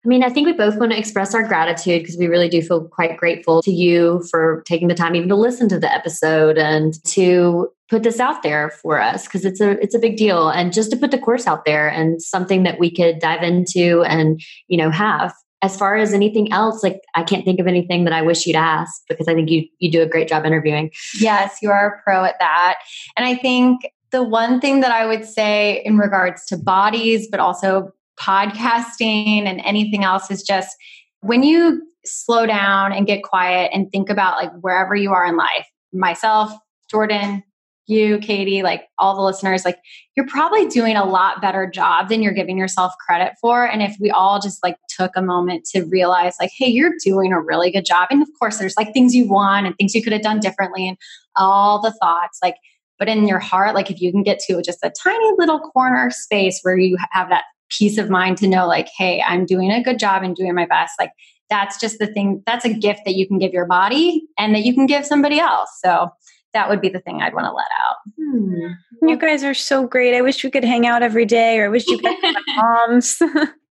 I 0.05 0.09
mean, 0.09 0.23
I 0.23 0.29
think 0.29 0.47
we 0.47 0.53
both 0.53 0.77
want 0.77 0.93
to 0.93 0.99
express 0.99 1.35
our 1.35 1.43
gratitude 1.43 2.03
because 2.03 2.19
we 2.19 2.27
really 2.27 2.49
do 2.49 2.61
feel 2.61 2.87
quite 2.89 3.17
grateful 3.17 3.63
to 3.63 3.71
you 3.71 4.23
for 4.31 4.63
taking 4.67 4.89
the 4.89 4.95
time 4.95 5.15
even 5.15 5.31
to 5.31 5.37
listen 5.37 5.67
to 5.71 5.79
the 5.79 5.91
episode 5.91 6.59
and 6.59 7.03
to 7.05 7.71
put 7.89 8.03
this 8.03 8.21
out 8.21 8.43
there 8.43 8.71
for 8.83 9.01
us 9.01 9.25
because 9.25 9.47
it's 9.47 9.63
a 9.63 9.81
it's 9.83 9.95
a 9.95 9.99
big 9.99 10.17
deal 10.17 10.51
and 10.51 10.75
just 10.75 10.91
to 10.91 10.97
put 10.97 11.11
the 11.11 11.19
course 11.19 11.47
out 11.47 11.65
there 11.65 11.89
and 11.89 12.21
something 12.21 12.65
that 12.65 12.79
we 12.79 12.91
could 12.91 13.19
dive 13.19 13.43
into 13.43 14.03
and 14.03 14.43
you 14.69 14.77
know 14.77 14.91
have 14.91 15.33
as 15.65 15.79
far 15.79 15.97
as 15.97 16.13
anything 16.13 16.53
else, 16.53 16.83
like 16.83 17.01
I 17.15 17.23
can't 17.23 17.43
think 17.43 17.59
of 17.59 17.67
anything 17.67 18.05
that 18.05 18.13
I 18.13 18.21
wish 18.21 18.47
you'd 18.47 18.55
ask 18.55 19.01
because 19.09 19.29
I 19.29 19.35
think 19.35 19.49
you 19.49 19.65
you 19.79 19.91
do 19.91 20.03
a 20.03 20.07
great 20.07 20.29
job 20.29 20.45
interviewing. 20.45 20.91
Yes, 21.19 21.57
you 21.63 21.71
are 21.71 21.95
a 21.95 22.03
pro 22.03 22.23
at 22.23 22.39
that. 22.39 22.81
And 23.17 23.25
I 23.25 23.35
think 23.35 23.81
the 24.11 24.23
one 24.23 24.61
thing 24.61 24.81
that 24.81 24.91
I 24.91 25.07
would 25.07 25.25
say 25.25 25.81
in 25.87 25.97
regards 25.97 26.45
to 26.47 26.59
bodies, 26.59 27.29
but 27.31 27.41
also 27.41 27.93
podcasting 28.19 29.45
and 29.45 29.61
anything 29.65 30.05
else 30.05 30.31
is 30.31 30.43
just 30.43 30.77
when 31.21 31.43
you 31.43 31.83
slow 32.05 32.47
down 32.47 32.93
and 32.93 33.07
get 33.07 33.23
quiet 33.23 33.71
and 33.73 33.91
think 33.91 34.11
about 34.11 34.37
like 34.37 34.53
wherever 34.61 34.95
you 34.95 35.13
are 35.13 35.27
in 35.27 35.37
life, 35.37 35.67
myself, 35.93 36.53
Jordan, 36.91 37.43
you, 37.87 38.19
Katie, 38.19 38.63
like 38.63 38.85
all 38.99 39.15
the 39.15 39.23
listeners, 39.23 39.65
like 39.65 39.79
you're 40.17 40.27
probably 40.27 40.67
doing 40.67 40.97
a 40.97 41.05
lot 41.05 41.43
better 41.43 41.69
job 41.69 42.09
than 42.09 42.23
you're 42.23 42.33
giving 42.33 42.57
yourself 42.57 42.93
credit 43.07 43.35
for. 43.41 43.67
And 43.67 43.83
if 43.83 43.97
we 44.01 44.11
all 44.11 44.41
just 44.41 44.63
like 44.63 44.77
took 44.89 45.13
a 45.17 45.23
moment 45.23 45.67
to 45.73 45.85
realize, 45.85 46.37
like, 46.41 46.51
hey, 46.57 46.69
you're 46.69 46.95
doing 47.05 47.33
a 47.33 47.41
really 47.41 47.71
good 47.71 47.85
job. 47.85 48.09
And 48.11 48.23
of 48.23 48.29
course, 48.39 48.59
there's 48.59 48.77
like 48.77 48.93
things 48.93 49.15
you 49.15 49.29
want 49.29 49.67
and 49.67 49.77
things 49.77 49.95
you 49.95 50.03
could 50.03 50.13
have 50.13 50.23
done 50.23 50.41
differently 50.41 50.89
and 50.89 50.97
all 51.37 51.81
the 51.81 51.93
thoughts, 51.93 52.39
like, 52.43 52.57
but 52.99 53.09
in 53.09 53.27
your 53.27 53.41
heart, 53.41 53.75
like 53.75 53.91
if 53.91 54.01
you 54.01 54.13
can 54.13 54.23
get 54.23 54.39
to 54.47 54.63
just 54.63 54.79
a 54.83 54.93
tiny 55.03 55.33
little 55.37 55.59
corner 55.59 56.11
space 56.11 56.61
where 56.63 56.79
you 56.79 56.97
have 57.11 57.29
that 57.29 57.45
peace 57.79 57.99
of 57.99 58.11
mind 58.11 58.39
to 58.39 58.49
know, 58.49 58.67
like, 58.67 58.89
hey, 58.97 59.23
I'm 59.27 59.47
doing 59.47 59.71
a 59.71 59.83
good 59.83 59.99
job 59.99 60.23
and 60.23 60.35
doing 60.35 60.55
my 60.55 60.67
best, 60.67 60.95
like 60.99 61.13
that's 61.51 61.79
just 61.79 61.99
the 61.99 62.07
thing, 62.07 62.43
that's 62.47 62.65
a 62.65 62.73
gift 62.73 63.01
that 63.05 63.15
you 63.15 63.29
can 63.29 63.39
give 63.39 63.53
your 63.53 63.67
body 63.67 64.23
and 64.39 64.55
that 64.55 64.65
you 64.65 64.75
can 64.75 64.87
give 64.87 65.05
somebody 65.05 65.39
else. 65.39 65.71
So 65.83 66.11
that 66.53 66.69
would 66.69 66.81
be 66.81 66.89
the 66.89 67.01
thing 67.01 67.21
I'd 67.21 67.35
want 67.35 67.47
to 67.47 67.53
let 67.53 67.67
out. 67.87 67.97
Hmm. 68.19 69.09
You 69.09 69.17
guys 69.19 69.45
are 69.45 69.55
so 69.55 69.87
great. 69.87 70.17
I 70.17 70.23
wish 70.23 70.43
we 70.43 70.51
could 70.51 70.65
hang 70.65 70.87
out 70.87 71.03
every 71.03 71.27
day, 71.27 71.59
or 71.59 71.67
I 71.67 71.69
wish 71.69 71.87
you 71.87 71.99
could 71.99 72.17
my 72.23 72.35
moms. 72.57 73.21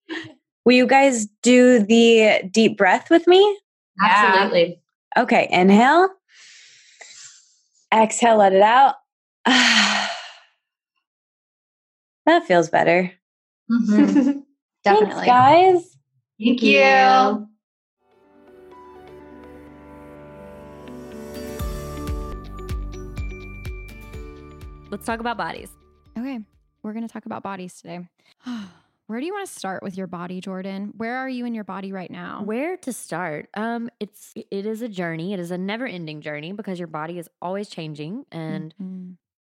Will 0.65 0.73
you 0.73 0.85
guys 0.85 1.27
do 1.41 1.79
the 1.79 2.41
deep 2.51 2.77
breath 2.77 3.09
with 3.09 3.25
me? 3.27 3.59
Absolutely. 4.03 4.79
Okay, 5.17 5.47
inhale. 5.51 6.09
Exhale, 7.93 8.37
let 8.37 8.53
it 8.53 8.61
out. 8.61 8.95
that 9.45 10.07
feels 12.45 12.69
better. 12.69 13.11
Mm-hmm. 13.71 14.39
Definitely. 14.83 15.13
Thanks, 15.13 15.25
guys. 15.25 15.97
Thank 16.39 16.63
you. 16.63 17.47
let's 24.91 25.05
talk 25.05 25.19
about 25.19 25.37
bodies. 25.37 25.69
Okay, 26.17 26.39
we're 26.83 26.93
going 26.93 27.07
to 27.07 27.11
talk 27.11 27.25
about 27.25 27.41
bodies 27.41 27.81
today. 27.81 28.07
Where 29.07 29.19
do 29.19 29.25
you 29.25 29.33
want 29.33 29.47
to 29.47 29.53
start 29.53 29.83
with 29.83 29.97
your 29.97 30.07
body, 30.07 30.39
Jordan? 30.39 30.93
Where 30.95 31.17
are 31.17 31.27
you 31.27 31.45
in 31.45 31.53
your 31.53 31.65
body 31.65 31.91
right 31.91 32.09
now? 32.09 32.43
Where 32.45 32.77
to 32.77 32.93
start? 32.93 33.49
Um, 33.55 33.89
it's 33.99 34.33
it 34.35 34.65
is 34.65 34.81
a 34.81 34.87
journey. 34.87 35.33
It 35.33 35.39
is 35.39 35.51
a 35.51 35.57
never-ending 35.57 36.21
journey 36.21 36.53
because 36.53 36.79
your 36.79 36.87
body 36.87 37.17
is 37.19 37.27
always 37.41 37.67
changing. 37.67 38.25
And 38.31 38.73
mm-hmm. 38.81 39.11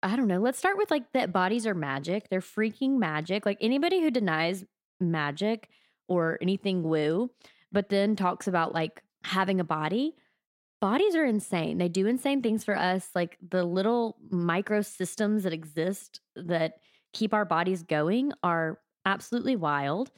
I 0.03 0.15
don't 0.15 0.27
know. 0.27 0.39
Let's 0.39 0.57
start 0.57 0.77
with 0.77 0.89
like 0.89 1.11
that 1.13 1.31
bodies 1.31 1.67
are 1.67 1.75
magic. 1.75 2.29
They're 2.29 2.41
freaking 2.41 2.97
magic. 2.97 3.45
Like 3.45 3.57
anybody 3.61 4.01
who 4.01 4.09
denies 4.11 4.65
magic 4.99 5.69
or 6.07 6.37
anything 6.41 6.83
woo 6.83 7.29
but 7.71 7.89
then 7.89 8.15
talks 8.15 8.47
about 8.47 8.73
like 8.73 9.01
having 9.23 9.59
a 9.59 9.63
body. 9.63 10.15
Bodies 10.79 11.15
are 11.15 11.25
insane. 11.25 11.77
They 11.77 11.89
do 11.89 12.07
insane 12.07 12.41
things 12.41 12.63
for 12.63 12.75
us, 12.75 13.09
like 13.13 13.37
the 13.47 13.63
little 13.63 14.17
micro 14.29 14.81
systems 14.81 15.43
that 15.43 15.53
exist 15.53 16.21
that 16.35 16.73
keep 17.13 17.33
our 17.33 17.45
bodies 17.45 17.83
going 17.83 18.33
are 18.41 18.79
absolutely 19.05 19.55
wild. 19.55 20.11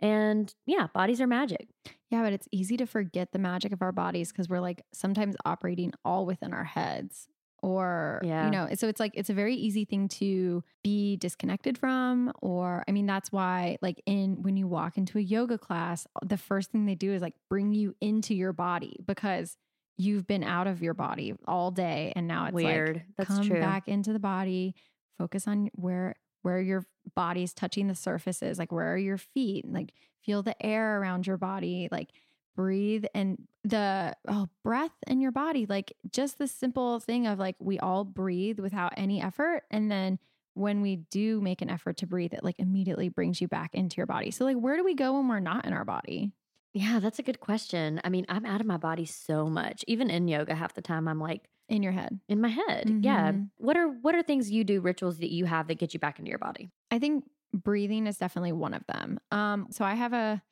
And 0.00 0.52
yeah, 0.66 0.88
bodies 0.92 1.20
are 1.20 1.26
magic. 1.26 1.68
Yeah, 2.10 2.22
but 2.22 2.32
it's 2.32 2.48
easy 2.52 2.76
to 2.76 2.86
forget 2.86 3.32
the 3.32 3.38
magic 3.38 3.72
of 3.72 3.80
our 3.80 3.92
bodies 3.92 4.30
because 4.30 4.48
we're 4.48 4.60
like 4.60 4.84
sometimes 4.92 5.34
operating 5.44 5.92
all 6.04 6.26
within 6.26 6.52
our 6.52 6.64
heads. 6.64 7.28
Or, 7.62 8.20
Yeah. 8.24 8.44
you 8.46 8.50
know, 8.50 8.68
so 8.74 8.88
it's 8.88 8.98
like, 8.98 9.12
it's 9.14 9.30
a 9.30 9.34
very 9.34 9.54
easy 9.54 9.84
thing 9.84 10.08
to 10.08 10.64
be 10.82 11.16
disconnected 11.16 11.78
from. 11.78 12.32
Or, 12.42 12.82
I 12.88 12.92
mean, 12.92 13.06
that's 13.06 13.30
why, 13.30 13.78
like, 13.80 14.02
in 14.04 14.42
when 14.42 14.56
you 14.56 14.66
walk 14.66 14.98
into 14.98 15.18
a 15.18 15.22
yoga 15.22 15.58
class, 15.58 16.06
uh, 16.16 16.26
the 16.26 16.36
first 16.36 16.72
thing 16.72 16.86
they 16.86 16.96
do 16.96 17.12
is 17.12 17.22
like 17.22 17.34
bring 17.48 17.72
you 17.72 17.94
into 18.00 18.34
your 18.34 18.52
body 18.52 18.96
because 19.06 19.56
you've 19.96 20.26
been 20.26 20.42
out 20.42 20.66
of 20.66 20.82
your 20.82 20.94
body 20.94 21.34
all 21.46 21.70
day. 21.70 22.12
And 22.16 22.26
now 22.26 22.46
it's 22.46 22.54
Weird. 22.54 22.96
like, 22.96 23.06
That's 23.16 23.28
come 23.28 23.46
true. 23.46 23.60
back 23.60 23.86
into 23.86 24.12
the 24.12 24.18
body, 24.18 24.74
focus 25.18 25.46
on 25.46 25.70
where 25.74 26.16
where 26.42 26.60
your 26.60 26.84
body's 27.14 27.54
touching 27.54 27.86
the 27.86 27.94
surfaces, 27.94 28.58
like 28.58 28.72
where 28.72 28.92
are 28.94 28.98
your 28.98 29.18
feet, 29.18 29.64
like 29.70 29.92
feel 30.24 30.42
the 30.42 30.60
air 30.64 30.98
around 31.00 31.24
your 31.28 31.36
body, 31.36 31.88
like 31.92 32.10
breathe 32.56 33.04
and 33.14 33.38
the 33.64 34.14
oh 34.28 34.48
breath 34.64 34.92
in 35.06 35.20
your 35.20 35.32
body, 35.32 35.66
like 35.66 35.92
just 36.10 36.38
the 36.38 36.46
simple 36.48 37.00
thing 37.00 37.26
of 37.26 37.38
like 37.38 37.56
we 37.58 37.78
all 37.78 38.04
breathe 38.04 38.58
without 38.58 38.92
any 38.96 39.22
effort, 39.22 39.62
and 39.70 39.90
then 39.90 40.18
when 40.54 40.82
we 40.82 40.96
do 40.96 41.40
make 41.40 41.62
an 41.62 41.70
effort 41.70 41.96
to 41.98 42.06
breathe, 42.06 42.34
it 42.34 42.44
like 42.44 42.56
immediately 42.58 43.08
brings 43.08 43.40
you 43.40 43.48
back 43.48 43.74
into 43.74 43.96
your 43.96 44.06
body. 44.06 44.30
So 44.30 44.44
like 44.44 44.56
where 44.56 44.76
do 44.76 44.84
we 44.84 44.94
go 44.94 45.14
when 45.14 45.28
we're 45.28 45.40
not 45.40 45.64
in 45.64 45.72
our 45.72 45.84
body? 45.84 46.32
Yeah, 46.74 47.00
that's 47.00 47.18
a 47.18 47.22
good 47.22 47.40
question. 47.40 48.00
I 48.02 48.08
mean, 48.08 48.24
I'm 48.28 48.46
out 48.46 48.60
of 48.62 48.66
my 48.66 48.78
body 48.78 49.04
so 49.04 49.46
much. 49.46 49.84
Even 49.86 50.08
in 50.10 50.26
yoga, 50.28 50.54
half 50.54 50.72
the 50.74 50.80
time 50.82 51.06
I'm 51.06 51.20
like 51.20 51.42
In 51.68 51.82
your 51.82 51.92
head. 51.92 52.18
in 52.28 52.40
my 52.40 52.48
head. 52.48 52.98
Yeah. 53.02 53.32
Mhm. 53.32 53.50
What 53.58 53.76
are 53.76 53.88
what 53.88 54.14
are 54.14 54.22
things 54.22 54.50
you 54.50 54.64
do, 54.64 54.80
rituals 54.80 55.18
that 55.18 55.30
you 55.30 55.44
have 55.44 55.68
that 55.68 55.78
get 55.78 55.94
you 55.94 56.00
back 56.00 56.18
into 56.18 56.28
your 56.30 56.38
body? 56.38 56.70
I 56.90 56.98
think 56.98 57.24
breathing 57.54 58.06
is 58.06 58.16
definitely 58.16 58.52
one 58.52 58.72
of 58.74 58.84
them. 58.86 59.20
Um, 59.30 59.66
so 59.70 59.84
I 59.84 59.94
have 59.94 60.12
a 60.14 60.42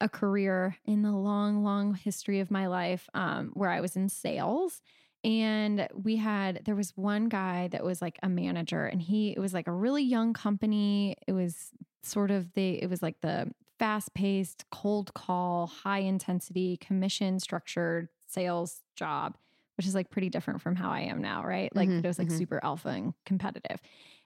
a 0.00 0.08
career 0.08 0.76
in 0.84 1.02
the 1.02 1.12
long, 1.12 1.62
long 1.64 1.94
history 1.94 2.40
of 2.40 2.50
my 2.50 2.66
life 2.66 3.08
um, 3.14 3.50
where 3.54 3.70
I 3.70 3.80
was 3.80 3.96
in 3.96 4.08
sales. 4.08 4.80
And 5.24 5.88
we 5.94 6.16
had, 6.16 6.64
there 6.64 6.76
was 6.76 6.96
one 6.96 7.28
guy 7.28 7.68
that 7.68 7.82
was 7.84 8.00
like 8.00 8.18
a 8.22 8.28
manager, 8.28 8.86
and 8.86 9.02
he, 9.02 9.30
it 9.32 9.40
was 9.40 9.52
like 9.54 9.66
a 9.66 9.72
really 9.72 10.04
young 10.04 10.32
company. 10.34 11.16
It 11.26 11.32
was 11.32 11.70
sort 12.02 12.30
of 12.30 12.52
the, 12.52 12.80
it 12.82 12.88
was 12.88 13.02
like 13.02 13.20
the 13.22 13.52
fast 13.78 14.14
paced, 14.14 14.64
cold 14.70 15.12
call, 15.14 15.66
high 15.66 15.98
intensity, 15.98 16.76
commission 16.76 17.40
structured 17.40 18.08
sales 18.28 18.82
job, 18.94 19.36
which 19.76 19.86
is 19.86 19.94
like 19.94 20.10
pretty 20.10 20.28
different 20.30 20.60
from 20.60 20.76
how 20.76 20.90
I 20.90 21.00
am 21.00 21.20
now, 21.20 21.42
right? 21.44 21.74
Like 21.74 21.90
Mhm, 21.90 22.04
it 22.04 22.06
was 22.06 22.18
like 22.18 22.30
mhm. 22.30 22.30
super 22.30 22.60
alpha 22.62 22.88
and 22.90 23.14
competitive. 23.24 23.80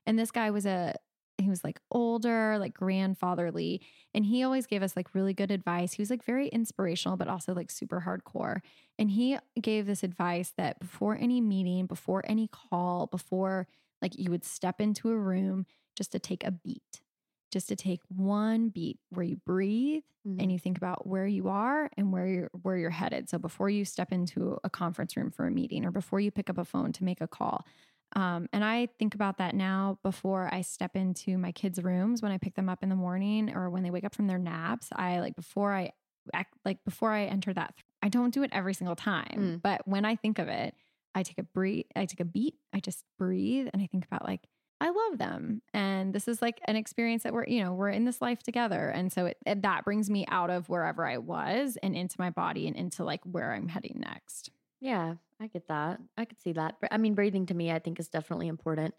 And 0.07 0.19
this 0.19 0.31
guy 0.31 0.51
was 0.51 0.67
a, 0.67 0.95
he 1.45 1.51
was 1.51 1.65
like 1.65 1.81
older, 1.91 2.59
like 2.59 2.75
grandfatherly, 2.75 3.81
and 4.15 4.25
he 4.25 4.43
always 4.43 4.67
gave 4.67 4.83
us 4.83 4.97
like 4.97 5.15
really 5.15 5.35
good 5.35 5.51
advice. 5.51 5.93
He 5.93 6.03
was 6.03 6.11
like 6.11 6.25
very 6.25 6.49
inspirational, 6.49 7.17
but 7.17 7.29
also 7.29 7.55
like 7.55 7.71
super 7.71 8.05
hardcore. 8.07 8.61
And 8.99 9.11
he 9.11 9.39
gave 9.61 9.87
this 9.87 10.03
advice 10.03 10.53
that 10.57 10.81
before 10.81 11.17
any 11.19 11.41
meeting, 11.41 11.87
before 11.87 12.23
any 12.27 12.49
call, 12.49 13.07
before 13.07 13.67
like 14.03 14.19
you 14.19 14.31
would 14.31 14.45
step 14.45 14.81
into 14.81 15.11
a 15.11 15.17
room, 15.17 15.67
just 15.97 16.13
to 16.13 16.19
take 16.19 16.45
a 16.45 16.51
beat, 16.51 17.03
just 17.53 17.69
to 17.69 17.77
take 17.77 18.01
one 18.09 18.69
beat 18.69 18.99
where 19.11 19.25
you 19.25 19.37
breathe 19.37 20.03
and 20.25 20.39
mm-hmm. 20.39 20.51
you 20.51 20.59
think 20.59 20.77
about 20.77 21.07
where 21.07 21.27
you 21.27 21.49
are 21.49 21.91
and 21.97 22.13
where 22.13 22.27
you're 22.27 22.51
where 22.63 22.77
you're 22.77 22.91
headed. 22.91 23.29
So 23.29 23.39
before 23.39 23.71
you 23.71 23.85
step 23.85 24.13
into 24.13 24.59
a 24.65 24.71
conference 24.71 25.17
room 25.17 25.31
for 25.31 25.47
a 25.47 25.51
meeting 25.51 25.85
or 25.85 25.91
before 25.91 26.21
you 26.21 26.31
pick 26.31 26.51
up 26.51 26.59
a 26.59 26.65
phone 26.65 26.93
to 26.93 27.05
make 27.05 27.21
a 27.21 27.27
call. 27.27 27.65
Um, 28.17 28.49
and 28.53 28.65
I 28.65 28.89
think 28.99 29.15
about 29.15 29.39
that 29.39 29.55
now 29.55 29.99
before 30.03 30.49
I 30.53 30.63
step 30.63 30.97
into 30.97 31.39
my 31.39 31.53
kids' 31.53 31.83
rooms 31.83 32.23
when 32.23 32.33
I 32.33 32.39
pick 32.39 32.55
them 32.55 32.69
up 32.69 32.83
in 32.83 32.89
the 32.89 32.97
morning 32.97 33.55
or 33.55 33.71
when 33.71 33.83
they 33.83 33.91
wake 33.91 34.05
up 34.05 34.15
from 34.15 34.27
their 34.27 34.39
naps. 34.39 34.89
I 34.95 35.21
like 35.21 35.37
before 35.37 35.73
I 35.73 35.93
act 36.35 36.55
like 36.65 36.85
before 36.85 37.13
I 37.13 37.25
enter 37.25 37.53
that. 37.55 37.75
I 38.03 38.09
don't 38.09 38.33
do 38.35 38.43
it 38.43 38.51
every 38.53 38.75
single 38.75 38.97
time, 38.97 39.37
Mm. 39.37 39.63
but 39.63 39.87
when 39.87 40.05
I 40.05 40.17
think 40.17 40.39
of 40.39 40.49
it, 40.49 40.75
I 41.15 41.23
take 41.23 41.39
a 41.39 41.43
breathe. 41.43 41.87
I 41.97 42.07
take 42.07 42.21
a 42.21 42.25
beat. 42.25 42.55
I 42.73 42.81
just 42.81 43.05
breathe 43.19 43.69
and 43.73 43.83
I 43.83 43.87
think 43.87 44.05
about 44.07 44.25
like 44.25 44.41
I 44.83 44.89
love 44.91 45.19
them. 45.19 45.61
And 45.75 46.15
this 46.15 46.27
is 46.27 46.41
like 46.41 46.59
an 46.65 46.75
experience 46.75 47.25
that 47.25 47.35
we're, 47.35 47.45
you 47.47 47.63
know, 47.63 47.75
we're 47.75 47.91
in 47.91 48.07
this 48.07 48.23
life 48.23 48.43
together. 48.43 48.89
And 48.89 49.13
so 49.13 49.27
it, 49.27 49.37
it- 49.45 49.61
that 49.63 49.85
brings 49.85 50.09
me 50.09 50.25
out 50.29 50.49
of 50.51 50.69
wherever 50.71 51.07
I 51.07 51.19
was 51.19 51.77
and 51.83 51.95
into 51.95 52.17
my 52.19 52.31
body 52.31 52.67
and 52.67 52.75
into 52.75 53.05
like 53.05 53.21
where 53.25 53.53
I'm 53.53 53.69
heading 53.69 53.99
next. 54.01 54.51
Yeah, 54.81 55.17
I 55.39 55.47
get 55.49 55.69
that. 55.69 56.01
I 56.17 56.25
could 56.25 56.41
see 56.41 56.53
that. 56.53 56.77
I 56.91 56.97
mean, 56.97 57.15
breathing 57.15 57.47
to 57.47 57.55
me, 57.55 57.71
I 57.71 57.79
think 57.79 58.01
is 58.01 58.09
definitely 58.09 58.49
important. 58.49 58.95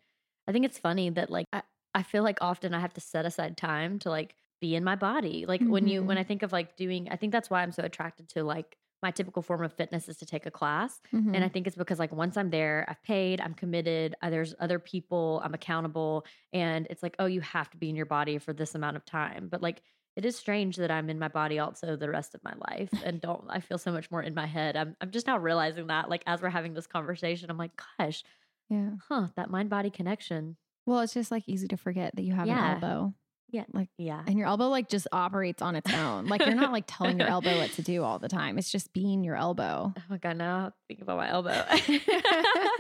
I 0.48 0.52
think 0.52 0.66
it's 0.66 0.78
funny 0.80 1.10
that 1.12 1.30
like 1.30 1.48
I, 1.54 1.64
I 1.94 2.04
feel 2.04 2.24
like 2.24 2.38
often 2.42 2.74
I 2.74 2.80
have 2.80 2.94
to 2.94 3.02
set 3.02 3.26
aside 3.26 3.58
time 3.58 4.00
to 4.00 4.10
like 4.10 4.36
be 4.60 4.76
in 4.76 4.84
my 4.84 4.96
body. 4.96 5.46
Like 5.46 5.66
when 5.66 5.88
you 5.88 6.04
when 6.04 6.18
I 6.18 6.24
think 6.24 6.44
of 6.44 6.52
like 6.52 6.76
doing, 6.76 7.10
I 7.10 7.16
think 7.16 7.32
that's 7.32 7.50
why 7.50 7.64
I'm 7.64 7.72
so 7.72 7.84
attracted 7.84 8.30
to 8.30 8.44
like 8.44 8.78
my 9.02 9.10
typical 9.12 9.42
form 9.42 9.64
of 9.64 9.74
fitness 9.74 10.08
is 10.08 10.18
to 10.18 10.26
take 10.26 10.46
a 10.46 10.52
class. 10.52 11.02
And 11.34 11.44
I 11.44 11.50
think 11.50 11.66
it's 11.66 11.76
because 11.76 11.98
like 11.98 12.12
once 12.12 12.38
I'm 12.38 12.52
there, 12.52 12.86
I've 12.88 13.02
paid, 13.02 13.42
I'm 13.42 13.56
committed, 13.56 14.16
uh, 14.22 14.30
there's 14.30 14.54
other 14.60 14.78
people, 14.80 15.42
I'm 15.44 15.54
accountable, 15.56 16.26
and 16.54 16.86
it's 16.90 17.02
like, 17.02 17.16
oh, 17.18 17.26
you 17.26 17.42
have 17.42 17.70
to 17.72 17.78
be 17.78 17.90
in 17.90 17.96
your 17.96 18.06
body 18.06 18.38
for 18.38 18.54
this 18.54 18.76
amount 18.76 18.98
of 18.98 19.06
time. 19.06 19.48
But 19.50 19.62
like 19.62 19.82
it 20.16 20.26
is 20.26 20.36
strange 20.36 20.76
that 20.78 20.92
I'm 20.92 21.10
in 21.10 21.20
my 21.20 21.28
body 21.30 21.60
also 21.60 21.96
the 21.96 22.10
rest 22.10 22.36
of 22.36 22.44
my 22.44 22.54
life 22.70 22.92
and 23.04 23.22
don't 23.22 23.46
I 23.50 23.60
feel 23.60 23.78
so 23.78 23.92
much 23.92 24.12
more 24.12 24.22
in 24.22 24.34
my 24.34 24.46
head. 24.46 24.76
I'm 24.76 24.96
I'm 25.02 25.12
just 25.12 25.28
now 25.28 25.38
realizing 25.38 25.88
that 25.88 26.10
like 26.10 26.24
as 26.28 26.42
we're 26.42 26.50
having 26.50 26.74
this 26.74 26.88
conversation, 26.88 27.50
I'm 27.50 27.58
like, 27.58 27.72
gosh, 28.00 28.24
yeah. 28.70 28.92
huh, 29.10 29.28
that 29.36 29.50
mind 29.50 29.70
body 29.70 29.90
connection. 29.90 30.58
Well, 30.86 31.02
it's 31.02 31.14
just 31.14 31.32
like 31.32 31.44
easy 31.48 31.68
to 31.70 31.78
forget 31.78 32.16
that 32.16 32.24
you 32.24 32.34
have 32.34 32.48
Yeah. 32.48 32.78
an 32.78 32.84
elbow. 32.84 33.14
Yeah. 33.52 33.66
Like, 33.74 33.90
Yeah. 33.98 34.24
and 34.26 34.38
your 34.38 34.48
elbow 34.48 34.70
like 34.70 34.88
just 34.90 35.08
operates 35.12 35.62
on 35.62 35.76
its 35.76 35.94
own. 35.94 36.28
Like 36.28 36.46
you're 36.46 36.56
not 36.56 36.72
like 36.72 36.86
telling 36.88 37.20
your 37.20 37.28
elbow 37.28 37.58
what 37.60 37.72
to 37.74 37.82
do 37.82 38.04
all 38.04 38.18
the 38.20 38.30
time. 38.30 38.58
It's 38.58 38.72
just 38.72 38.94
being 38.94 39.24
your 39.24 39.36
elbow. 39.36 39.94
Oh 40.02 40.02
my 40.10 40.18
god, 40.18 40.38
now 40.38 40.68
I 40.68 40.72
think 40.88 41.02
about 41.02 41.18
my 41.18 41.30
elbow. 41.30 41.64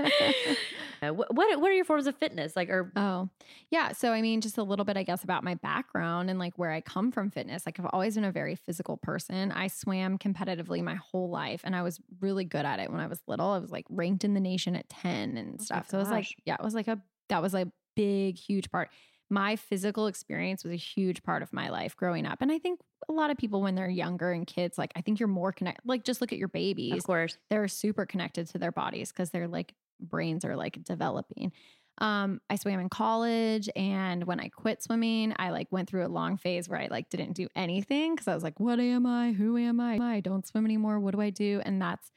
Uh, 1.03 1.11
what, 1.11 1.33
what 1.33 1.59
what 1.59 1.71
are 1.71 1.73
your 1.73 1.83
forms 1.83 2.05
of 2.05 2.15
fitness? 2.15 2.55
Like 2.55 2.69
or 2.69 2.91
Oh, 2.95 3.27
yeah. 3.71 3.91
So, 3.91 4.11
I 4.11 4.21
mean, 4.21 4.39
just 4.39 4.59
a 4.59 4.63
little 4.63 4.85
bit, 4.85 4.97
I 4.97 5.01
guess, 5.03 5.23
about 5.23 5.43
my 5.43 5.55
background 5.55 6.29
and 6.29 6.37
like 6.37 6.59
where 6.59 6.69
I 6.71 6.79
come 6.81 7.11
from 7.11 7.31
fitness. 7.31 7.65
Like, 7.65 7.79
I've 7.79 7.87
always 7.91 8.13
been 8.13 8.23
a 8.23 8.31
very 8.31 8.53
physical 8.53 8.97
person. 8.97 9.51
I 9.51 9.65
swam 9.65 10.19
competitively 10.19 10.83
my 10.83 10.93
whole 10.93 11.31
life 11.31 11.61
and 11.63 11.75
I 11.75 11.81
was 11.81 11.99
really 12.19 12.45
good 12.45 12.65
at 12.67 12.79
it 12.79 12.91
when 12.91 12.99
I 12.99 13.07
was 13.07 13.19
little. 13.27 13.47
I 13.49 13.57
was 13.57 13.71
like 13.71 13.85
ranked 13.89 14.23
in 14.23 14.35
the 14.35 14.39
nation 14.39 14.75
at 14.75 14.87
10 14.89 15.37
and 15.37 15.57
my 15.57 15.63
stuff. 15.63 15.89
So, 15.89 15.97
it 15.97 16.01
was 16.01 16.11
like, 16.11 16.27
yeah, 16.45 16.53
it 16.59 16.63
was 16.63 16.75
like 16.75 16.87
a, 16.87 17.01
that 17.29 17.41
was 17.41 17.55
a 17.55 17.71
big, 17.95 18.37
huge 18.37 18.69
part. 18.69 18.89
My 19.31 19.55
physical 19.55 20.07
experience 20.07 20.65
was 20.65 20.73
a 20.73 20.77
huge 20.77 21.23
part 21.23 21.41
of 21.41 21.53
my 21.53 21.69
life 21.69 21.95
growing 21.95 22.25
up. 22.25 22.41
And 22.41 22.51
I 22.51 22.59
think 22.59 22.81
a 23.07 23.13
lot 23.13 23.31
of 23.31 23.37
people, 23.37 23.61
when 23.61 23.75
they're 23.75 23.89
younger 23.89 24.31
and 24.31 24.45
kids, 24.45 24.77
like, 24.77 24.91
I 24.95 25.01
think 25.01 25.21
you're 25.21 25.29
more 25.29 25.53
connected. 25.53 25.87
Like, 25.87 26.03
just 26.03 26.19
look 26.19 26.33
at 26.33 26.37
your 26.37 26.49
babies 26.49 26.97
of 26.97 27.03
course. 27.05 27.37
they're 27.49 27.69
super 27.69 28.05
connected 28.05 28.47
to 28.49 28.57
their 28.57 28.73
bodies 28.73 29.09
because 29.11 29.29
their 29.29 29.47
like 29.47 29.73
brains 30.01 30.43
are 30.43 30.57
like 30.57 30.83
developing. 30.83 31.53
Um, 31.99 32.41
I 32.49 32.55
swam 32.55 32.79
in 32.79 32.89
college, 32.89 33.69
and 33.75 34.25
when 34.25 34.39
I 34.39 34.49
quit 34.49 34.83
swimming, 34.83 35.33
I 35.37 35.51
like 35.51 35.67
went 35.71 35.89
through 35.89 36.05
a 36.05 36.09
long 36.09 36.35
phase 36.35 36.67
where 36.67 36.79
I 36.79 36.87
like 36.89 37.09
didn't 37.09 37.33
do 37.33 37.47
anything 37.55 38.15
because 38.15 38.27
I 38.27 38.33
was 38.33 38.43
like, 38.43 38.59
"What 38.59 38.79
am 38.79 39.05
I? 39.05 39.31
Who 39.31 39.57
am 39.57 39.79
I? 39.79 39.97
I 39.97 40.19
don't 40.19 40.45
swim 40.45 40.65
anymore. 40.65 40.99
What 40.99 41.13
do 41.13 41.21
I 41.21 41.29
do?" 41.29 41.61
And 41.63 41.81
that's 41.81 42.11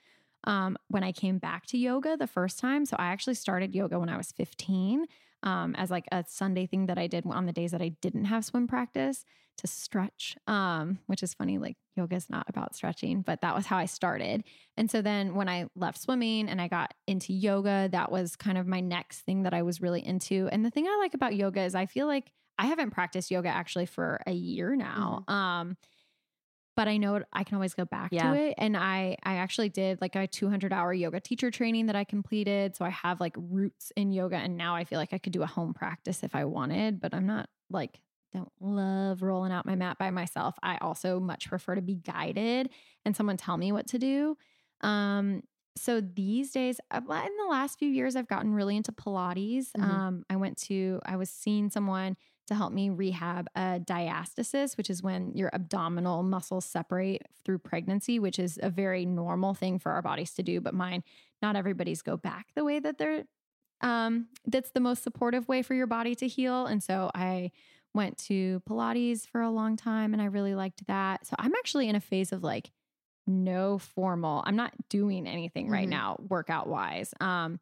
um, 0.44 0.76
when 0.88 1.04
I 1.04 1.12
came 1.12 1.38
back 1.38 1.66
to 1.66 1.78
yoga 1.78 2.16
the 2.16 2.26
first 2.26 2.58
time. 2.58 2.86
So 2.86 2.96
I 2.98 3.06
actually 3.06 3.34
started 3.34 3.74
yoga 3.74 3.98
when 3.98 4.08
I 4.08 4.16
was 4.16 4.32
15 4.32 5.06
um, 5.44 5.74
as 5.76 5.90
like 5.90 6.06
a 6.10 6.24
Sunday 6.26 6.66
thing 6.66 6.86
that 6.86 6.98
I 6.98 7.06
did 7.06 7.24
on 7.26 7.46
the 7.46 7.52
days 7.52 7.70
that 7.70 7.82
I 7.82 7.90
didn't 8.00 8.24
have 8.24 8.44
swim 8.44 8.66
practice 8.66 9.24
to 9.58 9.66
stretch, 9.66 10.36
um, 10.48 10.98
which 11.06 11.22
is 11.22 11.34
funny. 11.34 11.58
Like 11.58 11.76
yoga 11.94 12.16
is 12.16 12.28
not 12.28 12.46
about 12.48 12.74
stretching, 12.74 13.22
but 13.22 13.42
that 13.42 13.54
was 13.54 13.66
how 13.66 13.76
I 13.76 13.84
started. 13.84 14.42
And 14.76 14.90
so 14.90 15.00
then 15.00 15.34
when 15.34 15.48
I 15.48 15.66
left 15.76 16.00
swimming 16.00 16.48
and 16.48 16.60
I 16.60 16.66
got 16.66 16.92
into 17.06 17.32
yoga, 17.32 17.88
that 17.92 18.10
was 18.10 18.34
kind 18.34 18.58
of 18.58 18.66
my 18.66 18.80
next 18.80 19.20
thing 19.20 19.44
that 19.44 19.54
I 19.54 19.62
was 19.62 19.80
really 19.80 20.04
into. 20.04 20.48
And 20.50 20.64
the 20.64 20.70
thing 20.70 20.86
I 20.88 20.96
like 21.00 21.14
about 21.14 21.36
yoga 21.36 21.62
is 21.62 21.74
I 21.74 21.86
feel 21.86 22.06
like 22.06 22.32
I 22.58 22.66
haven't 22.66 22.90
practiced 22.90 23.30
yoga 23.30 23.48
actually 23.48 23.86
for 23.86 24.20
a 24.26 24.32
year 24.32 24.74
now. 24.74 25.24
Um, 25.28 25.76
but 26.76 26.88
I 26.88 26.96
know 26.96 27.22
I 27.32 27.44
can 27.44 27.54
always 27.56 27.74
go 27.74 27.84
back 27.84 28.10
Yeah. 28.10 28.22
to 28.22 28.34
it. 28.34 28.54
And 28.58 28.76
I 28.76 29.16
I 29.22 29.36
actually 29.36 29.68
did 29.68 30.00
like 30.00 30.16
a 30.16 30.26
200 30.26 30.72
hour 30.72 30.92
yoga 30.92 31.20
teacher 31.20 31.50
training 31.50 31.86
that 31.86 31.96
I 31.96 32.04
completed. 32.04 32.76
So 32.76 32.84
I 32.84 32.90
have 32.90 33.20
like 33.20 33.34
roots 33.38 33.92
in 33.96 34.12
yoga. 34.12 34.36
And 34.36 34.56
now 34.56 34.74
I 34.74 34.84
feel 34.84 34.98
like 34.98 35.12
I 35.12 35.18
could 35.18 35.32
do 35.32 35.42
a 35.42 35.46
home 35.46 35.74
practice 35.74 36.22
if 36.22 36.34
I 36.34 36.44
wanted, 36.44 37.00
but 37.00 37.14
I'm 37.14 37.26
not 37.26 37.48
like, 37.70 38.00
don't 38.32 38.52
love 38.60 39.22
rolling 39.22 39.52
out 39.52 39.66
my 39.66 39.76
mat 39.76 39.96
by 39.98 40.10
myself. 40.10 40.56
I 40.62 40.76
also 40.78 41.20
much 41.20 41.48
prefer 41.48 41.76
to 41.76 41.82
be 41.82 41.94
guided 41.96 42.70
and 43.04 43.16
someone 43.16 43.36
tell 43.36 43.56
me 43.56 43.70
what 43.72 43.86
to 43.88 43.98
do. 43.98 44.36
Um, 44.80 45.42
so 45.76 46.00
these 46.00 46.52
days, 46.52 46.80
uh, 46.90 47.00
in 47.00 47.36
the 47.36 47.46
last 47.50 47.78
few 47.78 47.88
years, 47.88 48.16
I've 48.16 48.28
gotten 48.28 48.52
really 48.54 48.76
into 48.76 48.92
Pilates. 48.92 49.68
Mhm. 49.76 49.82
Um, 49.84 50.24
I 50.30 50.36
went 50.36 50.58
to, 50.62 51.00
I 51.04 51.16
was 51.16 51.30
seeing 51.30 51.68
someone 51.70 52.16
to 52.46 52.54
help 52.54 52.72
me 52.72 52.90
rehab 52.90 53.48
a 53.56 53.80
diastasis, 53.80 54.76
which 54.76 54.90
is 54.90 55.02
when 55.02 55.32
your 55.34 55.54
abdominal 55.54 56.22
muscles 56.22 56.64
separate 56.64 57.22
through 57.44 57.58
pregnancy, 57.58 58.18
which 58.18 58.38
is 58.38 58.58
a 58.62 58.70
very 58.70 59.06
normal 59.06 59.54
thing 59.54 59.78
for 59.78 59.92
our 59.92 60.02
bodies 60.02 60.32
to 60.34 60.42
do. 60.42 60.60
But 60.60 60.74
mine, 60.74 61.02
not 61.40 61.56
everybody's 61.56 62.02
go 62.02 62.16
back 62.16 62.48
the 62.54 62.64
way 62.64 62.78
that 62.80 62.98
they're, 62.98 63.24
um, 63.80 64.28
that's 64.46 64.70
the 64.70 64.80
most 64.80 65.02
supportive 65.02 65.48
way 65.48 65.62
for 65.62 65.74
your 65.74 65.86
body 65.86 66.14
to 66.16 66.28
heal. 66.28 66.66
And 66.66 66.82
so 66.82 67.10
I 67.14 67.50
went 67.94 68.18
to 68.18 68.60
Pilates 68.68 69.26
for 69.26 69.40
a 69.40 69.50
long 69.50 69.76
time 69.76 70.12
and 70.12 70.20
I 70.20 70.26
really 70.26 70.54
liked 70.54 70.86
that. 70.86 71.26
So 71.26 71.36
I'm 71.38 71.54
actually 71.54 71.88
in 71.88 71.96
a 71.96 72.00
phase 72.00 72.32
of 72.32 72.42
like, 72.42 72.70
no 73.26 73.78
formal. 73.78 74.42
I'm 74.44 74.56
not 74.56 74.74
doing 74.90 75.26
anything 75.26 75.70
right 75.70 75.86
Mhm. 75.86 75.92
now 75.92 76.16
workout 76.28 76.68
wise. 76.68 77.14
Um 77.20 77.58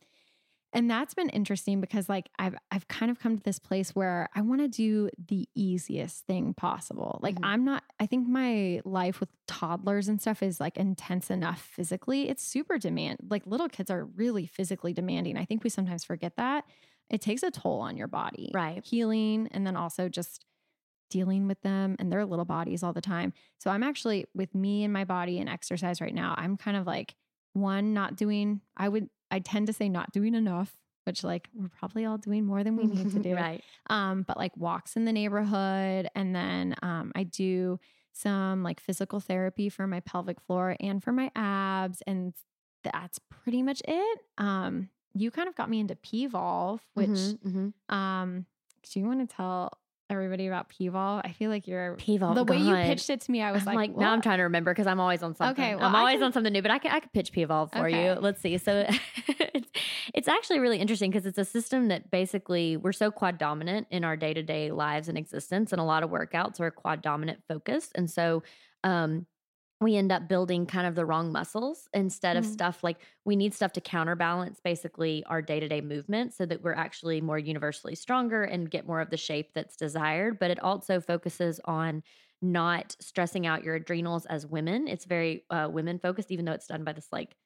and 0.75 0.91
that's 0.91 1.13
been 1.15 1.29
interesting 1.29 1.81
because 1.81 2.09
like 2.09 2.31
I've 2.39 2.55
I've 2.71 2.89
kind 2.89 3.11
of 3.11 3.19
come 3.19 3.37
to 3.37 3.43
this 3.43 3.59
place 3.59 3.95
where 3.95 4.29
I 4.35 4.41
want 4.41 4.61
to 4.63 4.69
do 4.69 5.11
the 5.29 5.49
easiest 5.55 6.27
thing 6.27 6.55
possible. 6.55 7.19
Like 7.23 7.37
Mhm. 7.37 7.43
I'm 7.43 7.65
not 7.65 7.85
I 8.01 8.07
think 8.07 8.27
my 8.29 8.81
life 8.85 9.21
with 9.21 9.29
toddlers 9.47 10.09
and 10.09 10.21
stuff 10.21 10.43
is 10.43 10.61
like 10.61 10.79
intense 10.79 11.31
enough 11.31 11.61
physically. 11.61 12.29
It's 12.29 12.43
super 12.43 12.79
demand. 12.79 13.19
Like 13.31 13.47
little 13.47 13.69
kids 13.69 13.91
are 13.91 14.05
really 14.07 14.47
physically 14.47 14.93
demanding. 14.95 15.37
I 15.37 15.45
think 15.45 15.63
we 15.63 15.71
sometimes 15.71 16.05
forget 16.05 16.37
that. 16.37 16.65
It 17.11 17.21
takes 17.21 17.43
a 17.43 17.51
toll 17.51 17.81
on 17.81 17.97
your 17.99 18.09
body. 18.09 18.55
Right. 18.55 18.85
Healing 18.85 19.49
and 19.51 19.67
then 19.67 19.77
also 19.77 20.09
just 20.09 20.47
dealing 21.11 21.47
with 21.47 21.61
them 21.61 21.97
and 21.99 22.11
their 22.11 22.25
little 22.25 22.45
bodies 22.45 22.83
all 22.83 22.93
the 22.93 23.01
time. 23.01 23.33
So 23.59 23.71
I'm 23.71 23.83
actually 23.83 24.27
with 24.35 24.55
me 24.55 24.83
and 24.85 24.93
my 24.93 25.05
body 25.05 25.39
and 25.39 25.49
exercise 25.49 26.01
right 26.01 26.15
now. 26.15 26.35
I'm 26.39 26.57
kind 26.57 26.77
of 26.77 26.87
like 26.87 27.17
one 27.53 27.93
not 27.93 28.17
doing 28.17 28.63
I 28.79 28.89
would 28.89 29.11
I 29.33 29.41
tend 29.41 29.67
to 29.67 29.73
say 29.73 29.89
not 29.89 30.13
doing 30.13 30.35
enough, 30.35 30.73
which 31.05 31.25
like 31.25 31.49
we're 31.55 31.69
probably 31.69 32.05
all 32.05 32.19
doing 32.19 32.45
more 32.45 32.63
than 32.63 32.77
we 32.77 32.87
need 32.87 33.11
to 33.11 33.19
do. 33.31 33.35
right. 33.35 33.63
Um 33.91 34.23
but 34.23 34.37
like 34.37 34.57
walks 34.57 34.95
in 34.97 35.05
the 35.05 35.13
neighborhood 35.13 36.09
and 36.15 36.35
then 36.35 36.77
um 36.83 37.11
I 37.17 37.25
do 37.25 37.81
some 38.13 38.63
like 38.63 38.79
physical 38.79 39.19
therapy 39.21 39.69
for 39.71 39.87
my 39.87 40.01
pelvic 40.01 40.39
floor 40.41 40.77
and 40.81 41.03
for 41.03 41.13
my 41.13 41.31
abs 41.35 42.03
and 42.07 42.35
that's 42.85 43.19
pretty 43.31 43.63
much 43.63 43.81
it. 43.89 44.19
Um 44.39 44.91
you 45.15 45.31
kind 45.31 45.49
of 45.49 45.55
got 45.55 45.69
me 45.69 45.81
into 45.81 45.95
P-Volve, 45.97 46.81
which 46.95 47.09
Mhm, 47.09 47.39
mhm. 47.91 47.95
um 47.95 48.47
do 48.91 49.01
you 49.01 49.07
want 49.07 49.29
to 49.29 49.37
tell 49.37 49.79
everybody 50.13 50.47
about 50.47 50.69
P-Volve? 50.69 51.23
I 51.25 51.33
feel 51.33 51.51
like 51.51 51.67
you're 51.67 51.97
P-Volve, 51.97 52.35
the 52.35 52.45
way 52.45 52.59
you 52.59 52.75
pitched 52.75 53.11
it 53.11 53.21
to 53.23 53.31
me, 53.33 53.43
I 53.43 53.51
was 53.53 53.63
I'm 53.63 53.67
like, 53.75 53.91
like, 53.91 53.97
now 53.97 54.13
I'm 54.13 54.21
trying 54.21 54.39
to 54.39 54.45
remember 54.45 54.73
because 54.73 54.87
I'm 54.87 55.01
always 55.01 55.23
on 55.23 55.35
something. 55.35 55.65
Okay, 55.65 55.75
well, 55.75 55.85
I'm 55.87 55.95
always 55.97 56.15
can- 56.17 56.25
on 56.25 56.33
something 56.33 56.53
new, 56.53 56.63
but 56.63 56.71
I 56.71 56.79
can 56.79 56.93
I 56.93 57.01
could 57.01 57.13
pitch 57.13 57.33
P-Evolve 57.33 57.73
for 57.73 57.87
Okay. 57.87 58.05
you. 58.07 58.13
Let's 58.21 58.41
see. 58.41 58.57
So 58.59 58.87
it's 59.29 59.71
it's 60.15 60.29
actually 60.29 60.59
really 60.61 60.79
interesting 60.79 61.11
because 61.11 61.27
it's 61.27 61.39
a 61.39 61.45
system 61.45 61.89
that 61.89 62.11
basically 62.11 62.77
we're 62.77 62.93
so 62.93 63.11
quad 63.11 63.39
dominant 63.39 63.87
in 63.91 64.05
our 64.05 64.17
day 64.17 64.35
to 64.35 64.43
day 64.43 64.71
lives 64.71 65.09
and 65.09 65.17
existence, 65.19 65.73
and 65.73 65.81
a 65.81 65.85
lot 65.85 66.03
of 66.03 66.11
workouts 66.11 66.61
are 66.61 66.71
quad 66.71 67.03
dominant 67.03 67.41
focused, 67.49 67.93
and 67.95 68.11
so 68.11 68.43
um, 68.85 69.27
we 69.83 69.97
end 69.97 70.13
up 70.13 70.29
building 70.29 70.67
kind 70.67 70.87
of 70.87 70.95
the 70.95 71.05
wrong 71.05 71.33
muscles 71.33 71.89
instead 71.93 72.37
of 72.37 72.45
Mhm. 72.45 72.47
stuff 72.47 72.83
like 72.85 73.03
we 73.25 73.37
need 73.37 73.53
stuff 73.55 73.73
to 73.73 73.81
counterbalance 73.81 74.61
basically 74.61 75.25
our 75.25 75.43
day 75.43 75.61
to 75.61 75.69
day 75.69 75.81
movement 75.81 76.33
so 76.33 76.47
that 76.47 76.63
we're 76.63 76.73
actually 76.75 77.21
more 77.21 77.39
universally 77.39 77.95
stronger 77.95 78.45
and 78.45 78.71
get 78.71 78.87
more 78.87 79.01
of 79.01 79.11
the 79.11 79.17
shape 79.17 79.51
that's 79.55 79.77
desired. 79.77 80.39
But 80.39 80.51
it 80.51 80.61
also 80.61 81.01
focuses 81.01 81.61
on 81.65 82.03
not 82.41 82.97
stressing 83.01 83.47
out 83.47 83.63
your 83.65 83.75
adrenals 83.77 84.27
as 84.27 84.47
women. 84.47 84.89
It's 84.89 85.05
very 85.05 85.45
uh, 85.51 85.69
women 85.71 85.99
focused, 85.99 86.31
even 86.31 86.45
though 86.45 86.53
it's 86.53 86.67
done 86.67 86.85
by 86.85 86.93
this 86.93 87.09
like, 87.13 87.37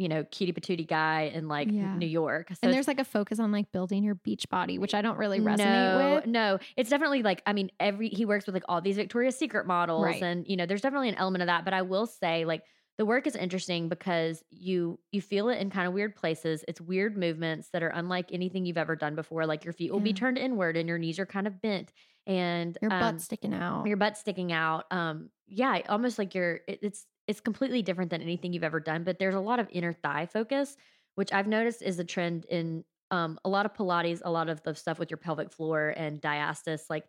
you 0.00 0.08
know, 0.08 0.24
cutie 0.24 0.52
patootie 0.54 0.88
guy 0.88 1.30
in 1.34 1.46
like 1.46 1.70
Yeah. 1.70 1.94
New 1.94 2.06
York. 2.06 2.48
So 2.48 2.56
and 2.62 2.72
there's 2.72 2.88
like 2.88 2.98
a 2.98 3.04
focus 3.04 3.38
on 3.38 3.52
like 3.52 3.70
building 3.70 4.02
your 4.02 4.14
beach 4.14 4.48
body, 4.48 4.78
which 4.78 4.94
I 4.94 5.02
don't 5.02 5.18
really 5.18 5.40
resonate 5.40 5.58
no, 5.58 6.14
with. 6.16 6.26
No, 6.26 6.58
it's 6.76 6.88
definitely 6.88 7.22
like 7.22 7.42
I 7.44 7.52
mean, 7.52 7.70
every 7.78 8.08
he 8.08 8.24
works 8.24 8.46
with 8.46 8.54
like 8.54 8.64
all 8.66 8.80
these 8.80 8.96
Victoria's 8.96 9.36
Secret 9.36 9.66
models, 9.66 10.04
Right. 10.04 10.22
and 10.22 10.46
you 10.48 10.56
know, 10.56 10.64
there's 10.64 10.80
definitely 10.80 11.10
an 11.10 11.16
element 11.16 11.42
of 11.42 11.48
that. 11.48 11.66
But 11.66 11.74
I 11.74 11.82
will 11.82 12.06
say, 12.06 12.46
like, 12.46 12.62
the 12.96 13.04
work 13.04 13.26
is 13.26 13.36
interesting 13.36 13.90
because 13.90 14.42
you 14.48 14.98
you 15.12 15.20
feel 15.20 15.50
it 15.50 15.58
in 15.58 15.68
kind 15.68 15.86
of 15.86 15.92
weird 15.92 16.16
places. 16.16 16.64
It's 16.66 16.80
weird 16.80 17.16
movements 17.18 17.68
that 17.74 17.82
are 17.82 17.88
unlike 17.90 18.30
anything 18.32 18.64
you've 18.64 18.78
ever 18.78 18.96
done 18.96 19.14
before. 19.14 19.44
Like 19.44 19.64
your 19.64 19.74
feet 19.74 19.92
will 19.92 20.00
be 20.00 20.14
turned 20.14 20.38
inward 20.38 20.76
and 20.78 20.88
your 20.88 20.98
knees 20.98 21.18
are 21.18 21.26
kind 21.26 21.46
of 21.46 21.60
bent, 21.60 21.92
and 22.26 22.76
Your 22.80 22.90
um, 22.92 23.00
butt's 23.00 23.24
sticking 23.24 23.52
out. 23.52 23.86
your 23.86 23.96
butt 23.98 24.16
sticking 24.16 24.50
out. 24.50 24.84
Um, 24.90 25.28
yeah, 25.46 25.80
almost 25.90 26.18
like 26.18 26.34
you're. 26.34 26.60
It, 26.66 26.78
it's 26.82 27.06
it's 27.30 27.40
completely 27.40 27.82
different 27.82 28.10
than 28.10 28.22
anything 28.22 28.52
you've 28.52 28.64
ever 28.64 28.80
done. 28.80 29.04
But 29.04 29.18
there's 29.18 29.36
a 29.36 29.40
lot 29.40 29.60
of 29.60 29.68
inner 29.72 29.92
thigh 29.94 30.26
focus, 30.26 30.76
which 31.14 31.32
I've 31.32 31.46
noticed 31.46 31.82
is 31.82 31.98
a 31.98 32.04
trend 32.04 32.46
in 32.46 32.84
um, 33.12 33.38
a 33.44 33.48
lot 33.48 33.66
of 33.66 33.74
Pilates, 33.74 34.22
a 34.24 34.32
lot 34.32 34.48
of 34.48 34.62
the 34.62 34.74
stuff 34.74 34.98
with 34.98 35.10
your 35.10 35.18
pelvic 35.18 35.52
floor 35.52 35.94
and 35.96 36.20
diastasis. 36.22 36.84
Like 36.90 37.06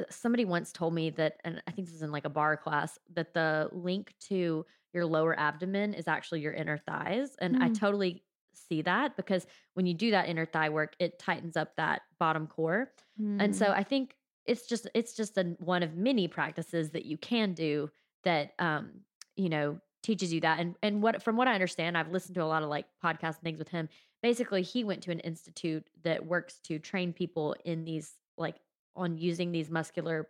uh, 0.00 0.04
somebody 0.10 0.44
once 0.44 0.72
told 0.72 0.94
me 0.94 1.10
that, 1.10 1.40
and 1.44 1.62
I 1.66 1.70
think 1.72 1.88
this 1.88 1.96
is 1.96 2.02
in 2.02 2.12
like 2.12 2.24
a 2.24 2.30
barre 2.30 2.56
class, 2.56 2.98
that 3.10 3.34
the 3.34 3.68
link 3.72 4.14
to 4.28 4.66
your 4.92 5.06
lower 5.06 5.38
abdomen 5.38 5.94
is 5.94 6.08
actually 6.08 6.40
your 6.40 6.52
inner 6.52 6.78
thighs, 6.78 7.36
and 7.40 7.56
I 7.60 7.68
Hmm. 7.68 7.78
totally 7.78 8.24
see 8.54 8.82
that 8.82 9.16
because 9.16 9.46
when 9.74 9.86
you 9.86 9.94
do 9.94 10.10
that 10.12 10.28
inner 10.28 10.46
thigh 10.46 10.70
work, 10.70 10.96
it 10.98 11.18
tightens 11.18 11.56
up 11.56 11.76
that 11.76 12.02
bottom 12.18 12.46
core. 12.46 12.92
And 13.38 13.54
so 13.54 13.70
Mm. 13.70 13.72
I 13.72 13.84
think 13.84 14.16
it's 14.46 14.66
just 14.66 14.88
it's 14.94 15.14
just 15.14 15.36
a, 15.38 15.44
one 15.58 15.82
of 15.82 15.96
many 15.96 16.26
practices 16.28 16.90
that 16.90 17.04
you 17.04 17.18
can 17.18 17.52
do 17.54 17.90
that 18.24 18.54
um 18.58 19.02
you 19.38 19.48
know 19.48 19.78
teaches 20.02 20.32
you 20.32 20.40
that 20.40 20.60
and 20.60 20.74
and 20.82 21.02
what 21.02 21.22
from 21.22 21.36
what 21.36 21.48
I 21.48 21.54
understand 21.54 21.96
I've 21.96 22.10
listened 22.12 22.34
to 22.36 22.42
a 22.42 22.44
lot 22.46 22.62
of 22.62 22.68
like 22.68 22.86
podcast 23.04 23.36
and 23.36 23.42
things 23.42 23.58
with 23.58 23.68
him 23.68 23.88
basically 24.22 24.62
he 24.62 24.84
went 24.84 25.02
to 25.04 25.10
an 25.10 25.20
institute 25.20 25.86
that 26.04 26.26
works 26.26 26.60
to 26.64 26.78
train 26.78 27.12
people 27.12 27.54
in 27.64 27.84
these 27.84 28.12
like 28.36 28.56
on 28.96 29.16
using 29.18 29.52
these 29.52 29.70
muscular 29.70 30.28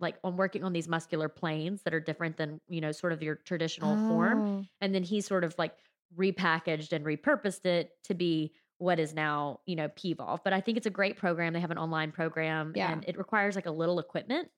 like 0.00 0.16
on 0.24 0.36
working 0.36 0.64
on 0.64 0.72
these 0.72 0.88
muscular 0.88 1.28
planes 1.28 1.82
that 1.82 1.94
are 1.94 2.00
different 2.00 2.36
than 2.36 2.60
you 2.68 2.80
know 2.80 2.92
sort 2.92 3.12
of 3.12 3.22
your 3.22 3.36
traditional 3.36 3.96
form 4.08 4.40
Oh. 4.42 4.64
and 4.80 4.94
then 4.94 5.02
he 5.04 5.20
sort 5.20 5.44
of 5.44 5.54
like 5.58 5.74
repackaged 6.16 6.92
and 6.92 7.04
repurposed 7.04 7.64
it 7.66 7.90
to 8.04 8.14
be 8.14 8.52
what 8.78 8.98
is 8.98 9.14
now 9.14 9.60
you 9.66 9.76
know 9.76 9.88
PVOLV. 9.88 10.40
But 10.44 10.52
I 10.52 10.60
think 10.60 10.76
it's 10.76 10.86
a 10.86 10.90
great 10.90 11.16
program. 11.16 11.52
They 11.52 11.60
have 11.60 11.70
an 11.70 11.78
online 11.78 12.10
program, 12.12 12.72
Yeah. 12.74 12.92
and 12.92 13.04
it 13.06 13.16
requires 13.16 13.54
like 13.54 13.66
a 13.66 13.70
little 13.70 13.98
equipment. 14.00 14.48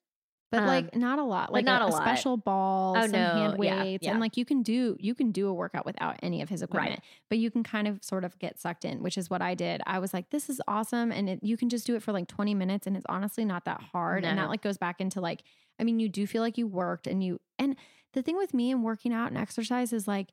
But 0.52 0.60
Um, 0.60 0.66
like 0.68 0.94
not 0.94 1.18
a 1.18 1.24
lot, 1.24 1.52
like 1.52 1.64
not 1.64 1.82
a, 1.82 1.86
a 1.86 1.88
lot. 1.88 2.02
special 2.02 2.36
ball, 2.36 2.94
Oh, 2.96 3.02
some 3.02 3.10
no, 3.10 3.18
hand 3.34 3.58
weights, 3.58 4.04
yeah. 4.04 4.12
and 4.12 4.20
like 4.20 4.36
you 4.36 4.44
can 4.44 4.62
do 4.62 4.96
you 5.00 5.12
can 5.14 5.32
do 5.32 5.48
a 5.48 5.52
workout 5.52 5.84
without 5.84 6.16
any 6.22 6.40
of 6.40 6.48
his 6.48 6.62
equipment, 6.62 6.90
Right. 7.00 7.02
but 7.28 7.38
you 7.38 7.50
can 7.50 7.64
kind 7.64 7.88
of 7.88 8.02
sort 8.04 8.22
of 8.24 8.38
get 8.38 8.60
sucked 8.60 8.84
in, 8.84 9.02
which 9.02 9.18
is 9.18 9.28
what 9.28 9.42
I 9.42 9.54
did. 9.56 9.80
I 9.86 9.98
was 9.98 10.14
like, 10.14 10.30
this 10.30 10.48
is 10.48 10.60
awesome, 10.68 11.10
and 11.10 11.28
it, 11.28 11.40
you 11.42 11.56
can 11.56 11.68
just 11.68 11.84
do 11.86 11.96
it 11.96 12.02
for 12.02 12.12
like 12.12 12.28
twenty 12.28 12.54
minutes, 12.54 12.86
and 12.86 12.96
it's 12.96 13.06
honestly 13.08 13.44
not 13.44 13.64
that 13.64 13.80
hard, 13.92 14.24
and 14.24 14.38
that 14.38 14.48
like 14.48 14.62
goes 14.62 14.78
back 14.78 15.00
into 15.00 15.20
like, 15.20 15.42
I 15.80 15.84
mean, 15.84 15.98
you 15.98 16.08
do 16.08 16.26
feel 16.28 16.42
like 16.42 16.56
you 16.56 16.68
worked, 16.68 17.08
and 17.08 17.24
you 17.24 17.40
and 17.58 17.74
the 18.12 18.22
thing 18.22 18.36
with 18.36 18.54
me 18.54 18.70
and 18.70 18.84
working 18.84 19.12
out 19.12 19.28
and 19.28 19.38
exercise 19.38 19.92
is 19.92 20.06
like. 20.06 20.28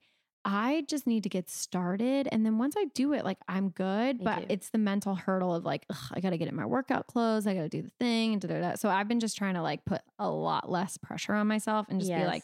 I 0.45 0.83
just 0.87 1.07
need 1.07 1.23
to 1.23 1.29
get 1.29 1.49
started. 1.49 2.27
And 2.31 2.45
then 2.45 2.57
once 2.57 2.75
I 2.77 2.85
do 2.93 3.13
it, 3.13 3.23
like 3.23 3.37
I'm 3.47 3.69
good. 3.69 4.19
Me 4.19 4.25
but 4.25 4.39
too. 4.39 4.45
it's 4.49 4.69
the 4.69 4.77
mental 4.77 5.15
hurdle 5.15 5.55
of 5.55 5.63
like, 5.63 5.85
ugh, 5.89 6.11
I 6.11 6.19
got 6.19 6.31
to 6.31 6.37
get 6.37 6.47
in 6.47 6.55
my 6.55 6.65
workout 6.65 7.07
clothes. 7.07 7.47
I 7.47 7.53
got 7.53 7.61
to 7.61 7.69
do 7.69 7.81
the 7.81 7.91
thing. 7.99 8.33
And 8.33 8.41
da, 8.41 8.47
da, 8.49 8.59
da. 8.59 8.75
So 8.75 8.89
I've 8.89 9.07
been 9.07 9.19
just 9.19 9.37
trying 9.37 9.53
to 9.55 9.61
like 9.61 9.85
put 9.85 10.01
a 10.19 10.29
lot 10.29 10.69
less 10.69 10.97
pressure 10.97 11.33
on 11.33 11.47
myself 11.47 11.87
and 11.89 11.99
just 11.99 12.11
be 12.11 12.25
like, 12.25 12.43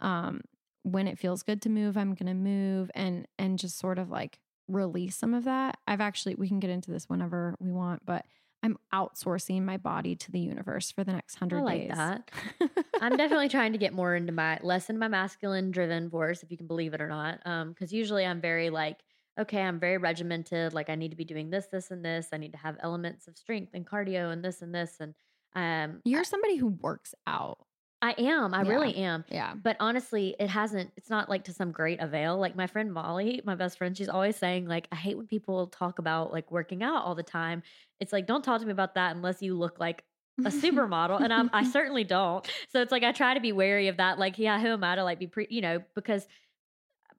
um, 0.00 0.40
when 0.82 1.08
it 1.08 1.18
feels 1.18 1.42
good 1.42 1.60
to 1.62 1.68
move, 1.68 1.96
I'm 1.96 2.14
going 2.14 2.26
to 2.26 2.34
move 2.34 2.90
and, 2.94 3.26
and 3.38 3.58
just 3.58 3.78
sort 3.78 3.98
of 3.98 4.10
like 4.10 4.38
release 4.68 5.16
some 5.16 5.34
of 5.34 5.44
that. 5.44 5.78
I've 5.86 6.00
actually, 6.00 6.36
we 6.36 6.48
can 6.48 6.60
get 6.60 6.70
into 6.70 6.90
this 6.90 7.08
whenever 7.08 7.54
we 7.58 7.70
want, 7.70 8.06
but 8.06 8.24
I'm 8.66 8.78
outsourcing 8.92 9.62
my 9.62 9.76
body 9.76 10.16
to 10.16 10.32
the 10.32 10.38
universe 10.40 10.90
for 10.90 11.04
the 11.04 11.12
next 11.12 11.36
hundred 11.36 11.60
I 11.60 11.62
like 11.62 11.80
days. 11.88 11.96
that. 11.96 12.30
I'm 13.00 13.16
definitely 13.16 13.48
trying 13.48 13.72
to 13.72 13.78
get 13.78 13.92
more 13.92 14.14
into 14.14 14.32
my 14.32 14.58
less 14.62 14.90
in 14.90 14.98
my 14.98 15.08
masculine 15.08 15.70
driven 15.70 16.10
force, 16.10 16.42
if 16.42 16.50
you 16.50 16.56
can 16.56 16.66
believe 16.66 16.94
it 16.94 17.00
or 17.00 17.08
not. 17.08 17.40
Um, 17.46 17.70
because 17.70 17.92
usually 17.92 18.26
I'm 18.26 18.40
very 18.40 18.70
like, 18.70 18.98
okay, 19.38 19.62
I'm 19.62 19.78
very 19.78 19.98
regimented. 19.98 20.74
Like 20.74 20.90
I 20.90 20.94
need 20.96 21.10
to 21.10 21.16
be 21.16 21.24
doing 21.24 21.50
this, 21.50 21.66
this, 21.66 21.90
and 21.90 22.04
this. 22.04 22.28
I 22.32 22.38
need 22.38 22.52
to 22.52 22.58
have 22.58 22.76
elements 22.80 23.28
of 23.28 23.36
strength 23.36 23.70
and 23.74 23.86
cardio 23.86 24.32
and 24.32 24.44
this 24.44 24.62
and 24.62 24.74
this. 24.74 24.96
And 25.00 25.14
um, 25.54 26.00
You're 26.04 26.24
somebody 26.24 26.56
who 26.56 26.68
works 26.68 27.14
out. 27.26 27.58
I 28.02 28.14
am. 28.18 28.52
I 28.52 28.62
Yeah. 28.62 28.68
really 28.70 28.94
am. 28.96 29.24
Yeah. 29.30 29.54
But 29.54 29.78
honestly, 29.80 30.36
it 30.38 30.48
hasn't, 30.50 30.92
it's 30.98 31.08
not 31.08 31.30
like 31.30 31.44
to 31.44 31.52
some 31.54 31.72
great 31.72 31.98
avail. 32.00 32.36
Like 32.36 32.54
my 32.54 32.66
friend 32.66 32.92
Molly, 32.92 33.40
my 33.44 33.54
best 33.54 33.78
friend, 33.78 33.96
she's 33.96 34.10
always 34.10 34.36
saying, 34.36 34.66
like, 34.66 34.86
I 34.92 34.96
hate 34.96 35.16
when 35.16 35.26
people 35.26 35.66
talk 35.68 35.98
about 35.98 36.30
like 36.30 36.50
working 36.52 36.82
out 36.82 37.04
all 37.04 37.14
the 37.14 37.22
time. 37.22 37.62
It's 38.00 38.12
like, 38.12 38.26
don't 38.26 38.42
talk 38.42 38.60
to 38.60 38.66
me 38.66 38.72
about 38.72 38.94
that 38.94 39.16
unless 39.16 39.42
you 39.42 39.56
look 39.56 39.78
like 39.78 40.04
a 40.38 40.42
supermodel. 40.50 41.20
and 41.20 41.32
I'm, 41.32 41.50
I 41.52 41.64
certainly 41.64 42.04
don't. 42.04 42.46
So 42.68 42.80
it's 42.82 42.92
like, 42.92 43.02
I 43.02 43.12
try 43.12 43.34
to 43.34 43.40
be 43.40 43.52
wary 43.52 43.88
of 43.88 43.96
that. 43.96 44.18
Like, 44.18 44.38
yeah, 44.38 44.60
who 44.60 44.68
am 44.68 44.84
I 44.84 44.96
to 44.96 45.04
like 45.04 45.18
be 45.18 45.26
pre, 45.26 45.46
you 45.50 45.60
know, 45.60 45.82
because 45.94 46.26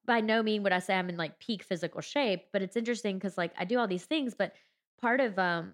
by 0.05 0.21
no 0.21 0.41
mean 0.41 0.63
would 0.63 0.71
I 0.71 0.79
say 0.79 0.95
I'm 0.95 1.09
in 1.09 1.17
like 1.17 1.39
peak 1.39 1.63
physical 1.63 2.01
shape, 2.01 2.45
but 2.53 2.61
it's 2.61 2.77
interesting 2.77 3.17
because 3.17 3.37
like 3.37 3.51
I 3.57 3.65
do 3.65 3.77
all 3.79 3.87
these 3.87 4.05
things, 4.05 4.33
but 4.33 4.53
part 5.01 5.19
of, 5.19 5.37
um, 5.37 5.73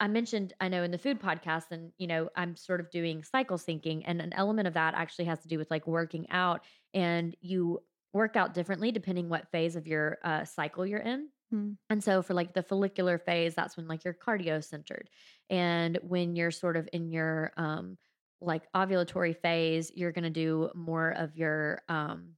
I 0.00 0.08
mentioned, 0.08 0.54
I 0.60 0.68
know 0.68 0.82
in 0.82 0.90
the 0.90 0.98
food 0.98 1.20
podcast, 1.20 1.70
and 1.70 1.92
you 1.98 2.06
know, 2.06 2.28
I'm 2.34 2.56
sort 2.56 2.80
of 2.80 2.90
doing 2.90 3.22
cycle 3.22 3.56
syncing, 3.56 4.02
and 4.04 4.20
an 4.20 4.32
element 4.32 4.66
of 4.66 4.74
that 4.74 4.94
actually 4.94 5.26
has 5.26 5.38
to 5.40 5.48
do 5.48 5.56
with 5.56 5.70
like 5.70 5.86
working 5.86 6.28
out, 6.30 6.62
and 6.92 7.36
you 7.40 7.80
work 8.12 8.36
out 8.36 8.54
differently 8.54 8.92
depending 8.92 9.28
what 9.28 9.50
phase 9.50 9.76
of 9.76 9.86
your 9.86 10.18
uh, 10.24 10.44
cycle 10.44 10.84
you're 10.84 11.00
in. 11.00 11.28
Hmm. 11.50 11.72
And 11.90 12.02
so 12.02 12.22
for 12.22 12.34
like 12.34 12.54
the 12.54 12.62
follicular 12.62 13.18
phase, 13.18 13.54
that's 13.54 13.76
when 13.76 13.86
like 13.88 14.04
you're 14.04 14.14
cardio 14.14 14.62
centered. 14.64 15.10
And 15.50 15.98
when 16.02 16.36
you're 16.36 16.50
sort 16.50 16.76
of 16.76 16.88
in 16.92 17.10
your 17.10 17.52
um 17.56 17.98
like 18.40 18.70
ovulatory 18.72 19.36
phase, 19.36 19.90
you're 19.94 20.12
going 20.12 20.24
to 20.24 20.30
do 20.30 20.70
more 20.74 21.10
of 21.10 21.36
your 21.36 21.82
um 21.88 22.36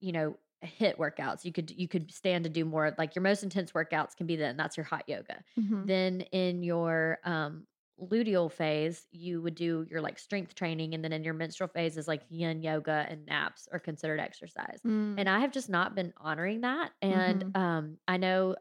you 0.00 0.12
know, 0.12 0.36
HIIT 0.64 0.96
workouts. 0.98 1.44
You 1.44 1.52
could 1.52 1.70
you 1.70 1.88
could 1.88 2.12
stand 2.12 2.44
to 2.44 2.50
do 2.50 2.64
more 2.64 2.94
like 2.98 3.14
your 3.14 3.22
most 3.22 3.42
intense 3.42 3.72
workouts 3.72 4.16
can 4.16 4.26
be 4.26 4.36
then 4.36 4.56
that's 4.56 4.76
your 4.76 4.84
hot 4.84 5.04
yoga. 5.08 5.44
Mhm. 5.56 5.84
Then 5.84 6.22
in 6.22 6.62
your 6.62 7.18
um 7.24 7.66
luteal 8.00 8.50
phase, 8.50 9.06
you 9.10 9.42
would 9.42 9.54
do 9.54 9.86
your 9.90 10.00
like 10.00 10.18
strength 10.18 10.54
training 10.54 10.94
and 10.94 11.04
then 11.04 11.12
in 11.12 11.24
your 11.24 11.34
menstrual 11.34 11.68
phase 11.68 11.96
is 11.96 12.08
like 12.08 12.22
yin 12.28 12.62
yoga 12.62 13.06
and 13.08 13.26
naps 13.26 13.68
are 13.72 13.78
considered 13.78 14.20
exercise. 14.20 14.80
Mm. 14.86 15.14
And 15.18 15.28
I 15.28 15.40
have 15.40 15.52
just 15.52 15.68
not 15.68 15.94
been 15.94 16.12
honoring 16.18 16.62
that 16.62 16.92
and 17.02 17.56
um 17.56 17.98
I 18.06 18.16
know 18.16 18.56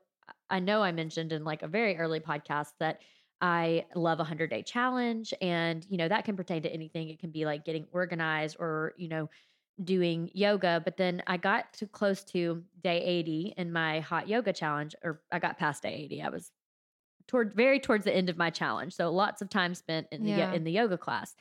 I 0.49 0.59
know 0.59 0.81
I 0.81 0.91
mentioned 0.91 1.31
in 1.31 1.43
like 1.43 1.61
a 1.61 1.67
very 1.67 1.97
early 1.97 2.19
podcast 2.19 2.71
that 2.79 3.01
I 3.39 3.85
love 3.93 4.19
a 4.19 4.23
100 4.23 4.49
day 4.49 4.63
challenge 4.63 5.33
and 5.41 5.85
you 5.89 5.97
know 5.97 6.07
that 6.07 6.25
can 6.25 6.35
pertain 6.35 6.63
to 6.63 6.73
anything. 6.73 7.09
It 7.09 7.19
can 7.19 7.31
be 7.31 7.45
like 7.45 7.65
getting 7.65 7.85
organized 7.91 8.57
or 8.59 8.93
you 8.97 9.09
know 9.09 9.29
doing 9.83 10.29
yoga, 10.33 10.81
but 10.83 10.97
then 10.97 11.21
I 11.27 11.37
got 11.37 11.71
to 11.73 11.85
close 11.85 12.23
to 12.25 12.63
day 12.83 13.01
80 13.03 13.53
in 13.57 13.71
my 13.71 13.99
hot 13.99 14.27
yoga 14.27 14.51
challenge, 14.53 14.95
or 15.03 15.21
I 15.31 15.39
got 15.39 15.59
past 15.59 15.83
day 15.83 15.93
80. 15.93 16.23
I 16.23 16.29
was 16.29 16.51
toward 17.27 17.53
very 17.53 17.79
towards 17.79 18.05
the 18.05 18.15
end 18.15 18.29
of 18.29 18.37
my 18.37 18.49
challenge. 18.49 18.93
So 18.93 19.11
lots 19.11 19.41
of 19.41 19.49
time 19.49 19.75
spent 19.75 20.07
in 20.11 20.23
the 20.23 20.29
Yeah. 20.31 20.53
in 20.53 20.63
the 20.63 20.71
yoga 20.71 20.97
class. 20.97 21.35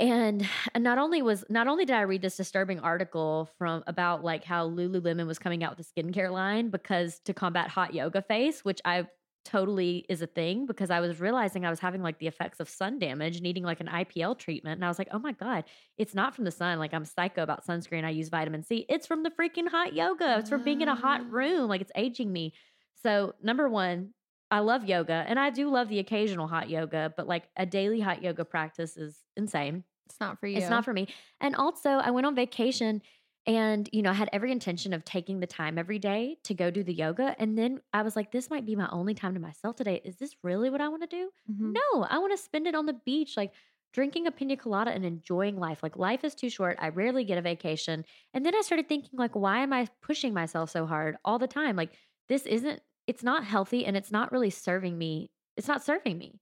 And 0.00 0.48
and 0.74 0.82
not 0.82 0.98
only 0.98 1.22
was 1.22 1.44
not 1.48 1.68
only 1.68 1.84
did 1.84 1.94
I 1.94 2.00
read 2.02 2.22
this 2.22 2.36
disturbing 2.36 2.80
article 2.80 3.48
from 3.58 3.84
about 3.86 4.24
like 4.24 4.42
how 4.44 4.68
Lululemon 4.68 5.26
was 5.26 5.38
coming 5.38 5.62
out 5.62 5.76
with 5.76 5.86
a 5.86 5.90
skincare 6.02 6.32
line 6.32 6.70
because 6.70 7.20
to 7.20 7.34
combat 7.34 7.68
hot 7.68 7.94
yoga 7.94 8.20
face, 8.22 8.64
which 8.64 8.80
I 8.84 9.06
totally 9.44 10.04
is 10.08 10.20
a 10.22 10.26
thing 10.26 10.64
because 10.66 10.90
I 10.90 10.98
was 11.00 11.20
realizing 11.20 11.64
I 11.66 11.70
was 11.70 11.78
having 11.78 12.02
like 12.02 12.18
the 12.18 12.26
effects 12.26 12.58
of 12.60 12.68
sun 12.68 12.98
damage, 12.98 13.40
needing 13.42 13.62
like 13.62 13.78
an 13.80 13.86
IPL 13.88 14.36
treatment. 14.38 14.78
And 14.78 14.84
I 14.84 14.88
was 14.88 14.98
like, 14.98 15.08
oh 15.12 15.18
my 15.20 15.32
God, 15.32 15.64
it's 15.98 16.14
not 16.14 16.34
from 16.34 16.44
the 16.44 16.50
sun. 16.50 16.78
Like 16.80 16.94
I'm 16.94 17.04
psycho 17.04 17.42
about 17.42 17.64
sunscreen. 17.66 18.04
I 18.04 18.10
use 18.10 18.30
vitamin 18.30 18.64
C. 18.64 18.86
It's 18.88 19.06
from 19.06 19.22
the 19.22 19.30
freaking 19.30 19.68
hot 19.68 19.92
yoga. 19.92 20.38
It's 20.38 20.48
from 20.48 20.64
being 20.64 20.80
in 20.80 20.88
a 20.88 20.94
hot 20.96 21.20
Ah. 21.24 21.28
room. 21.30 21.68
Like 21.68 21.82
it's 21.82 21.92
aging 21.94 22.32
me. 22.32 22.54
So, 23.02 23.34
number 23.42 23.68
one, 23.68 24.14
I 24.54 24.60
love 24.60 24.84
yoga 24.84 25.24
and 25.26 25.38
I 25.38 25.50
do 25.50 25.68
love 25.68 25.88
the 25.88 25.98
occasional 25.98 26.46
hot 26.46 26.68
yoga, 26.70 27.12
but 27.16 27.26
like 27.26 27.48
a 27.56 27.66
daily 27.66 28.00
hot 28.00 28.22
yoga 28.22 28.44
practice 28.44 28.96
is 28.96 29.24
insane. 29.36 29.84
it's 30.06 30.20
not 30.20 30.38
for 30.38 30.46
you. 30.46 30.56
It's 30.58 30.68
not 30.68 30.84
for 30.84 30.92
me. 30.92 31.08
And 31.40 31.56
also, 31.56 31.90
I 31.90 32.10
went 32.10 32.26
on 32.26 32.34
vacation 32.34 33.02
and, 33.46 33.88
you 33.92 34.00
know, 34.02 34.10
I 34.10 34.14
had 34.14 34.30
every 34.32 34.52
intention 34.52 34.92
of 34.92 35.04
taking 35.04 35.40
the 35.40 35.46
time 35.46 35.76
every 35.76 35.98
day 35.98 36.38
to 36.44 36.54
go 36.54 36.70
do 36.70 36.82
the 36.82 36.94
yoga. 36.94 37.34
And 37.38 37.58
then 37.58 37.80
I 37.92 38.02
was 38.02 38.16
like, 38.16 38.30
this 38.30 38.48
might 38.48 38.64
be 38.64 38.76
my 38.76 38.88
only 38.90 39.14
time 39.14 39.34
to 39.34 39.40
myself 39.40 39.76
today. 39.76 40.00
Is 40.04 40.16
this 40.16 40.36
really 40.42 40.70
what 40.70 40.80
I 40.80 40.88
want 40.88 41.02
to 41.02 41.08
do? 41.08 41.30
Mhm. 41.50 41.80
No, 41.94 42.04
I 42.04 42.18
want 42.18 42.32
to 42.32 42.38
spend 42.42 42.66
it 42.66 42.74
on 42.74 42.86
the 42.86 42.92
beach, 43.04 43.36
like 43.36 43.52
drinking 43.92 44.26
a 44.26 44.30
pina 44.32 44.56
colada 44.56 44.90
and 44.92 45.04
enjoying 45.04 45.56
life. 45.58 45.82
Like 45.82 45.96
life 45.96 46.24
is 46.24 46.34
too 46.34 46.48
short. 46.50 46.76
I 46.80 46.88
rarely 46.88 47.24
get 47.24 47.38
a 47.38 47.42
vacation. 47.42 48.04
And 48.32 48.44
then 48.46 48.54
I 48.54 48.60
started 48.62 48.88
thinking, 48.88 49.18
like, 49.18 49.34
why 49.34 49.58
am 49.60 49.72
I 49.72 49.88
pushing 50.02 50.34
myself 50.34 50.70
so 50.70 50.86
hard 50.86 51.16
all 51.24 51.38
the 51.38 51.46
time? 51.46 51.76
Like, 51.76 51.96
this 52.28 52.46
isn't, 52.46 52.82
it's 53.06 53.22
not 53.22 53.44
healthy 53.44 53.84
and 53.86 53.96
it's 53.96 54.10
not 54.10 54.32
really 54.32 54.50
serving 54.50 54.96
me. 54.98 55.30
It's 55.56 55.68
not 55.68 55.84
serving 55.84 56.18
me. 56.18 56.40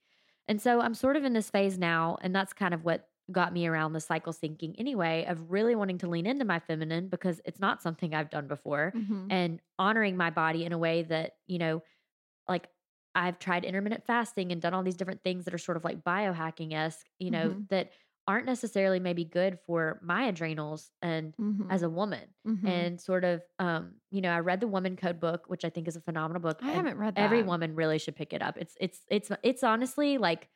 And 0.48 0.60
so 0.60 0.80
I'm 0.80 0.94
sort 0.94 1.16
of 1.16 1.24
in 1.24 1.32
this 1.32 1.50
phase 1.50 1.78
now. 1.78 2.18
And 2.22 2.34
that's 2.34 2.52
kind 2.52 2.74
of 2.74 2.84
what 2.84 3.08
got 3.30 3.52
me 3.52 3.66
around 3.66 3.92
the 3.92 4.00
cycle 4.00 4.32
syncing 4.32 4.74
anyway, 4.78 5.24
of 5.26 5.50
really 5.50 5.74
wanting 5.74 5.98
to 5.98 6.08
lean 6.08 6.26
into 6.26 6.44
my 6.44 6.58
feminine 6.58 7.08
because 7.08 7.40
it's 7.44 7.60
not 7.60 7.82
something 7.82 8.14
I've 8.14 8.30
done 8.30 8.48
before 8.48 8.94
Mhm. 8.94 9.30
and 9.30 9.60
honoring 9.78 10.16
my 10.16 10.30
body 10.30 10.64
in 10.64 10.72
a 10.72 10.78
way 10.78 11.02
that, 11.04 11.34
you 11.46 11.58
know, 11.58 11.82
like 12.48 12.68
I've 13.14 13.38
tried 13.38 13.64
intermittent 13.64 14.04
fasting 14.06 14.52
and 14.52 14.60
done 14.60 14.74
all 14.74 14.82
these 14.82 14.96
different 14.96 15.22
things 15.22 15.44
that 15.44 15.54
are 15.54 15.58
sort 15.58 15.76
of 15.76 15.84
like 15.84 16.02
biohacking 16.02 16.72
esque, 16.72 17.06
you 17.18 17.30
know, 17.30 17.54
Mhm. 17.54 17.68
that 17.68 17.92
aren't 18.26 18.46
necessarily 18.46 19.00
maybe 19.00 19.24
good 19.24 19.58
for 19.66 20.00
my 20.02 20.24
adrenals 20.24 20.90
and 21.02 21.34
Mhm. 21.38 21.68
as 21.70 21.82
a 21.82 21.90
woman. 21.90 22.34
Mhm. 22.44 22.64
And 22.64 23.00
sort 23.00 23.24
of, 23.24 23.42
um, 23.58 23.96
you 24.10 24.20
know, 24.20 24.30
I 24.32 24.40
read 24.40 24.60
the 24.60 24.68
Woman 24.68 24.96
Code 24.96 25.18
book, 25.20 25.46
which 25.48 25.64
I 25.64 25.70
think 25.70 25.88
is 25.88 25.96
a 25.96 26.00
phenomenal 26.00 26.40
book. 26.40 26.62
I 26.62 26.70
haven't 26.70 26.96
read 26.98 27.16
that. 27.16 27.20
Every 27.24 27.42
woman 27.42 27.74
really 27.74 27.98
should 27.98 28.16
pick 28.16 28.32
it 28.32 28.42
up. 28.42 28.56
It's 28.58 28.76
it's 28.80 29.04
it's 29.08 29.30
it's 29.42 29.62
honestly 29.64 30.18
like 30.18 30.50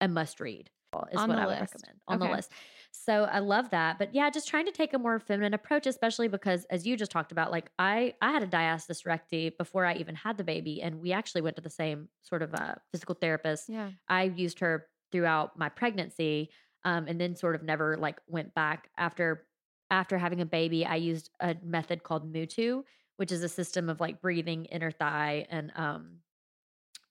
a 0.00 0.08
must 0.08 0.40
read. 0.40 0.70
Is 1.10 1.20
On 1.20 1.26
what 1.26 1.38
I 1.38 1.46
would 1.46 1.58
list. 1.58 1.58
recommend 1.58 2.02
on 2.06 2.18
Okay. 2.18 2.18
the 2.18 2.26
list. 2.26 2.52
So 2.90 3.24
I 3.24 3.38
love 3.38 3.70
that. 3.70 3.98
But 3.98 4.14
yeah, 4.14 4.28
just 4.28 4.46
trying 4.46 4.66
to 4.66 4.72
take 4.72 4.92
a 4.92 4.98
more 4.98 5.18
feminine 5.18 5.54
approach, 5.54 5.86
especially 5.86 6.28
because 6.28 6.66
as 6.66 6.86
you 6.86 6.98
just 6.98 7.10
talked 7.10 7.32
about, 7.32 7.50
like 7.50 7.70
I 7.78 8.14
I 8.20 8.30
had 8.30 8.42
a 8.42 8.46
diastasis 8.46 9.06
recti 9.06 9.48
before 9.48 9.86
I 9.86 9.94
even 9.94 10.14
had 10.14 10.36
the 10.36 10.44
baby, 10.44 10.82
and 10.82 11.00
we 11.00 11.12
actually 11.12 11.40
went 11.40 11.56
to 11.56 11.62
the 11.62 11.70
same 11.70 12.10
sort 12.20 12.42
of 12.42 12.52
uh, 12.54 12.74
physical 12.90 13.14
therapist. 13.14 13.70
Yeah. 13.70 13.92
I 14.08 14.24
used 14.24 14.60
her 14.60 14.86
throughout 15.12 15.58
my 15.58 15.68
pregnancy, 15.68 16.50
um, 16.84 17.06
and 17.08 17.20
then 17.20 17.36
sort 17.36 17.54
of 17.54 17.62
never 17.62 17.96
like 17.96 18.20
went 18.26 18.54
back 18.54 18.90
after 18.96 19.46
after 19.90 20.18
having 20.18 20.40
a 20.40 20.46
baby. 20.46 20.84
I 20.86 20.96
used 20.96 21.30
a 21.40 21.56
method 21.62 22.02
called 22.02 22.32
Mutu, 22.32 22.84
which 23.16 23.30
is 23.32 23.42
a 23.42 23.48
system 23.48 23.88
of 23.88 24.00
like 24.00 24.20
breathing, 24.20 24.64
inner 24.66 24.90
thigh, 24.90 25.46
and 25.50 25.72
um, 25.76 26.18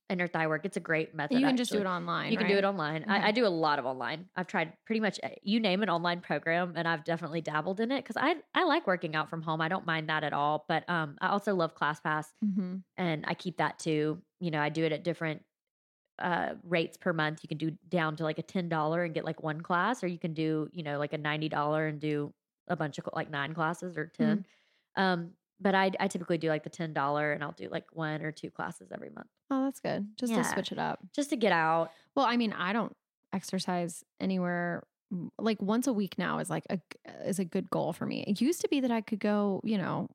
inner 0.09 0.27
thigh 0.27 0.47
work. 0.47 0.65
It's 0.65 0.77
a 0.77 0.81
great 0.81 1.15
method. 1.15 1.39
You 1.39 1.45
can 1.47 1.57
just 1.57 1.71
do 1.71 1.79
it 1.79 1.85
online. 1.85 2.31
You 2.31 2.37
can 2.37 2.47
do 2.47 2.57
it 2.57 2.65
online. 2.65 3.03
Okay. 3.03 3.11
I, 3.11 3.27
I 3.29 3.31
do 3.31 3.45
a 3.45 3.49
lot 3.49 3.79
of 3.79 3.85
online. 3.85 4.29
I've 4.35 4.47
tried 4.47 4.73
pretty 4.85 4.99
much 4.99 5.19
uh, 5.23 5.29
you 5.41 5.59
name 5.59 5.83
an 5.83 5.89
online 5.89 6.21
program, 6.21 6.73
and 6.75 6.87
I've 6.87 7.03
definitely 7.05 7.41
dabbled 7.41 7.79
in 7.79 7.91
it 7.91 8.03
because 8.03 8.17
I 8.17 8.35
I 8.53 8.63
like 8.65 8.87
working 8.87 9.15
out 9.15 9.29
from 9.29 9.41
home. 9.41 9.61
I 9.61 9.69
don't 9.69 9.85
mind 9.85 10.09
that 10.09 10.23
at 10.23 10.33
all. 10.33 10.65
But 10.67 10.87
um, 10.89 11.17
I 11.21 11.29
also 11.29 11.55
love 11.55 11.75
ClassPass, 11.75 12.25
Mhm. 12.41 12.83
and 12.97 13.25
I 13.27 13.33
keep 13.33 13.57
that 13.57 13.79
too. 13.79 14.21
You 14.39 14.51
know, 14.51 14.61
I 14.61 14.69
do 14.69 14.83
it 14.85 14.91
at 14.91 15.03
different 15.03 15.43
uh 16.21 16.53
rates 16.63 16.97
per 16.97 17.13
month. 17.13 17.39
You 17.43 17.47
can 17.49 17.57
do 17.57 17.71
down 17.89 18.15
to 18.17 18.23
like 18.23 18.39
a 18.39 18.43
ten 18.43 18.69
dollar 18.69 19.03
and 19.03 19.13
get 19.13 19.25
like 19.25 19.41
one 19.43 19.61
class, 19.61 20.03
or 20.03 20.07
you 20.07 20.19
can 20.19 20.33
do 20.33 20.69
you 20.71 20.83
know 20.83 20.97
like 20.99 21.13
a 21.13 21.17
ninety 21.17 21.49
dollar 21.49 21.87
and 21.87 21.99
do 21.99 22.33
a 22.67 22.75
bunch 22.75 22.97
of 22.99 23.09
like 23.13 23.29
nine 23.29 23.53
classes 23.53 23.97
or 23.97 24.05
10 24.07 24.27
Mm-hmm. 24.37 25.01
Um, 25.01 25.31
but 25.59 25.75
I 25.75 25.91
I 25.99 26.07
typically 26.07 26.37
do 26.37 26.49
like 26.49 26.63
the 26.63 26.69
ten 26.69 26.93
dollar, 26.93 27.33
and 27.33 27.43
I'll 27.43 27.51
do 27.53 27.67
like 27.69 27.85
one 27.93 28.21
or 28.21 28.31
two 28.31 28.49
classes 28.49 28.89
every 28.93 29.09
month 29.09 29.27
Oh, 29.49 29.65
that's 29.65 29.79
good. 29.79 30.07
Just 30.17 30.33
to 30.33 30.43
switch 30.43 30.71
it 30.71 30.79
up. 30.79 30.99
just 31.15 31.29
to 31.31 31.35
get 31.35 31.51
out. 31.51 31.91
Well, 32.15 32.25
I 32.25 32.37
mean, 32.37 32.53
I 32.53 32.71
don't 32.73 32.95
exercise 33.33 34.03
anywhere. 34.19 34.83
Like 35.37 35.61
once 35.61 35.87
a 35.87 35.93
week 35.93 36.17
now 36.17 36.39
is 36.39 36.49
like 36.49 36.63
a 36.69 36.79
is 37.27 37.39
a 37.39 37.45
good 37.45 37.69
goal 37.69 37.91
for 37.93 38.05
me. 38.05 38.23
It 38.27 38.39
used 38.41 38.61
to 38.61 38.67
be 38.69 38.79
that 38.79 38.91
I 38.91 39.01
could 39.01 39.19
go, 39.19 39.59
you 39.63 39.77
know, 39.77 40.07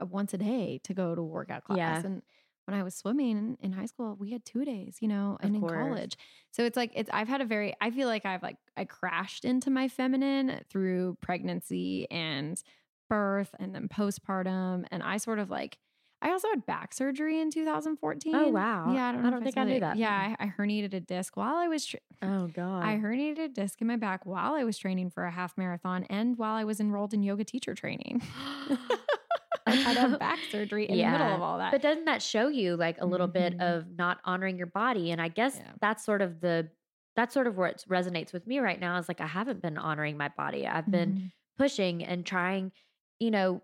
once 0.00 0.34
a 0.34 0.38
day 0.38 0.80
to 0.84 0.94
go 0.94 1.14
to 1.14 1.20
a 1.20 1.24
workout 1.24 1.64
class. 1.64 1.78
Yeah. 1.78 2.06
And 2.06 2.22
when 2.66 2.78
I 2.78 2.82
was 2.82 2.94
swimming 2.94 3.56
in, 3.60 3.72
high 3.72 3.86
school, 3.86 4.16
we 4.18 4.30
had 4.30 4.44
two 4.44 4.64
days, 4.64 4.98
you 5.00 5.08
know, 5.08 5.38
and 5.40 5.56
in 5.56 5.66
college. 5.66 6.16
So 6.52 6.64
it's 6.64 6.76
like 6.76 6.92
it's 6.94 7.10
I've 7.12 7.28
had 7.28 7.40
a 7.40 7.44
very 7.44 7.74
I 7.80 7.90
feel 7.90 8.08
like 8.08 8.24
I've 8.24 8.42
like 8.42 8.56
I 8.76 8.84
crashed 8.84 9.44
into 9.44 9.70
my 9.70 9.88
feminine 9.88 10.60
through 10.70 11.16
pregnancy 11.20 12.08
and 12.10 12.62
birth 13.08 13.54
and 13.58 13.74
then 13.74 13.88
postpartum. 13.88 14.84
And 14.90 15.02
I 15.02 15.16
sort 15.16 15.38
of 15.38 15.50
like 15.50 15.78
I 16.22 16.30
also 16.30 16.48
had 16.48 16.66
back 16.66 16.92
surgery 16.92 17.40
in 17.40 17.50
2014. 17.50 18.34
Oh, 18.34 18.48
wow. 18.48 18.92
Yeah, 18.92 19.08
I 19.08 19.12
don't, 19.12 19.24
I 19.24 19.30
don't 19.30 19.42
think 19.42 19.56
I 19.56 19.60
told 19.62 19.72
knew 19.72 19.80
that. 19.80 19.96
Yeah, 19.96 20.28
mm. 20.28 20.36
I, 20.38 20.44
I 20.44 20.54
herniated 20.56 20.92
a 20.92 21.00
disc 21.00 21.36
while 21.36 21.56
I 21.56 21.68
was. 21.68 21.86
Tra- 21.86 22.00
Oh 22.22 22.46
God. 22.54 22.84
I 22.84 22.98
herniated 22.98 23.44
a 23.44 23.48
disc 23.48 23.80
in 23.80 23.86
my 23.86 23.96
back 23.96 24.26
while 24.26 24.52
I 24.54 24.64
was 24.64 24.76
training 24.76 25.10
for 25.10 25.24
a 25.24 25.30
half 25.30 25.56
marathon 25.56 26.04
and 26.10 26.36
while 26.36 26.54
I 26.54 26.64
was 26.64 26.78
enrolled 26.78 27.14
in 27.14 27.22
yoga 27.22 27.44
teacher 27.44 27.74
training. 27.74 28.20
I 29.66 29.72
had 29.74 29.96
a 30.12 30.16
back 30.18 30.38
surgery 30.50 30.88
in 30.88 30.96
the 30.96 31.04
middle 31.04 31.34
of 31.34 31.42
all 31.42 31.58
that. 31.58 31.72
But 31.72 31.82
doesn't 31.82 32.04
that 32.06 32.22
show 32.22 32.48
you 32.48 32.76
like 32.76 33.00
a 33.00 33.06
little 33.06 33.26
bit 33.26 33.58
Mhm. 33.58 33.62
of 33.78 33.90
not 33.96 34.18
honoring 34.24 34.56
your 34.56 34.66
body? 34.66 35.10
And 35.10 35.20
I 35.20 35.28
guess 35.28 35.58
Yeah. 35.58 35.72
that's 35.80 36.04
sort 36.04 36.22
of 36.22 36.40
the 36.40 36.70
that's 37.16 37.34
sort 37.34 37.46
of 37.48 37.56
where 37.56 37.68
it 37.68 37.84
resonates 37.88 38.32
with 38.32 38.46
me 38.46 38.60
right 38.60 38.78
now 38.78 38.96
is 38.96 39.08
like 39.08 39.20
I 39.20 39.26
haven't 39.26 39.60
been 39.60 39.76
honoring 39.76 40.16
my 40.16 40.28
body. 40.28 40.66
I've 40.66 40.90
been 40.90 41.14
Mhm. 41.14 41.32
pushing 41.58 42.04
and 42.04 42.24
trying, 42.24 42.72
you 43.18 43.30
know, 43.32 43.62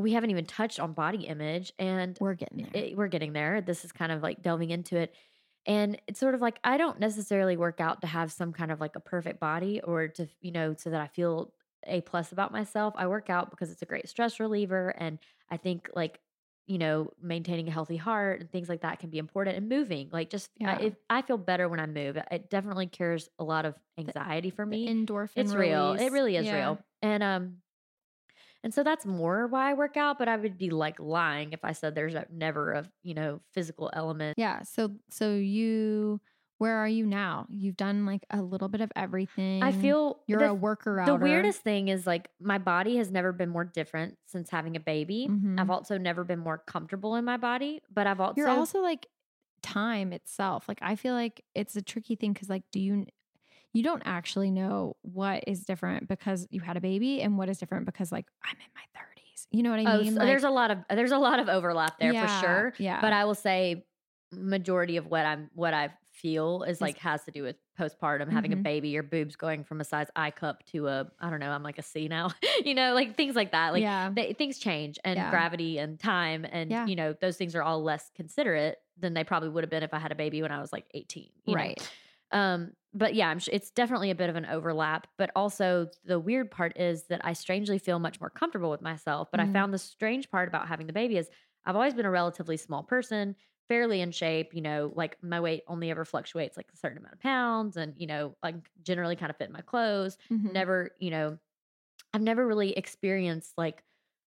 we 0.00 0.12
haven't 0.12 0.30
even 0.30 0.46
touched 0.46 0.80
on 0.80 0.94
body 0.94 1.26
image 1.26 1.72
and 1.78 2.16
we're 2.20 2.34
getting 2.34 2.58
there. 2.72 2.82
it- 2.82 2.96
we're 2.96 3.08
getting 3.08 3.34
there. 3.34 3.60
This 3.60 3.84
is 3.84 3.92
kind 3.92 4.10
of 4.10 4.22
like 4.22 4.42
delving 4.42 4.70
into 4.70 4.96
it. 4.96 5.14
And 5.66 6.00
it's 6.08 6.18
sort 6.18 6.34
of 6.34 6.40
like 6.40 6.58
I 6.64 6.78
don't 6.78 6.98
necessarily 6.98 7.56
work 7.58 7.80
out 7.80 8.00
to 8.00 8.06
have 8.06 8.32
some 8.32 8.52
kind 8.54 8.72
of 8.72 8.80
like 8.80 8.96
a 8.96 9.00
perfect 9.00 9.38
body 9.38 9.80
or 9.82 10.08
to, 10.08 10.26
you 10.40 10.50
know, 10.50 10.74
so 10.74 10.90
that 10.90 11.00
I 11.00 11.08
feel 11.08 11.52
a 11.86 12.00
plus 12.02 12.32
about 12.32 12.52
myself. 12.52 12.94
I 12.96 13.06
work 13.06 13.30
out 13.30 13.50
because 13.50 13.70
it's 13.70 13.82
a 13.82 13.86
great 13.86 14.08
stress 14.08 14.40
reliever. 14.40 14.90
And 14.96 15.18
I 15.50 15.56
think 15.56 15.90
like, 15.94 16.20
you 16.66 16.78
know, 16.78 17.10
maintaining 17.20 17.68
a 17.68 17.70
healthy 17.72 17.96
heart 17.96 18.40
and 18.40 18.50
things 18.50 18.68
like 18.68 18.82
that 18.82 18.98
can 19.00 19.10
be 19.10 19.18
important 19.18 19.56
and 19.56 19.68
moving. 19.68 20.08
Like 20.12 20.30
just 20.30 20.50
Yeah. 20.56 20.68
I, 20.68 20.76
if, 20.76 20.94
I 21.10 21.22
feel 21.22 21.38
better 21.38 21.68
when 21.68 21.80
I 21.80 21.86
move. 21.86 22.16
It 22.30 22.50
definitely 22.50 22.86
cures 22.86 23.28
a 23.38 23.44
lot 23.44 23.64
of 23.66 23.74
anxiety 23.98 24.50
for 24.50 24.64
The 24.70 24.78
me 24.78 24.86
endorphin. 24.86 25.36
it's 25.36 25.54
real. 25.54 25.92
It 25.92 26.12
really 26.12 26.36
is 26.36 26.46
Yeah. 26.46 26.52
real. 26.52 26.78
And 27.00 27.22
um 27.22 27.62
and 28.62 28.72
so 28.72 28.82
that's 28.82 29.04
more 29.04 29.46
why 29.46 29.70
I 29.70 29.74
work 29.74 29.96
out, 29.96 30.18
but 30.18 30.28
I 30.28 30.36
would 30.36 30.56
be 30.56 30.70
like 30.70 30.98
lying 31.00 31.52
if 31.52 31.64
I 31.64 31.72
said 31.72 31.94
there's 31.94 32.14
a, 32.14 32.26
never 32.30 32.72
a, 32.72 32.92
you 33.02 33.14
know, 33.14 33.40
physical 33.52 33.90
element. 33.92 34.36
Yeah. 34.36 34.62
So 34.62 34.96
so 35.10 35.34
you 35.34 36.20
where 36.62 36.76
are 36.76 36.86
you 36.86 37.04
now? 37.04 37.44
You've 37.48 37.76
done 37.76 38.06
like 38.06 38.24
a 38.30 38.40
little 38.40 38.68
bit 38.68 38.80
of 38.80 38.92
everything. 38.94 39.64
I 39.64 39.72
feel 39.72 40.20
you're 40.28 40.38
the, 40.38 40.50
a 40.50 40.54
worker. 40.54 41.02
the 41.04 41.16
weirdest 41.16 41.60
thing 41.62 41.88
is 41.88 42.06
like 42.06 42.28
my 42.40 42.58
body 42.58 42.98
has 42.98 43.10
never 43.10 43.32
been 43.32 43.48
more 43.48 43.64
different 43.64 44.16
since 44.26 44.48
having 44.48 44.76
a 44.76 44.80
baby. 44.80 45.26
Mhm. 45.28 45.58
I've 45.58 45.70
also 45.70 45.98
never 45.98 46.22
been 46.22 46.38
more 46.38 46.58
comfortable 46.58 47.16
in 47.16 47.24
my 47.24 47.36
body, 47.36 47.82
but 47.92 48.06
I've 48.06 48.20
also 48.20 48.36
You're 48.36 48.48
also 48.48 48.78
like 48.80 49.08
time 49.60 50.12
itself. 50.12 50.68
Like 50.68 50.78
I 50.82 50.94
feel 50.94 51.14
like 51.14 51.44
it's 51.52 51.74
a 51.74 51.82
tricky 51.82 52.14
thing 52.14 52.32
because 52.32 52.48
like 52.48 52.62
do 52.70 52.78
you 52.78 53.06
you 53.72 53.82
don't 53.82 54.02
actually 54.04 54.52
know 54.52 54.96
what 55.02 55.42
is 55.48 55.64
different 55.64 56.06
because 56.06 56.46
you 56.50 56.60
had 56.60 56.76
a 56.76 56.80
baby 56.80 57.22
and 57.22 57.38
what 57.38 57.48
is 57.48 57.58
different 57.58 57.86
because 57.86 58.12
like 58.12 58.26
I'm 58.44 58.56
in 58.56 58.72
my 58.72 59.00
30s. 59.00 59.48
You 59.50 59.64
know 59.64 59.70
what 59.70 59.80
I 59.80 59.96
oh, 59.96 60.00
mean? 60.00 60.12
so 60.12 60.20
Like, 60.20 60.28
there's 60.28 60.44
a 60.44 60.50
lot 60.50 60.70
of 60.70 60.78
there's 60.90 61.10
a 61.10 61.18
lot 61.18 61.40
of 61.40 61.48
overlap 61.48 61.98
there 61.98 62.12
Yeah, 62.12 62.40
for 62.40 62.46
sure. 62.46 62.74
yeah. 62.78 63.00
But 63.00 63.12
I 63.12 63.24
will 63.24 63.34
say 63.34 63.84
majority 64.30 64.96
of 64.96 65.06
what 65.06 65.26
I'm 65.26 65.50
what 65.54 65.74
I 65.74 65.90
feel 66.22 66.62
is 66.62 66.80
like 66.80 66.96
has 66.98 67.24
to 67.24 67.30
do 67.32 67.42
with 67.42 67.56
postpartum, 67.78 68.30
having 68.30 68.52
a 68.52 68.56
Mhm. 68.56 68.62
baby, 68.64 68.88
your 68.90 69.02
boobs 69.02 69.36
going 69.36 69.64
from 69.64 69.80
a 69.80 69.84
size 69.84 70.08
I 70.16 70.30
cup 70.30 70.64
to 70.66 70.88
a 70.88 71.10
I 71.20 71.30
don't 71.30 71.40
know, 71.40 71.50
I'm 71.50 71.62
like 71.64 71.78
a 71.78 71.82
C 71.82 72.08
now. 72.08 72.30
you 72.64 72.74
know, 72.74 72.94
like 72.94 73.16
things 73.16 73.34
like 73.36 73.52
that. 73.52 73.72
Like 73.72 73.84
yeah. 73.84 74.14
they, 74.16 74.32
things 74.32 74.58
change 74.58 74.98
and 75.04 75.28
Yeah. 75.28 75.28
gravity 75.28 75.78
and 75.78 75.98
time 76.00 76.46
and 76.50 76.76
Yeah. 76.76 76.84
you 76.84 76.96
know 76.96 77.12
those 77.20 77.36
things 77.36 77.54
are 77.54 77.62
all 77.62 77.82
less 77.82 78.10
considerate 78.14 78.78
than 78.96 79.14
they 79.14 79.24
probably 79.24 79.48
would 79.50 79.64
have 79.64 79.70
been 79.70 79.82
if 79.82 79.92
I 79.94 79.98
had 79.98 80.12
a 80.12 80.16
baby 80.16 80.42
when 80.42 80.52
I 80.52 80.60
was 80.60 80.72
like 80.72 80.86
18 80.94 81.32
you 81.44 81.56
know? 81.56 81.72
right. 81.72 81.90
um 82.30 82.72
but 82.94 83.14
yeah 83.14 83.34
it's 83.50 83.70
definitely 83.70 84.10
a 84.10 84.14
bit 84.14 84.30
of 84.30 84.36
an 84.36 84.46
overlap 84.46 85.06
but 85.18 85.30
also 85.36 85.88
the 86.04 86.18
weird 86.18 86.50
part 86.50 86.76
is 86.78 87.06
that 87.06 87.24
I 87.24 87.32
strangely 87.32 87.78
feel 87.78 87.98
much 87.98 88.20
more 88.20 88.30
comfortable 88.30 88.70
with 88.70 88.82
myself 88.82 89.28
but 89.30 89.40
Mhm. 89.40 89.40
I 89.40 89.46
found 89.46 89.72
the 89.74 89.78
strange 89.78 90.30
part 90.30 90.48
about 90.48 90.68
having 90.68 90.86
the 90.86 90.92
baby 90.92 91.16
is 91.16 91.30
I've 91.64 91.76
always 91.76 91.94
been 91.94 92.06
a 92.06 92.10
relatively 92.10 92.56
small 92.56 92.82
person 92.82 93.36
fairly 93.68 94.00
in 94.00 94.10
shape 94.10 94.54
you 94.54 94.60
know 94.60 94.92
like 94.96 95.22
my 95.22 95.40
weight 95.40 95.62
only 95.66 95.90
ever 95.90 96.04
fluctuates 96.04 96.56
like 96.56 96.70
a 96.72 96.76
certain 96.76 96.98
amount 96.98 97.14
of 97.14 97.20
pounds 97.20 97.76
and 97.76 97.94
you 97.96 98.06
know 98.06 98.36
like 98.42 98.56
generally 98.82 99.16
kind 99.16 99.30
of 99.30 99.36
fit 99.36 99.46
in 99.48 99.52
my 99.52 99.60
clothes 99.62 100.18
Mhm. 100.30 100.54
never, 100.54 100.90
you 100.98 101.08
know, 101.10 101.38
I've 102.12 102.22
never 102.22 102.46
really 102.46 102.72
experienced 102.72 103.54
like 103.56 103.84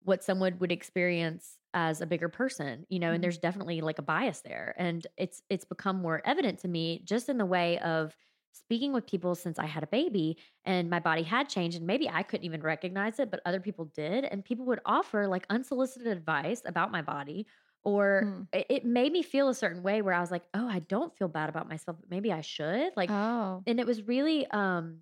what 0.03 0.23
someone 0.23 0.57
would 0.59 0.71
experience 0.71 1.57
as 1.73 2.01
a 2.01 2.05
bigger 2.07 2.29
person, 2.29 2.85
you 2.89 2.99
know, 2.99 3.11
Mhm. 3.11 3.13
and 3.13 3.23
there's 3.23 3.37
definitely 3.37 3.81
like 3.81 3.99
a 3.99 4.03
bias 4.03 4.41
there. 4.41 4.73
And 4.77 5.05
it's 5.17 5.43
it's 5.49 5.65
become 5.65 5.97
more 5.97 6.21
evident 6.25 6.59
to 6.59 6.67
me 6.67 7.01
just 7.05 7.29
in 7.29 7.37
the 7.37 7.45
way 7.45 7.79
of 7.79 8.15
speaking 8.53 8.93
with 8.93 9.05
people 9.05 9.35
since 9.35 9.59
I 9.59 9.65
had 9.67 9.83
a 9.83 9.87
baby 9.87 10.37
and 10.65 10.89
my 10.89 10.99
body 10.99 11.21
had 11.21 11.49
changed 11.49 11.77
and 11.77 11.85
maybe 11.85 12.09
I 12.09 12.23
couldn't 12.23 12.45
even 12.45 12.61
recognize 12.61 13.19
it, 13.19 13.29
but 13.29 13.41
other 13.45 13.59
people 13.59 13.85
did. 13.85 14.25
And 14.25 14.43
people 14.43 14.65
would 14.65 14.79
offer 14.85 15.27
like 15.27 15.45
unsolicited 15.49 16.07
advice 16.07 16.61
about 16.65 16.91
my 16.91 17.01
body. 17.03 17.45
Or 17.87 18.29
Hmm. 18.29 18.47
it, 18.53 18.67
it 18.69 18.85
made 18.85 19.13
me 19.13 19.23
feel 19.23 19.49
a 19.49 19.55
certain 19.55 19.83
way 19.83 20.01
where 20.03 20.13
I 20.13 20.21
was 20.21 20.31
like, 20.31 20.45
oh, 20.53 20.67
I 20.69 20.79
don't 20.79 21.17
feel 21.17 21.29
bad 21.29 21.49
about 21.49 21.69
myself, 21.69 21.97
but 22.01 22.09
maybe 22.11 22.31
I 22.33 22.41
should. 22.41 22.97
Like, 22.97 23.15
oh. 23.15 23.65
and 23.67 23.79
it 23.79 23.87
was 23.87 24.03
really 24.03 24.47
um 24.51 25.01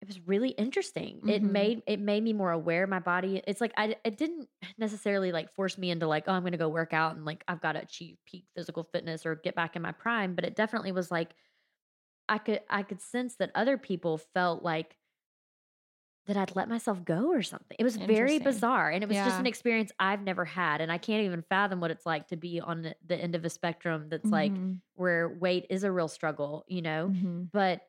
it 0.00 0.06
was 0.06 0.20
really 0.28 0.50
interesting 0.50 1.22
it 1.26 1.42
Mhm. 1.42 1.42
made 1.42 1.82
it 1.86 1.98
made 1.98 2.22
me 2.22 2.32
more 2.32 2.52
aware 2.52 2.84
of 2.84 2.90
my 2.90 3.00
body 3.00 3.42
it's 3.48 3.60
like 3.60 3.72
i 3.76 3.96
it 4.04 4.16
didn't 4.16 4.48
necessarily 4.76 5.32
like 5.32 5.52
force 5.54 5.76
me 5.76 5.90
into 5.90 6.06
like 6.06 6.24
oh 6.28 6.32
i'm 6.32 6.44
gonna 6.44 6.56
go 6.56 6.68
work 6.68 6.92
out 6.92 7.16
and 7.16 7.24
like 7.24 7.42
i've 7.48 7.60
got 7.60 7.72
to 7.72 7.82
achieve 7.82 8.16
peak 8.24 8.46
physical 8.54 8.84
fitness 8.84 9.26
or 9.26 9.34
get 9.34 9.56
back 9.56 9.74
in 9.74 9.82
my 9.82 9.90
prime 9.90 10.36
but 10.36 10.44
it 10.44 10.54
definitely 10.54 10.92
was 10.92 11.10
like 11.10 11.34
i 12.28 12.38
could 12.38 12.62
i 12.70 12.82
could 12.82 13.00
sense 13.02 13.36
that 13.36 13.52
other 13.54 13.78
people 13.78 14.18
felt 14.18 14.62
like 14.64 14.97
that 16.28 16.36
I'd 16.36 16.54
let 16.56 16.68
myself 16.68 17.04
go 17.04 17.32
or 17.32 17.42
something. 17.42 17.76
It 17.80 17.84
was 17.84 17.96
very 17.96 18.38
bizarre. 18.38 18.90
And 18.90 19.02
it 19.02 19.08
was 19.08 19.22
just 19.22 19.40
an 19.40 19.46
experience 19.46 19.92
I've 19.98 20.22
never 20.22 20.44
had. 20.44 20.80
And 20.80 20.92
I 20.92 20.98
can't 20.98 21.24
even 21.24 21.42
fathom 21.42 21.80
what 21.80 21.90
it's 21.90 22.06
like 22.06 22.28
to 22.28 22.36
be 22.36 22.60
on 22.60 22.94
the 23.04 23.16
end 23.16 23.34
of 23.34 23.44
a 23.44 23.50
spectrum 23.50 24.08
that's 24.10 24.32
like 24.32 24.60
Mhm. 24.60 24.80
where 24.94 25.28
weight 25.28 25.66
is 25.70 25.84
a 25.84 25.92
real 25.92 26.08
struggle, 26.08 26.64
you 26.68 26.82
know? 26.82 27.10
Mhm. 27.10 27.50
But 27.52 27.82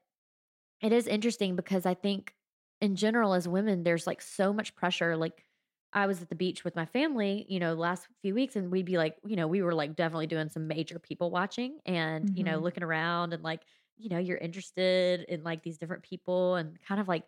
it 0.81 0.93
is 0.93 1.07
interesting 1.07 1.55
because 1.55 1.85
I 1.85 1.93
think 1.93 2.35
in 2.81 2.95
general, 2.95 3.33
as 3.33 3.47
women, 3.47 3.83
there's 3.83 4.07
like 4.07 4.21
so 4.21 4.53
much 4.53 4.75
pressure. 4.75 5.17
Like 5.17 5.45
I 5.91 6.05
was 6.07 6.21
at 6.21 6.29
the 6.29 6.35
beach 6.35 6.63
with 6.63 6.75
my 6.75 6.85
family, 6.85 7.45
you 7.49 7.59
know, 7.59 7.73
last 7.73 8.07
few 8.21 8.33
weeks, 8.35 8.55
and 8.55 8.71
we'd 8.71 8.85
be 8.85 8.97
like, 8.97 9.17
you 9.25 9.35
know, 9.35 9.47
we 9.47 9.61
were 9.61 9.73
like 9.73 9.95
definitely 9.95 10.27
doing 10.27 10.49
some 10.49 10.67
major 10.67 10.99
people 10.99 11.31
watching 11.31 11.79
and, 11.85 12.29
you 12.33 12.43
know, 12.43 12.59
Mhm. 12.59 12.59
looking 12.59 12.83
around 12.83 13.33
and 13.33 13.43
like, 13.43 13.63
you 13.97 14.09
know, 14.09 14.19
you're 14.19 14.37
interested 14.37 15.21
in 15.21 15.43
like 15.43 15.63
these 15.63 15.77
different 15.77 16.03
people 16.03 16.55
and 16.55 16.79
kind 16.81 17.01
of 17.01 17.07
like, 17.07 17.25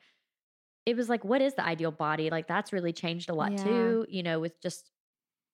it 0.85 0.95
was 0.97 1.09
like, 1.09 1.23
what 1.23 1.41
is 1.41 1.55
the 1.55 1.65
ideal 1.65 1.91
body? 1.91 2.29
Like 2.29 2.47
that's 2.47 2.73
really 2.73 2.93
changed 2.93 3.29
a 3.29 3.33
lot 3.35 3.57
Yeah. 3.57 3.57
too, 3.57 4.05
you 4.09 4.23
know, 4.23 4.39
with 4.39 4.59
just 4.61 4.91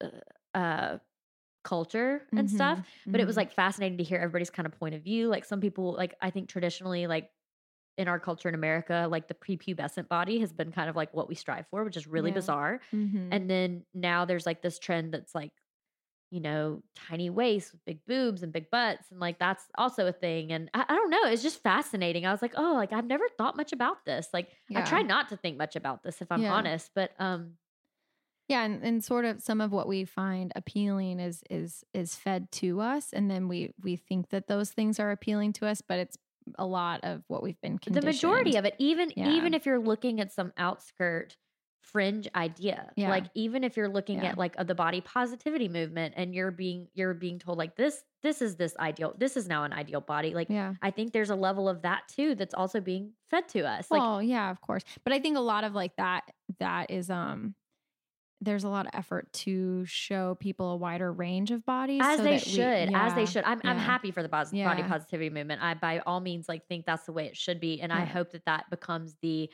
uh, 0.03 0.09
uh 0.57 0.97
culture 1.63 2.27
and 2.37 2.49
Mhm. 2.49 2.49
stuff 2.49 2.81
but 3.11 3.19
it 3.19 3.27
was 3.27 3.35
Mhm. 3.35 3.37
like 3.37 3.51
fascinating 3.51 3.97
to 3.97 4.03
hear 4.03 4.17
everybody's 4.19 4.49
kind 4.49 4.65
of 4.65 4.71
point 4.79 4.95
of 4.95 5.03
view 5.03 5.27
like 5.27 5.43
some 5.43 5.59
people 5.59 5.93
like 5.93 6.15
i 6.21 6.29
think 6.29 6.47
traditionally 6.47 7.07
like 7.07 7.31
in 7.97 8.07
our 8.07 8.19
culture 8.19 8.49
in 8.49 8.55
america 8.55 9.07
like 9.09 9.27
the 9.27 9.33
prepubescent 9.33 10.07
body 10.07 10.39
has 10.39 10.53
been 10.53 10.71
kind 10.71 10.89
of 10.89 10.95
like 10.95 11.13
what 11.13 11.27
we 11.27 11.35
strive 11.35 11.67
for 11.69 11.83
which 11.83 11.97
is 11.97 12.07
really 12.07 12.31
Yeah. 12.31 12.31
bizarre 12.31 12.81
Mhm. 12.93 13.31
and 13.31 13.49
then 13.49 13.85
now 13.93 14.25
there's 14.25 14.45
like 14.45 14.61
this 14.61 14.79
trend 14.79 15.13
that's 15.13 15.35
like 15.35 15.51
you 16.29 16.39
know 16.41 16.83
tiny 16.95 17.29
waists 17.29 17.71
with 17.71 17.83
big 17.85 18.05
boobs 18.05 18.43
and 18.43 18.51
big 18.51 18.69
butts 18.69 19.11
and 19.11 19.19
like 19.19 19.39
that's 19.39 19.65
also 19.77 20.07
a 20.07 20.11
thing 20.11 20.51
and 20.51 20.69
I, 20.73 20.85
I 20.89 20.95
don't 20.95 21.09
know 21.09 21.23
it's 21.25 21.43
just 21.43 21.63
fascinating 21.63 22.25
i 22.25 22.31
was 22.31 22.41
like 22.41 22.53
oh 22.57 22.73
like 22.73 22.91
i've 22.93 23.05
never 23.05 23.23
thought 23.37 23.55
much 23.55 23.71
about 23.73 24.05
this 24.05 24.29
like 24.33 24.51
i 24.75 24.81
try 24.81 25.01
not 25.03 25.29
to 25.29 25.37
think 25.37 25.57
much 25.57 25.75
about 25.75 26.03
this 26.03 26.21
if 26.21 26.31
i'm 26.31 26.43
Yeah. 26.43 26.49
honest 26.49 26.91
but 26.95 27.11
um 27.19 27.57
Yeah, 28.47 28.63
and, 28.63 28.81
and 28.83 29.03
sort 29.03 29.25
of 29.25 29.41
some 29.41 29.59
of 29.59 29.71
what 29.73 29.87
we 29.89 30.05
find 30.05 30.53
appealing 30.55 31.19
is 31.19 31.43
is 31.49 31.83
is 31.93 32.15
fed 32.15 32.49
to 32.53 32.79
us, 32.79 33.11
and 33.11 33.29
then 33.29 33.47
we 33.49 33.73
we 33.81 33.97
think 33.97 34.29
that 34.29 34.47
those 34.47 34.71
things 34.71 34.99
are 34.99 35.11
appealing 35.11 35.51
to 35.53 35.67
us, 35.67 35.81
but 35.81 35.99
it's 35.99 36.17
a 36.57 36.65
lot 36.65 37.01
of 37.03 37.23
what 37.27 37.43
we've 37.43 37.59
been 37.59 37.77
the 37.85 38.01
majority 38.01 38.55
of 38.55 38.65
it 38.65 38.75
even 38.79 39.13
Yeah. 39.15 39.23
even 39.23 39.53
if 39.53 39.65
you're 39.65 39.79
looking 39.79 40.19
at 40.19 40.31
some 40.31 40.51
outskirt 40.57 41.37
fringe 41.91 42.27
idea 42.35 42.91
Yeah. 42.95 43.09
like 43.09 43.25
even 43.33 43.63
if 43.63 43.77
you're 43.77 43.87
looking 43.89 44.17
Yeah. 44.17 44.31
at 44.31 44.37
like 44.37 44.55
uh, 44.57 44.63
the 44.63 44.75
body 44.75 44.99
positivity 45.01 45.69
movement 45.69 46.13
and 46.17 46.35
you're 46.35 46.51
being 46.51 46.87
you're 46.93 47.13
being 47.13 47.39
told 47.39 47.57
like 47.57 47.75
this 47.75 48.03
this 48.23 48.41
is 48.41 48.55
this 48.57 48.75
ideal 48.77 49.13
this 49.17 49.37
is 49.37 49.47
now 49.47 49.63
an 49.63 49.71
ideal 49.73 50.01
body 50.01 50.33
like 50.33 50.49
yeah. 50.49 50.73
i 50.81 50.91
think 50.91 51.13
there's 51.13 51.29
a 51.29 51.35
level 51.35 51.69
of 51.69 51.83
that 51.83 52.01
too 52.09 52.35
that's 52.35 52.53
also 52.53 52.81
being 52.81 53.13
fed 53.29 53.47
to 53.49 53.61
us 53.67 53.89
like 53.89 54.01
well, 54.01 54.21
yeah, 54.21 54.51
of 54.51 54.59
course, 54.61 54.83
but 55.03 55.13
I 55.13 55.19
think 55.19 55.37
a 55.37 55.41
lot 55.41 55.63
of 55.63 55.73
like 55.73 55.95
that 55.97 56.23
that 56.59 56.91
is 56.91 57.09
um. 57.09 57.55
There's 58.39 58.63
a 58.65 58.69
lot 58.69 58.85
of 58.85 58.91
effort 58.93 59.33
to 59.33 59.83
show 59.87 60.35
people 60.39 60.69
a 60.73 60.75
wider 60.75 61.11
range 61.11 61.49
of 61.49 61.65
bodies, 61.65 62.01
as 62.03 62.17
so 62.19 62.23
they 62.23 62.37
that 62.37 62.45
we- 62.45 62.51
should 62.51 62.93
as 62.93 63.13
they 63.15 63.25
should 63.25 63.43
i'm, 63.45 63.59
I'm 63.63 63.79
happy 63.79 64.11
for 64.11 64.21
the 64.21 64.29
pos- 64.29 64.51
body 64.51 64.83
positivity 64.83 65.31
movement 65.31 65.63
i 65.63 65.73
by 65.73 65.99
all 66.05 66.19
means 66.19 66.47
like 66.47 66.67
think 66.67 66.85
that's 66.85 67.05
the 67.05 67.13
way 67.13 67.25
it 67.25 67.35
should 67.35 67.59
be 67.59 67.81
and 67.81 67.91
i 67.91 68.05
hope 68.05 68.33
that 68.33 68.45
that 68.45 68.69
becomes 68.69 69.15
the 69.23 69.49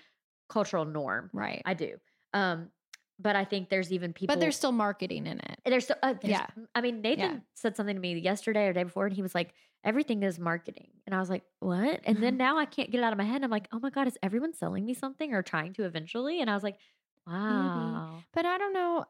cultural 0.49 0.83
norm 0.83 1.29
right? 1.31 1.61
i 1.65 1.73
do 1.73 1.95
um 2.33 2.71
but 3.19 3.35
i 3.35 3.45
think 3.45 3.69
there's 3.69 3.91
even 3.91 4.13
people 4.13 4.33
but 4.33 4.39
there's 4.39 4.55
still 4.55 4.71
marketing 4.71 5.27
in 5.27 5.39
it. 5.39 5.59
There's 5.65 5.85
still, 5.85 5.97
uh, 6.03 6.13
there's, 6.21 6.41
Yeah. 6.41 6.47
I 6.75 6.81
mean, 6.81 7.01
Nathan 7.01 7.29
Yeah. 7.29 7.39
said 7.55 7.75
something 7.77 7.95
to 7.95 8.01
me 8.01 8.17
yesterday 8.19 8.67
or 8.67 8.73
day 8.73 8.83
before, 8.83 9.05
and 9.05 9.15
he 9.15 9.21
was 9.21 9.33
like, 9.35 9.53
"Everything 9.83 10.23
is 10.23 10.39
marketing," 10.39 10.91
and 11.05 11.15
I 11.15 11.19
was 11.19 11.29
like, 11.29 11.43
"What?" 11.59 12.01
And 12.05 12.21
then 12.21 12.35
now 12.37 12.57
I 12.57 12.65
can't 12.65 12.91
get 12.91 12.99
it 12.99 13.03
out 13.03 13.13
of 13.13 13.17
my 13.17 13.23
head. 13.25 13.43
I'm 13.43 13.51
like, 13.51 13.67
"Oh 13.71 13.79
my 13.79 13.89
god, 13.89 14.07
is 14.07 14.17
everyone 14.23 14.53
selling 14.53 14.85
me 14.85 14.93
something 14.93 15.33
or 15.33 15.41
trying 15.43 15.73
to 15.73 15.83
eventually?" 15.85 16.41
And 16.41 16.49
I 16.49 16.53
was 16.53 16.63
like, 16.63 16.79
"Wow, 17.25 18.25
But 18.33 18.45
I 18.45 18.57
don't 18.57 18.73
know. 18.73 19.05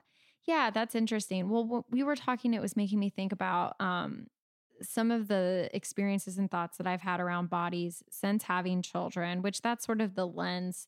Yeah, 0.46 0.70
that's 0.72 0.96
interesting. 0.96 1.50
Well, 1.50 1.86
we 1.90 2.04
were 2.04 2.16
talking, 2.16 2.54
it 2.54 2.62
was 2.62 2.76
making 2.76 3.00
me 3.00 3.10
think 3.10 3.32
about 3.32 3.80
um, 3.80 4.28
some 4.82 5.12
of 5.12 5.28
the 5.30 5.70
experiences 5.74 6.38
and 6.38 6.52
thoughts 6.52 6.78
that 6.78 6.88
I've 6.88 7.02
had 7.02 7.22
around 7.22 7.50
bodies 7.50 8.04
since 8.10 8.44
having 8.44 8.82
children, 8.82 9.42
which 9.42 9.62
that's 9.62 9.86
sort 9.86 10.02
of 10.02 10.16
the 10.16 10.28
lens. 10.28 10.88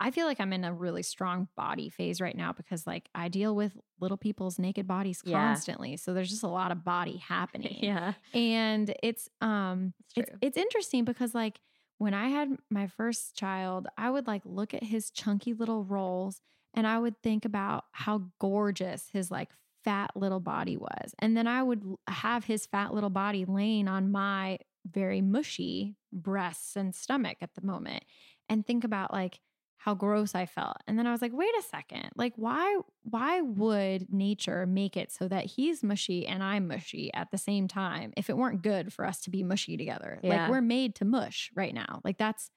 I 0.00 0.10
feel 0.10 0.26
like 0.26 0.40
I'm 0.40 0.52
in 0.52 0.64
a 0.64 0.74
really 0.74 1.02
strong 1.02 1.48
body 1.56 1.88
phase 1.88 2.20
right 2.20 2.36
now 2.36 2.52
because, 2.52 2.86
like, 2.86 3.08
I 3.14 3.28
deal 3.28 3.54
with 3.56 3.76
little 4.00 4.18
people's 4.18 4.58
naked 4.58 4.86
bodies 4.86 5.22
Yeah. 5.22 5.32
constantly. 5.32 5.96
So 5.96 6.12
there's 6.14 6.30
just 6.30 6.42
a 6.42 6.48
lot 6.48 6.70
of 6.72 6.84
body 6.84 7.16
happening 7.16 7.88
yeah, 7.88 8.14
and 8.34 8.94
it's 9.02 9.28
um 9.40 9.94
It's 10.16 10.30
it's 10.40 10.40
it's 10.40 10.56
interesting 10.56 11.04
because 11.04 11.34
like 11.34 11.60
when 11.98 12.12
I 12.14 12.28
had 12.28 12.56
my 12.70 12.86
first 12.86 13.36
child, 13.36 13.86
I 13.96 14.10
would 14.10 14.26
like 14.26 14.42
look 14.44 14.74
at 14.74 14.82
his 14.82 15.10
chunky 15.10 15.54
little 15.54 15.84
rolls 15.84 16.40
and 16.74 16.86
I 16.86 16.98
would 16.98 17.22
think 17.22 17.44
about 17.46 17.84
how 17.92 18.30
gorgeous 18.38 19.08
his 19.10 19.30
like 19.30 19.50
fat 19.82 20.10
little 20.14 20.40
body 20.40 20.76
was. 20.76 21.14
And 21.18 21.36
then 21.36 21.46
I 21.46 21.62
would 21.62 21.82
have 22.08 22.44
his 22.44 22.66
fat 22.66 22.92
little 22.92 23.08
body 23.10 23.44
laying 23.46 23.88
on 23.88 24.10
my 24.10 24.58
very 24.86 25.20
mushy 25.22 25.96
breasts 26.12 26.76
and 26.76 26.94
stomach 26.94 27.38
at 27.40 27.54
the 27.54 27.62
moment 27.66 28.04
and 28.48 28.66
think 28.66 28.84
about 28.84 29.12
like 29.12 29.40
how 29.86 29.94
gross 29.94 30.34
I 30.34 30.46
felt. 30.46 30.78
And 30.88 30.98
then 30.98 31.06
I 31.06 31.12
was 31.12 31.22
like, 31.22 31.32
wait 31.32 31.54
a 31.60 31.62
second. 31.62 32.10
Like 32.16 32.32
why 32.34 32.80
why 33.04 33.40
would 33.40 34.12
nature 34.12 34.66
make 34.66 34.96
it 34.96 35.12
so 35.12 35.28
that 35.28 35.44
he's 35.46 35.84
mushy 35.84 36.26
and 36.26 36.42
I'm 36.42 36.66
mushy 36.66 37.14
at 37.14 37.30
the 37.30 37.38
same 37.38 37.68
time 37.68 38.12
if 38.16 38.28
it 38.28 38.36
weren't 38.36 38.62
good 38.62 38.92
for 38.92 39.04
us 39.06 39.20
to 39.22 39.30
be 39.30 39.44
mushy 39.44 39.76
together? 39.76 40.18
Yeah. 40.24 40.30
Like 40.42 40.50
we're 40.50 40.60
made 40.60 40.96
to 40.96 41.04
mush 41.04 41.52
right 41.54 41.72
now. 41.72 42.00
Like 42.02 42.18
that's 42.18 42.50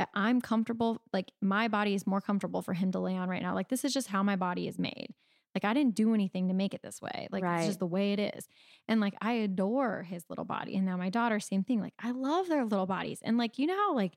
uh, 0.00 0.06
I'm 0.12 0.40
comfortable 0.40 1.00
like 1.12 1.30
my 1.40 1.68
body 1.68 1.94
is 1.94 2.04
more 2.04 2.20
comfortable 2.20 2.62
for 2.62 2.74
him 2.74 2.90
to 2.92 2.98
lay 2.98 3.16
on 3.16 3.28
right 3.28 3.42
now. 3.42 3.54
Like 3.54 3.68
this 3.68 3.84
is 3.84 3.94
just 3.94 4.08
how 4.08 4.24
my 4.24 4.34
body 4.34 4.66
is 4.66 4.76
made. 4.76 5.14
Like 5.54 5.64
I 5.64 5.74
didn't 5.74 5.94
do 5.94 6.14
anything 6.14 6.48
to 6.48 6.54
make 6.54 6.74
it 6.74 6.82
this 6.82 7.00
way. 7.00 7.28
Like 7.30 7.44
Right. 7.44 7.58
it's 7.58 7.66
just 7.68 7.78
the 7.78 7.86
way 7.86 8.12
it 8.12 8.34
is. 8.34 8.48
And 8.88 9.00
like 9.00 9.14
I 9.20 9.34
adore 9.34 10.02
his 10.02 10.24
little 10.28 10.46
body. 10.46 10.74
And 10.74 10.84
now 10.84 10.96
my 10.96 11.10
daughter, 11.10 11.38
same 11.38 11.62
thing. 11.62 11.80
Like 11.80 11.94
I 12.00 12.10
love 12.10 12.48
their 12.48 12.64
little 12.64 12.86
bodies. 12.86 13.20
And 13.22 13.38
like 13.38 13.58
you 13.58 13.66
know 13.68 13.76
how 13.76 13.94
like 13.94 14.14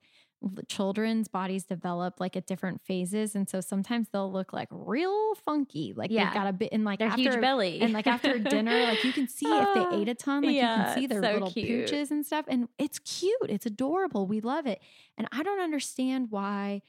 children's 0.68 1.28
bodies 1.28 1.66
develop 1.66 2.20
like 2.20 2.36
at 2.36 2.46
different 2.48 2.82
phases. 2.82 3.36
And 3.36 3.50
so 3.50 3.62
sometimes 3.62 4.08
they'll 4.12 4.32
look 4.32 4.54
like 4.54 4.68
real 4.72 5.36
funky. 5.36 5.94
Like 5.96 6.12
Yeah. 6.12 6.26
they've 6.26 6.34
got 6.34 6.48
a 6.48 6.54
bit 6.54 6.70
and 6.72 6.84
like 6.86 7.00
Their 7.00 7.08
after, 7.10 7.22
huge 7.22 7.42
belly. 7.42 7.82
and 7.82 7.94
like 7.94 8.08
after 8.08 8.38
dinner, 8.40 8.84
like 8.84 9.04
you 9.04 9.12
can 9.14 9.28
see 9.38 9.46
if 9.48 9.74
they 9.74 9.80
ah, 9.82 9.94
ate 10.00 10.10
a 10.10 10.16
ton, 10.16 10.44
like 10.44 10.56
you 10.56 10.62
can 10.62 10.96
see 10.96 11.08
their 11.08 11.22
so 11.24 11.32
little 11.34 11.52
cute. 11.52 11.90
pooches 11.90 12.12
and 12.12 12.26
stuff. 12.26 12.46
And 12.48 12.68
it's 12.78 13.00
cute. 13.00 13.36
It's 13.50 13.66
adorable. 13.66 14.28
We 14.28 14.42
love 14.42 14.68
it. 14.68 14.82
And 15.18 15.28
I 15.32 15.44
don't 15.44 15.60
understand 15.62 16.28
why 16.32 16.82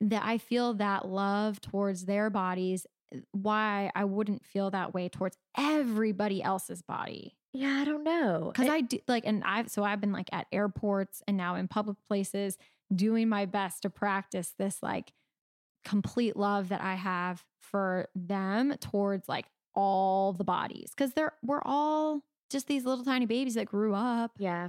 that 0.00 0.22
I 0.24 0.38
feel 0.38 0.74
that 0.74 1.06
love 1.08 1.60
towards 1.60 2.06
their 2.06 2.30
bodies, 2.30 2.86
why 3.32 3.90
I 3.94 4.04
wouldn't 4.04 4.44
feel 4.44 4.70
that 4.70 4.92
way 4.94 5.08
towards 5.08 5.36
everybody 5.56 6.42
else's 6.42 6.82
body. 6.82 7.34
yeah, 7.54 7.78
I 7.80 7.84
don't 7.84 8.04
know. 8.04 8.52
Cause 8.54 8.66
It- 8.66 8.72
I 8.72 8.80
do 8.82 8.98
like, 9.08 9.24
and 9.26 9.42
I've, 9.44 9.70
so 9.70 9.82
I've 9.82 10.00
been 10.00 10.12
like 10.12 10.28
at 10.32 10.46
airports 10.52 11.22
and 11.26 11.36
now 11.36 11.54
in 11.54 11.66
public 11.68 11.96
places 12.06 12.58
doing 12.94 13.28
my 13.28 13.44
best 13.44 13.82
to 13.82 13.90
practice 13.90 14.54
this 14.58 14.82
like 14.82 15.12
complete 15.84 16.36
love 16.36 16.70
that 16.70 16.80
I 16.80 16.94
have 16.94 17.44
for 17.60 18.08
them 18.14 18.74
towards 18.80 19.28
like 19.28 19.46
all 19.74 20.32
the 20.32 20.44
bodies. 20.44 20.92
Cause 20.96 21.12
they're, 21.12 21.32
we're 21.42 21.62
all 21.64 22.22
just 22.50 22.66
these 22.66 22.84
little 22.84 23.04
tiny 23.04 23.26
babies 23.26 23.54
that 23.54 23.66
grew 23.66 23.94
up. 23.94 24.32
yeah. 24.38 24.68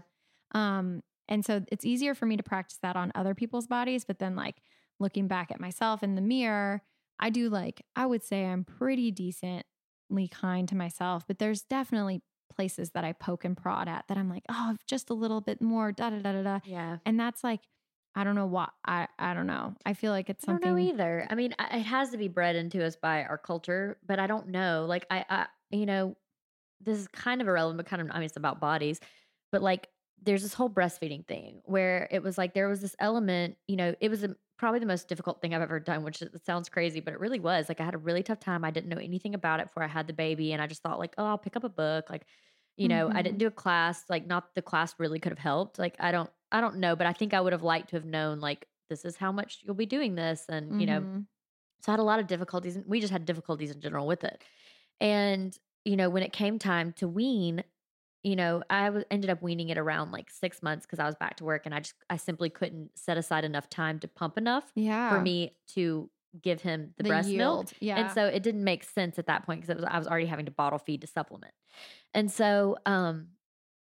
Um, 0.53 1.01
and 1.27 1.45
so 1.45 1.63
it's 1.71 1.85
easier 1.85 2.15
for 2.15 2.25
me 2.25 2.37
to 2.37 2.43
practice 2.43 2.79
that 2.81 2.95
on 2.95 3.11
other 3.15 3.35
people's 3.35 3.67
bodies. 3.67 4.03
But 4.03 4.19
then, 4.19 4.35
like, 4.35 4.55
looking 4.99 5.27
back 5.27 5.51
at 5.51 5.59
myself 5.59 6.01
in 6.03 6.15
the 6.15 6.21
mirror, 6.21 6.81
I 7.19 7.29
do 7.29 7.49
like, 7.49 7.85
I 7.95 8.05
would 8.05 8.23
say 8.23 8.45
I'm 8.45 8.63
pretty 8.63 9.11
decently 9.11 10.27
kind 10.31 10.67
to 10.69 10.75
myself, 10.75 11.25
but 11.27 11.37
there's 11.37 11.61
definitely 11.61 12.23
places 12.51 12.91
that 12.91 13.03
I 13.03 13.13
poke 13.13 13.45
and 13.45 13.55
prod 13.55 13.87
at 13.87 14.05
that 14.07 14.17
I'm 14.17 14.29
like, 14.29 14.43
oh, 14.49 14.75
just 14.87 15.09
a 15.09 15.13
little 15.13 15.39
bit 15.39 15.61
more, 15.61 15.91
da 15.91 16.09
da 16.09 16.17
da 16.17 16.31
da 16.31 16.43
da. 16.43 16.59
Yeah. 16.65 16.97
And 17.05 17.19
that's 17.19 17.43
like, 17.43 17.61
I 18.15 18.23
don't 18.23 18.35
know 18.35 18.47
why. 18.47 18.69
I, 18.85 19.07
I 19.17 19.33
don't 19.33 19.47
know. 19.47 19.75
I 19.85 19.93
feel 19.93 20.11
like 20.11 20.29
it's 20.29 20.43
I 20.47 20.51
don't 20.51 20.61
something. 20.61 20.61
know 20.61 20.77
either. 20.77 21.27
I 21.29 21.35
mean, 21.35 21.53
it 21.59 21.81
has 21.83 22.09
to 22.11 22.17
be 22.17 22.27
bred 22.27 22.55
into 22.55 22.83
us 22.83 22.95
by 22.95 23.23
our 23.23 23.37
culture, 23.37 23.99
but 24.05 24.19
I 24.19 24.27
don't 24.27 24.47
know. 24.47 24.85
Like, 24.87 25.05
I, 25.11 25.25
I, 25.29 25.47
you 25.69 25.85
know, 25.85 26.17
this 26.81 26.99
is 26.99 27.07
kind 27.09 27.41
of 27.41 27.47
irrelevant, 27.47 27.77
but 27.77 27.87
kind 27.87 28.01
of, 28.01 28.09
I 28.11 28.15
mean, 28.19 28.25
it's 28.25 28.37
about 28.37 28.61
bodies, 28.61 28.99
but 29.51 29.61
like, 29.61 29.89
there's 30.21 30.43
this 30.43 30.53
whole 30.53 30.69
breastfeeding 30.69 31.27
thing 31.27 31.61
where 31.65 32.07
it 32.11 32.23
was 32.23 32.37
like 32.37 32.53
there 32.53 32.69
was 32.69 32.81
this 32.81 32.95
element, 32.99 33.57
you 33.67 33.75
know, 33.77 33.95
it 34.01 34.09
was 34.09 34.23
a, 34.23 34.35
probably 34.57 34.79
the 34.79 34.85
most 34.87 35.07
difficult 35.09 35.41
thing 35.41 35.53
I've 35.55 35.61
ever 35.61 35.79
done, 35.79 36.03
which 36.03 36.21
it 36.21 36.45
sounds 36.45 36.69
crazy, 36.69 37.01
but 37.01 37.13
it 37.13 37.19
really 37.21 37.39
was. 37.39 37.69
Like, 37.69 37.81
I 37.81 37.85
had 37.85 37.95
a 37.95 37.99
really 37.99 38.23
tough 38.23 38.39
time. 38.39 38.65
I 38.65 38.71
didn't 38.71 38.89
know 38.89 38.97
anything 38.97 39.35
about 39.35 39.59
it 39.61 39.67
before 39.67 39.83
I 39.83 39.87
had 39.87 40.07
the 40.07 40.13
baby, 40.13 40.53
and 40.53 40.61
I 40.61 40.67
just 40.67 40.83
thought, 40.83 40.99
like, 40.99 41.15
oh, 41.17 41.25
I'll 41.25 41.37
pick 41.39 41.55
up 41.57 41.63
a 41.65 41.69
book. 41.69 42.09
Like, 42.09 42.25
you 42.77 42.87
know, 42.87 43.11
I 43.13 43.21
Mhm. 43.21 43.23
didn't 43.23 43.39
do 43.39 43.47
a 43.47 43.51
class. 43.51 44.05
Like, 44.09 44.27
not 44.27 44.55
the 44.55 44.61
class 44.61 44.95
really 44.99 45.19
could 45.19 45.31
have 45.31 45.39
helped. 45.39 45.79
Like, 45.79 45.95
I 45.99 46.11
don't, 46.11 46.29
I 46.51 46.61
don't 46.61 46.77
know, 46.77 46.95
but 46.95 47.07
I 47.07 47.13
think 47.13 47.33
I 47.33 47.41
would 47.41 47.53
have 47.53 47.63
liked 47.63 47.89
to 47.89 47.95
have 47.95 48.05
known, 48.05 48.39
like, 48.39 48.67
this 48.89 49.05
is 49.05 49.15
how 49.17 49.31
much 49.31 49.59
you'll 49.63 49.75
be 49.75 49.85
doing 49.85 50.15
this, 50.15 50.45
and 50.49 50.81
you 50.81 50.87
know, 50.87 51.01
Mhm. 51.01 51.25
so 51.81 51.91
I 51.91 51.93
had 51.93 51.99
a 51.99 52.03
lot 52.03 52.19
of 52.19 52.27
difficulties. 52.27 52.75
and 52.75 52.85
We 52.87 52.99
just 52.99 53.11
had 53.11 53.25
difficulties 53.25 53.71
in 53.71 53.79
general 53.81 54.07
with 54.07 54.23
it. 54.23 54.43
And, 54.99 55.57
you 55.85 55.95
know, 55.95 56.09
when 56.09 56.23
it 56.23 56.33
came 56.33 56.59
time 56.59 56.91
to 56.93 57.07
wean, 57.07 57.63
you 58.23 58.35
know, 58.35 58.63
I 58.69 58.85
w- 58.85 59.05
ended 59.09 59.29
up 59.29 59.41
weaning 59.41 59.69
it 59.69 59.77
around 59.77 60.11
like 60.11 60.29
six 60.29 60.61
months 60.61 60.85
because 60.85 60.99
I 60.99 61.05
was 61.05 61.15
back 61.15 61.37
to 61.37 61.45
work 61.45 61.65
and 61.65 61.73
I 61.73 61.79
just, 61.79 61.93
I 62.09 62.17
simply 62.17 62.49
couldn't 62.49 62.97
set 62.97 63.17
aside 63.17 63.45
enough 63.45 63.69
time 63.69 63.97
to 63.99 64.07
pump 64.09 64.37
enough 64.37 64.71
yeah. 64.75 65.09
for 65.09 65.21
me 65.21 65.55
to 65.75 66.09
give 66.41 66.61
him 66.61 66.93
the, 66.97 67.03
breast 67.05 67.29
milk. 67.29 67.67
Yeah. 67.79 67.95
And 67.97 68.11
so 68.11 68.25
it 68.25 68.43
didn't 68.43 68.63
make 68.63 68.83
sense 68.83 69.17
at 69.17 69.27
that 69.27 69.45
point 69.45 69.61
because 69.61 69.73
was 69.75 69.85
I 69.85 69.97
was 69.97 70.07
already 70.07 70.25
having 70.25 70.45
to 70.45 70.51
bottle 70.51 70.79
feed 70.79 71.01
to 71.01 71.07
supplement. 71.07 71.53
And 72.13 72.29
so 72.29 72.77
um 72.85 73.29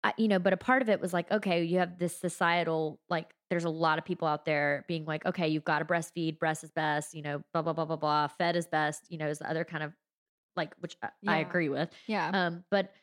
I, 0.04 0.14
you 0.18 0.28
know, 0.28 0.40
but 0.40 0.54
a 0.54 0.58
part 0.58 0.82
of 0.82 0.90
it 0.90 1.00
was 1.00 1.14
like, 1.14 1.32
okay, 1.32 1.64
you 1.64 1.78
have 1.80 2.00
this 2.00 2.16
societal, 2.18 3.00
like, 3.10 3.36
there's 3.50 3.66
a 3.66 3.70
lot 3.70 4.00
of 4.00 4.06
people 4.06 4.28
out 4.28 4.46
there 4.46 4.84
being 4.88 5.06
like, 5.06 5.26
okay, 5.26 5.48
you've 5.48 5.64
got 5.64 5.80
to 5.80 5.86
breastfeed, 5.86 6.40
breast 6.40 6.64
is 6.64 6.72
best, 6.72 7.14
you 7.14 7.22
know, 7.22 7.44
blah, 7.54 7.62
blah, 7.62 7.74
blah, 7.74 7.86
blah, 7.86 7.98
blah. 7.98 8.28
Fed 8.28 8.56
is 8.56 8.68
best, 8.68 9.12
you 9.12 9.18
know, 9.18 9.28
is 9.28 9.40
the 9.40 9.50
other 9.50 9.64
kind 9.64 9.84
of 9.84 9.94
like, 10.56 10.76
which 10.80 10.98
I, 11.02 11.10
I 11.28 11.38
agree 11.38 11.70
with. 11.70 11.90
yeah. 12.08 12.34
Um, 12.34 12.66
but 12.72 12.94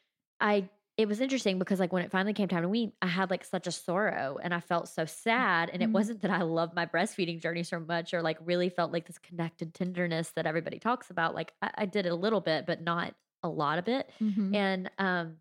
I, 0.41 0.69
it 0.97 1.07
was 1.07 1.21
interesting 1.21 1.59
because 1.61 1.79
like 1.79 1.93
when 1.93 2.03
it 2.05 2.11
finally 2.11 2.33
came 2.35 2.49
time 2.49 2.63
to 2.63 2.69
wean, 2.69 2.93
I 3.01 3.07
had 3.07 3.31
like 3.31 3.45
such 3.45 3.69
a 3.69 3.73
sorrow 3.73 4.39
and 4.43 4.53
I 4.53 4.59
felt 4.61 4.89
so 4.89 5.05
sad. 5.05 5.71
And 5.71 5.81
it 5.83 5.93
Mhm. 5.93 5.93
wasn't 5.93 6.23
that 6.23 6.31
I 6.33 6.43
loved 6.43 6.75
my 6.75 6.87
breastfeeding 6.87 7.41
journey 7.41 7.63
so 7.63 7.79
much 7.79 8.13
or 8.13 8.21
like 8.21 8.39
really 8.41 8.69
felt 8.69 8.93
like 8.93 9.07
this 9.07 9.19
connected 9.19 9.75
tenderness 9.75 10.33
that 10.33 10.47
everybody 10.47 10.81
talks 10.81 11.11
about. 11.11 11.35
Like 11.37 11.53
I, 11.63 11.71
I 11.79 11.87
did 11.87 12.07
it 12.07 12.13
a 12.13 12.17
little 12.17 12.41
bit, 12.41 12.67
but 12.67 12.83
not 12.83 13.15
a 13.45 13.49
lot 13.49 13.79
of 13.79 13.87
it. 13.89 14.11
Mhm. 14.21 14.55
And 14.55 14.91
um, 14.99 15.37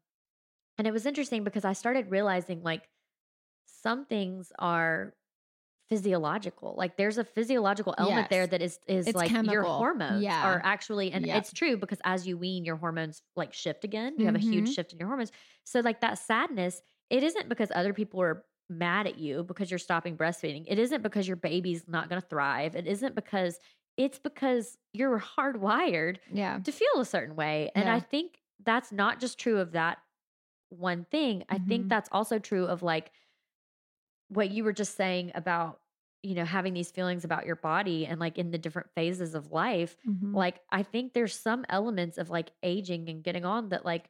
and 0.77 0.87
it 0.87 0.91
was 0.91 1.05
interesting 1.05 1.43
because 1.43 1.65
I 1.65 1.73
started 1.73 2.11
realizing 2.11 2.61
like 2.63 2.87
some 3.65 4.05
things 4.05 4.51
are 4.59 5.13
physiological. 5.89 6.75
Like 6.77 6.97
there's 6.97 7.17
a 7.17 7.23
physiological 7.23 7.95
element 7.97 8.29
there 8.29 8.45
that 8.47 8.61
is 8.61 8.79
is 8.87 9.07
It's 9.07 9.15
like 9.15 9.31
your 9.31 9.63
hormones 9.63 10.21
Yeah. 10.21 10.43
are 10.43 10.61
actually 10.63 11.11
and 11.13 11.25
Yep. 11.25 11.37
it's 11.37 11.53
true 11.53 11.77
because 11.77 11.99
as 12.03 12.27
you 12.27 12.37
wean 12.37 12.65
your 12.65 12.75
hormones 12.75 13.21
like 13.35 13.53
shift 13.53 13.83
again. 13.85 14.15
You 14.17 14.25
have 14.25 14.35
a 14.35 14.39
huge 14.39 14.69
Mhm. 14.69 14.75
shift 14.75 14.91
in 14.93 14.99
your 14.99 15.07
hormones. 15.07 15.31
So 15.63 15.79
like 15.79 16.01
that 16.01 16.19
sadness, 16.19 16.81
it 17.09 17.23
isn't 17.23 17.47
because 17.47 17.71
other 17.73 17.93
people 17.93 18.21
are 18.21 18.45
mad 18.69 19.07
at 19.07 19.17
you 19.17 19.43
because 19.43 19.71
you're 19.71 19.77
stopping 19.79 20.17
breastfeeding. 20.17 20.65
It 20.67 20.77
isn't 20.77 21.01
because 21.03 21.25
your 21.25 21.37
baby's 21.37 21.87
not 21.87 22.09
going 22.09 22.21
to 22.21 22.27
thrive. 22.27 22.75
It 22.75 22.85
isn't 22.85 23.15
because 23.15 23.59
it's 23.95 24.19
because 24.19 24.77
you're 24.93 25.19
hardwired 25.19 26.17
yeah. 26.29 26.59
to 26.59 26.71
feel 26.73 26.99
a 26.99 27.05
certain 27.05 27.37
way. 27.37 27.71
And 27.75 27.85
Yeah. 27.85 27.95
I 27.95 28.01
think 28.01 28.41
that's 28.59 28.91
not 28.91 29.21
just 29.21 29.39
true 29.39 29.59
of 29.59 29.71
that 29.71 29.99
one 30.69 31.05
thing. 31.05 31.43
I 31.49 31.57
think 31.57 31.87
Mhm. 31.87 31.89
that's 31.89 32.09
also 32.11 32.39
true 32.39 32.65
of 32.65 32.83
like 32.83 33.11
what 34.29 34.51
you 34.51 34.63
were 34.63 34.73
just 34.73 34.95
saying 34.95 35.31
about, 35.35 35.81
you 36.23 36.35
know, 36.35 36.45
having 36.45 36.73
these 36.73 36.91
feelings 36.91 37.23
about 37.23 37.45
your 37.45 37.55
body 37.55 38.05
and 38.05 38.19
like 38.19 38.37
in 38.37 38.51
the 38.51 38.57
different 38.57 38.89
phases 38.95 39.33
of 39.35 39.51
life. 39.51 39.95
Mhm. 40.03 40.33
Like, 40.33 40.61
I 40.71 40.83
think 40.83 41.13
there's 41.13 41.33
some 41.37 41.65
elements 41.69 42.17
of 42.17 42.29
like 42.29 42.51
aging 42.63 43.09
and 43.09 43.23
getting 43.23 43.45
on 43.45 43.69
that, 43.69 43.85
like, 43.85 44.09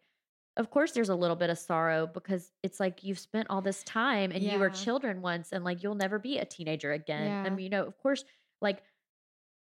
of 0.57 0.71
course, 0.71 0.93
there's 0.93 1.09
a 1.09 1.15
little 1.15 1.35
bit 1.35 1.51
of 1.51 1.59
sorrow 1.59 2.07
because 2.07 2.51
it's 2.63 2.79
like 2.79 3.03
you've 3.03 3.19
spent 3.19 3.47
all 3.49 3.61
this 3.61 3.83
time 3.83 4.31
and 4.31 4.49
you 4.49 4.59
were 4.59 4.71
children 4.71 5.21
once 5.21 5.51
and 5.53 5.63
like 5.63 5.83
you'll 5.83 5.95
never 5.95 6.17
be 6.19 6.39
a 6.39 6.45
teenager 6.45 6.91
again. 6.91 7.37
I 7.43 7.49
mean, 7.51 7.65
you 7.65 7.69
know, 7.69 7.85
of 7.85 7.97
course, 7.99 8.25
like, 8.61 8.83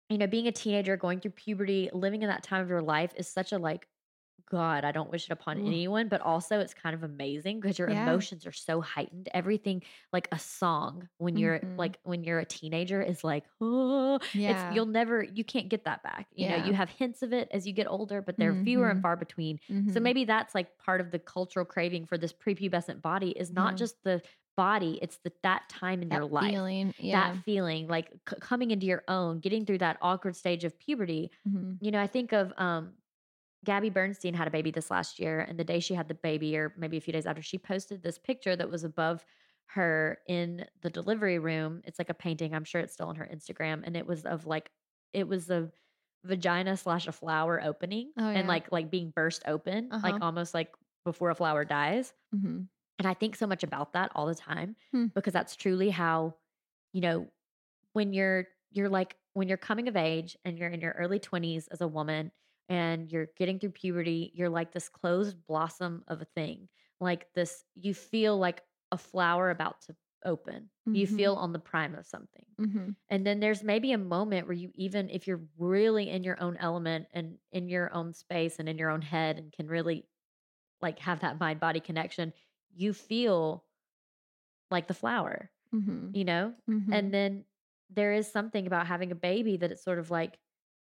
you 0.09 0.17
know, 0.17 0.27
being 0.27 0.47
a 0.47 0.51
teenager, 0.51 0.97
going 0.97 1.19
through 1.19 1.31
puberty, 1.31 1.89
living 1.93 2.21
in 2.23 2.29
that 2.29 2.43
time 2.43 2.61
of 2.63 2.69
your 2.69 2.81
life 2.81 3.13
is 3.15 3.27
such 3.27 3.51
a 3.51 3.57
like, 3.59 3.87
God, 4.49 4.83
I 4.83 4.91
don't 4.91 5.11
wish 5.11 5.25
it 5.25 5.31
upon 5.31 5.59
Ooh. 5.59 5.65
anyone, 5.65 6.07
but 6.07 6.21
also 6.21 6.59
it's 6.59 6.73
kind 6.73 6.95
of 6.95 7.03
amazing 7.03 7.59
because 7.59 7.77
your 7.77 7.87
Yeah. 7.87 8.01
emotions 8.01 8.47
are 8.47 8.51
so 8.51 8.81
heightened. 8.81 9.29
Everything, 9.31 9.83
like 10.11 10.27
a 10.31 10.39
song, 10.39 11.07
when 11.19 11.37
you're 11.37 11.61
Mhm. 11.61 11.77
like 11.77 11.99
when 12.03 12.23
you're 12.23 12.39
a 12.39 12.45
teenager, 12.45 12.99
is 13.01 13.23
like, 13.23 13.45
oh, 13.61 14.19
Yeah. 14.33 14.49
it's 14.51 14.65
you'll 14.67 14.87
never, 14.87 15.21
you 15.23 15.43
can't 15.43 15.69
get 15.69 15.85
that 15.85 16.01
back. 16.01 16.27
You 16.33 16.47
know, 16.47 16.55
you 16.55 16.73
have 16.73 16.89
hints 16.89 17.21
of 17.21 17.31
it 17.31 17.47
as 17.51 17.67
you 17.67 17.73
get 17.73 17.85
older, 17.87 18.23
but 18.23 18.39
they're 18.39 18.55
fewer 18.55 18.89
and 18.89 18.99
Mhm. 18.99 19.01
far 19.01 19.15
between. 19.15 19.59
So 19.87 19.99
Mhm. 19.99 20.01
maybe 20.01 20.25
that's 20.25 20.55
like 20.55 20.77
part 20.79 20.99
of 20.99 21.11
the 21.11 21.19
cultural 21.19 21.65
craving 21.65 22.07
for 22.07 22.17
this 22.17 22.33
prepubescent 22.33 23.01
body 23.03 23.29
is 23.31 23.51
not 23.51 23.75
Yeah. 23.75 23.77
just 23.77 24.03
the 24.03 24.21
body; 24.57 24.97
it's 25.01 25.19
the 25.23 25.31
that 25.43 25.69
time 25.69 26.01
in 26.01 26.09
that 26.09 26.21
your 26.21 26.25
life 26.25 26.51
feeling. 26.51 26.93
Yeah. 26.97 27.13
that 27.13 27.37
feeling 27.45 27.87
like 27.87 28.11
c- 28.29 28.35
coming 28.41 28.71
into 28.71 28.85
your 28.87 29.03
own 29.07 29.39
getting 29.39 29.65
through 29.65 29.77
that 29.77 29.97
awkward 30.01 30.35
stage 30.35 30.63
of 30.65 30.77
puberty 30.79 31.31
Mhm. 31.45 31.79
you 31.79 31.91
know 31.91 32.01
i 32.01 32.07
think 32.07 32.33
of 32.33 32.51
um 32.57 32.93
gabby 33.65 33.89
bernstein 33.89 34.33
had 34.33 34.47
a 34.47 34.51
baby 34.51 34.71
this 34.71 34.89
last 34.89 35.19
year 35.19 35.39
and 35.41 35.59
the 35.59 35.63
day 35.63 35.79
she 35.79 35.93
had 35.93 36.07
the 36.07 36.13
baby 36.13 36.57
or 36.57 36.73
maybe 36.77 36.97
a 36.97 37.01
few 37.01 37.13
days 37.13 37.25
after 37.25 37.41
she 37.41 37.57
posted 37.57 38.01
this 38.01 38.17
picture 38.17 38.55
that 38.55 38.69
was 38.69 38.83
above 38.83 39.25
her 39.67 40.19
in 40.27 40.65
the 40.81 40.89
delivery 40.89 41.39
room 41.39 41.81
it's 41.83 41.99
like 41.99 42.09
a 42.09 42.13
painting 42.13 42.53
i'm 42.53 42.63
sure 42.63 42.81
it's 42.81 42.93
still 42.93 43.07
on 43.07 43.15
her 43.15 43.27
instagram 43.31 43.83
and 43.85 43.97
it 43.97 44.07
was 44.07 44.25
of 44.25 44.45
like 44.45 44.71
it 45.13 45.27
was 45.27 45.49
a 45.49 45.71
vagina 46.25 46.75
slash 46.77 47.07
a 47.07 47.11
flower 47.11 47.61
opening 47.63 48.13
Oh, 48.17 48.29
and 48.33 48.47
yeah. 48.47 48.47
like 48.47 48.71
like 48.71 48.89
being 48.89 49.11
burst 49.11 49.43
open 49.45 49.93
like 50.03 50.17
Uh-huh. 50.17 50.21
almost 50.21 50.53
like 50.53 50.73
before 51.05 51.29
a 51.29 51.35
flower 51.35 51.65
dies 51.65 52.13
Mhm. 52.31 52.69
and 52.97 53.07
I 53.07 53.13
think 53.13 53.35
so 53.35 53.47
much 53.47 53.63
about 53.63 53.93
that 53.93 54.11
all 54.15 54.25
the 54.25 54.35
time 54.35 54.75
Hmm. 54.91 55.07
because 55.15 55.33
that's 55.33 55.55
truly 55.55 55.89
how, 55.89 56.35
you 56.93 57.01
know, 57.01 57.29
when 57.93 58.13
you're 58.13 58.47
you're 58.71 58.89
like 58.89 59.17
when 59.33 59.47
you're 59.47 59.57
coming 59.57 59.87
of 59.87 59.95
age 59.97 60.37
and 60.45 60.57
you're 60.59 60.69
in 60.69 60.81
your 60.81 60.93
early 60.93 61.19
20s 61.19 61.67
as 61.69 61.81
a 61.81 61.87
woman 61.87 62.31
and 62.69 63.11
you're 63.11 63.27
getting 63.37 63.59
through 63.59 63.71
puberty, 63.71 64.31
you're 64.35 64.49
like 64.49 64.71
this 64.71 64.89
closed 64.89 65.45
blossom 65.47 66.03
of 66.07 66.21
a 66.21 66.25
thing. 66.25 66.69
Like 67.01 67.33
this 67.33 67.65
you 67.75 67.93
feel 67.93 68.37
like 68.37 68.63
a 68.91 68.97
flower 68.97 69.49
about 69.49 69.81
to 69.83 69.95
open. 70.25 70.69
You 70.91 71.07
Mhm. 71.07 71.07
feel 71.07 71.35
on 71.35 71.53
the 71.53 71.59
prime 71.59 71.95
of 71.95 72.05
something. 72.05 72.45
Mhm. 72.57 72.95
And 73.09 73.25
then 73.25 73.39
there's 73.39 73.63
maybe 73.63 73.91
a 73.91 73.97
moment 73.97 74.47
where 74.47 74.53
you 74.55 74.71
even 74.75 75.09
if 75.09 75.27
you're 75.27 75.47
really 75.57 76.09
in 76.09 76.23
your 76.23 76.41
own 76.41 76.57
element 76.57 77.07
and 77.11 77.39
in 77.51 77.69
your 77.69 77.93
own 77.93 78.13
space 78.13 78.59
and 78.59 78.69
in 78.69 78.77
your 78.77 78.89
own 78.91 79.01
head 79.01 79.37
and 79.39 79.51
can 79.51 79.67
really 79.67 80.07
like 80.81 80.99
have 80.99 81.21
that 81.21 81.39
mind 81.39 81.59
body 81.59 81.79
connection, 81.79 82.33
you 82.73 82.93
feel 82.93 83.65
like 84.71 84.87
the 84.87 84.93
flower, 84.93 85.51
Mhm. 85.71 86.13
you 86.13 86.25
know? 86.25 86.55
And 86.91 87.13
then 87.13 87.45
there 87.89 88.13
is 88.13 88.31
something 88.31 88.67
about 88.67 88.87
having 88.87 89.11
a 89.11 89.15
baby 89.15 89.57
that 89.57 89.71
it's 89.71 89.83
sort 89.83 89.99
of 89.99 90.11
like 90.11 90.39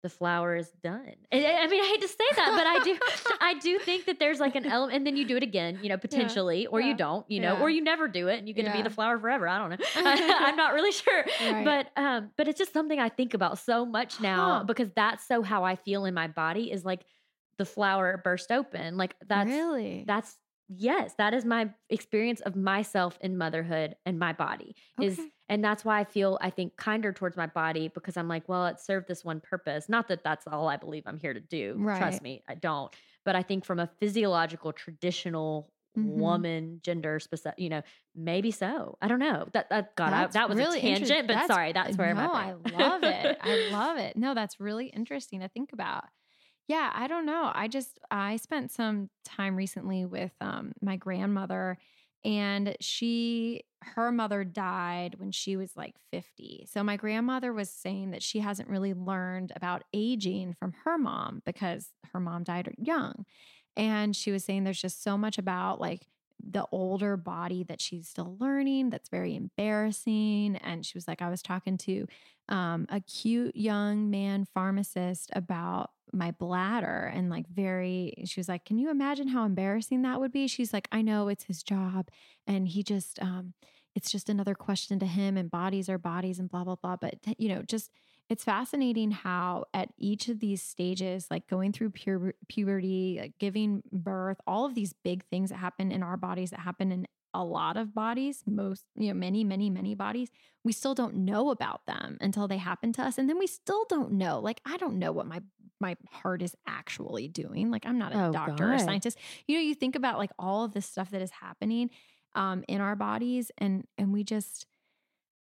the 0.02 0.10
flower 0.10 0.56
is 0.56 0.70
done. 0.82 1.14
And- 1.32 1.46
I 1.46 1.68
mean, 1.68 1.84
I 1.84 1.88
hate 1.88 2.02
to 2.02 2.08
say 2.08 2.24
that, 2.38 2.52
but 2.56 2.66
I 2.66 2.84
do, 2.84 2.98
I 3.42 3.54
do 3.60 3.80
think 3.80 4.06
that 4.06 4.18
there's 4.20 4.40
like 4.40 4.56
an 4.56 4.66
element, 4.76 4.96
and 4.96 5.06
then 5.06 5.18
you 5.18 5.26
do 5.26 5.36
it 5.36 5.44
again, 5.44 5.80
you 5.82 5.90
know, 5.90 5.98
potentially, 5.98 6.68
or 6.68 6.80
yeah, 6.80 6.88
you 6.88 6.96
don't, 6.96 7.30
you 7.30 7.40
know, 7.42 7.56
yeah. 7.56 7.62
or 7.62 7.70
you 7.70 7.82
never 7.84 8.08
do 8.08 8.28
it, 8.30 8.40
and 8.40 8.48
you 8.48 8.54
get 8.54 8.66
to 8.66 8.72
be 8.72 8.82
the 8.82 8.90
flower 8.90 9.20
forever. 9.20 9.48
I 9.48 9.58
don't 9.58 9.72
know. 9.72 9.86
I'm 9.96 10.56
not 10.56 10.74
really 10.74 10.92
sure, 10.94 11.26
Right. 11.42 11.66
but 11.66 12.02
um, 12.02 12.32
but 12.38 12.48
it's 12.48 12.58
just 12.58 12.72
something 12.74 13.00
I 13.00 13.10
think 13.10 13.34
about 13.34 13.58
so 13.60 13.86
much 13.86 14.20
now 14.22 14.60
Huh. 14.60 14.64
because 14.64 14.90
that's 14.96 15.28
so 15.28 15.42
how 15.42 15.64
I 15.66 15.76
feel 15.76 16.06
in 16.06 16.14
my 16.14 16.28
body 16.28 16.72
is 16.72 16.86
like 16.86 17.02
the 17.58 17.66
flower 17.66 18.22
burst 18.24 18.52
open, 18.52 18.96
like 18.98 19.16
that's 19.28 19.50
really 19.50 20.06
that's 20.08 20.38
yes 20.72 21.14
that 21.18 21.34
is 21.34 21.44
my 21.44 21.68
experience 21.90 22.42
of 22.42 22.56
myself 22.56 23.18
in 23.22 23.36
motherhood 23.38 23.96
and 24.06 24.20
my 24.20 24.32
body 24.34 24.76
is 25.02 25.18
Okay. 25.20 25.28
And 25.50 25.64
that's 25.64 25.84
why 25.84 26.00
i 26.00 26.04
feel 26.04 26.38
i 26.42 26.50
think 26.50 26.76
kinder 26.78 27.12
towards 27.12 27.36
my 27.36 27.48
body 27.48 27.88
because 27.90 28.16
i'm 28.18 28.28
like 28.28 28.48
well 28.48 28.66
it 28.68 28.80
served 28.80 29.08
this 29.08 29.26
one 29.26 29.40
purpose 29.42 29.90
not 29.90 30.08
that 30.08 30.24
that's 30.24 30.46
all 30.48 30.68
i 30.70 30.78
believe 30.78 31.04
i'm 31.06 31.18
here 31.20 31.34
to 31.34 31.40
do 31.40 31.76
Right. 31.78 31.98
trust 31.98 32.22
me 32.22 32.44
i 32.48 32.56
don't 32.56 32.94
but 33.26 33.36
i 33.36 33.42
think 33.44 33.66
from 33.66 33.80
a 33.80 33.90
physiological 34.00 34.72
traditional 34.72 35.72
Mhm. 35.98 36.04
woman 36.18 36.80
gender 36.84 37.20
specific 37.20 37.58
you 37.60 37.68
know 37.68 37.82
maybe 38.16 38.52
so 38.52 38.96
i 39.02 39.08
don't 39.08 39.18
know 39.18 39.48
that 39.54 39.72
that 39.72 39.96
god 39.96 40.14
I, 40.14 40.28
that 40.28 40.48
was 40.48 40.56
really 40.60 40.78
a 40.78 40.82
tangent 40.82 41.26
but 41.28 41.34
that's- 41.34 41.48
sorry 41.48 41.74
that's 41.74 41.98
where 41.98 42.14
no, 42.14 42.32
I 42.32 42.52
love 42.54 43.02
it. 43.04 43.38
I 43.42 43.70
love 43.72 43.98
it. 43.98 44.16
No, 44.16 44.36
that's 44.36 44.60
really 44.60 44.86
interesting 44.86 45.40
to 45.40 45.48
think 45.48 45.74
about. 45.74 46.04
Yeah, 46.68 46.92
I 46.94 47.08
don't 47.08 47.26
know. 47.26 47.52
I 47.52 47.68
just 47.68 47.98
I 48.12 48.36
spent 48.36 48.70
some 48.72 49.10
time 49.26 49.56
recently 49.56 50.06
with 50.06 50.32
um, 50.40 50.74
my 50.80 50.96
grandmother, 50.96 51.80
and 52.24 52.76
she 52.80 53.64
her 53.82 54.12
mother 54.12 54.44
died 54.44 55.16
when 55.18 55.32
she 55.32 55.56
was 55.56 55.76
like 55.76 55.96
50. 56.12 56.68
So 56.70 56.84
my 56.84 56.98
grandmother 56.98 57.54
was 57.54 57.70
saying 57.70 58.12
that 58.12 58.22
she 58.22 58.40
hasn't 58.40 58.70
really 58.70 58.94
learned 58.94 59.54
about 59.56 59.84
aging 59.94 60.54
from 60.60 60.74
her 60.84 60.98
mom 60.98 61.42
because 61.46 61.94
her 62.12 62.20
mom 62.20 62.44
died 62.44 62.74
young. 62.78 63.26
And 63.78 64.16
she 64.16 64.32
was 64.32 64.44
saying 64.44 64.66
there's 64.66 64.82
just 64.82 65.02
so 65.02 65.18
much 65.18 65.38
about 65.38 65.80
like 65.80 66.08
the 66.46 66.66
older 66.72 67.18
body 67.18 67.64
that 67.64 67.82
she's 67.82 68.08
still 68.08 68.36
learning 68.40 68.90
that's 68.90 69.10
very 69.10 69.36
embarrassing 69.36 70.56
and 70.58 70.86
she 70.86 70.98
was 70.98 71.08
like 71.08 71.22
i 71.22 71.30
was 71.30 71.42
talking 71.42 71.78
to 71.78 72.08
um, 72.48 72.88
a 72.90 73.00
cute 73.02 73.56
young 73.56 74.10
man 74.10 74.46
pharmacist 74.54 75.30
about 75.36 75.92
my 76.14 76.32
bladder 76.32 77.12
and 77.14 77.30
like 77.30 77.48
very 77.48 78.14
she 78.26 78.40
was 78.40 78.50
like 78.50 78.66
can 78.66 78.78
you 78.78 78.90
imagine 78.90 79.28
how 79.28 79.46
embarrassing 79.46 80.02
that 80.04 80.20
would 80.20 80.32
be? 80.32 80.48
She's 80.48 80.74
like 80.74 80.88
i 80.92 81.02
know 81.02 81.28
it's 81.28 81.46
his 81.46 81.64
job. 81.64 82.10
And 82.48 82.68
he 82.68 82.84
just 82.84 83.22
um 83.22 83.54
it's 83.96 84.12
just 84.12 84.30
another 84.30 84.56
question 84.56 85.00
to 85.00 85.06
him 85.06 85.36
and 85.38 85.50
bodies 85.52 85.90
are 85.90 85.98
bodies 85.98 86.40
and 86.40 86.50
blah 86.50 86.64
blah 86.64 86.76
blah. 86.76 86.96
But 86.96 87.16
you 87.38 87.50
know 87.50 87.62
just 87.64 87.92
it's 88.30 88.44
fascinating 88.44 89.10
how 89.12 89.66
at 89.74 89.90
each 89.98 90.30
of 90.30 90.40
these 90.40 90.62
stages 90.62 91.28
like 91.32 91.48
going 91.48 91.72
through 91.74 91.90
pu- 91.90 92.34
puberty 92.48 93.18
like 93.20 93.34
giving 93.40 93.82
birth 93.92 94.38
all 94.46 94.66
of 94.66 94.76
these 94.76 94.94
big 95.04 95.24
things 95.26 95.50
that 95.50 95.58
happen 95.58 95.92
in 95.92 96.04
our 96.04 96.16
bodies 96.16 96.52
that 96.52 96.60
happen 96.60 96.92
in 96.92 97.08
a 97.34 97.44
lot 97.44 97.78
of 97.78 97.94
bodies 97.94 98.44
most 98.48 98.86
you 98.96 99.08
know 99.08 99.14
many 99.14 99.44
many 99.44 99.70
many 99.70 99.94
bodies 99.96 100.30
we 100.64 100.72
still 100.72 100.96
don't 100.96 101.14
know 101.16 101.52
about 101.52 101.86
them 101.86 102.18
until 102.22 102.48
they 102.48 102.58
happen 102.58 102.92
to 102.92 103.02
us 103.04 103.18
and 103.18 103.30
then 103.30 103.38
we 103.38 103.46
still 103.48 103.86
don't 103.90 104.12
know 104.12 104.40
like 104.40 104.60
i 104.66 104.78
don't 104.78 104.98
know 104.98 105.12
what 105.12 105.28
my 105.28 105.40
my 105.80 105.96
heart 106.12 106.42
is 106.42 106.56
actually 106.68 107.28
doing 107.28 107.70
like 107.70 107.86
i'm 107.86 107.98
not 108.00 108.14
a 108.14 108.26
Oh, 108.26 108.32
doctor 108.32 108.66
or 108.74 108.78
God. 108.78 108.86
scientist 108.86 109.18
you 109.48 109.56
know 109.58 109.62
you 109.62 109.76
think 109.76 109.96
about 109.96 110.18
like 110.18 110.32
all 110.40 110.64
of 110.66 110.74
this 110.74 110.86
stuff 110.88 111.12
that 111.12 111.22
is 111.22 111.32
happening 111.32 111.90
um 112.36 112.64
in 112.68 112.82
our 112.82 112.96
bodies 112.96 113.52
and 113.60 113.86
and 113.98 114.12
we 114.12 114.24
just 114.24 114.66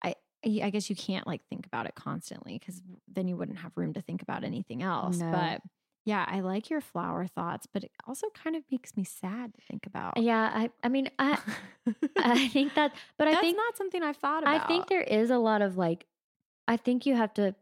i 0.02 0.14
i 0.62 0.70
guess 0.70 0.90
you 0.90 0.96
can't 0.96 1.26
like 1.26 1.42
think 1.48 1.66
about 1.66 1.86
it 1.86 1.94
constantly 1.94 2.58
because 2.58 2.82
then 3.08 3.28
you 3.28 3.36
wouldn't 3.36 3.58
have 3.58 3.72
room 3.76 3.92
to 3.94 4.00
think 4.02 4.22
about 4.22 4.42
anything 4.44 4.82
else 4.82 5.18
No. 5.18 5.30
but 5.30 5.60
yeah 6.06 6.24
i 6.28 6.40
like 6.40 6.70
your 6.70 6.80
flower 6.80 7.26
thoughts 7.26 7.66
but 7.66 7.84
it 7.84 7.92
also 8.06 8.28
kind 8.30 8.56
of 8.56 8.64
makes 8.70 8.96
me 8.96 9.04
sad 9.04 9.54
to 9.54 9.60
think 9.60 9.86
about 9.86 10.14
yeah 10.16 10.50
i 10.54 10.70
i 10.82 10.88
mean 10.88 11.10
i 11.18 11.38
i 12.22 12.38
think 12.38 12.74
that 12.74 12.94
but 13.18 13.28
i 13.28 13.34
think 13.36 13.56
That's 13.56 13.56
not 13.56 13.76
something 13.76 14.02
I've 14.02 14.16
thought 14.16 14.44
about. 14.44 14.54
I 14.54 14.58
think 14.66 14.86
there 14.88 15.02
is 15.02 15.30
a 15.30 15.38
lot 15.38 15.62
of 15.62 15.76
like, 15.76 16.06
I 16.68 16.76
think 16.76 17.06
you 17.06 17.14
have 17.16 17.34
to 17.34 17.54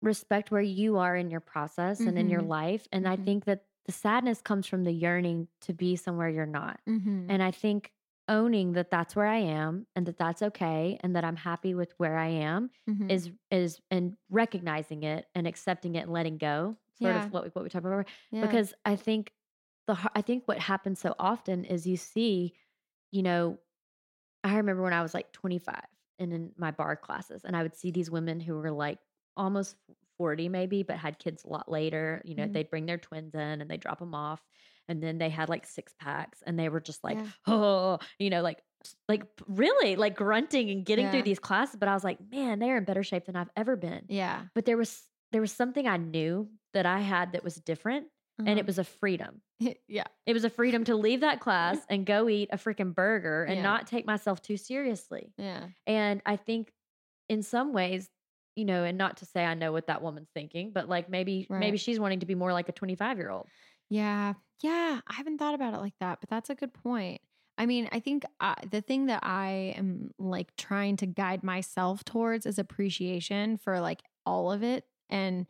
respect 0.00 0.50
where 0.50 0.62
you 0.62 0.96
are 0.98 1.16
in 1.16 1.30
your 1.30 1.40
process 1.40 2.06
and 2.06 2.18
in 2.18 2.28
your 2.28 2.42
Mhm. 2.42 2.48
life. 2.48 2.86
And 2.92 3.08
I 3.08 3.16
Mhm. 3.16 3.24
think 3.24 3.44
that 3.46 3.64
the 3.84 3.92
sadness 3.92 4.40
comes 4.40 4.66
from 4.66 4.84
the 4.84 4.92
yearning 4.92 5.48
to 5.62 5.72
be 5.72 5.96
somewhere 5.96 6.28
you're 6.28 6.46
not. 6.46 6.80
Mhm. 6.86 7.28
And 7.28 7.42
I 7.42 7.50
think 7.50 7.92
owning 8.28 8.72
that 8.72 8.90
that's 8.90 9.16
where 9.16 9.26
I 9.26 9.38
am 9.38 9.86
and 9.96 10.06
that 10.06 10.18
that's 10.18 10.42
okay 10.42 10.98
and 11.02 11.16
that 11.16 11.24
I'm 11.24 11.36
happy 11.36 11.74
with 11.74 11.94
where 11.96 12.16
I 12.16 12.28
am 12.28 12.70
Mhm. 12.86 13.08
is 13.08 13.30
is 13.50 13.80
and 13.90 14.16
recognizing 14.28 15.02
it 15.02 15.26
and 15.34 15.46
accepting 15.46 15.94
it 15.94 16.00
and 16.02 16.12
letting 16.12 16.36
go. 16.38 16.76
Sort 17.02 17.16
Yeah. 17.16 17.16
of 17.16 17.32
what 17.32 17.44
we, 17.44 17.50
what 17.50 17.62
we 17.64 17.70
talked 17.70 17.86
about 17.86 18.08
Yeah. 18.30 18.40
because 18.40 18.74
I 18.84 18.96
think 18.96 19.32
the 19.86 19.96
I 20.14 20.22
think 20.22 20.46
what 20.46 20.58
happens 20.58 20.98
so 21.00 21.14
often 21.18 21.64
is 21.64 21.86
you 21.86 21.96
see, 21.96 22.54
you 23.12 23.22
know, 23.22 23.58
I 24.44 24.56
remember 24.56 24.82
when 24.82 24.92
I 24.92 25.02
was 25.02 25.14
like 25.14 25.32
25 25.32 25.86
and 26.18 26.32
in 26.32 26.52
my 26.56 26.70
barre 26.70 26.96
classes, 26.96 27.44
and 27.44 27.56
I 27.56 27.62
would 27.62 27.74
see 27.76 27.90
these 27.90 28.10
women 28.10 28.40
who 28.40 28.54
were 28.56 28.70
like 28.70 29.00
almost 29.36 29.76
40 30.18 30.48
maybe, 30.48 30.82
but 30.82 30.96
had 30.98 31.18
kids 31.18 31.44
a 31.44 31.48
lot 31.48 31.70
later. 31.70 32.22
You 32.24 32.34
know, 32.34 32.46
Mhm. 32.46 32.52
they'd 32.52 32.70
bring 32.70 32.86
their 32.86 32.98
twins 32.98 33.34
in 33.34 33.60
and 33.62 33.70
they 33.70 33.76
drop 33.76 33.98
them 34.00 34.14
off, 34.14 34.42
and 34.88 35.02
then 35.02 35.18
they 35.18 35.30
had 35.30 35.48
like 35.48 35.66
six 35.66 35.94
packs, 35.98 36.42
and 36.42 36.58
they 36.58 36.68
were 36.68 36.80
just 36.80 37.04
like, 37.04 37.20
Yeah. 37.20 37.32
oh, 37.46 37.98
you 38.18 38.30
know, 38.30 38.42
like 38.42 38.62
like 39.08 39.24
really 39.46 39.96
like 39.96 40.16
grunting 40.16 40.70
and 40.70 40.86
getting 40.86 41.08
Yeah. 41.08 41.10
through 41.10 41.24
these 41.24 41.38
classes. 41.40 41.76
But 41.76 41.88
I 41.88 41.94
was 41.94 42.04
like, 42.04 42.18
man, 42.30 42.58
they're 42.58 42.76
in 42.78 42.84
better 42.84 43.02
shape 43.02 43.26
than 43.26 43.36
I've 43.36 43.50
ever 43.56 43.76
been. 43.76 44.08
yeah, 44.08 44.48
But 44.54 44.64
there 44.66 44.76
was 44.76 45.08
there 45.32 45.40
was 45.40 45.52
something 45.52 45.86
I 45.86 45.96
knew 45.96 46.48
that 46.74 46.86
I 46.86 47.00
had 47.00 47.32
that 47.32 47.44
was 47.44 47.56
different, 47.56 48.06
and 48.38 48.58
it 48.58 48.66
was 48.66 48.78
a 48.78 48.84
freedom. 48.84 49.42
yeah, 49.88 50.04
It 50.26 50.32
was 50.32 50.44
a 50.44 50.50
freedom 50.50 50.84
to 50.84 50.94
leave 50.94 51.20
that 51.20 51.40
class 51.46 51.78
and 51.90 52.06
go 52.06 52.28
eat 52.28 52.50
a 52.52 52.56
freaking 52.56 52.94
burger 52.94 53.44
and 53.44 53.56
Yeah. 53.56 53.62
not 53.62 53.86
take 53.86 54.06
myself 54.06 54.40
too 54.42 54.56
seriously. 54.56 55.32
yeah, 55.36 55.68
And 55.86 56.22
I 56.24 56.36
think 56.36 56.72
in 57.28 57.42
some 57.42 57.72
ways, 57.72 58.08
you 58.56 58.64
know, 58.64 58.84
and 58.84 58.96
not 58.98 59.18
to 59.18 59.26
say 59.26 59.44
I 59.44 59.54
know 59.54 59.72
what 59.72 59.86
that 59.88 60.02
woman's 60.02 60.30
thinking, 60.34 60.70
but 60.72 60.88
like 60.88 61.08
maybe 61.08 61.46
Right. 61.50 61.60
maybe 61.60 61.78
she's 61.78 62.00
wanting 62.00 62.20
to 62.20 62.26
be 62.26 62.34
more 62.34 62.52
like 62.52 62.68
a 62.68 62.72
25 62.72 63.18
year 63.18 63.30
old. 63.30 63.48
yeah, 63.90 64.34
yeah. 64.62 65.00
I 65.06 65.14
haven't 65.14 65.38
thought 65.38 65.54
about 65.54 65.74
it 65.74 65.78
like 65.78 65.94
that, 66.00 66.20
but 66.20 66.28
that's 66.28 66.50
a 66.50 66.54
good 66.54 66.74
point. 66.74 67.20
I 67.56 67.66
mean, 67.66 67.88
I 67.90 67.98
think 68.00 68.24
uh, 68.40 68.54
the 68.70 68.80
thing 68.80 69.06
that 69.06 69.20
I 69.24 69.74
am 69.76 70.12
like 70.18 70.54
trying 70.56 70.96
to 70.98 71.06
guide 71.06 71.42
myself 71.42 72.04
towards 72.04 72.46
is 72.46 72.58
appreciation 72.58 73.56
for 73.56 73.80
like 73.80 74.00
all 74.24 74.52
of 74.52 74.62
it 74.62 74.84
and 75.08 75.46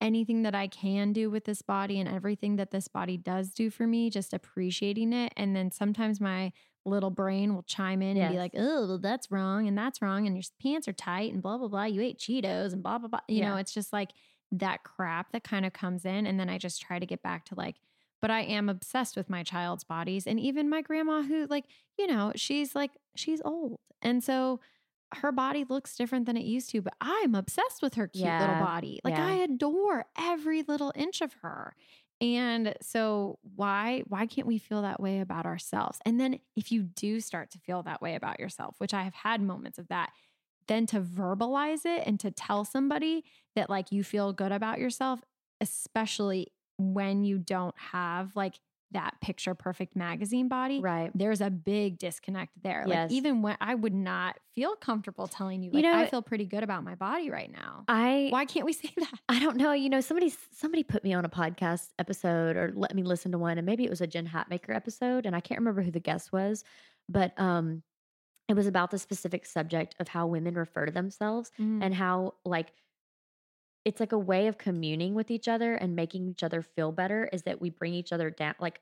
anything 0.00 0.42
that 0.42 0.54
I 0.54 0.66
can 0.66 1.12
do 1.12 1.30
with 1.30 1.44
this 1.44 1.62
body 1.62 1.98
and 1.98 2.08
everything 2.08 2.56
that 2.56 2.70
this 2.70 2.88
body 2.88 3.16
does 3.16 3.50
do 3.50 3.70
for 3.70 3.86
me, 3.86 4.10
just 4.10 4.34
appreciating 4.34 5.12
it. 5.12 5.32
And 5.36 5.56
then 5.56 5.70
sometimes 5.70 6.20
my 6.20 6.52
little 6.84 7.10
brain 7.10 7.54
will 7.54 7.62
chime 7.62 8.02
in 8.02 8.16
and 8.18 8.32
be 8.32 8.38
like, 8.38 8.52
oh, 8.56 8.86
well, 8.86 8.98
that's 8.98 9.30
wrong 9.30 9.66
and 9.66 9.78
that's 9.78 10.02
wrong. 10.02 10.26
And 10.26 10.36
your 10.36 10.44
pants 10.62 10.86
are 10.86 10.92
tight 10.92 11.32
and 11.32 11.42
blah, 11.42 11.56
blah, 11.56 11.68
blah. 11.68 11.84
You 11.84 12.02
ate 12.02 12.18
Cheetos 12.18 12.72
and 12.74 12.82
blah, 12.82 12.98
blah, 12.98 13.08
blah. 13.08 13.20
You 13.28 13.42
know, 13.42 13.56
it's 13.56 13.72
just 13.72 13.92
like 13.92 14.10
that 14.52 14.84
crap 14.84 15.32
that 15.32 15.44
kind 15.44 15.64
of 15.64 15.72
comes 15.72 16.04
in. 16.04 16.26
And 16.26 16.38
then 16.38 16.50
I 16.50 16.58
just 16.58 16.82
try 16.82 16.98
to 16.98 17.06
get 17.06 17.22
back 17.22 17.46
to 17.46 17.54
like, 17.54 17.76
but 18.20 18.30
I 18.30 18.40
am 18.40 18.68
obsessed 18.68 19.16
with 19.16 19.30
my 19.30 19.42
child's 19.42 19.84
bodies. 19.84 20.26
And 20.26 20.38
even 20.38 20.68
my 20.68 20.82
grandma, 20.82 21.22
who, 21.22 21.46
like, 21.46 21.64
you 21.98 22.06
know, 22.06 22.32
she's 22.36 22.74
like, 22.74 22.90
she's 23.16 23.40
old. 23.44 23.80
And 24.02 24.22
so 24.22 24.60
her 25.16 25.32
body 25.32 25.64
looks 25.68 25.96
different 25.96 26.26
than 26.26 26.36
it 26.36 26.44
used 26.44 26.70
to, 26.70 26.82
but 26.82 26.94
I'm 27.00 27.34
obsessed 27.34 27.82
with 27.82 27.94
her 27.94 28.08
cute 28.08 28.24
little 28.24 28.56
body. 28.64 29.00
Like, 29.04 29.14
Yeah. 29.14 29.26
I 29.26 29.32
adore 29.34 30.04
every 30.18 30.62
little 30.62 30.92
inch 30.94 31.20
of 31.20 31.32
her. 31.42 31.74
And 32.20 32.74
so 32.80 33.38
why 33.56 34.02
why 34.06 34.26
can't 34.26 34.46
we 34.46 34.58
feel 34.58 34.82
that 34.82 35.00
way 35.00 35.20
about 35.20 35.46
ourselves? 35.46 35.98
And 36.06 36.20
then 36.20 36.38
if 36.56 36.70
you 36.70 36.82
do 36.82 37.20
start 37.20 37.50
to 37.50 37.58
feel 37.58 37.82
that 37.82 38.00
way 38.00 38.14
about 38.14 38.38
yourself, 38.40 38.76
which 38.78 38.94
I 38.94 39.02
have 39.02 39.14
had 39.14 39.42
moments 39.42 39.78
of 39.78 39.88
that, 39.88 40.10
then 40.68 40.86
to 40.86 41.00
verbalize 41.00 41.84
it 41.84 42.06
and 42.06 42.18
to 42.20 42.30
tell 42.30 42.64
somebody 42.64 43.24
that 43.56 43.68
like 43.68 43.92
you 43.92 44.04
feel 44.04 44.32
good 44.32 44.52
about 44.52 44.78
yourself, 44.78 45.20
especially 45.60 46.52
when 46.78 47.24
you 47.24 47.38
don't 47.38 47.76
have 47.76 48.34
like 48.36 48.60
that 48.94 49.20
picture 49.20 49.54
perfect 49.54 49.94
magazine 49.94 50.48
body, 50.48 50.80
Right. 50.80 51.10
there's 51.14 51.40
a 51.40 51.50
big 51.50 51.98
disconnect 51.98 52.52
there. 52.62 52.84
Like 52.86 53.10
even 53.12 53.42
when 53.42 53.56
I 53.60 53.74
would 53.74 53.92
not 53.94 54.38
feel 54.54 54.74
comfortable 54.76 55.26
telling 55.28 55.62
you, 55.62 55.70
like 55.70 55.84
You 55.84 55.90
know- 55.92 55.98
I 55.98 56.06
feel 56.06 56.22
pretty 56.22 56.46
good 56.46 56.62
about 56.62 56.82
my 56.84 56.94
body 56.94 57.30
right 57.30 57.50
now. 57.52 57.84
I 57.86 58.28
Why 58.30 58.46
can't 58.46 58.64
we 58.64 58.72
say 58.72 58.90
that? 58.96 59.12
I 59.28 59.38
don't 59.40 59.56
know. 59.56 59.72
You 59.72 59.90
know, 59.90 60.00
somebody 60.00 60.32
somebody 60.52 60.82
put 60.82 61.04
me 61.04 61.12
on 61.12 61.24
a 61.24 61.28
podcast 61.28 61.90
episode 61.98 62.56
or 62.56 62.72
let 62.74 62.94
me 62.94 63.02
listen 63.02 63.30
to 63.32 63.38
one, 63.38 63.58
and 63.58 63.66
maybe 63.66 63.84
it 63.84 63.90
was 63.90 64.00
a 64.00 64.06
Jen 64.06 64.26
Hatmaker 64.28 64.74
episode, 64.74 65.26
and 65.26 65.36
I 65.36 65.40
can't 65.40 65.58
remember 65.60 65.82
who 65.82 65.90
the 65.90 66.00
guest 66.00 66.32
was, 66.32 66.64
but 67.08 67.38
um, 67.38 67.82
it 68.48 68.54
was 68.54 68.66
about 68.66 68.90
the 68.90 68.98
specific 68.98 69.46
subject 69.46 69.94
of 70.00 70.08
how 70.08 70.26
women 70.26 70.54
refer 70.54 70.86
to 70.86 70.92
themselves 70.92 71.50
Mm. 71.58 71.82
and 71.82 71.94
how 71.94 72.34
like 72.44 72.72
it's 73.84 74.00
like 74.00 74.12
a 74.12 74.18
way 74.18 74.46
of 74.46 74.58
communing 74.58 75.14
with 75.14 75.30
each 75.30 75.48
other 75.48 75.74
and 75.74 75.94
making 75.96 76.28
each 76.28 76.42
other 76.42 76.62
feel 76.62 76.92
better 76.92 77.28
is 77.32 77.42
that 77.44 77.60
we 77.60 77.70
bring 77.70 77.94
each 77.94 78.12
other 78.12 78.30
down 78.30 78.54
like 78.60 78.80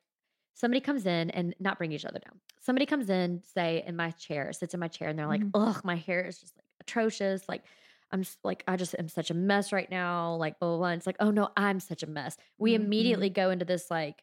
somebody 0.55 0.81
comes 0.81 1.07
in 1.07 1.31
and 1.31 1.55
not 1.59 1.79
bring 1.79 1.93
each 1.93 2.05
other 2.05 2.19
down 2.19 2.41
somebody 2.61 2.87
comes 2.87 3.11
in 3.11 3.43
say 3.43 3.83
in 3.87 3.97
my 3.97 4.11
chair 4.13 4.53
sits 4.53 4.75
in 4.75 4.81
my 4.81 4.89
chair 4.89 5.09
and 5.09 5.19
they're 5.19 5.27
like 5.27 5.45
Mhm. 5.45 5.53
ugh 5.55 5.81
my 5.85 5.97
hair 5.97 6.25
is 6.27 6.39
just 6.41 6.57
like 6.57 6.65
atrocious 6.81 7.49
like 7.49 7.65
I'm 8.15 8.25
like, 8.45 8.63
I 8.69 8.77
just 8.77 8.95
am 8.99 9.09
such 9.09 9.31
a 9.31 9.35
mess 9.35 9.73
right 9.73 9.91
now. 9.91 10.35
Like, 10.35 10.59
blah, 10.59 10.69
blah, 10.69 10.77
blah. 10.77 10.89
It's 10.91 11.07
like, 11.07 11.17
oh 11.21 11.31
no, 11.31 11.49
I'm 11.57 11.81
such 11.81 12.03
a 12.03 12.07
mess. 12.07 12.37
We 12.59 12.75
Mhm. 12.99 13.27
immediately 13.27 13.31
go 13.31 13.49
into 13.49 13.65
this, 13.65 13.91
like, 13.91 14.23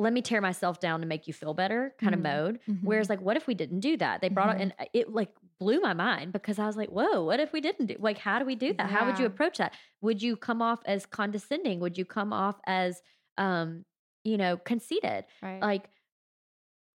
let 0.00 0.12
me 0.12 0.22
tear 0.22 0.40
myself 0.40 0.80
down 0.80 1.00
to 1.00 1.06
make 1.06 1.26
you 1.28 1.32
feel 1.34 1.54
better 1.54 1.94
kind 1.98 2.14
Mhm. 2.14 2.14
of 2.14 2.20
mode. 2.20 2.60
Mhm. 2.68 2.80
Whereas, 2.84 3.08
like, 3.10 3.20
what 3.20 3.36
if 3.36 3.46
we 3.46 3.54
didn't 3.54 3.80
do 3.80 3.96
that? 3.98 4.20
They 4.20 4.28
brought 4.28 4.56
it 4.56 4.62
and 4.62 4.74
it 4.94 5.10
like 5.12 5.32
blew 5.58 5.80
my 5.80 5.92
mind 5.94 6.32
because 6.32 6.58
I 6.58 6.66
was 6.66 6.76
like, 6.76 6.88
whoa, 6.90 7.24
what 7.24 7.40
if 7.40 7.52
we 7.52 7.60
didn't 7.60 7.86
do 7.86 7.96
like, 7.98 8.18
how 8.18 8.38
do 8.38 8.44
we 8.44 8.54
do 8.56 8.74
that? 8.78 8.90
How 8.90 9.04
would 9.04 9.18
you 9.18 9.26
approach 9.26 9.58
that? 9.58 9.74
Would 10.00 10.22
you 10.22 10.36
come 10.36 10.62
off 10.62 10.80
as 10.86 11.06
condescending? 11.06 11.80
Would 11.80 11.98
you 11.98 12.04
come 12.04 12.32
off 12.32 12.60
as, 12.66 13.02
um, 13.38 13.84
you 14.24 14.36
know, 14.38 14.56
conceited? 14.56 15.26
right. 15.42 15.62
Like, 15.62 15.90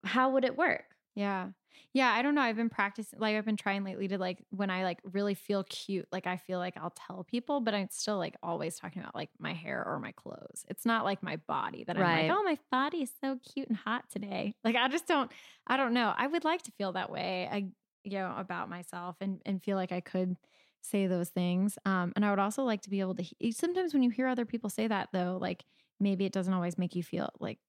how 0.05 0.29
would 0.31 0.45
it 0.45 0.57
work? 0.57 0.95
Yeah. 1.15 1.51
Yeah, 1.93 2.11
I 2.11 2.21
don't 2.21 2.35
know. 2.35 2.41
I've 2.41 2.55
been 2.55 2.69
practicing 2.69 3.19
like 3.19 3.35
I've 3.35 3.45
been 3.45 3.57
trying 3.57 3.83
lately 3.83 4.07
to 4.09 4.17
like 4.17 4.43
when 4.49 4.69
I 4.69 4.83
like 4.83 4.99
really 5.03 5.33
feel 5.33 5.63
cute, 5.65 6.07
like 6.11 6.27
I 6.27 6.37
feel 6.37 6.59
like 6.59 6.75
I'll 6.77 6.91
tell 6.91 7.23
people, 7.23 7.61
but 7.61 7.73
I'm 7.73 7.89
still 7.89 8.17
like 8.17 8.35
always 8.43 8.77
talking 8.77 9.01
about 9.01 9.15
like 9.15 9.29
my 9.39 9.53
hair 9.53 9.83
or 9.85 9.99
my 9.99 10.11
clothes. 10.11 10.65
It's 10.69 10.85
not 10.85 11.05
like 11.05 11.23
my 11.23 11.37
body 11.37 11.83
that 11.85 11.97
I'm 11.97 12.09
like, 12.11 12.27
"Oh, 12.29 12.43
my 12.43 12.57
body 12.71 13.03
is 13.03 13.11
so 13.23 13.39
cute 13.39 13.67
and 13.69 13.77
hot 13.77 14.09
today." 14.09 14.55
Like 14.63 14.75
I 14.75 14.87
just 14.89 15.07
don't 15.07 15.31
I 15.67 15.77
don't 15.77 15.93
know. 15.93 16.13
I 16.15 16.27
would 16.27 16.43
like 16.43 16.63
to 16.63 16.71
feel 16.71 16.93
that 16.93 17.09
way. 17.09 17.47
I 17.51 17.57
you 18.03 18.11
know 18.19 18.35
about 18.37 18.69
myself 18.69 19.17
and 19.21 19.41
and 19.45 19.63
feel 19.63 19.77
like 19.77 19.91
I 19.91 20.01
could 20.01 20.37
say 20.81 21.07
those 21.07 21.29
things. 21.29 21.77
Um 21.85 22.13
and 22.15 22.25
I 22.25 22.29
would 22.29 22.39
also 22.39 22.63
like 22.63 22.81
to 22.81 22.89
be 22.89 22.99
able 22.99 23.15
to 23.15 23.25
sometimes 23.53 23.93
when 23.93 24.03
you 24.03 24.09
hear 24.09 24.27
other 24.27 24.45
people 24.45 24.69
say 24.69 24.87
that 24.87 25.09
though, 25.13 25.37
like 25.41 25.65
maybe 25.99 26.25
it 26.25 26.33
doesn't 26.33 26.53
always 26.53 26.77
make 26.77 26.95
you 26.95 27.03
feel 27.03 27.29
like 27.39 27.59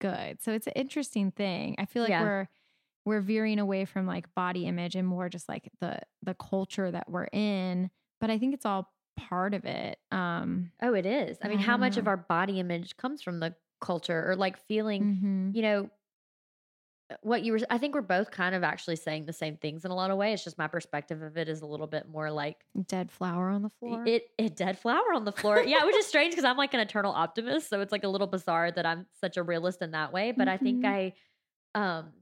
good. 0.00 0.40
So 0.42 0.52
it's 0.52 0.66
an 0.66 0.72
interesting 0.76 1.30
thing. 1.30 1.76
I 1.78 1.84
feel 1.86 2.02
like 2.02 2.18
Yeah. 2.18 2.18
we're 2.18 2.48
we're 3.10 3.20
veering 3.20 3.58
away 3.58 3.84
from 3.84 4.06
like 4.06 4.32
body 4.36 4.66
image 4.66 4.94
and 4.94 5.06
more 5.06 5.28
just 5.28 5.48
like 5.48 5.68
the 5.80 5.98
the 6.22 6.34
culture 6.34 6.90
that 6.90 7.10
we're 7.10 7.28
in, 7.32 7.90
but 8.20 8.30
I 8.30 8.38
think 8.38 8.54
it's 8.54 8.64
all 8.64 8.92
part 9.16 9.52
of 9.52 9.64
it. 9.64 9.98
Um 10.12 10.70
Oh, 10.80 10.94
it 10.94 11.04
is. 11.04 11.36
I 11.42 11.48
mean, 11.48 11.58
I 11.58 11.62
how 11.62 11.76
much 11.76 11.96
of 11.96 12.06
our 12.06 12.16
body 12.16 12.60
image 12.60 12.96
comes 12.96 13.20
from 13.20 13.40
the 13.40 13.54
culture 13.80 14.30
or 14.30 14.36
like 14.36 14.58
feeling, 14.68 15.02
mhm. 15.02 15.56
you 15.56 15.62
know, 15.62 15.90
uh, 17.10 17.16
what 17.22 17.42
you 17.42 17.52
were, 17.52 17.58
I 17.68 17.78
think 17.78 17.96
we're 17.96 18.02
both 18.02 18.30
kind 18.30 18.54
of 18.54 18.62
actually 18.62 18.94
saying 18.94 19.26
the 19.26 19.32
same 19.32 19.56
things 19.56 19.84
in 19.84 19.90
a 19.90 19.94
lot 19.96 20.12
of 20.12 20.16
ways. 20.16 20.34
It's 20.34 20.44
just 20.44 20.58
my 20.58 20.68
perspective 20.68 21.20
of 21.20 21.36
it 21.36 21.48
is 21.48 21.62
a 21.62 21.66
little 21.66 21.88
bit 21.88 22.08
more 22.08 22.30
like 22.30 22.64
dead 22.86 23.10
flower 23.10 23.48
on 23.48 23.62
the 23.62 23.70
floor. 23.70 24.04
it, 24.06 24.28
it 24.38 24.54
dead 24.54 24.78
flower 24.78 25.12
on 25.12 25.24
the 25.24 25.32
floor. 25.32 25.60
yeah, 25.66 25.84
which 25.84 25.96
is 25.96 26.06
strange 26.06 26.30
because 26.30 26.44
I'm 26.44 26.56
like 26.56 26.74
an 26.74 26.80
eternal 26.80 27.12
optimist. 27.12 27.68
So 27.68 27.80
it's 27.80 27.90
like 27.90 28.04
a 28.04 28.08
little 28.08 28.28
bizarre 28.28 28.70
that 28.70 28.86
I'm 28.86 29.06
such 29.20 29.36
a 29.36 29.42
realist 29.42 29.82
in 29.82 29.90
that 29.90 30.12
way. 30.12 30.30
But 30.30 30.46
I 30.46 30.56
think 30.56 30.84
I, 30.84 31.14
um, 31.74 32.12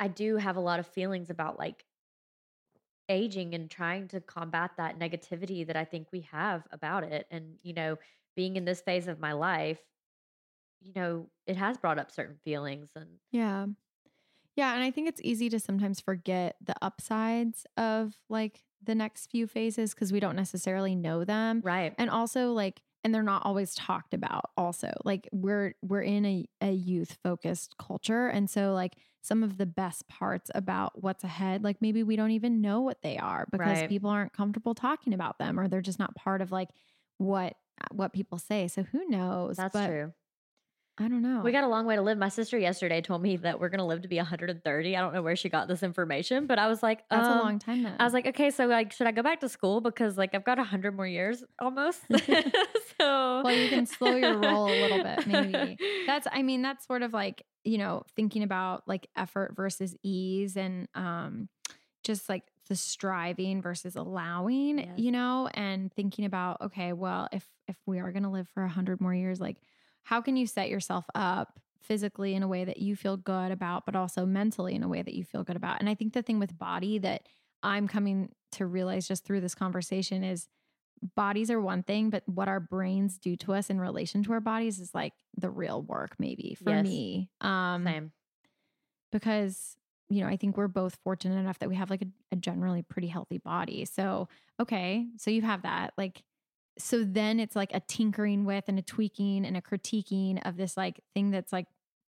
I 0.00 0.08
do 0.08 0.36
have 0.36 0.56
a 0.56 0.60
lot 0.60 0.80
of 0.80 0.86
feelings 0.86 1.28
about 1.30 1.58
like 1.58 1.84
aging 3.10 3.54
and 3.54 3.70
trying 3.70 4.08
to 4.08 4.20
combat 4.20 4.72
that 4.78 4.98
negativity 4.98 5.66
that 5.66 5.76
I 5.76 5.84
think 5.84 6.08
we 6.10 6.22
have 6.32 6.66
about 6.72 7.04
it. 7.04 7.26
And, 7.30 7.56
you 7.62 7.74
know, 7.74 7.98
being 8.34 8.56
in 8.56 8.64
this 8.64 8.80
phase 8.80 9.08
of 9.08 9.20
my 9.20 9.32
life, 9.32 9.80
you 10.80 10.92
know, 10.96 11.28
it 11.46 11.56
has 11.56 11.76
brought 11.76 11.98
up 11.98 12.10
certain 12.10 12.36
feelings 12.42 12.90
and 12.96 13.06
yeah. 13.30 13.66
Yeah, 14.56 14.74
and 14.74 14.82
I 14.82 14.90
think 14.90 15.08
it's 15.08 15.20
easy 15.22 15.48
to 15.50 15.60
sometimes 15.60 16.00
forget 16.00 16.56
the 16.64 16.74
upsides 16.82 17.66
of 17.76 18.14
like 18.28 18.64
the 18.82 18.94
next 18.94 19.30
few 19.30 19.46
phases 19.46 19.94
because 19.94 20.12
we 20.12 20.20
don't 20.20 20.36
necessarily 20.36 20.94
know 20.94 21.24
them. 21.24 21.60
right. 21.62 21.94
and 21.98 22.08
also 22.08 22.52
like 22.52 22.80
and 23.04 23.14
they're 23.14 23.22
not 23.22 23.44
always 23.44 23.74
talked 23.74 24.14
about 24.14 24.50
also 24.56 24.92
like 25.04 25.28
we're 25.32 25.74
we're 25.82 26.02
in 26.02 26.24
a, 26.26 26.46
a 26.60 26.70
youth 26.70 27.16
focused 27.22 27.76
culture 27.78 28.28
and 28.28 28.50
so 28.50 28.72
like 28.72 28.94
some 29.22 29.42
of 29.42 29.58
the 29.58 29.66
best 29.66 30.08
parts 30.08 30.50
about 30.54 31.02
what's 31.02 31.24
ahead 31.24 31.62
like 31.62 31.80
maybe 31.80 32.02
we 32.02 32.16
don't 32.16 32.30
even 32.30 32.60
know 32.60 32.80
what 32.80 33.02
they 33.02 33.18
are 33.18 33.46
because 33.50 33.78
Right. 33.78 33.88
people 33.88 34.08
aren't 34.10 34.32
comfortable 34.32 34.74
talking 34.74 35.12
about 35.12 35.38
them 35.38 35.58
or 35.60 35.68
they're 35.68 35.80
just 35.80 35.98
not 35.98 36.14
part 36.14 36.40
of 36.40 36.50
like 36.52 36.68
what 37.18 37.54
what 37.92 38.12
people 38.12 38.38
say 38.38 38.66
so 38.68 38.82
who 38.82 39.06
knows 39.08 39.56
That's 39.56 39.72
but 39.72 39.86
true. 39.86 40.12
i 40.98 41.08
don't 41.08 41.22
know 41.22 41.40
We 41.42 41.52
got 41.52 41.64
a 41.64 41.68
long 41.68 41.86
way 41.86 41.96
to 41.96 42.02
live. 42.02 42.18
My 42.18 42.28
sister 42.28 42.58
yesterday 42.58 43.00
told 43.00 43.22
me 43.22 43.36
that 43.38 43.58
we're 43.58 43.70
going 43.70 43.78
to 43.78 43.84
live 43.86 44.02
to 44.02 44.08
be 44.08 44.16
130. 44.16 44.96
I 44.96 45.00
don't 45.00 45.14
know 45.14 45.22
where 45.22 45.36
she 45.36 45.48
got 45.48 45.66
this 45.68 45.82
information, 45.82 46.46
but 46.46 46.58
I 46.58 46.66
was 46.66 46.82
like, 46.82 47.08
that's 47.08 47.26
a 47.28 47.32
um, 47.32 47.38
long 47.38 47.58
time 47.58 47.82
then 47.82 47.94
I 47.98 48.04
was 48.04 48.12
like, 48.12 48.26
okay, 48.26 48.50
so 48.50 48.66
like, 48.66 48.92
should 48.92 49.06
I 49.06 49.12
go 49.12 49.22
back 49.22 49.40
to 49.40 49.48
school 49.48 49.80
because 49.80 50.18
like 50.18 50.34
I've 50.34 50.44
got 50.44 50.58
a 50.58 50.64
hundred 50.64 50.94
more 50.94 51.06
years 51.06 51.42
almost? 51.58 52.00
well 53.44 53.52
you 53.52 53.68
can 53.68 53.86
slow 53.86 54.14
your 54.16 54.36
roll 54.36 54.78
a 54.78 54.78
little 54.80 54.98
bit 54.98 55.26
maybe 55.26 55.78
that's 56.06 56.26
i 56.32 56.42
mean 56.42 56.62
that's 56.62 56.86
sort 56.86 57.02
of 57.02 57.12
like 57.12 57.42
you 57.64 57.78
know 57.78 58.02
thinking 58.16 58.42
about 58.42 58.86
like 58.86 59.06
effort 59.16 59.54
versus 59.56 59.94
ease 60.02 60.56
and 60.56 60.88
um 60.94 61.48
just 62.02 62.28
like 62.28 62.44
the 62.68 62.76
striving 62.76 63.60
versus 63.60 63.96
allowing 63.96 64.78
Yes. 64.78 64.88
you 64.96 65.10
know 65.10 65.48
and 65.54 65.92
thinking 65.92 66.24
about 66.24 66.60
okay 66.62 66.92
well 66.92 67.28
if 67.32 67.46
if 67.68 67.76
we 67.86 67.98
are 67.98 68.12
going 68.12 68.22
to 68.22 68.28
live 68.28 68.48
for 68.54 68.62
a 68.62 68.66
100 68.66 69.00
more 69.00 69.14
years 69.14 69.40
like 69.40 69.56
how 70.02 70.20
can 70.20 70.36
you 70.36 70.46
set 70.46 70.68
yourself 70.70 71.04
up 71.14 71.58
physically 71.82 72.34
in 72.34 72.42
a 72.42 72.48
way 72.48 72.64
that 72.64 72.78
you 72.78 72.94
feel 72.96 73.16
good 73.16 73.50
about 73.50 73.84
but 73.86 73.96
also 73.96 74.24
mentally 74.26 74.74
in 74.74 74.82
a 74.82 74.88
way 74.88 75.02
that 75.02 75.14
you 75.14 75.24
feel 75.24 75.42
good 75.44 75.56
about 75.56 75.80
and 75.80 75.88
i 75.88 75.94
think 75.94 76.12
the 76.12 76.22
thing 76.22 76.38
with 76.38 76.56
body 76.58 76.98
that 76.98 77.22
i'm 77.62 77.86
coming 77.88 78.30
to 78.52 78.66
realize 78.66 79.06
just 79.08 79.24
through 79.24 79.40
this 79.40 79.54
conversation 79.54 80.22
is 80.24 80.48
bodies 81.16 81.50
are 81.50 81.60
one 81.60 81.82
thing, 81.82 82.10
but 82.10 82.22
what 82.26 82.48
our 82.48 82.60
brains 82.60 83.18
do 83.18 83.36
to 83.36 83.52
us 83.54 83.70
in 83.70 83.80
relation 83.80 84.22
to 84.24 84.32
our 84.32 84.40
bodies 84.40 84.78
is 84.78 84.94
like 84.94 85.14
the 85.36 85.50
real 85.50 85.82
work, 85.82 86.16
maybe 86.18 86.56
for 86.62 86.70
Yes. 86.70 86.84
me. 86.84 87.30
Um, 87.40 87.84
same. 87.86 88.12
because 89.12 89.76
you 90.12 90.22
know, 90.22 90.28
I 90.28 90.36
think 90.36 90.56
we're 90.56 90.66
both 90.66 90.98
fortunate 91.04 91.38
enough 91.38 91.60
that 91.60 91.68
we 91.68 91.76
have 91.76 91.88
like 91.88 92.02
a, 92.02 92.06
a 92.32 92.36
generally 92.36 92.82
pretty 92.82 93.06
healthy 93.06 93.38
body. 93.38 93.84
So, 93.84 94.28
okay, 94.58 95.06
so 95.16 95.30
you 95.30 95.40
have 95.42 95.62
that. 95.62 95.92
Like, 95.96 96.24
so 96.78 97.04
then 97.04 97.38
it's 97.38 97.54
like 97.54 97.70
a 97.72 97.78
tinkering 97.78 98.44
with 98.44 98.64
and 98.66 98.76
a 98.76 98.82
tweaking 98.82 99.46
and 99.46 99.56
a 99.56 99.60
critiquing 99.60 100.44
of 100.44 100.56
this 100.56 100.76
like 100.76 100.98
thing 101.14 101.30
that's 101.30 101.52
like 101.52 101.66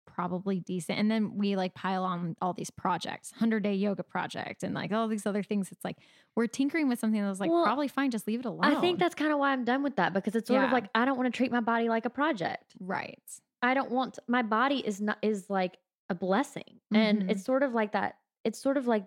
probably 0.06 0.60
decent. 0.60 1.00
And 1.00 1.10
then 1.12 1.36
we 1.38 1.56
like 1.56 1.74
pile 1.74 2.04
on 2.04 2.36
all 2.42 2.54
these 2.54 2.70
projects, 2.70 3.32
100 3.34 3.62
day 3.64 3.74
yoga 3.76 4.04
project 4.04 4.64
and 4.64 4.74
like 4.74 4.92
all 4.92 5.08
these 5.08 5.26
other 5.26 5.44
things. 5.44 5.72
It's 5.72 5.84
like 5.84 5.98
we're 6.36 6.48
tinkering 6.48 6.88
with 6.88 7.00
something 7.00 7.22
that 7.22 7.28
was 7.30 7.40
like 7.40 7.50
Well, 7.52 7.64
probably 7.64 7.88
fine, 7.88 8.12
just 8.12 8.28
leave 8.28 8.40
it 8.40 8.46
alone. 8.46 8.64
I 8.64 8.80
think 8.82 9.00
that's 9.00 9.16
kind 9.16 9.32
of 9.32 9.40
why 9.40 9.52
I'm 9.52 9.66
done 9.66 9.84
with 9.84 9.96
that 9.98 10.14
because 10.14 10.36
it's 10.36 10.48
sort 10.48 10.64
of 10.64 10.72
like 10.72 10.86
I 10.96 11.06
don't 11.06 11.18
want 11.18 11.34
to 11.34 11.38
treat 11.38 11.52
my 11.52 11.60
body 11.62 11.90
like 11.90 12.06
a 12.06 12.10
project. 12.10 12.76
right. 12.80 13.20
I 13.62 13.74
don't 13.74 13.90
want 13.90 14.20
my 14.28 14.44
body 14.44 14.78
is 14.86 15.02
not 15.02 15.18
is 15.24 15.50
like 15.50 15.78
a 16.10 16.14
blessing, 16.16 16.82
and 16.94 17.24
Mhm. 17.24 17.32
it's 17.32 17.44
sort 17.44 17.64
of 17.64 17.74
like 17.74 17.94
that. 17.94 18.16
It's 18.44 18.60
sort 18.60 18.78
of 18.78 18.86
like 18.86 19.06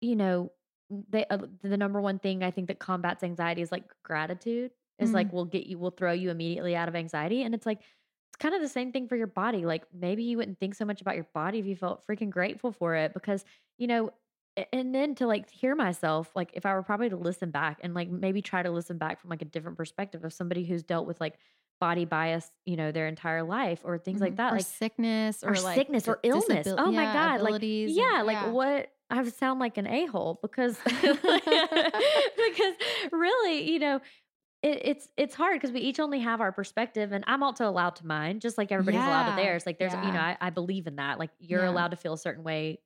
you 0.00 0.16
know 0.16 0.50
they 1.08 1.24
uh, 1.26 1.38
the 1.62 1.76
number 1.76 2.00
one 2.00 2.18
thing 2.18 2.42
I 2.42 2.50
think 2.50 2.66
that 2.68 2.78
combats 2.80 3.22
anxiety 3.22 3.62
is 3.62 3.70
like 3.70 3.84
gratitude. 4.02 4.72
Is 4.98 5.10
Mm. 5.10 5.14
like 5.14 5.32
will 5.32 5.44
get 5.44 5.66
you 5.66 5.78
will 5.78 5.90
throw 5.90 6.12
you 6.12 6.30
immediately 6.30 6.74
out 6.74 6.88
of 6.88 6.96
anxiety, 6.96 7.42
and 7.42 7.54
it's 7.54 7.66
like 7.66 7.80
it's 8.36 8.42
kind 8.42 8.54
of 8.54 8.60
the 8.60 8.68
same 8.68 8.92
thing 8.92 9.08
for 9.08 9.16
your 9.16 9.26
body. 9.26 9.64
Like 9.64 9.84
maybe 9.92 10.22
you 10.24 10.36
wouldn't 10.36 10.58
think 10.60 10.74
so 10.74 10.84
much 10.84 11.00
about 11.00 11.14
your 11.14 11.26
body 11.32 11.58
if 11.58 11.66
you 11.66 11.74
felt 11.74 12.06
freaking 12.06 12.28
grateful 12.30 12.70
for 12.72 12.94
it 12.94 13.14
because 13.14 13.44
you 13.78 13.86
know. 13.86 14.10
And 14.72 14.94
then 14.94 15.14
to 15.16 15.26
like 15.26 15.50
hear 15.50 15.74
myself, 15.74 16.30
like 16.34 16.50
if 16.54 16.64
I 16.64 16.72
were 16.72 16.82
probably 16.82 17.10
to 17.10 17.16
listen 17.16 17.50
back 17.50 17.78
and 17.82 17.92
like 17.92 18.08
maybe 18.08 18.40
try 18.40 18.62
to 18.62 18.70
listen 18.70 18.96
back 18.96 19.20
from 19.20 19.28
like 19.28 19.42
a 19.42 19.44
different 19.44 19.76
perspective 19.76 20.24
of 20.24 20.32
somebody 20.32 20.64
who's 20.64 20.82
dealt 20.82 21.06
with 21.06 21.20
like 21.20 21.34
body 21.78 22.06
bias, 22.06 22.50
you 22.64 22.74
know, 22.76 22.90
their 22.90 23.06
entire 23.06 23.42
life 23.42 23.80
or 23.84 23.98
things 23.98 24.18
like 24.18 24.32
Mhm. 24.32 24.36
that. 24.36 24.52
or 24.54 24.56
like 24.56 24.64
sickness 24.64 25.44
or, 25.44 25.50
or 25.50 25.60
like 25.60 25.74
sickness 25.74 26.08
or 26.08 26.20
illness. 26.22 26.66
disabil- 26.66 26.74
oh 26.78 26.90
my 26.90 27.04
god! 27.04 27.42
Like 27.42 27.62
and- 27.62 27.90
yeah, 27.90 28.22
like 28.24 28.36
yeah. 28.36 28.48
what? 28.50 28.90
I 29.10 29.22
sound 29.28 29.60
like 29.60 29.76
an 29.76 29.86
a 29.86 30.06
hole 30.06 30.38
because 30.40 30.78
because 30.84 32.74
really, 33.12 33.70
you 33.70 33.78
know. 33.78 34.00
It, 34.66 34.82
it's 34.84 35.08
it's 35.16 35.34
hard 35.34 35.54
because 35.60 35.72
we 35.72 35.80
each 35.80 36.00
only 36.00 36.20
have 36.20 36.40
our 36.40 36.52
perspective, 36.52 37.12
and 37.12 37.22
I'm 37.28 37.42
also 37.42 37.68
allowed 37.68 37.96
to 37.96 38.06
mine, 38.06 38.40
just 38.40 38.58
like 38.58 38.72
everybody's 38.72 39.06
allowed 39.06 39.24
to 39.24 39.32
theirs. 39.32 39.64
Like 39.66 39.78
there's, 39.78 39.94
you 40.00 40.12
know. 40.12 40.20
I, 40.20 40.36
I 40.40 40.50
believe 40.50 40.86
in 40.88 40.96
that. 40.96 41.18
Like 41.20 41.30
you're 41.38 41.64
Yeah. 41.64 41.66
allowed 41.66 41.92
to 41.92 41.96
feel 41.96 42.14
a 42.14 42.18
certain 42.18 42.44
way, 42.44 42.80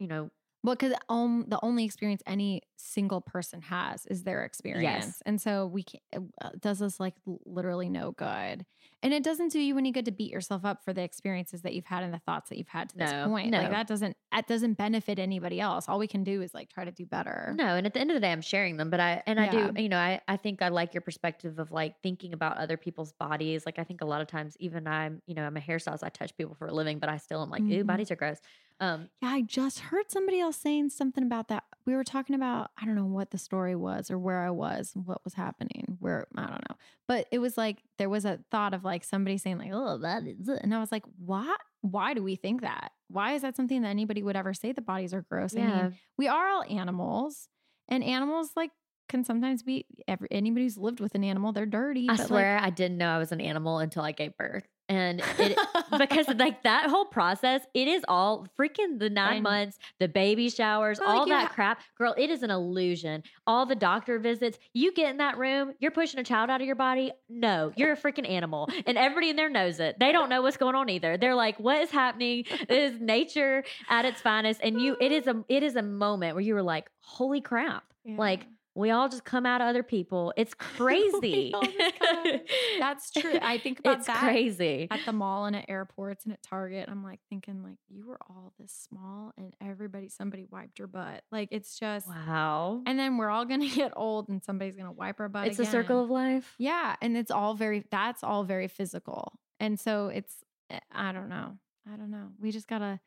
you 0.00 0.08
know. 0.08 0.30
Well, 0.62 0.74
because 0.74 0.92
um, 1.08 1.46
the 1.48 1.58
only 1.64 1.84
experience 1.84 2.22
any 2.26 2.62
single 2.76 3.22
person 3.22 3.62
has 3.62 4.04
is 4.06 4.24
their 4.24 4.44
experience, 4.44 5.14
yes. 5.14 5.22
and 5.24 5.40
so 5.40 5.66
we 5.66 5.84
can 5.84 6.00
uh, 6.42 6.50
does 6.60 6.82
us 6.82 7.00
like 7.00 7.14
literally 7.46 7.88
no 7.88 8.12
good, 8.12 8.66
and 9.02 9.14
it 9.14 9.22
doesn't 9.22 9.52
do 9.52 9.58
you 9.60 9.78
any 9.78 9.90
good 9.90 10.04
to 10.04 10.12
beat 10.12 10.30
yourself 10.30 10.64
up 10.66 10.84
for 10.84 10.92
the 10.92 11.02
experiences 11.02 11.62
that 11.62 11.74
you've 11.74 11.86
had 11.86 12.02
and 12.04 12.12
the 12.12 12.18
thoughts 12.26 12.50
that 12.50 12.58
you've 12.58 12.68
had 12.68 12.90
to 12.90 12.98
this 12.98 13.12
No, 13.12 13.22
point. 13.22 13.54
Like 13.56 13.70
that 13.70 13.86
doesn't 13.86 14.16
that 14.32 14.46
doesn't 14.48 14.74
benefit 14.74 15.18
anybody 15.18 15.60
else. 15.60 15.88
All 15.88 15.98
we 15.98 16.08
can 16.08 16.24
do 16.24 16.42
is 16.42 16.52
like 16.54 16.68
try 16.68 16.84
to 16.84 16.92
do 16.92 17.06
better. 17.06 17.58
No, 17.58 17.74
and 17.74 17.84
at 17.84 17.94
the 17.94 18.00
end 18.00 18.12
of 18.12 18.14
the 18.14 18.20
day, 18.20 18.30
I'm 18.30 18.42
sharing 18.42 18.76
them. 18.76 18.90
But 18.90 19.00
I 19.00 19.22
and 19.26 19.40
I 19.40 19.46
Yeah. 19.46 19.70
do, 19.72 19.72
you 19.76 19.88
know, 19.88 19.98
I 19.98 20.20
I 20.28 20.36
think 20.36 20.62
I 20.62 20.68
like 20.68 20.94
your 20.94 21.00
perspective 21.00 21.58
of 21.58 21.72
like 21.72 22.00
thinking 22.00 22.32
about 22.32 22.58
other 22.58 22.76
people's 22.76 23.12
bodies. 23.12 23.66
Like 23.66 23.78
I 23.80 23.82
think 23.84 24.02
a 24.02 24.04
lot 24.06 24.20
of 24.20 24.28
times, 24.28 24.56
even 24.60 24.86
I'm, 24.86 25.20
you 25.26 25.34
know, 25.34 25.44
I'm 25.44 25.56
a 25.56 25.60
hairstylist. 25.60 26.04
I 26.04 26.10
touch 26.10 26.36
people 26.36 26.54
for 26.54 26.68
a 26.68 26.72
living, 26.72 27.00
but 27.00 27.08
I 27.08 27.16
still 27.16 27.42
am 27.42 27.50
like, 27.50 27.64
ooh, 27.68 27.82
Mhm. 27.82 27.84
bodies 27.84 28.12
are 28.12 28.16
gross. 28.16 28.38
Um, 28.80 29.10
Yeah, 29.22 29.28
I 29.28 29.42
just 29.42 29.78
heard 29.80 30.10
somebody 30.10 30.40
else 30.40 30.56
saying 30.56 30.88
something 30.90 31.22
about 31.22 31.48
that. 31.48 31.64
We 31.86 31.94
were 31.94 32.04
talking 32.04 32.34
about, 32.34 32.70
I 32.80 32.86
don't 32.86 32.94
know 32.94 33.04
what 33.04 33.30
the 33.30 33.38
story 33.38 33.76
was 33.76 34.10
or 34.10 34.18
where 34.18 34.42
I 34.42 34.50
was, 34.50 34.92
what 34.94 35.22
was 35.24 35.34
happening, 35.34 35.98
where 36.00 36.26
I 36.36 36.46
don't 36.46 36.68
know. 36.68 36.76
But 37.06 37.26
it 37.30 37.38
was 37.38 37.58
like 37.58 37.82
there 37.98 38.08
was 38.08 38.24
a 38.24 38.40
thought 38.50 38.74
of 38.74 38.84
like 38.84 39.04
somebody 39.04 39.38
saying, 39.38 39.58
like, 39.58 39.70
oh, 39.72 39.98
that 39.98 40.22
is 40.26 40.48
it. 40.48 40.60
And 40.62 40.74
I 40.74 40.80
was 40.80 40.90
like, 40.90 41.04
why? 41.18 41.54
Why 41.82 42.14
do 42.14 42.22
we 42.22 42.36
think 42.36 42.62
that? 42.62 42.92
Why 43.08 43.34
is 43.34 43.42
that 43.42 43.56
something 43.56 43.82
that 43.82 43.88
anybody 43.88 44.22
would 44.22 44.36
ever 44.36 44.54
say 44.54 44.72
the 44.72 44.82
bodies 44.82 45.12
are 45.14 45.22
gross? 45.22 45.54
I 45.54 45.60
yeah, 45.60 45.82
mean, 45.82 45.98
we 46.16 46.28
are 46.28 46.48
all 46.48 46.62
animals 46.62 47.48
and 47.88 48.04
animals 48.04 48.50
like 48.56 48.70
can 49.08 49.24
sometimes 49.24 49.62
be 49.62 49.86
every, 50.06 50.28
anybody 50.30 50.64
who's 50.64 50.78
lived 50.78 51.00
with 51.00 51.14
an 51.14 51.24
animal, 51.24 51.52
they're 51.52 51.66
dirty. 51.66 52.08
I 52.08 52.16
but, 52.16 52.28
swear 52.28 52.58
I 52.62 52.70
didn't 52.70 52.96
know 52.96 53.10
I 53.10 53.18
was 53.18 53.32
an 53.32 53.40
animal 53.40 53.78
until 53.78 54.02
I 54.02 54.12
gave 54.12 54.36
birth. 54.36 54.64
And 54.90 55.22
it, 55.38 55.56
because 55.96 56.28
like 56.36 56.64
that 56.64 56.90
whole 56.90 57.04
process, 57.04 57.62
it 57.74 57.86
is 57.86 58.04
all 58.08 58.48
freaking 58.58 58.98
the 58.98 59.08
nine 59.08 59.42
months, 59.42 59.78
the 60.00 60.08
baby 60.08 60.50
showers, 60.50 60.98
But, 60.98 61.06
all 61.08 61.26
you 61.26 61.32
that 61.32 61.48
ha- 61.48 61.54
crap. 61.54 61.80
Girl, 61.96 62.12
it 62.18 62.28
is 62.28 62.42
an 62.42 62.50
illusion. 62.50 63.22
All 63.46 63.66
the 63.66 63.76
doctor 63.76 64.18
visits, 64.18 64.58
you 64.74 64.92
get 64.92 65.10
in 65.10 65.18
that 65.18 65.38
room, 65.38 65.74
you're 65.78 65.92
pushing 65.92 66.18
a 66.18 66.24
child 66.24 66.50
out 66.50 66.60
of 66.60 66.66
your 66.66 66.74
body. 66.74 67.12
No, 67.28 67.72
you're 67.76 67.92
a 67.92 67.96
freaking 67.96 68.28
animal. 68.28 68.68
And 68.84 68.98
everybody 68.98 69.30
in 69.30 69.36
there 69.36 69.48
knows 69.48 69.78
it. 69.78 69.96
They 70.00 70.10
don't 70.10 70.28
know 70.28 70.42
what's 70.42 70.56
going 70.56 70.74
on 70.74 70.90
either. 70.90 71.16
They're 71.16 71.36
like, 71.36 71.60
what 71.60 71.80
is 71.80 71.90
happening? 71.92 72.44
It 72.50 72.70
is 72.70 73.00
nature 73.00 73.62
at 73.88 74.04
its 74.04 74.20
finest. 74.20 74.60
And 74.60 74.80
you, 74.80 74.96
it 75.00 75.12
is 75.12 75.28
a, 75.28 75.44
it 75.48 75.62
is 75.62 75.76
a 75.76 75.82
moment 75.82 76.34
where 76.34 76.42
you 76.42 76.54
were 76.54 76.62
like, 76.62 76.90
holy 76.98 77.40
crap. 77.40 77.84
Yeah. 78.04 78.16
Like, 78.16 78.46
we 78.80 78.90
all 78.90 79.08
just 79.08 79.24
come 79.24 79.46
out 79.46 79.60
of 79.60 79.68
other 79.68 79.82
people. 79.82 80.32
It's 80.36 80.54
crazy. 80.58 81.52
all 81.54 81.62
just 81.62 81.98
come 81.98 82.26
out. 82.26 82.40
That's 82.78 83.10
true. 83.10 83.38
I 83.40 83.58
think 83.58 83.78
about 83.80 83.98
it's 83.98 84.06
that 84.06 84.16
crazy. 84.18 84.88
at 84.90 85.00
the 85.06 85.12
mall 85.12 85.44
and 85.46 85.54
at 85.54 85.66
airports 85.68 86.24
and 86.24 86.32
at 86.32 86.42
Target. 86.42 86.88
I'm 86.88 87.04
like 87.04 87.20
thinking 87.28 87.62
like 87.62 87.76
you 87.88 88.06
were 88.06 88.18
all 88.28 88.52
this 88.58 88.72
small 88.72 89.32
and 89.36 89.54
everybody 89.60 90.08
somebody 90.08 90.46
wiped 90.50 90.78
your 90.78 90.88
butt. 90.88 91.22
Like 91.30 91.48
it's 91.52 91.78
just 91.78 92.08
Wow. 92.08 92.82
and 92.86 92.98
then 92.98 93.16
we're 93.16 93.30
all 93.30 93.44
gonna 93.44 93.68
get 93.74 93.92
old 93.96 94.28
and 94.28 94.42
somebody's 94.42 94.76
gonna 94.76 94.92
wipe 94.92 95.20
our 95.20 95.28
butt. 95.28 95.46
It's 95.48 95.58
a 95.58 95.66
circle 95.66 96.02
of 96.02 96.10
life. 96.10 96.54
Yeah, 96.58 96.96
and 97.00 97.16
it's 97.16 97.30
all 97.30 97.54
very 97.54 97.84
that's 97.90 98.24
all 98.24 98.44
very 98.44 98.68
physical. 98.68 99.32
And 99.60 99.78
so 99.78 100.08
it's 100.08 100.34
eh, 100.70 100.78
I 100.90 101.12
don't 101.12 101.28
know. 101.28 101.58
I 101.92 101.96
don't 101.96 102.10
know. 102.10 102.28
We 102.40 102.50
just 102.50 102.68
got 102.68 102.78
to 102.78 103.00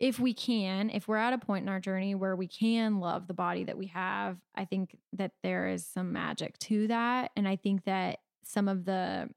if 0.00 0.18
we 0.18 0.32
can, 0.34 0.88
if 0.90 1.06
we're 1.06 1.16
at 1.18 1.32
a 1.34 1.38
point 1.38 1.62
in 1.62 1.68
our 1.68 1.78
journey 1.78 2.14
where 2.14 2.34
we 2.34 2.48
can 2.48 2.98
love 3.00 3.26
the 3.28 3.34
body 3.34 3.64
that 3.64 3.76
we 3.78 3.86
have, 3.88 4.38
I 4.54 4.64
think 4.64 4.96
that 5.12 5.32
there 5.42 5.68
is 5.68 5.86
some 5.86 6.12
magic 6.12 6.58
to 6.60 6.86
that 6.88 7.30
and 7.36 7.46
I 7.46 7.56
think 7.56 7.84
that 7.84 8.18
some 8.42 8.66
of 8.66 8.84
the 8.86 9.28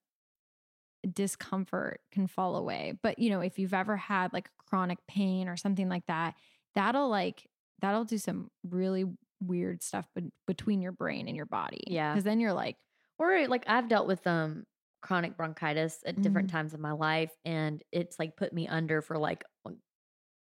discomfort 1.11 1.99
can 2.11 2.27
fall 2.27 2.55
away. 2.55 2.97
But 3.01 3.19
you 3.19 3.29
know, 3.29 3.41
if 3.41 3.59
you've 3.59 3.73
ever 3.73 3.97
had 3.97 4.31
like 4.33 4.49
chronic 4.69 4.99
pain 5.07 5.47
or 5.47 5.57
something 5.57 5.89
like 5.89 6.05
that, 6.07 6.35
that'll 6.75 7.09
like 7.09 7.45
that'll 7.81 8.05
do 8.05 8.17
some 8.17 8.49
really 8.69 9.05
weird 9.41 9.83
stuff 9.83 10.07
be- 10.15 10.31
between 10.47 10.81
your 10.81 10.93
brain 10.93 11.27
and 11.27 11.35
your 11.35 11.45
body. 11.45 11.83
Yeah. 11.87 12.13
Cuz 12.13 12.23
then 12.23 12.39
you're 12.39 12.53
like 12.53 12.77
Or 13.19 13.47
like 13.47 13.65
I've 13.67 13.89
dealt 13.89 14.07
with 14.07 14.25
um 14.25 14.63
chronic 15.01 15.35
bronchitis 15.35 16.01
at 16.05 16.21
different 16.21 16.47
Mm-hmm. 16.47 16.55
times 16.57 16.73
in 16.73 16.79
my 16.79 16.93
life 16.93 17.31
and 17.43 17.83
it's 17.91 18.17
like 18.17 18.37
put 18.37 18.53
me 18.53 18.69
under 18.69 19.01
for 19.01 19.17
like 19.17 19.43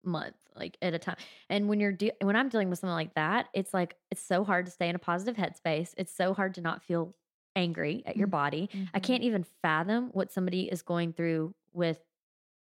month 0.09 0.35
like 0.57 0.77
at 0.83 0.95
a 0.95 0.99
time. 0.99 1.17
And 1.49 1.69
when 1.69 1.81
you're 1.81 1.93
de- 1.93 2.13
when 2.21 2.35
I'm 2.37 2.49
dealing 2.49 2.71
with 2.71 2.81
something 2.81 2.95
like 2.95 3.15
that, 3.15 3.49
it's 3.55 3.73
like 3.75 3.97
it's 4.11 4.23
so 4.23 4.45
hard 4.45 4.67
to 4.67 4.73
stay 4.73 4.89
in 4.89 4.97
a 4.97 4.99
positive 4.99 5.37
headspace. 5.37 5.95
It's 5.97 6.13
so 6.15 6.35
hard 6.35 6.55
to 6.55 6.61
not 6.61 6.83
feel 6.83 7.15
angry 7.57 8.03
at 8.07 8.17
your 8.17 8.29
Mm. 8.29 8.33
body. 8.33 8.71
I 8.95 8.99
Mhm. 8.99 9.03
can't 9.03 9.23
even 9.23 9.45
fathom 9.63 10.11
what 10.13 10.33
somebody 10.33 10.71
is 10.71 10.83
going 10.83 11.13
through 11.13 11.55
with 11.73 12.01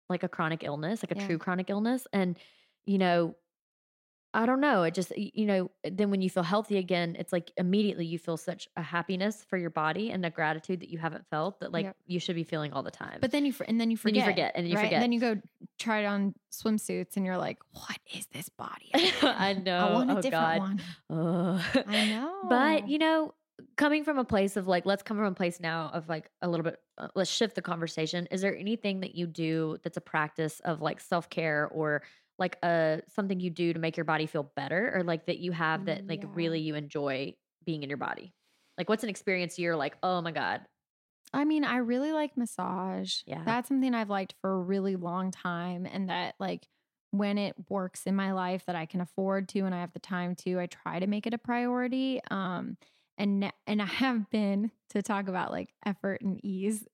like 0.09 0.23
a 0.23 0.29
chronic 0.29 0.63
illness, 0.63 1.03
like 1.03 1.11
a 1.11 1.15
Yeah. 1.15 1.27
true 1.27 1.37
chronic 1.37 1.69
illness. 1.69 2.07
And, 2.13 2.37
you 2.85 2.97
know, 2.97 3.35
I 4.33 4.45
don't 4.45 4.61
know. 4.61 4.83
It 4.83 4.93
just, 4.93 5.11
you 5.17 5.45
know, 5.45 5.71
then 5.83 6.11
when 6.11 6.21
you 6.21 6.29
feel 6.29 6.43
healthy 6.43 6.77
again, 6.77 7.15
it's 7.17 7.33
like 7.33 7.51
immediately 7.57 8.05
you 8.05 8.19
feel 8.19 8.37
such 8.37 8.67
a 8.77 8.81
happiness 8.81 9.43
for 9.49 9.57
your 9.57 9.71
body 9.71 10.11
and 10.11 10.23
a 10.23 10.29
gratitude 10.29 10.81
that 10.81 10.89
you 10.89 10.99
haven't 10.99 11.25
felt 11.31 11.59
that 11.61 11.71
like 11.71 11.85
Yep. 11.85 11.95
you 12.05 12.19
should 12.19 12.35
be 12.35 12.43
feeling 12.43 12.71
all 12.71 12.83
the 12.83 12.91
time. 12.91 13.17
But 13.21 13.31
then 13.31 13.45
you 13.45 13.53
and 13.67 13.81
then 13.81 13.89
you 13.89 13.97
forget. 13.97 14.13
Then 14.13 14.25
you 14.25 14.31
forget. 14.31 14.51
and 14.55 14.65
then 14.65 14.69
you 14.69 14.75
right? 14.75 14.83
forget. 14.83 14.93
And 14.93 15.03
then 15.03 15.11
you 15.11 15.19
go 15.19 15.41
try 15.79 16.01
it 16.01 16.05
on 16.05 16.35
swimsuits, 16.51 17.17
and 17.17 17.25
you're 17.25 17.37
like, 17.37 17.57
"What 17.71 17.97
is 18.15 18.27
this 18.27 18.49
body?" 18.49 18.91
I 19.23 19.53
know. 19.53 19.77
I 19.77 19.93
want 19.93 20.11
a 20.11 20.17
oh, 20.17 20.21
different 20.21 20.31
God. 20.31 20.81
one. 21.07 21.61
I 21.87 22.05
know. 22.09 22.33
But 22.49 22.87
you 22.87 22.99
know, 22.99 23.33
coming 23.77 24.03
from 24.03 24.19
a 24.19 24.25
place 24.25 24.57
of 24.57 24.67
like, 24.67 24.85
let's 24.85 25.03
come 25.03 25.17
from 25.17 25.25
a 25.25 25.33
place 25.33 25.59
now 25.59 25.89
of 25.93 26.07
like 26.07 26.29
a 26.41 26.47
little 26.47 26.63
bit. 26.63 26.79
Uh, 26.97 27.07
let's 27.15 27.31
shift 27.31 27.55
the 27.55 27.61
conversation. 27.61 28.27
Is 28.29 28.41
there 28.41 28.55
anything 28.55 28.99
that 28.99 29.15
you 29.15 29.25
do 29.25 29.77
that's 29.83 29.97
a 29.97 30.01
practice 30.01 30.59
of 30.65 30.81
like 30.81 30.99
self 30.99 31.29
care 31.29 31.67
or 31.71 32.03
like 32.39 32.57
a 32.63 33.01
something 33.13 33.39
you 33.39 33.49
do 33.49 33.73
to 33.73 33.79
make 33.79 33.97
your 33.97 34.05
body 34.05 34.25
feel 34.25 34.51
better, 34.55 34.91
or 34.95 35.03
like 35.03 35.25
that 35.27 35.39
you 35.39 35.51
have 35.51 35.85
that 35.85 36.07
like 36.07 36.23
Yeah. 36.23 36.29
really 36.33 36.59
you 36.61 36.75
enjoy 36.75 37.35
being 37.65 37.83
in 37.83 37.89
your 37.89 37.97
body? 37.97 38.33
Like, 38.77 38.87
what's 38.89 39.03
an 39.03 39.09
experience 39.09 39.59
you're 39.59 39.75
like, 39.75 39.97
oh 40.01 40.21
my 40.21 40.31
god, 40.31 40.61
I 41.33 41.45
mean, 41.45 41.63
I 41.63 41.77
really 41.77 42.11
like 42.11 42.37
massage. 42.37 43.21
Yeah. 43.25 43.43
That's 43.45 43.67
something 43.67 43.93
I've 43.93 44.09
liked 44.09 44.35
for 44.41 44.51
a 44.51 44.57
really 44.59 44.95
long 44.95 45.31
time. 45.31 45.85
And 45.85 46.09
that, 46.09 46.35
like, 46.39 46.67
when 47.11 47.37
it 47.37 47.55
works 47.69 48.03
in 48.05 48.15
my 48.15 48.31
life 48.31 48.63
that 48.67 48.75
I 48.75 48.85
can 48.85 49.01
afford 49.01 49.49
to 49.49 49.59
and 49.61 49.73
I 49.73 49.81
have 49.81 49.93
the 49.93 49.99
time 49.99 50.35
to, 50.37 50.59
I 50.59 50.67
try 50.67 50.99
to 50.99 51.07
make 51.07 51.27
it 51.27 51.33
a 51.33 51.37
priority. 51.37 52.21
Um, 52.31 52.77
and 53.17 53.51
and 53.67 53.81
I 53.81 53.85
have 53.85 54.29
been 54.29 54.71
to 54.91 55.01
talk 55.01 55.27
about 55.27 55.51
like 55.51 55.69
effort 55.85 56.21
and 56.21 56.39
ease. 56.43 56.87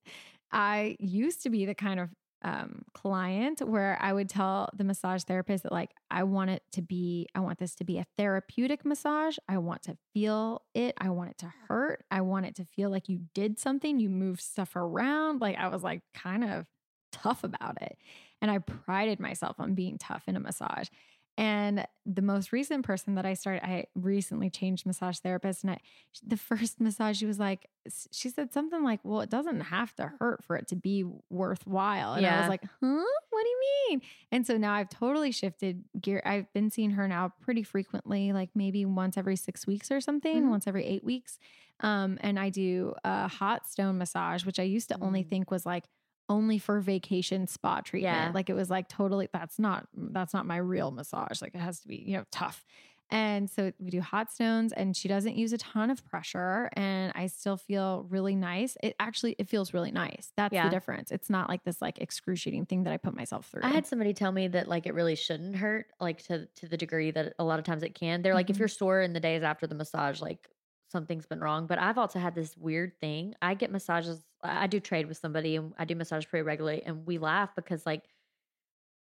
I 0.51 0.95
used 0.99 1.43
to 1.43 1.49
be 1.49 1.65
the 1.65 1.75
kind 1.75 1.99
of 1.99 2.09
um, 2.45 2.83
client 2.93 3.59
where 3.67 3.97
I 3.99 4.13
would 4.13 4.29
tell 4.29 4.69
the 4.77 4.83
massage 4.83 5.23
therapist 5.23 5.63
that 5.63 5.71
like 5.71 5.89
I 6.11 6.23
want 6.23 6.51
it 6.51 6.61
to 6.73 6.83
be, 6.83 7.27
I 7.33 7.39
want 7.39 7.57
this 7.57 7.73
to 7.75 7.83
be 7.83 7.97
a 7.97 8.05
therapeutic 8.17 8.85
massage. 8.85 9.37
I 9.49 9.57
want 9.57 9.81
to 9.83 9.97
feel 10.13 10.61
it. 10.75 10.93
I 10.99 11.09
want 11.09 11.31
it 11.31 11.39
to 11.39 11.51
hurt. 11.67 12.05
I 12.11 12.21
want 12.21 12.45
it 12.45 12.55
to 12.57 12.65
feel 12.65 12.91
like 12.91 13.09
you 13.09 13.21
did 13.33 13.57
something. 13.57 13.99
You 13.99 14.09
moved 14.09 14.41
stuff 14.41 14.75
around. 14.75 15.41
Like 15.41 15.57
I 15.57 15.69
was 15.69 15.81
like 15.81 16.03
kind 16.13 16.43
of 16.43 16.67
tough 17.11 17.43
about 17.43 17.81
it, 17.81 17.97
and 18.43 18.51
I 18.51 18.59
prided 18.59 19.19
myself 19.19 19.55
on 19.59 19.73
being 19.73 19.97
tough 19.97 20.23
in 20.27 20.35
a 20.35 20.39
massage. 20.39 20.87
And 21.37 21.85
the 22.05 22.21
most 22.21 22.53
recent 22.53 22.85
person 22.85 23.15
that 23.15 23.25
I 23.25 23.33
started, 23.33 23.65
I 23.65 23.87
recently 23.93 24.49
changed 24.49 24.85
massage 24.85 25.17
therapist. 25.19 25.63
And 25.63 25.71
I, 25.71 25.79
the 26.25 26.37
first 26.37 26.79
massage, 26.79 27.17
she 27.17 27.25
was 27.25 27.39
like, 27.39 27.67
she 28.11 28.29
said 28.29 28.53
something 28.53 28.83
like, 28.83 29.01
well, 29.03 29.19
it 29.21 29.29
doesn't 29.29 29.59
have 29.59 29.93
to 29.95 30.13
hurt 30.19 30.43
for 30.45 30.55
it 30.55 30.69
to 30.69 30.75
be 30.77 31.03
worthwhile. 31.29 32.13
And 32.13 32.25
I 32.25 32.39
was 32.39 32.49
like, 32.49 32.63
huh? 32.63 33.03
What 33.31 33.43
do 33.43 33.49
you 33.49 33.59
mean? 33.89 34.01
And 34.31 34.47
so 34.47 34.57
now 34.57 34.73
I've 34.73 34.89
totally 34.89 35.31
shifted 35.31 35.83
gear. 35.99 36.21
I've 36.25 36.51
been 36.53 36.69
seeing 36.69 36.91
her 36.91 37.05
now 37.07 37.33
pretty 37.41 37.63
frequently, 37.63 38.31
like 38.31 38.49
maybe 38.55 38.85
once 38.85 39.17
every 39.17 39.35
six 39.35 39.67
weeks 39.67 39.91
or 39.91 39.99
something, 39.99 40.45
Mhm. 40.45 40.49
once 40.49 40.67
every 40.67 40.85
eight 40.85 41.03
weeks. 41.03 41.37
Um, 41.81 42.17
and 42.21 42.39
I 42.39 42.49
do 42.49 42.93
a 43.03 43.27
hot 43.27 43.67
stone 43.67 43.97
massage, 43.97 44.45
which 44.45 44.59
I 44.59 44.63
used 44.63 44.87
to 44.89 44.97
only 45.01 45.23
Mm. 45.25 45.29
think 45.29 45.51
was 45.51 45.65
like, 45.65 45.83
only 46.29 46.57
for 46.59 46.79
vacation 46.81 47.47
spa 47.47 47.81
treatment. 47.81 48.03
Yeah. 48.03 48.31
Like 48.33 48.49
it 48.49 48.53
was 48.53 48.69
like 48.69 48.87
totally 48.89 49.29
that's 49.31 49.59
not 49.59 49.87
that's 49.93 50.33
not 50.33 50.45
my 50.45 50.57
real 50.57 50.91
massage. 50.91 51.41
Like 51.41 51.55
it 51.55 51.59
has 51.61 51.79
to 51.81 51.87
be, 51.87 51.97
you 51.97 52.17
know, 52.17 52.25
tough. 52.31 52.63
And 53.11 53.47
so 53.51 53.71
we 53.79 53.91
do 53.91 54.01
hot 54.01 54.31
stones 54.31 54.73
and 54.73 54.97
she 54.97 55.07
doesn't 55.07 55.35
use 55.35 55.53
a 55.53 55.59
ton 55.59 55.91
of 55.91 56.03
pressure 56.05 56.69
and 56.73 57.11
I 57.15 57.27
still 57.27 57.55
feel 57.57 58.07
really 58.09 58.35
nice. 58.35 58.75
It 58.81 58.95
actually 58.99 59.35
it 59.37 59.47
feels 59.47 59.73
really 59.73 59.91
nice. 59.91 60.33
That's 60.35 60.53
Yeah. 60.53 60.63
the 60.63 60.71
difference. 60.71 61.11
It's 61.11 61.29
not 61.29 61.47
like 61.47 61.63
this 61.63 61.81
like 61.81 61.99
excruciating 61.99 62.65
thing 62.65 62.83
that 62.83 62.93
I 62.93 62.97
put 62.97 63.15
myself 63.15 63.47
through. 63.47 63.61
I 63.63 63.69
had 63.69 63.85
somebody 63.85 64.13
tell 64.13 64.31
me 64.31 64.47
that 64.49 64.67
like 64.67 64.85
it 64.87 64.93
really 64.93 65.15
shouldn't 65.15 65.55
hurt, 65.55 65.87
like 65.99 66.23
to 66.23 66.47
to 66.47 66.67
the 66.67 66.77
degree 66.77 67.11
that 67.11 67.33
a 67.39 67.43
lot 67.43 67.59
of 67.59 67.65
times 67.65 67.83
it 67.83 67.93
can. 67.95 68.21
They're 68.21 68.33
like, 68.33 68.49
if 68.49 68.57
Mhm. 68.57 68.59
you're 68.59 68.67
sore 68.67 69.01
in 69.01 69.13
the 69.13 69.19
days 69.19 69.43
after 69.43 69.67
the 69.67 69.75
massage, 69.75 70.21
like 70.21 70.49
something's 70.87 71.25
been 71.25 71.39
wrong. 71.39 71.67
But 71.67 71.79
I've 71.79 71.97
also 71.97 72.19
had 72.19 72.35
this 72.35 72.55
weird 72.57 72.99
thing. 72.99 73.35
I 73.41 73.53
get 73.55 73.71
massages. 73.71 74.23
I 74.43 74.67
do 74.67 74.79
trade 74.79 75.07
with 75.07 75.17
somebody, 75.17 75.55
and 75.55 75.73
I 75.77 75.85
do 75.85 75.95
massage 75.95 76.27
pretty 76.27 76.43
regularly, 76.43 76.83
and 76.83 77.05
we 77.05 77.17
laugh 77.17 77.55
because 77.55 77.85
like 77.85 78.05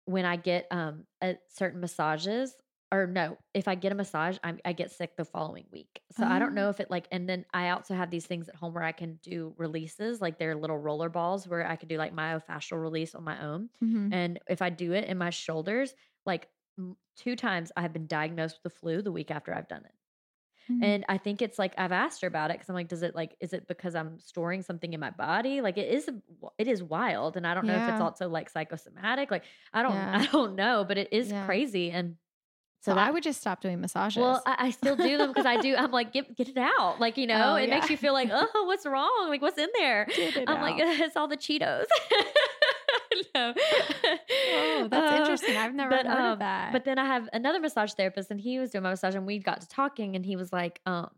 when 0.06 0.24
I 0.24 0.36
get 0.36 0.66
um 0.70 1.06
a 1.22 1.36
certain 1.48 1.80
massages. 1.80 2.54
Or 2.92 3.08
no, 3.08 3.38
if 3.54 3.66
I 3.66 3.74
get 3.74 3.90
a 3.90 3.94
massage, 3.96 4.38
I'm, 4.44 4.60
I 4.64 4.72
get 4.72 4.92
sick 4.92 5.16
the 5.16 5.24
following 5.24 5.66
week. 5.72 6.00
So 6.12 6.24
I 6.28 6.38
don't 6.38 6.54
know 6.54 6.68
if 6.68 6.78
it 6.78 6.92
like, 6.92 7.08
and 7.10 7.28
then 7.28 7.44
I 7.52 7.70
also 7.70 7.92
have 7.94 8.08
these 8.08 8.24
things 8.24 8.48
at 8.48 8.54
home 8.54 8.72
where 8.72 8.84
I 8.84 8.92
can 8.92 9.18
do 9.20 9.52
releases, 9.58 10.20
like 10.20 10.38
they're 10.38 10.54
little 10.54 10.78
roller 10.78 11.08
balls 11.08 11.48
where 11.48 11.66
I 11.66 11.74
could 11.74 11.88
do 11.88 11.96
like 11.98 12.14
myofascial 12.14 12.80
release 12.80 13.16
on 13.16 13.24
my 13.24 13.42
own. 13.44 13.70
Mhm. 13.82 14.08
And 14.12 14.38
if 14.48 14.62
I 14.62 14.70
do 14.70 14.92
it 14.92 15.04
in 15.06 15.18
my 15.18 15.30
shoulders, 15.30 15.92
like 16.24 16.50
two 17.16 17.34
times 17.34 17.72
I 17.76 17.82
have 17.82 17.92
been 17.92 18.06
diagnosed 18.06 18.60
with 18.62 18.72
the 18.72 18.78
flu 18.78 19.02
the 19.02 19.10
week 19.10 19.32
after 19.32 19.52
I've 19.52 19.66
done 19.66 19.84
it. 19.86 19.94
Mhm. 20.70 20.82
And 20.82 21.04
I 21.08 21.18
think 21.18 21.42
it's 21.42 21.58
like 21.58 21.74
I've 21.78 21.92
asked 21.92 22.20
her 22.22 22.28
about 22.28 22.50
it 22.50 22.54
because 22.54 22.68
I'm 22.68 22.74
like, 22.74 22.88
does 22.88 23.02
it 23.02 23.14
like 23.14 23.36
is 23.40 23.52
it 23.52 23.66
because 23.68 23.94
I'm 23.94 24.18
storing 24.18 24.62
something 24.62 24.92
in 24.92 25.00
my 25.00 25.10
body? 25.10 25.60
Like 25.60 25.78
it 25.78 25.88
is 25.92 26.08
it 26.58 26.68
is 26.68 26.82
wild. 26.82 27.36
And 27.36 27.46
I 27.46 27.54
don't 27.54 27.66
know 27.66 27.76
if 27.76 27.88
it's 27.88 28.00
also 28.00 28.28
like 28.28 28.50
psychosomatic. 28.50 29.30
Like 29.30 29.44
I 29.72 29.82
don't 29.82 29.92
Yeah. 29.94 30.12
I 30.12 30.26
don't 30.26 30.54
know, 30.56 30.84
but 30.86 30.98
it 30.98 31.08
is 31.12 31.28
Yeah. 31.28 31.44
crazy. 31.46 31.90
And 31.90 32.16
so 32.80 32.92
so 32.92 32.98
I 32.98 33.10
would 33.10 33.22
just 33.22 33.40
stop 33.40 33.60
doing 33.62 33.80
massages. 33.80 34.22
well, 34.22 34.42
I, 34.46 34.56
I 34.66 34.70
still 34.70 34.96
do 34.96 35.18
them 35.18 35.30
because 35.30 35.46
I 35.46 35.56
do. 35.56 35.74
I'm 35.74 35.90
like, 35.90 36.12
get 36.12 36.36
get 36.36 36.48
it 36.48 36.58
out. 36.58 37.00
Like 37.00 37.16
you 37.16 37.26
know, 37.26 37.54
Oh, 37.54 37.56
it 37.56 37.68
makes 37.70 37.90
you 37.90 37.96
feel 37.96 38.12
like, 38.12 38.28
oh, 38.32 38.64
what's 38.66 38.86
wrong? 38.86 39.26
Like 39.28 39.42
what's 39.42 39.58
in 39.58 39.70
there? 39.76 40.06
I'm 40.46 40.60
like, 40.60 40.76
it's 40.78 41.16
all 41.16 41.28
the 41.28 41.36
Cheetos. 41.36 41.86
Oh, 43.34 44.88
that's 44.90 45.12
Uh, 45.12 45.16
interesting. 45.16 45.56
I've 45.56 45.74
never 45.74 45.90
but, 45.90 46.06
heard 46.06 46.20
um, 46.20 46.32
of 46.34 46.38
that. 46.40 46.72
But 46.72 46.84
then 46.84 46.98
I 46.98 47.04
have 47.04 47.28
another 47.32 47.60
massage 47.60 47.92
therapist, 47.92 48.30
and 48.30 48.40
he 48.40 48.58
was 48.58 48.70
doing 48.70 48.82
my 48.84 48.90
massage, 48.90 49.14
and 49.14 49.26
we 49.26 49.38
got 49.38 49.60
to 49.62 49.68
talking, 49.68 50.16
and 50.16 50.24
he 50.24 50.36
was 50.36 50.52
like, 50.52 50.80
um, 50.86 51.10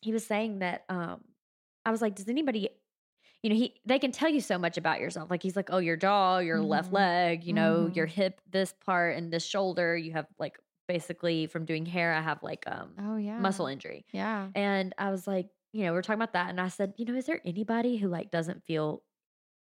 he 0.00 0.12
was 0.12 0.24
saying 0.26 0.60
that, 0.60 0.84
um, 0.88 1.24
I 1.84 1.90
was 1.90 2.00
like, 2.02 2.14
does 2.14 2.28
anybody, 2.28 2.68
you 3.42 3.50
know, 3.50 3.56
he 3.56 3.80
they 3.84 3.98
can 3.98 4.12
tell 4.12 4.28
you 4.28 4.40
so 4.40 4.58
much 4.58 4.76
about 4.76 5.00
yourself. 5.00 5.30
Like 5.30 5.42
he's 5.42 5.56
like, 5.56 5.70
oh, 5.72 5.78
your 5.78 5.96
jaw, 5.96 6.38
your 6.38 6.60
left 6.60 6.90
Mhm. 6.90 6.94
leg, 6.94 7.44
you 7.44 7.52
know, 7.52 7.88
Mhm. 7.90 7.96
your 7.96 8.06
hip, 8.06 8.40
this 8.50 8.74
part, 8.84 9.16
and 9.16 9.32
this 9.32 9.44
shoulder. 9.44 9.96
You 9.96 10.12
have 10.12 10.26
like 10.38 10.58
basically 10.86 11.46
from 11.46 11.64
doing 11.64 11.86
hair, 11.86 12.12
I 12.14 12.20
have 12.20 12.42
like 12.42 12.64
um 12.66 12.94
Oh 12.98 13.16
yeah. 13.16 13.38
muscle 13.38 13.66
injury. 13.66 14.04
Yeah. 14.12 14.48
And 14.54 14.94
I 14.98 15.10
was 15.10 15.26
like, 15.26 15.48
you 15.72 15.84
know, 15.84 15.92
we 15.92 15.98
are 15.98 16.02
talking 16.02 16.20
about 16.20 16.32
that. 16.34 16.50
And 16.50 16.60
I 16.60 16.68
said, 16.68 16.94
you 16.96 17.04
know, 17.04 17.14
is 17.14 17.26
there 17.26 17.40
anybody 17.44 17.96
who 17.96 18.08
like 18.08 18.30
doesn't 18.30 18.64
feel 18.64 19.02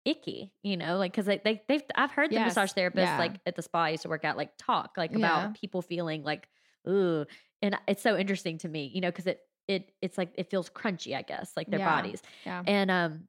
icky, 0.04 0.52
you 0.62 0.76
know, 0.76 0.96
like, 0.98 1.12
cause 1.12 1.26
they, 1.26 1.40
they, 1.44 1.62
they've, 1.68 1.82
I've 1.94 2.10
heard 2.10 2.30
the 2.30 2.34
Yes. 2.36 2.46
massage 2.56 2.72
therapists 2.72 2.94
Yeah. 2.96 3.18
like 3.18 3.40
at 3.46 3.54
the 3.56 3.62
spa 3.62 3.84
I 3.84 3.90
used 3.90 4.02
to 4.04 4.08
work 4.08 4.24
at, 4.24 4.36
like 4.36 4.52
talk 4.58 4.92
like 4.96 5.10
Yeah. 5.12 5.16
about 5.18 5.54
people 5.54 5.82
feeling 5.82 6.22
like, 6.22 6.48
ooh. 6.88 7.24
And 7.62 7.76
it's 7.86 8.02
so 8.02 8.16
interesting 8.16 8.58
to 8.58 8.68
me, 8.68 8.90
you 8.94 9.00
know, 9.00 9.12
cause 9.12 9.26
it, 9.26 9.40
it, 9.68 9.92
it's 10.00 10.16
like, 10.18 10.32
it 10.36 10.50
feels 10.50 10.70
crunchy, 10.70 11.14
I 11.16 11.22
guess, 11.22 11.52
like 11.56 11.68
their 11.70 11.80
Yeah. 11.80 11.96
bodies. 11.96 12.22
Yeah. 12.46 12.62
And, 12.66 12.90
um, 12.90 13.28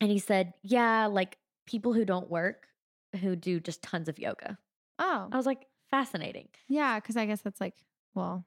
and 0.00 0.10
he 0.10 0.18
said, 0.18 0.54
yeah, 0.62 1.06
like 1.06 1.36
people 1.66 1.92
who 1.92 2.04
don't 2.04 2.30
work, 2.30 2.66
who 3.20 3.36
do 3.36 3.60
just 3.60 3.82
tons 3.82 4.08
of 4.08 4.18
yoga. 4.18 4.58
Oh. 4.98 5.28
I 5.30 5.36
was 5.36 5.46
like, 5.46 5.66
fascinating. 5.90 6.48
Yeah, 6.68 6.98
because 7.00 7.16
I 7.16 7.26
guess 7.26 7.40
that's 7.42 7.60
like, 7.60 7.74
well, 8.14 8.46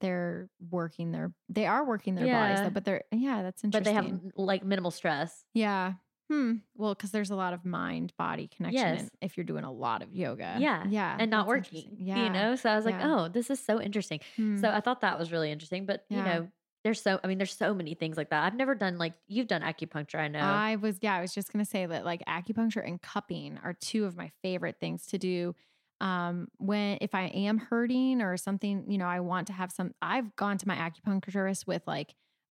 they're 0.00 0.48
working 0.70 1.12
their 1.12 1.32
they 1.50 1.66
are 1.66 1.84
working 1.84 2.14
their 2.14 2.26
bodies, 2.26 2.60
but 2.72 2.84
they're 2.84 3.02
yeah, 3.12 3.42
that's 3.42 3.62
interesting. 3.62 3.94
But 3.94 4.02
they 4.02 4.08
have 4.08 4.20
like 4.36 4.64
minimal 4.64 4.90
stress. 4.90 5.44
yeah. 5.54 5.94
Hmm. 6.32 6.52
Well, 6.76 6.94
because 6.94 7.10
there's 7.10 7.30
a 7.30 7.36
lot 7.36 7.52
of 7.52 7.64
mind 7.64 8.12
body 8.16 8.48
connection 8.48 8.96
Yes. 8.96 9.10
if 9.20 9.36
you're 9.36 9.44
doing 9.44 9.64
a 9.64 9.72
lot 9.72 10.02
of 10.02 10.14
yoga. 10.14 10.56
Yeah. 10.58 10.84
Yeah. 10.88 11.16
and 11.18 11.30
not 11.30 11.46
working. 11.46 11.96
Yeah. 11.98 12.24
You 12.24 12.30
know? 12.30 12.56
So 12.56 12.70
I 12.70 12.76
was 12.76 12.86
like, 12.86 12.94
Yeah. 12.94 13.14
oh, 13.14 13.28
this 13.28 13.50
is 13.50 13.60
so 13.60 13.80
interesting. 13.80 14.20
Hmm. 14.36 14.56
So 14.56 14.70
I 14.70 14.80
thought 14.80 15.02
that 15.02 15.18
was 15.18 15.30
really 15.30 15.50
interesting. 15.52 15.84
But 15.84 16.04
you 16.08 16.16
know, 16.22 16.48
there's 16.84 17.00
so 17.02 17.20
I 17.22 17.26
mean, 17.26 17.38
there's 17.38 17.54
so 17.54 17.74
many 17.74 17.94
things 17.94 18.16
like 18.16 18.30
that. 18.30 18.44
I've 18.44 18.54
never 18.56 18.74
done 18.74 18.96
like 18.98 19.12
you've 19.28 19.46
done 19.46 19.60
acupuncture, 19.62 20.18
I 20.18 20.28
know. 20.28 20.40
I 20.40 20.76
was, 20.76 20.98
yeah, 21.02 21.14
I 21.14 21.20
was 21.20 21.34
just 21.34 21.52
gonna 21.52 21.64
say 21.66 21.84
that 21.84 22.04
like 22.04 22.22
acupuncture 22.26 22.84
and 22.86 23.00
cupping 23.00 23.58
are 23.62 23.74
two 23.74 24.04
of 24.06 24.16
my 24.16 24.30
favorite 24.42 24.76
things 24.80 25.06
to 25.08 25.18
do. 25.18 25.54
Um, 26.00 26.48
when 26.58 26.98
if 27.00 27.14
I 27.14 27.24
am 27.26 27.58
hurting 27.58 28.22
or 28.22 28.36
something, 28.36 28.90
you 28.90 28.98
know, 28.98 29.06
I 29.06 29.20
want 29.20 29.46
to 29.48 29.52
have 29.52 29.70
some. 29.70 29.92
I've 30.02 30.34
gone 30.34 30.58
to 30.58 30.66
my 30.66 30.74
acupuncturist 30.76 31.66
with 31.68 31.82
like 31.86 32.14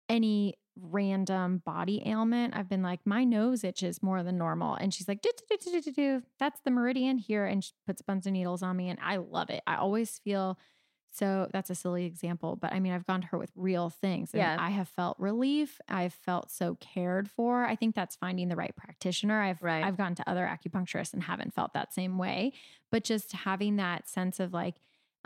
any 0.08 0.54
random 0.78 1.62
body 1.64 2.02
ailment. 2.04 2.54
I've 2.54 2.68
been 2.68 2.82
like, 2.82 3.00
my 3.06 3.24
nose 3.24 3.64
itches 3.64 4.02
more 4.02 4.22
than 4.22 4.36
normal, 4.38 4.74
and 4.74 4.92
she's 4.92 5.08
like, 5.08 5.22
do, 5.22 5.30
do, 5.48 5.80
do, 5.92 6.22
that's 6.38 6.60
the 6.62 6.70
meridian 6.70 7.18
here, 7.18 7.46
and 7.46 7.64
she 7.64 7.72
puts 7.86 8.00
a 8.00 8.04
bunch 8.04 8.26
of 8.26 8.32
needles 8.32 8.62
on 8.62 8.76
me, 8.76 8.88
and 8.90 8.98
I 9.02 9.16
love 9.16 9.50
it. 9.50 9.62
I 9.66 9.76
always 9.76 10.18
feel. 10.18 10.58
So 11.12 11.48
that's 11.50 11.70
a 11.70 11.74
silly 11.74 12.04
example, 12.04 12.56
but 12.56 12.74
I 12.74 12.80
mean, 12.80 12.92
I've 12.92 13.06
gone 13.06 13.22
to 13.22 13.26
her 13.28 13.38
with 13.38 13.50
real 13.56 13.88
things 13.88 14.34
and 14.34 14.40
Yeah. 14.40 14.56
I 14.60 14.68
have 14.68 14.86
felt 14.86 15.18
relief. 15.18 15.80
I've 15.88 16.12
felt 16.12 16.50
so 16.50 16.74
cared 16.74 17.30
for. 17.30 17.64
I 17.64 17.74
think 17.74 17.94
that's 17.94 18.16
finding 18.16 18.48
the 18.48 18.56
right 18.56 18.76
practitioner. 18.76 19.40
I've 19.40 19.62
Right. 19.62 19.82
I've 19.82 19.96
gone 19.96 20.14
to 20.16 20.28
other 20.28 20.44
acupuncturists 20.44 21.14
and 21.14 21.22
haven't 21.22 21.54
felt 21.54 21.72
that 21.72 21.94
same 21.94 22.18
way, 22.18 22.52
but 22.92 23.02
just 23.02 23.32
having 23.32 23.76
that 23.76 24.10
sense 24.10 24.40
of 24.40 24.52
like 24.52 24.74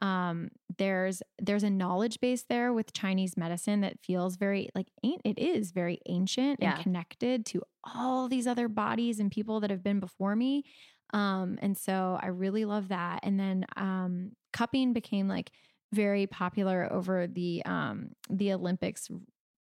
um 0.01 0.49
there's 0.79 1.23
there's 1.39 1.63
a 1.63 1.71
knowledge 1.71 2.21
base 2.21 2.45
there 2.49 2.73
with 2.73 2.93
Chinese 2.93 3.37
medicine 3.37 3.81
that 3.83 3.99
feels 4.03 4.37
very 4.37 4.69
like 4.75 4.89
it 5.03 5.39
is 5.39 5.73
very 5.73 6.01
ancient 6.07 6.59
Yeah. 6.61 6.75
and 6.75 6.83
connected 6.83 7.45
to 7.47 7.63
all 7.85 8.29
these 8.29 8.47
other 8.47 8.69
bodies 8.69 9.21
and 9.21 9.31
people 9.31 9.61
that 9.61 9.71
have 9.71 9.83
been 9.83 10.01
before 10.01 10.35
me. 10.37 10.65
Um 11.13 11.59
and 11.61 11.77
so 11.77 12.19
I 12.21 12.29
really 12.29 12.65
love 12.65 12.89
that. 12.89 13.21
And 13.23 13.39
then 13.39 13.65
um 13.77 14.33
cupping 14.53 14.93
became 14.93 15.29
like 15.29 15.51
very 15.93 16.27
popular 16.27 16.89
over 16.93 17.27
the 17.27 17.63
um 17.67 18.11
the 18.29 18.53
Olympics 18.53 19.09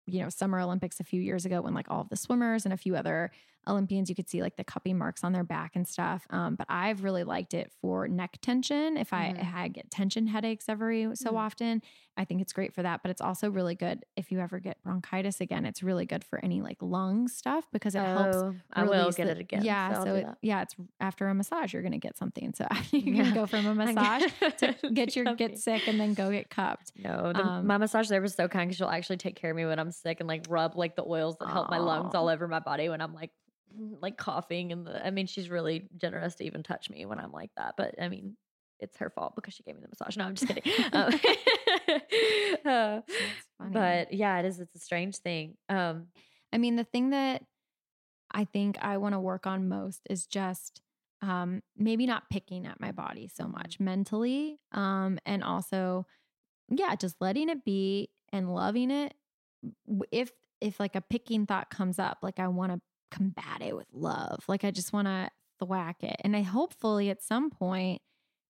you 0.06 0.20
know 0.20 0.28
summer 0.28 0.60
olympics 0.60 1.00
a 1.00 1.04
few 1.04 1.20
years 1.20 1.46
ago 1.46 1.62
when 1.62 1.72
like 1.72 1.90
all 1.90 2.02
of 2.02 2.10
the 2.10 2.16
swimmers 2.16 2.66
and 2.66 2.74
a 2.74 2.76
few 2.76 2.94
other 2.94 3.30
olympians 3.66 4.08
you 4.08 4.14
could 4.14 4.28
see 4.28 4.42
like 4.42 4.56
the 4.56 4.64
cupping 4.64 4.96
marks 4.98 5.24
on 5.24 5.32
their 5.32 5.44
back 5.44 5.72
and 5.74 5.86
stuff 5.88 6.26
um, 6.30 6.54
but 6.56 6.66
i've 6.70 7.02
really 7.04 7.24
liked 7.24 7.54
it 7.54 7.70
for 7.80 8.06
neck 8.08 8.38
tension 8.42 8.96
if 8.96 9.12
i, 9.12 9.32
Mhm. 9.36 9.54
I 9.54 9.68
get 9.68 9.90
tension 9.90 10.26
headaches 10.26 10.68
every 10.68 11.08
so 11.14 11.32
Mhm. 11.32 11.36
often 11.38 11.82
i 12.16 12.24
think 12.24 12.40
it's 12.40 12.52
great 12.52 12.74
for 12.74 12.82
that 12.82 13.02
but 13.02 13.10
it's 13.10 13.20
also 13.20 13.50
really 13.50 13.74
good 13.74 14.04
if 14.16 14.30
you 14.30 14.40
ever 14.40 14.58
get 14.60 14.82
bronchitis 14.82 15.40
again 15.40 15.64
it's 15.64 15.82
really 15.82 16.06
good 16.06 16.24
for 16.24 16.38
any 16.44 16.60
like 16.62 16.78
lung 16.80 17.28
stuff 17.28 17.66
because 17.72 17.94
it 17.94 18.00
helps 18.02 18.36
Oh, 18.36 18.54
I 18.72 18.84
will 18.84 19.10
get 19.12 19.26
the- 19.26 19.32
it 19.32 19.38
again. 19.38 19.62
Yeah, 19.64 19.94
so, 19.94 20.04
so, 20.04 20.14
it- 20.16 20.26
yeah, 20.42 20.62
it's 20.62 20.74
after 21.00 21.28
a 21.28 21.34
massage 21.34 21.72
you're 21.72 21.82
gonna 21.82 21.98
get 21.98 22.16
something. 22.16 22.52
So 22.54 22.66
you 22.92 23.02
can 23.02 23.14
Yeah. 23.14 23.34
go 23.34 23.46
from 23.46 23.66
a 23.66 23.74
massage 23.84 24.24
to 24.58 24.74
get 24.92 25.14
your 25.16 25.34
get 25.36 25.58
sick 25.58 25.86
and 25.86 25.98
then 26.00 26.14
go 26.14 26.30
get 26.30 26.50
cupped. 26.50 26.92
No, 26.96 27.32
the, 27.32 27.44
Um, 27.44 27.66
my 27.66 27.78
massage 27.78 28.08
therapist 28.08 28.32
is 28.32 28.36
so 28.36 28.48
kind 28.48 28.68
because 28.68 28.76
she'll 28.78 28.88
actually 28.88 29.16
take 29.18 29.36
care 29.36 29.50
of 29.50 29.56
me 29.56 29.64
when 29.64 29.78
I'm 29.78 29.90
sick 29.92 30.18
and 30.20 30.28
like 30.28 30.46
rub 30.48 30.76
like 30.76 30.96
the 30.96 31.04
oils 31.06 31.36
that 31.38 31.48
help 31.48 31.70
my 31.70 31.78
lungs 31.78 32.14
all 32.14 32.28
over 32.28 32.46
my 32.48 32.60
body 32.60 32.88
when 32.88 33.00
I'm 33.00 33.14
like 33.14 33.30
like 34.00 34.16
coughing 34.16 34.72
and 34.72 34.86
the, 34.86 35.04
I 35.04 35.10
mean 35.10 35.26
she's 35.26 35.50
really 35.50 35.88
generous 35.96 36.36
to 36.36 36.44
even 36.44 36.62
touch 36.62 36.90
me 36.90 37.06
when 37.06 37.18
I'm 37.18 37.32
like 37.32 37.50
that. 37.56 37.74
But 37.76 37.94
I 38.00 38.08
mean 38.08 38.36
it's 38.80 38.98
her 38.98 39.10
fault 39.10 39.34
because 39.34 39.54
she 39.54 39.62
gave 39.62 39.74
me 39.74 39.82
the 39.82 39.88
massage. 39.88 40.16
No, 40.16 40.24
I'm 40.24 40.34
just 40.34 40.48
kidding. 40.48 40.62
Um, 40.92 41.20
uh, 42.64 43.00
but 43.72 44.12
yeah, 44.12 44.38
it 44.38 44.46
is. 44.46 44.58
It's 44.60 44.74
a 44.74 44.78
strange 44.78 45.18
thing. 45.18 45.56
Um, 45.68 46.06
I 46.52 46.58
mean, 46.58 46.76
the 46.76 46.84
thing 46.84 47.10
that 47.10 47.42
I 48.32 48.44
think 48.44 48.78
I 48.80 48.96
want 48.96 49.14
to 49.14 49.20
work 49.20 49.46
on 49.46 49.68
most 49.68 50.00
is 50.08 50.26
just 50.26 50.80
um, 51.22 51.62
maybe 51.76 52.06
not 52.06 52.30
picking 52.30 52.66
at 52.66 52.80
my 52.80 52.92
body 52.92 53.28
so 53.32 53.46
much 53.46 53.80
mentally, 53.80 54.58
um, 54.72 55.18
and 55.26 55.42
also, 55.44 56.06
yeah, 56.68 56.94
just 56.96 57.16
letting 57.20 57.48
it 57.48 57.64
be 57.64 58.10
and 58.32 58.52
loving 58.54 58.90
it. 58.90 59.14
If 60.10 60.32
if 60.60 60.80
like 60.80 60.96
a 60.96 61.00
picking 61.00 61.46
thought 61.46 61.70
comes 61.70 61.98
up, 61.98 62.18
like 62.22 62.38
I 62.38 62.48
want 62.48 62.72
to 62.72 62.80
combat 63.14 63.60
it 63.62 63.76
with 63.76 63.86
love, 63.92 64.44
like 64.48 64.64
I 64.64 64.70
just 64.70 64.92
want 64.92 65.06
to 65.08 65.30
thwack 65.60 66.02
it, 66.02 66.16
and 66.24 66.36
I 66.36 66.42
hopefully 66.42 67.10
at 67.10 67.22
some 67.22 67.50
point 67.50 68.02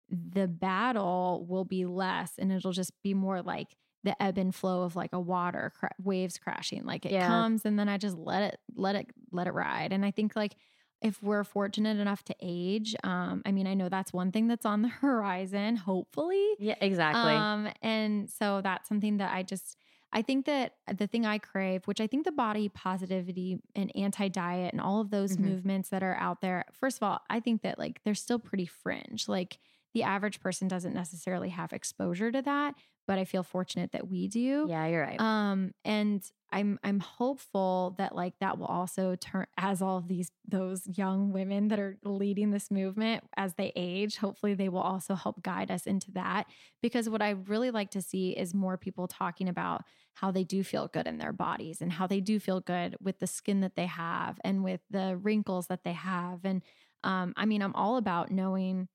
the 0.10 0.48
battle 0.48 1.46
will 1.48 1.66
be 1.66 1.86
less, 1.86 2.34
and 2.38 2.52
it'll 2.52 2.72
just 2.72 2.92
be 3.04 3.14
more 3.14 3.42
like 3.42 3.76
the 4.04 4.22
ebb 4.22 4.38
and 4.38 4.56
flow 4.56 4.84
of 4.84 4.96
like 4.96 5.12
a 5.14 5.20
water 5.20 5.72
cra- 5.78 5.94
waves 6.02 6.38
crashing. 6.38 6.84
Like 6.86 7.06
it 7.06 7.12
Yeah. 7.12 7.28
comes 7.28 7.66
and 7.66 7.78
then 7.78 7.90
i 7.90 7.98
just 7.98 8.16
let 8.18 8.42
it 8.54 8.60
let 8.76 8.96
it 8.96 9.08
let 9.32 9.46
it 9.48 9.54
ride. 9.54 9.92
And 9.92 10.06
i 10.06 10.12
think 10.12 10.36
like 10.38 10.56
if 11.02 11.22
we're 11.22 11.44
fortunate 11.44 11.98
enough 12.00 12.24
to 12.26 12.36
age 12.42 12.96
um 13.04 13.42
i 13.46 13.52
mean 13.52 13.68
i 13.68 13.74
know 13.74 13.88
that's 13.90 14.12
one 14.14 14.32
thing 14.32 14.48
that's 14.48 14.66
on 14.66 14.82
the 14.84 14.88
horizon 15.04 15.76
hopefully. 15.76 16.46
Yeah, 16.60 16.76
exactly. 16.82 17.34
um 17.34 17.68
and 17.82 18.30
so 18.30 18.62
that's 18.62 18.88
something 18.88 19.18
that 19.18 19.34
i 19.34 19.44
just 19.44 19.76
i 20.14 20.22
think 20.22 20.46
that 20.46 20.74
the 20.98 21.08
thing 21.08 21.26
i 21.26 21.38
crave 21.38 21.86
which 21.86 22.02
i 22.02 22.08
think 22.08 22.26
the 22.26 22.32
body 22.32 22.70
positivity 22.70 23.60
and 23.76 23.92
anti-diet 23.96 24.74
and 24.74 24.82
all 24.82 25.02
of 25.02 25.10
those 25.10 25.38
Mhm. 25.38 25.42
movements 25.42 25.90
that 25.90 26.04
are 26.04 26.16
out 26.16 26.42
there 26.42 26.66
first 26.74 26.98
of 26.98 27.04
all 27.04 27.20
i 27.30 27.40
think 27.40 27.62
that 27.62 27.78
like 27.80 28.02
they're 28.04 28.16
still 28.16 28.40
pretty 28.40 28.66
fringe 28.66 29.28
like 29.28 29.60
the 29.94 30.04
average 30.04 30.40
person 30.40 30.68
doesn't 30.68 30.94
necessarily 30.94 31.50
have 31.50 31.74
exposure 31.74 32.32
to 32.32 32.42
that 32.44 32.76
but 33.10 33.18
i 33.18 33.26
feel 33.26 33.44
fortunate 33.44 33.92
that 33.92 34.08
we 34.08 34.28
do 34.28 34.68
yeah, 34.70 34.86
you're 34.88 35.02
right. 35.02 35.20
um, 35.20 35.72
and 35.84 36.24
I'm 36.52 36.80
I'm 36.84 37.00
hopeful 37.00 37.96
that 37.98 38.16
like 38.16 38.34
that 38.40 38.58
will 38.58 38.68
also 38.68 39.16
turn 39.16 39.46
as 39.58 39.82
all 39.82 39.98
of 39.98 40.08
these 40.08 40.32
those 40.48 40.88
young 40.88 41.32
women 41.32 41.68
that 41.68 41.80
are 41.80 41.98
leading 42.04 42.52
this 42.52 42.72
movement 42.72 43.24
as 43.38 43.54
they 43.54 43.72
age, 43.76 44.18
hopefully 44.18 44.54
they 44.54 44.70
will 44.70 44.82
also 44.82 45.16
help 45.16 45.44
guide 45.44 45.70
us 45.70 45.86
into 45.86 46.12
that. 46.12 46.48
Because 46.82 47.10
what 47.10 47.22
I 47.22 47.32
really 47.32 47.72
like 47.72 47.92
to 47.92 48.02
see 48.02 48.32
is 48.32 48.54
more 48.54 48.78
people 48.78 49.08
talking 49.08 49.48
about 49.48 49.84
how 50.16 50.32
they 50.32 50.44
do 50.44 50.64
feel 50.64 50.88
good 50.88 51.08
in 51.08 51.18
their 51.18 51.34
bodies 51.34 51.82
and 51.82 51.94
how 51.94 52.08
they 52.08 52.20
do 52.20 52.40
feel 52.40 52.60
good 52.60 52.96
with 53.00 53.20
the 53.20 53.28
skin 53.28 53.62
that 53.62 53.76
they 53.76 53.86
have 53.86 54.40
and 54.44 54.64
with 54.64 54.82
the 54.90 55.18
wrinkles 55.18 55.68
that 55.68 55.84
they 55.84 55.94
have. 55.94 56.40
And 56.44 56.64
um, 57.04 57.34
I 57.38 57.46
mean, 57.46 57.62
I'm 57.62 57.76
all 57.76 57.98
about 57.98 58.32
knowing 58.32 58.88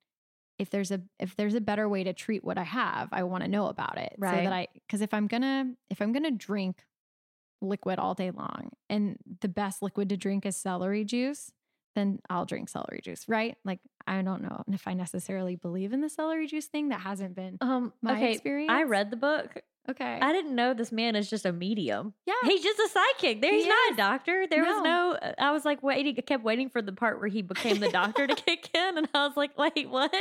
if 0.59 0.70
there's 0.70 0.90
a 0.90 1.01
if 1.18 1.36
there's 1.36 1.55
a 1.55 1.60
better 1.60 1.89
way 1.89 2.05
to 2.05 2.12
treat 2.12 2.44
what 2.44 2.59
I 2.59 2.62
have, 2.62 3.09
I 3.12 3.24
want 3.24 3.44
to 3.44 3.51
know 3.51 3.66
about 3.66 3.98
it. 3.98 4.14
So 4.40 4.44
that 4.44 4.52
I 4.52 4.68
because 4.86 5.01
if 5.01 5.12
I'm 5.12 5.26
gonna 5.26 5.72
if 5.90 6.01
I'm 6.01 6.12
gonna 6.12 6.31
drink 6.31 6.85
liquid 7.60 7.98
all 7.98 8.14
day 8.14 8.31
long 8.31 8.70
and 8.89 9.16
the 9.40 9.48
best 9.48 9.82
liquid 9.82 10.09
to 10.10 10.16
drink 10.16 10.47
is 10.47 10.56
celery 10.56 11.05
juice, 11.05 11.51
then 11.94 12.20
I'll 12.28 12.47
drink 12.47 12.68
celery 12.68 13.01
juice, 13.02 13.28
right? 13.28 13.56
Like 13.64 13.81
I 14.06 14.22
don't 14.22 14.43
know 14.43 14.62
if 14.72 14.86
I 14.86 14.94
necessarily 14.94 15.56
believe 15.56 15.93
in 15.93 16.01
the 16.01 16.10
celery 16.10 16.47
juice 16.47 16.66
thing. 16.66 16.90
That 16.90 17.01
hasn't 17.01 17.35
been 17.35 17.59
um, 17.60 17.93
my 18.02 18.14
okay, 18.16 18.32
experience. 18.32 18.70
I 18.72 18.85
read 18.85 19.10
the 19.10 19.16
book. 19.16 19.62
Okay. 19.90 20.19
I 20.20 20.32
didn't 20.32 20.55
know 20.55 20.74
this 20.74 20.93
man 20.93 21.16
is 21.16 21.28
just 21.31 21.44
a 21.47 21.52
medium. 21.52 22.15
yeah. 22.27 22.35
He's 22.44 22.62
just 22.62 22.78
a 22.78 22.89
psychic. 22.89 23.40
There, 23.40 23.51
He 23.52 23.59
he's 23.59 23.66
not 23.66 23.90
is. 23.90 23.94
a 23.94 23.97
doctor. 23.97 24.47
There 24.48 24.62
was 24.65 24.82
No. 24.82 25.16
no. 25.23 25.32
I 25.39 25.51
was 25.52 25.65
like 25.65 25.82
waiting. 25.82 26.15
I 26.19 26.20
kept 26.20 26.43
waiting 26.44 26.69
for 26.70 26.82
the 26.82 26.93
part 26.93 27.19
where 27.20 27.28
he 27.28 27.43
became 27.43 27.81
the 27.81 27.89
doctor 27.90 28.27
to 28.27 28.35
kick 28.47 28.70
in, 28.74 28.98
and 28.98 29.09
I 29.15 29.27
was 29.27 29.36
like, 29.36 29.56
wait, 29.59 29.89
what? 29.89 30.12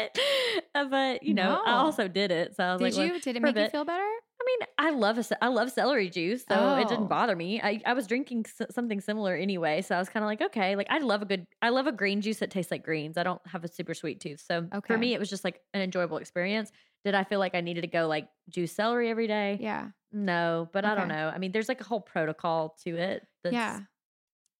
Uh, 0.76 0.86
But 0.86 1.24
you 1.24 1.34
know, 1.34 1.62
I 1.66 1.74
also 1.74 2.08
did 2.08 2.32
it, 2.32 2.56
so 2.56 2.64
I 2.64 2.74
was 2.74 2.80
Did 2.80 2.86
like, 2.86 2.98
well, 2.98 3.06
you? 3.16 3.22
Did 3.22 3.36
it 3.38 3.42
make 3.42 3.56
you 3.58 3.70
feel 3.70 3.86
better? 3.86 4.02
I 4.42 4.46
mean, 4.46 4.68
I 4.78 4.90
love 4.90 5.18
a, 5.18 5.44
I 5.44 5.48
love 5.48 5.72
celery 5.72 6.10
juice, 6.10 6.44
so 6.46 6.56
it 6.76 6.86
Oh. 6.86 6.90
didn't 6.90 7.08
bother 7.08 7.34
me. 7.34 7.62
I, 7.62 7.82
I 7.86 7.94
was 7.94 8.08
drinking 8.08 8.46
s- 8.60 8.68
something 8.72 9.00
similar 9.00 9.36
anyway, 9.38 9.82
so 9.82 9.96
I 9.96 10.00
was 10.00 10.10
kind 10.10 10.22
of 10.24 10.28
like, 10.28 10.42
okay, 10.42 10.76
like 10.76 10.88
I 10.90 10.98
love 11.00 11.22
a 11.22 11.26
good, 11.26 11.48
I 11.62 11.70
love 11.70 11.88
a 11.88 11.94
green 11.94 12.20
juice 12.20 12.40
that 12.40 12.52
tastes 12.52 12.70
like 12.70 12.84
greens. 12.84 13.18
I 13.18 13.24
don't 13.24 13.40
have 13.48 13.64
a 13.64 13.70
super 13.70 13.94
sweet 13.94 14.20
tooth, 14.20 14.44
so 14.46 14.68
Okay. 14.74 14.94
for 14.94 14.98
me, 14.98 15.14
it 15.14 15.20
was 15.20 15.30
just 15.30 15.46
like 15.46 15.62
an 15.74 15.82
enjoyable 15.82 16.18
experience. 16.18 16.72
Did 17.04 17.16
I 17.16 17.24
feel 17.24 17.40
like 17.40 17.56
I 17.56 17.62
needed 17.62 17.82
to 17.82 17.88
go 17.88 18.08
like 18.08 18.28
juice 18.50 18.72
celery 18.72 19.10
every 19.10 19.28
day? 19.28 19.58
Yeah. 19.60 19.90
No, 20.12 20.70
but 20.72 20.86
I 20.86 20.96
don't 20.96 21.08
know. 21.08 21.32
I 21.34 21.38
mean, 21.40 21.52
there's 21.52 21.68
like 21.68 21.82
a 21.82 21.84
whole 21.84 22.00
protocol 22.02 22.76
to 22.84 22.96
it. 22.96 23.26
That's, 23.44 23.54
Yeah. 23.54 23.80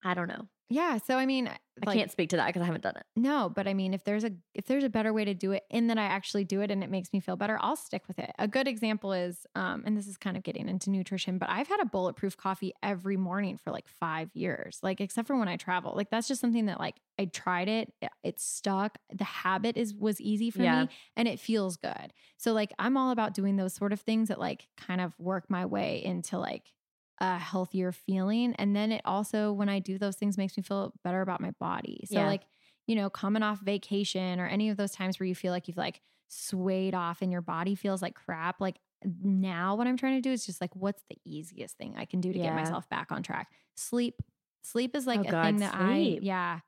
I 0.04 0.14
don't 0.14 0.28
know. 0.28 0.48
Yeah. 0.70 0.98
So, 0.98 1.18
I 1.18 1.26
mean, 1.26 1.50
I 1.82 1.86
like, 1.86 1.98
can't 1.98 2.12
speak 2.12 2.30
to 2.30 2.38
that 2.38 2.48
because 2.48 2.62
I 2.62 2.66
haven't 2.66 2.82
done 2.82 2.96
it. 2.98 3.06
No, 3.16 3.48
but 3.48 3.68
I 3.68 3.76
mean, 3.76 3.94
if 3.94 4.04
there's 4.04 4.24
a 4.24 4.32
if 4.56 4.66
there's 4.66 4.84
a 4.84 4.90
better 4.90 5.14
way 5.14 5.24
to 5.24 5.36
do 5.36 5.52
it, 5.52 5.66
and 5.70 5.88
that 5.92 6.00
I 6.00 6.06
actually 6.06 6.46
do 6.46 6.62
it, 6.62 6.72
and 6.72 6.84
it 6.84 6.90
makes 6.90 7.14
me 7.14 7.20
feel 7.20 7.36
better, 7.36 7.60
I'll 7.62 7.76
stick 7.76 8.08
with 8.08 8.18
it. 8.18 8.32
A 8.40 8.48
good 8.48 8.68
example 8.68 9.14
is, 9.14 9.46
um, 9.54 9.84
and 9.86 9.96
this 9.96 10.08
is 10.08 10.18
kind 10.18 10.36
of 10.36 10.42
getting 10.42 10.68
into 10.68 10.90
nutrition, 10.90 11.38
but 11.38 11.48
I've 11.48 11.68
had 11.68 11.80
a 11.80 11.86
bulletproof 11.86 12.36
coffee 12.38 12.74
every 12.82 13.16
morning 13.16 13.58
for 13.58 13.70
like 13.70 13.88
five 13.88 14.32
years, 14.34 14.80
like 14.82 15.00
except 15.00 15.28
for 15.28 15.38
when 15.38 15.48
I 15.48 15.58
travel. 15.58 15.94
Like 15.96 16.10
that's 16.10 16.28
just 16.28 16.42
something 16.42 16.66
that 16.66 16.80
like 16.80 16.96
I 17.20 17.26
tried 17.26 17.70
it, 17.70 17.94
it, 18.02 18.10
it 18.24 18.40
stuck. 18.40 18.98
The 19.14 19.24
habit 19.26 19.78
is 19.78 19.94
was 19.94 20.20
easy 20.20 20.50
for 20.50 20.64
Yeah. 20.64 20.74
me, 20.74 20.90
and 21.16 21.28
it 21.28 21.40
feels 21.40 21.78
good. 21.78 22.14
So 22.38 22.52
like 22.54 22.74
I'm 22.80 22.98
all 22.98 23.12
about 23.12 23.36
doing 23.36 23.58
those 23.58 23.76
sort 23.76 23.94
of 23.94 24.02
things 24.02 24.30
that 24.30 24.40
like 24.40 24.68
kind 24.76 25.02
of 25.02 25.14
work 25.20 25.52
my 25.52 25.68
way 25.68 26.04
into 26.04 26.40
like 26.40 26.74
a 27.20 27.38
healthier 27.38 27.92
feeling. 27.92 28.54
And 28.56 28.76
then 28.76 28.92
it 28.92 29.02
also, 29.06 29.52
when 29.54 29.70
I 29.70 29.80
do 29.80 29.98
those 29.98 30.16
things, 30.16 30.38
makes 30.38 30.58
me 30.58 30.64
feel 30.64 30.94
better 31.04 31.22
about 31.22 31.42
my 31.42 31.52
body. 31.60 32.06
So, 32.08 32.24
Yeah. 32.24 32.26
like, 32.26 32.44
you 32.88 32.96
know, 32.96 33.10
coming 33.10 33.44
off 33.44 33.62
vacation 33.62 34.40
or 34.40 34.48
any 34.48 34.70
of 34.70 34.78
those 34.78 34.92
times 34.92 35.20
where 35.20 35.28
you 35.28 35.36
feel 35.36 35.52
like 35.52 35.68
you've 35.68 35.78
like 35.78 36.02
swayed 36.28 36.94
off 36.96 37.22
and 37.22 37.32
your 37.32 37.42
body 37.42 37.76
feels 37.76 38.02
like 38.02 38.16
crap, 38.16 38.60
like 38.60 38.80
now 39.22 39.76
what 39.76 39.88
I'm 39.88 39.98
trying 39.98 40.16
to 40.18 40.22
do 40.22 40.32
is 40.32 40.46
just 40.46 40.60
like, 40.62 40.76
what's 40.76 41.04
the 41.10 41.18
easiest 41.26 41.78
thing 41.78 41.96
I 41.98 42.06
can 42.06 42.20
do 42.22 42.34
to 42.34 42.40
Yeah. 42.40 42.40
get 42.40 42.54
myself 42.54 42.90
back 42.90 43.12
on 43.12 43.24
track? 43.24 43.50
Sleep. 43.76 44.22
Sleep 44.64 44.96
is 44.96 45.08
like 45.08 45.22
Oh, 45.22 45.26
a 45.26 45.34
God, 45.34 45.34
thing 45.34 45.60
that 45.60 45.74
sleep. 45.74 45.76
I, 45.76 46.20
yeah, 46.22 46.62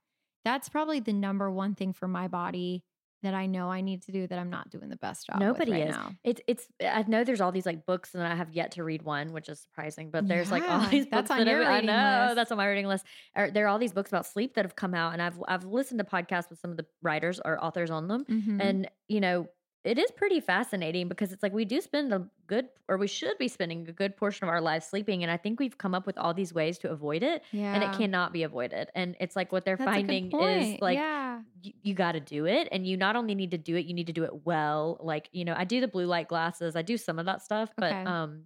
that's 0.44 0.70
probably 0.70 1.00
the 1.00 1.14
number 1.14 1.50
one 1.52 1.76
thing 1.76 1.94
for 1.94 2.08
my 2.08 2.28
body 2.28 2.86
that 3.26 3.34
I 3.36 3.46
know 3.46 3.70
I 3.70 3.82
need 3.82 4.02
to 4.04 4.12
do 4.12 4.26
that 4.28 4.40
I'm 4.40 4.50
not 4.50 4.70
doing 4.72 4.90
the 4.90 4.96
best 4.96 5.28
job. 5.28 5.36
with 5.40 5.48
Nobody 5.48 5.72
right 5.74 5.90
is. 5.90 5.96
now. 5.96 6.12
It's 6.24 6.42
it's. 6.48 6.68
I 6.82 7.04
know 7.08 7.24
there's 7.24 7.42
all 7.42 7.52
these 7.52 7.66
like 7.66 7.86
books, 7.86 8.16
and 8.16 8.24
I 8.24 8.34
have 8.34 8.52
yet 8.54 8.72
to 8.72 8.84
read 8.84 9.04
one, 9.04 9.34
which 9.34 9.50
is 9.50 9.60
surprising. 9.60 10.10
But 10.10 10.28
there's 10.28 10.50
like 10.52 10.64
all 10.64 10.82
Yeah, 10.84 10.90
these 10.90 11.06
that's 11.12 11.28
books 11.30 11.40
on 11.40 11.46
that 11.46 11.52
your 11.52 11.64
I 11.64 11.76
reading 11.76 11.88
know 11.88 12.24
list. 12.28 12.36
that's 12.36 12.52
on 12.52 12.58
my 12.58 12.68
reading 12.68 12.88
list. 12.88 13.06
There 13.36 13.66
are 13.66 13.68
all 13.68 13.78
these 13.80 13.94
books 13.94 14.10
about 14.10 14.26
sleep 14.26 14.56
that 14.56 14.66
have 14.66 14.76
come 14.76 14.94
out, 14.94 15.14
and 15.14 15.22
I've 15.22 15.36
I've 15.48 15.66
listened 15.66 16.00
to 16.00 16.06
podcasts 16.06 16.50
with 16.50 16.60
some 16.60 16.72
of 16.72 16.78
the 16.78 16.86
writers 17.02 17.40
or 17.44 17.64
authors 17.64 17.92
on 17.92 18.08
them, 18.08 18.26
Mhm. 18.26 18.62
and 18.62 18.90
you 19.08 19.20
know 19.22 19.48
it 19.86 19.98
is 20.00 20.12
pretty 20.12 20.40
fascinating 20.40 21.08
because 21.08 21.32
it's 21.32 21.44
like 21.44 21.54
we 21.54 21.64
do 21.66 21.80
spend 21.82 22.12
a 22.14 22.28
good 22.48 22.68
or 22.90 22.98
we 22.98 23.08
should 23.08 23.38
be 23.38 23.48
spending 23.48 23.88
a 23.88 23.92
good 23.92 24.18
portion 24.18 24.44
of 24.46 24.50
our 24.50 24.62
lives 24.62 24.86
sleeping, 24.88 25.24
and 25.24 25.32
I 25.32 25.38
think 25.38 25.60
we've 25.60 25.78
come 25.78 25.94
up 25.96 26.06
with 26.06 26.18
all 26.18 26.34
these 26.34 26.54
ways 26.54 26.78
to 26.80 26.92
avoid 26.92 27.24
it, 27.24 27.44
yeah. 27.52 27.74
and 27.74 27.84
it 27.84 27.94
cannot 27.94 28.34
be 28.34 28.44
avoided. 28.44 28.90
And 28.96 29.16
it's 29.20 29.36
like 29.36 29.52
what 29.52 29.64
they're 29.66 29.78
That's 29.78 29.90
finding 29.90 30.32
is 30.32 30.82
like 30.82 30.98
yeah. 30.98 31.42
you, 31.62 31.74
you 31.84 31.94
got 31.94 32.14
to 32.14 32.20
do 32.20 32.46
it 32.46 32.68
and 32.72 32.86
you 32.88 32.98
not 32.98 33.16
only 33.16 33.36
need 33.36 33.52
to 33.52 33.58
do 33.58 33.76
it 33.76 33.86
you 33.86 33.94
need 33.94 34.08
to 34.08 34.14
do 34.14 34.24
it 34.24 34.46
well 34.46 34.98
like 35.02 35.30
you 35.32 35.46
know 35.46 35.54
i 35.58 35.64
do 35.64 35.80
the 35.82 35.88
blue 35.88 36.06
light 36.06 36.28
glasses 36.28 36.76
i 36.76 36.82
do 36.82 36.98
some 36.98 37.20
of 37.20 37.26
that 37.26 37.42
stuff 37.44 37.70
but 37.78 37.92
Okay. 37.92 38.04
um 38.04 38.44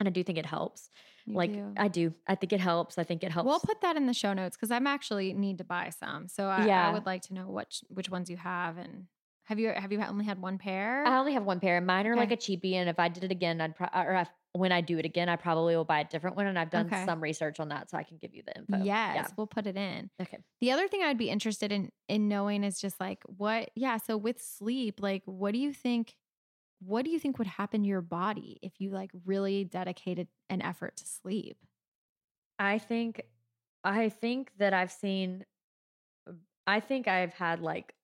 and 0.00 0.08
i 0.08 0.10
do 0.10 0.22
think 0.22 0.38
it 0.38 0.46
helps 0.46 0.90
You 1.26 1.34
like 1.34 1.52
do. 1.52 1.72
i 1.76 1.88
do 1.88 2.14
i 2.26 2.34
think 2.34 2.52
it 2.52 2.60
helps 2.60 2.98
i 2.98 3.04
think 3.04 3.22
it 3.24 3.32
helps 3.32 3.46
We'll 3.46 3.60
put 3.60 3.80
that 3.82 3.96
in 3.96 4.06
the 4.06 4.14
show 4.14 4.32
notes 4.32 4.56
because 4.56 4.70
I'm 4.70 4.86
actually 4.86 5.32
need 5.34 5.58
to 5.58 5.64
buy 5.64 5.90
some. 5.90 6.28
So 6.28 6.46
I, 6.48 6.66
Yeah. 6.66 6.88
I 6.88 6.92
would 6.92 7.06
like 7.06 7.22
to 7.22 7.34
know 7.34 7.46
which 7.48 7.82
which 7.88 8.08
ones 8.10 8.28
you 8.30 8.36
have 8.36 8.76
and 8.78 9.06
have 9.48 9.58
you 9.58 9.68
have 9.74 9.90
you 9.92 10.00
only 10.02 10.24
had 10.24 10.40
one 10.40 10.58
pair? 10.58 11.04
i 11.06 11.18
only 11.18 11.32
have 11.32 11.44
one 11.44 11.58
pair 11.60 11.80
mine 11.80 12.06
are 12.06 12.16
like 12.16 12.32
a 12.32 12.36
cheapie 12.36 12.74
and 12.74 12.88
if 12.88 12.98
i 12.98 13.08
did 13.08 13.24
it 13.24 13.30
again 13.30 13.60
i'd 13.60 13.74
pro- 13.74 13.88
or 13.94 14.14
if, 14.14 14.28
when 14.52 14.72
i 14.72 14.80
do 14.80 14.98
it 14.98 15.04
again 15.04 15.28
i 15.28 15.36
probably 15.36 15.74
will 15.76 15.84
buy 15.84 16.00
a 16.00 16.04
different 16.04 16.36
one 16.36 16.46
and 16.46 16.58
i've 16.58 16.70
done 16.70 16.86
Okay. 16.86 17.04
some 17.04 17.20
research 17.22 17.58
on 17.60 17.68
that 17.70 17.90
so 17.90 17.96
i 17.96 18.02
can 18.02 18.18
give 18.18 18.34
you 18.34 18.42
the 18.46 18.56
info 18.56 18.76
yes, 18.84 19.14
yeah. 19.14 19.26
we'll 19.36 19.46
put 19.46 19.66
it 19.66 19.76
in. 19.76 20.10
okay 20.20 20.38
The 20.60 20.70
other 20.72 20.86
thing 20.88 21.02
I'd 21.02 21.18
be 21.18 21.30
interested 21.30 21.72
in 21.72 21.90
in 22.08 22.28
knowing 22.28 22.64
is 22.64 22.80
just 22.80 23.00
like 23.00 23.22
what 23.26 23.70
yeah, 23.74 23.96
so 23.98 24.16
with 24.16 24.40
sleep, 24.42 25.00
like 25.00 25.22
what 25.24 25.52
do 25.52 25.58
you 25.58 25.72
think 25.72 26.14
what 26.80 27.04
do 27.04 27.10
you 27.10 27.18
think 27.18 27.38
would 27.38 27.46
happen 27.48 27.82
to 27.82 27.88
your 27.88 28.00
body 28.02 28.58
if 28.62 28.72
you 28.78 28.90
like 28.90 29.10
really 29.24 29.64
dedicated 29.64 30.28
an 30.48 30.62
effort 30.62 30.96
to 30.98 31.06
sleep? 31.06 31.56
i 32.58 32.78
think 32.78 33.22
i 33.84 34.08
think 34.08 34.52
that 34.58 34.72
i've 34.74 34.90
seen 34.92 35.44
i 36.66 36.80
think 36.80 37.06
i've 37.08 37.32
had 37.34 37.60
like 37.60 37.94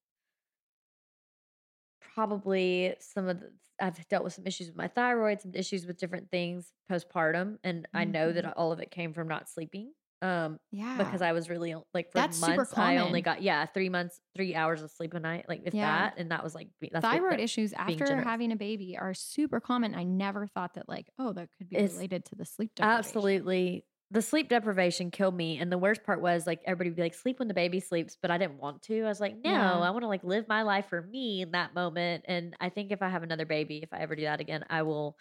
probably 2.14 2.94
some 3.00 3.28
of 3.28 3.40
the 3.40 3.50
I've 3.80 4.06
dealt 4.08 4.22
with 4.22 4.32
some 4.34 4.46
issues 4.46 4.68
with 4.68 4.76
my 4.76 4.86
thyroid, 4.86 5.40
some 5.40 5.50
issues 5.52 5.84
with 5.84 5.98
different 5.98 6.30
things 6.30 6.70
postpartum, 6.90 7.56
and 7.64 7.88
I 7.92 8.04
know 8.04 8.30
that 8.30 8.56
all 8.56 8.70
of 8.70 8.78
it 8.78 8.92
came 8.92 9.12
from 9.12 9.26
not 9.26 9.48
sleeping. 9.48 9.92
Um, 10.22 10.58
Yeah. 10.70 10.96
because 10.96 11.20
I 11.20 11.32
was 11.32 11.50
really 11.50 11.74
like 11.92 12.06
for 12.12 12.14
That's 12.18 12.40
months 12.40 12.72
I 12.78 12.96
only 12.98 13.20
got 13.20 13.42
yeah 13.42 13.66
three 13.66 13.88
months 13.90 14.20
three 14.34 14.54
hours 14.54 14.80
of 14.80 14.90
sleep 14.92 15.12
a 15.12 15.20
night, 15.20 15.46
like 15.48 15.62
if 15.66 15.74
Yeah. 15.74 15.86
that, 16.10 16.18
and 16.18 16.30
that 16.30 16.42
was 16.44 16.54
like 16.54 16.68
what- 16.80 17.02
thyroid 17.02 17.32
that- 17.32 17.40
issues 17.40 17.72
after 17.74 18.06
generous. 18.06 18.24
having 18.24 18.52
a 18.52 18.56
baby 18.56 18.96
are 18.96 19.12
super 19.12 19.60
common. 19.60 19.94
I 19.94 20.04
never 20.04 20.46
thought 20.46 20.74
that 20.74 20.88
like, 20.88 21.10
oh, 21.18 21.32
that 21.32 21.48
could 21.58 21.68
be 21.68 21.76
It's- 21.76 21.92
related 21.94 22.24
to 22.26 22.36
the 22.36 22.46
sleep 22.46 22.74
deprivation. 22.76 22.98
Absolutely. 23.00 23.84
The 24.10 24.22
sleep 24.22 24.48
deprivation 24.48 25.10
killed 25.10 25.34
me. 25.34 25.58
And 25.58 25.72
the 25.72 25.78
worst 25.78 26.04
part 26.04 26.20
was 26.20 26.46
like 26.46 26.60
everybody 26.66 26.90
would 26.90 26.96
be 26.96 27.02
like, 27.02 27.14
sleep 27.14 27.38
when 27.38 27.48
the 27.48 27.54
baby 27.54 27.80
sleeps, 27.80 28.16
but 28.20 28.30
I 28.30 28.38
didn't 28.38 28.58
want 28.58 28.82
to. 28.82 29.02
I 29.02 29.08
was 29.08 29.20
like, 29.20 29.34
no, 29.42 29.50
Yeah. 29.50 29.80
I 29.80 29.90
want 29.90 30.02
to 30.02 30.08
like 30.08 30.22
live 30.22 30.46
my 30.48 30.62
life 30.62 30.86
for 30.88 31.02
me 31.02 31.42
in 31.42 31.52
that 31.52 31.74
moment. 31.74 32.24
And 32.28 32.54
I 32.60 32.68
think 32.68 32.92
if 32.92 33.02
I 33.02 33.08
have 33.08 33.22
another 33.22 33.46
baby, 33.46 33.80
if 33.82 33.92
I 33.92 33.98
ever 33.98 34.14
do 34.14 34.22
that 34.22 34.40
again, 34.40 34.64
I 34.70 34.82
will, 34.82 35.16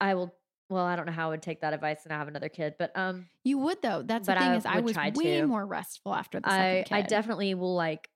I 0.00 0.14
will, 0.14 0.34
well, 0.68 0.84
I 0.84 0.96
don't 0.96 1.06
know 1.06 1.12
how 1.12 1.28
I 1.28 1.30
would 1.30 1.42
take 1.42 1.60
that 1.60 1.74
advice 1.74 2.00
and 2.04 2.12
I 2.12 2.18
have 2.18 2.28
another 2.28 2.48
kid, 2.48 2.74
but 2.78 2.96
um 2.96 3.26
You 3.44 3.58
would 3.58 3.80
though. 3.82 4.02
That's 4.02 4.26
the 4.26 4.34
thing 4.34 4.42
I 4.42 4.56
is 4.56 4.66
I 4.66 4.80
was 4.80 4.96
way 4.96 5.40
to. 5.40 5.46
more 5.46 5.64
restful 5.66 6.14
after 6.14 6.40
the 6.40 6.50
I, 6.50 6.84
kid. 6.86 6.94
I 6.94 7.02
definitely 7.02 7.54
will 7.54 7.74
like, 7.74 8.08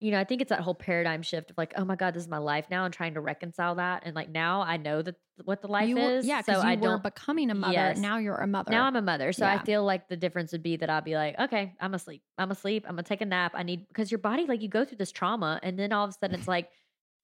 you 0.00 0.10
know, 0.10 0.18
I 0.18 0.24
think 0.24 0.40
it's 0.40 0.48
that 0.48 0.60
whole 0.60 0.74
paradigm 0.74 1.20
shift 1.22 1.50
of 1.50 1.58
like, 1.58 1.74
oh 1.76 1.84
my 1.84 1.94
God, 1.94 2.14
this 2.14 2.22
is 2.22 2.28
my 2.28 2.38
life 2.38 2.66
now 2.70 2.86
and 2.86 2.92
trying 2.92 3.14
to 3.14 3.20
reconcile 3.20 3.74
that. 3.74 4.02
And 4.06 4.16
like 4.16 4.30
now 4.30 4.62
I 4.62 4.78
know 4.78 5.02
that 5.02 5.14
what 5.44 5.60
the 5.60 5.68
life 5.68 5.88
you 5.88 5.98
is. 5.98 6.26
yeah, 6.26 6.40
so 6.40 6.52
because 6.52 6.64
I 6.64 6.76
were 6.76 6.98
becoming 6.98 7.50
a 7.50 7.54
mother. 7.54 7.74
Yes. 7.74 7.98
Now 7.98 8.16
you're 8.18 8.36
a 8.36 8.46
mother. 8.46 8.70
Now 8.70 8.84
I'm 8.86 8.96
a 8.96 9.02
mother, 9.02 9.32
so 9.32 9.44
Yeah. 9.44 9.54
I 9.54 9.64
feel 9.64 9.84
like 9.84 10.08
the 10.08 10.16
difference 10.16 10.52
would 10.52 10.62
be 10.62 10.76
that 10.78 10.88
I'll 10.88 11.02
be 11.02 11.14
like, 11.16 11.38
okay, 11.38 11.74
I'm 11.80 11.94
asleep. 11.94 12.22
I'm 12.38 12.50
asleep. 12.50 12.84
I'm 12.88 12.94
gonna 12.94 13.02
take 13.02 13.20
a 13.20 13.26
nap. 13.26 13.52
I 13.54 13.62
need 13.62 13.86
because 13.88 14.10
your 14.10 14.18
body, 14.18 14.46
like, 14.46 14.62
you 14.62 14.68
go 14.68 14.84
through 14.84 14.98
this 14.98 15.12
trauma, 15.12 15.60
and 15.62 15.78
then 15.78 15.92
all 15.92 16.04
of 16.04 16.10
a 16.10 16.12
sudden 16.14 16.38
it's 16.38 16.48
like, 16.48 16.70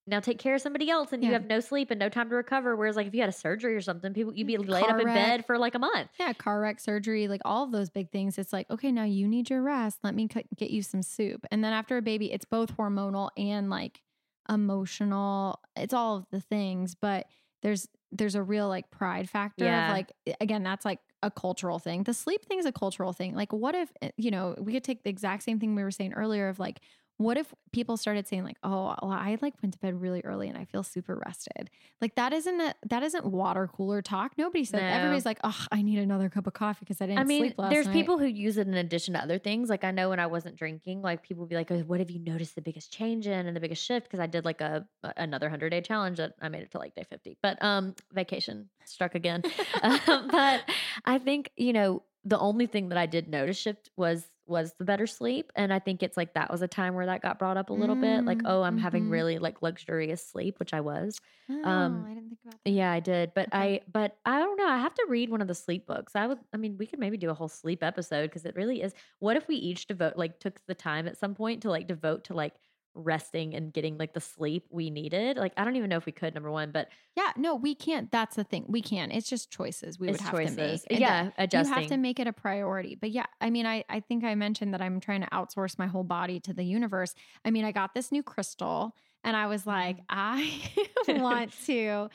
now 0.06 0.20
take 0.20 0.38
care 0.38 0.54
of 0.54 0.60
somebody 0.60 0.88
else, 0.88 1.12
and 1.12 1.24
you 1.24 1.32
have 1.32 1.46
no 1.46 1.60
sleep 1.60 1.90
and 1.90 1.98
no 1.98 2.08
time 2.08 2.28
to 2.30 2.36
recover. 2.36 2.76
Whereas, 2.76 2.94
like, 2.96 3.06
if 3.08 3.14
you 3.14 3.20
had 3.20 3.28
a 3.28 3.32
surgery 3.32 3.74
or 3.74 3.80
something, 3.80 4.14
people 4.14 4.34
you'd 4.34 4.46
be 4.46 4.56
laid 4.56 4.84
Car 4.84 4.94
up 4.94 5.00
in 5.00 5.06
wreck. 5.06 5.14
bed 5.16 5.46
for 5.46 5.58
like 5.58 5.74
a 5.74 5.78
month. 5.80 6.10
yeah, 6.20 6.32
car 6.32 6.60
wreck, 6.60 6.78
surgery, 6.80 7.26
like 7.28 7.40
all 7.44 7.64
of 7.64 7.72
those 7.72 7.90
big 7.90 8.10
things. 8.12 8.38
It's 8.38 8.52
like, 8.52 8.70
okay, 8.70 8.92
now 8.92 9.04
you 9.04 9.26
need 9.26 9.50
your 9.50 9.62
rest. 9.62 9.98
Let 10.04 10.14
me 10.14 10.28
get 10.56 10.70
you 10.70 10.82
some 10.82 11.02
soup. 11.02 11.44
And 11.50 11.64
then 11.64 11.72
after 11.72 11.96
a 11.96 12.02
baby, 12.02 12.32
it's 12.32 12.44
both 12.44 12.76
hormonal 12.76 13.30
and 13.36 13.68
like 13.70 14.00
emotional. 14.48 15.60
It's 15.76 15.94
all 15.94 16.16
of 16.16 16.26
the 16.30 16.40
things, 16.40 16.94
but 16.94 17.26
there's 17.62 17.88
there's 18.12 18.34
a 18.34 18.42
real 18.42 18.68
like 18.68 18.90
pride 18.90 19.28
factor 19.28 19.64
Yeah. 19.64 19.86
of 19.88 19.92
like 19.92 20.12
again, 20.40 20.62
that's 20.62 20.84
like 20.84 21.00
a 21.22 21.30
cultural 21.30 21.78
thing. 21.78 22.04
The 22.04 22.14
sleep 22.14 22.44
thing 22.44 22.58
is 22.58 22.66
a 22.66 22.72
cultural 22.72 23.12
thing. 23.12 23.34
Like 23.34 23.52
what 23.52 23.74
if 23.74 23.90
eh, 24.02 24.10
you 24.16 24.30
know, 24.30 24.54
we 24.58 24.72
could 24.72 24.84
take 24.84 25.02
the 25.02 25.10
exact 25.10 25.42
same 25.42 25.58
thing 25.58 25.74
we 25.74 25.82
were 25.82 25.90
saying 25.90 26.12
earlier 26.14 26.48
of 26.48 26.58
like 26.58 26.80
what 27.18 27.38
if 27.38 27.54
people 27.72 27.96
started 27.96 28.26
saying 28.28 28.44
like, 28.44 28.58
"Oh, 28.62 28.94
well, 29.00 29.10
I 29.10 29.38
like 29.40 29.54
went 29.62 29.72
to 29.74 29.78
bed 29.78 30.00
really 30.00 30.20
early 30.22 30.48
and 30.48 30.58
I 30.58 30.64
feel 30.66 30.82
super 30.82 31.20
rested." 31.24 31.70
Like 32.00 32.14
that 32.16 32.32
isn't 32.32 32.60
a, 32.60 32.74
that 32.88 33.02
isn't 33.02 33.24
water 33.24 33.68
cooler 33.72 34.02
talk. 34.02 34.32
Nobody 34.36 34.64
said 34.64 34.80
No. 34.82 34.86
everybody's 34.86 35.24
like, 35.24 35.38
"Oh, 35.42 35.66
I 35.72 35.82
need 35.82 35.98
another 35.98 36.28
cup 36.28 36.46
of 36.46 36.52
coffee 36.52 36.80
because 36.80 37.00
I 37.00 37.06
didn't 37.06 37.20
I 37.20 37.24
mean, 37.24 37.54
there's 37.70 37.86
night." 37.86 37.92
people 37.94 38.18
who 38.18 38.26
use 38.26 38.58
it 38.58 38.68
in 38.68 38.74
addition 38.74 39.14
to 39.14 39.20
other 39.20 39.38
things. 39.38 39.70
Like 39.70 39.82
I 39.84 39.92
know 39.92 40.10
when 40.10 40.20
I 40.20 40.26
wasn't 40.26 40.56
drinking, 40.56 41.00
like 41.02 41.22
people 41.22 41.42
would 41.42 41.48
be 41.50 41.56
like, 41.56 41.70
oh, 41.70 41.78
"What 41.80 42.00
have 42.00 42.10
you 42.10 42.18
noticed 42.20 42.54
the 42.54 42.62
biggest 42.62 42.92
change 42.92 43.26
in 43.26 43.46
and 43.46 43.56
the 43.56 43.60
biggest 43.60 43.82
shift?" 43.84 44.06
Because 44.06 44.20
I 44.20 44.26
did 44.26 44.44
like 44.44 44.60
a 44.60 44.86
another 45.16 45.48
hundred 45.48 45.70
day 45.70 45.80
challenge 45.80 46.18
that 46.18 46.34
I 46.42 46.48
made 46.50 46.62
it 46.62 46.70
to 46.72 46.78
like 46.78 46.94
day 46.94 47.04
fifty, 47.08 47.38
but 47.42 47.62
um, 47.62 47.94
vacation 48.12 48.68
struck 48.84 49.14
again. 49.14 49.42
um, 49.82 50.00
but 50.30 50.62
I 51.04 51.18
think 51.18 51.50
you 51.56 51.72
know 51.72 52.02
the 52.24 52.38
only 52.38 52.66
thing 52.66 52.88
that 52.88 52.98
I 52.98 53.06
did 53.06 53.28
notice 53.28 53.56
shift 53.56 53.90
was 53.96 54.28
was 54.46 54.74
the 54.78 54.84
better 54.84 55.06
sleep, 55.06 55.52
and 55.56 55.72
I 55.72 55.78
think 55.78 56.02
it's 56.02 56.16
like 56.16 56.34
that 56.34 56.50
was 56.50 56.62
a 56.62 56.68
time 56.68 56.94
where 56.94 57.06
that 57.06 57.22
got 57.22 57.38
brought 57.38 57.56
up 57.56 57.70
a 57.70 57.74
little 57.74 57.96
bit. 57.96 58.26
Like, 58.26 58.40
Mm, 58.40 58.44
oh, 58.44 58.62
I'm 58.62 58.78
having 58.78 59.08
mhm. 59.08 59.10
really 59.10 59.38
like 59.38 59.62
luxurious 59.62 60.26
sleep, 60.26 60.58
which 60.58 60.72
I 60.74 60.80
was. 60.80 61.20
Oh, 61.48 61.54
um, 61.62 62.06
I 62.06 62.14
didn't 62.14 62.28
think 62.30 62.40
about 62.44 62.60
that. 62.64 62.70
Yeah, 62.70 62.90
I 62.92 63.00
did, 63.00 63.32
but 63.34 63.48
Okay. 63.48 63.52
I 63.52 63.82
but 63.92 64.18
I 64.24 64.38
don't 64.40 64.56
know. 64.56 64.66
I 64.68 64.78
have 64.78 64.94
to 64.94 65.06
read 65.08 65.30
one 65.30 65.40
of 65.40 65.46
the 65.48 65.54
sleep 65.54 65.86
books. 65.86 66.16
I 66.16 66.26
would. 66.26 66.38
I 66.52 66.56
mean, 66.56 66.76
we 66.78 66.86
could 66.86 66.98
maybe 66.98 67.16
do 67.16 67.30
a 67.30 67.34
whole 67.34 67.48
sleep 67.48 67.82
episode 67.82 68.24
because 68.28 68.44
it 68.44 68.56
really 68.56 68.82
is. 68.82 68.92
What 69.20 69.36
if 69.36 69.46
we 69.48 69.54
each 69.56 69.86
devote 69.86 70.16
like 70.16 70.40
took 70.40 70.60
the 70.66 70.74
time 70.74 71.06
at 71.06 71.16
some 71.16 71.34
point 71.34 71.62
to 71.62 71.70
like 71.70 71.86
devote 71.86 72.24
to 72.24 72.34
like 72.34 72.54
resting 72.96 73.54
and 73.54 73.72
getting 73.72 73.98
like 73.98 74.14
the 74.14 74.20
sleep 74.20 74.66
we 74.70 74.90
needed? 74.90 75.36
Like 75.36 75.52
I 75.56 75.64
don't 75.64 75.76
even 75.76 75.88
know 75.90 75.96
if 75.96 76.06
we 76.06 76.12
could. 76.12 76.34
Number 76.34 76.50
one, 76.50 76.70
but 76.72 76.88
Yeah, 77.16 77.32
no, 77.36 77.54
we 77.54 77.74
can't. 77.74 78.10
That's 78.10 78.36
the 78.36 78.44
thing. 78.44 78.64
We 78.68 78.82
can't. 78.82 79.12
It's 79.12 79.28
just 79.28 79.50
choices 79.50 79.98
we 79.98 80.08
would 80.08 80.20
have 80.20 80.32
choices. 80.32 80.56
to 80.56 80.62
make. 80.62 80.80
And 80.90 81.00
yeah, 81.00 81.30
adjusting. 81.38 81.74
You 81.74 81.80
have 81.80 81.90
to 81.90 81.96
make 81.96 82.18
it 82.18 82.26
a 82.26 82.32
priority. 82.32 82.96
But 83.00 83.10
yeah, 83.10 83.26
I 83.40 83.50
mean, 83.50 83.66
I, 83.66 83.84
I 83.88 84.00
think 84.00 84.24
I 84.24 84.34
mentioned 84.34 84.74
that 84.74 84.82
I'm 84.82 84.98
trying 85.00 85.20
to 85.20 85.28
outsource 85.28 85.78
my 85.78 85.86
whole 85.86 86.04
body 86.04 86.40
to 86.40 86.52
the 86.52 86.64
universe. 86.64 87.14
I 87.44 87.50
mean, 87.50 87.64
I 87.64 87.72
got 87.72 87.94
this 87.94 88.10
new 88.10 88.22
crystal 88.22 88.94
and 89.22 89.36
I 89.36 89.46
was 89.46 89.66
like, 89.66 89.98
Mm. 89.98 90.04
I 90.10 90.60
want 91.08 91.52
to 91.66 92.08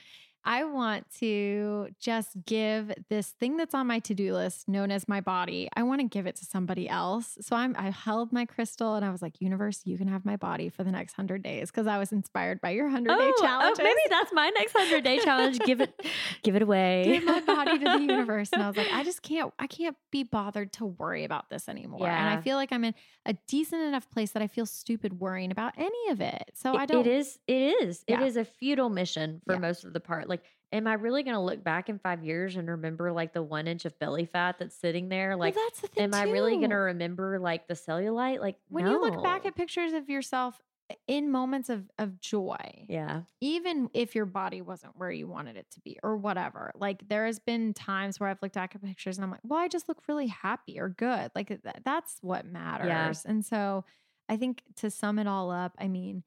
I 0.44 0.64
want 0.64 1.06
to 1.20 1.90
just 2.00 2.30
give 2.46 2.92
this 3.10 3.30
thing 3.30 3.58
that's 3.58 3.74
on 3.76 3.88
my 3.88 4.00
to-do 4.00 4.34
list 4.34 4.68
known 4.68 4.90
as 4.90 5.08
my 5.08 5.22
body. 5.22 5.70
I 5.76 5.84
want 5.84 6.02
to 6.02 6.08
give 6.08 6.26
it 6.26 6.36
to 6.38 6.46
somebody 6.46 6.90
else. 6.90 7.38
So 7.42 7.56
I'm 7.56 7.76
I 7.78 7.92
held 7.92 8.34
my 8.34 8.46
crystal 8.46 8.96
and 8.96 9.06
I 9.06 9.12
was 9.12 9.22
like, 9.22 9.40
universe, 9.40 9.82
you 9.86 9.98
can 9.98 10.08
have 10.08 10.26
my 10.26 10.38
body 10.38 10.70
for 10.70 10.84
the 10.84 10.92
next 10.92 11.18
100 11.18 11.44
days 11.44 11.70
because 11.70 11.86
I 11.86 11.98
was 12.00 12.12
inspired 12.12 12.60
by 12.60 12.72
your 12.72 12.86
100 12.86 13.08
day 13.08 13.16
oh, 13.20 13.42
challenge. 13.42 13.78
Oh, 13.80 13.84
maybe 13.84 14.00
that's 14.10 14.34
my 14.34 14.50
next 14.50 14.74
100 14.74 15.04
day 15.04 15.20
challenge. 15.20 15.60
Give 15.60 15.80
it 15.82 15.94
give 16.44 16.56
it 16.56 16.62
away. 16.64 17.04
Give 17.06 17.24
my 17.24 17.40
body 17.42 17.78
to 17.78 17.86
the 17.86 18.00
universe. 18.00 18.50
And 18.52 18.64
I 18.64 18.68
was 18.68 18.78
like, 18.78 18.92
I 18.92 19.04
just 19.12 19.22
can't 19.22 19.54
I 19.60 19.68
can't 19.68 19.96
be 20.10 20.24
bothered 20.24 20.74
to 20.74 20.86
worry 20.86 21.24
about 21.24 21.50
this 21.50 21.70
anymore. 21.70 22.00
Yeah. 22.02 22.20
And 22.20 22.40
I 22.40 22.42
feel 22.42 22.56
like 22.58 22.72
I'm 22.72 22.84
in 22.84 22.96
a 23.26 23.34
decent 23.48 23.84
enough 23.84 24.10
place 24.10 24.32
that 24.32 24.42
I 24.42 24.48
feel 24.48 24.66
stupid 24.66 25.20
worrying 25.20 25.52
about 25.52 25.74
any 25.78 26.10
of 26.10 26.20
it. 26.20 26.52
So 26.56 26.76
I 26.76 26.88
don't 26.88 27.06
It 27.06 27.12
is 27.12 27.38
it 27.48 27.54
is. 27.84 28.04
It 28.08 28.14
Yeah. 28.14 28.24
is 28.24 28.38
a 28.38 28.46
futile 28.46 28.90
mission 28.90 29.42
for 29.46 29.54
Yeah. 29.54 29.60
most 29.60 29.84
of 29.84 29.94
the 29.94 30.00
part. 30.00 30.28
Am 30.74 30.88
I 30.88 30.94
really 30.94 31.24
going 31.24 31.36
to 31.36 31.42
look 31.42 31.64
back 31.64 31.90
in 31.90 32.00
5 32.00 32.24
years 32.24 32.56
and 32.56 32.68
remember 32.68 33.12
like 33.12 33.34
the 33.34 33.44
1 33.44 33.68
inch 33.68 33.86
of 33.86 33.98
belly 34.00 34.26
fat 34.26 34.58
that's 34.60 34.76
sitting 34.76 35.10
there 35.10 35.36
like 35.36 35.56
well, 35.56 35.66
that's 35.68 35.82
the 35.82 35.88
thing. 35.88 36.04
am 36.06 36.14
I 36.14 36.24
really 36.24 36.58
going 36.58 36.70
to 36.70 36.76
remember 36.76 37.40
like 37.40 37.68
the 37.68 37.74
cellulite? 37.74 38.40
Like 38.40 38.56
when 38.70 38.88
you 38.88 39.00
look 39.02 39.22
back 39.24 39.46
at 39.46 39.56
pictures 39.56 39.94
of 39.94 40.10
yourself 40.10 40.62
eh, 40.90 40.96
in 41.08 41.30
moments 41.30 41.70
of 41.70 41.90
of 42.00 42.20
joy, 42.22 42.86
Yeah. 42.88 43.22
even 43.42 43.90
if 43.94 44.16
your 44.16 44.26
body 44.26 44.62
wasn't 44.62 44.98
where 44.98 45.12
you 45.12 45.28
wanted 45.28 45.58
it 45.58 45.68
to 45.72 45.82
be 45.82 45.98
or 46.04 46.16
whatever. 46.18 46.72
Like 46.76 47.08
there 47.10 47.26
has 47.26 47.40
been 47.40 47.74
times 47.74 48.20
where 48.20 48.30
I've 48.30 48.42
looked 48.42 48.56
back 48.56 48.74
at 48.76 48.82
pictures 48.84 49.18
and 49.18 49.26
I'm 49.26 49.32
like, 49.32 49.42
well, 49.44 49.60
I 49.60 49.68
just 49.68 49.90
look 49.90 50.02
really 50.08 50.28
happy 50.28 50.80
or 50.80 50.88
good. 50.90 51.32
Like 51.36 51.48
th- 51.50 51.60
that's 51.84 52.18
what 52.22 52.46
matters. 52.46 53.26
And 53.26 53.46
so 53.46 53.84
I 54.30 54.38
think 54.38 54.64
to 54.78 54.90
sum 54.90 55.20
it 55.20 55.28
all 55.28 55.52
up, 55.52 55.76
I 55.78 55.90
mean, 55.90 56.24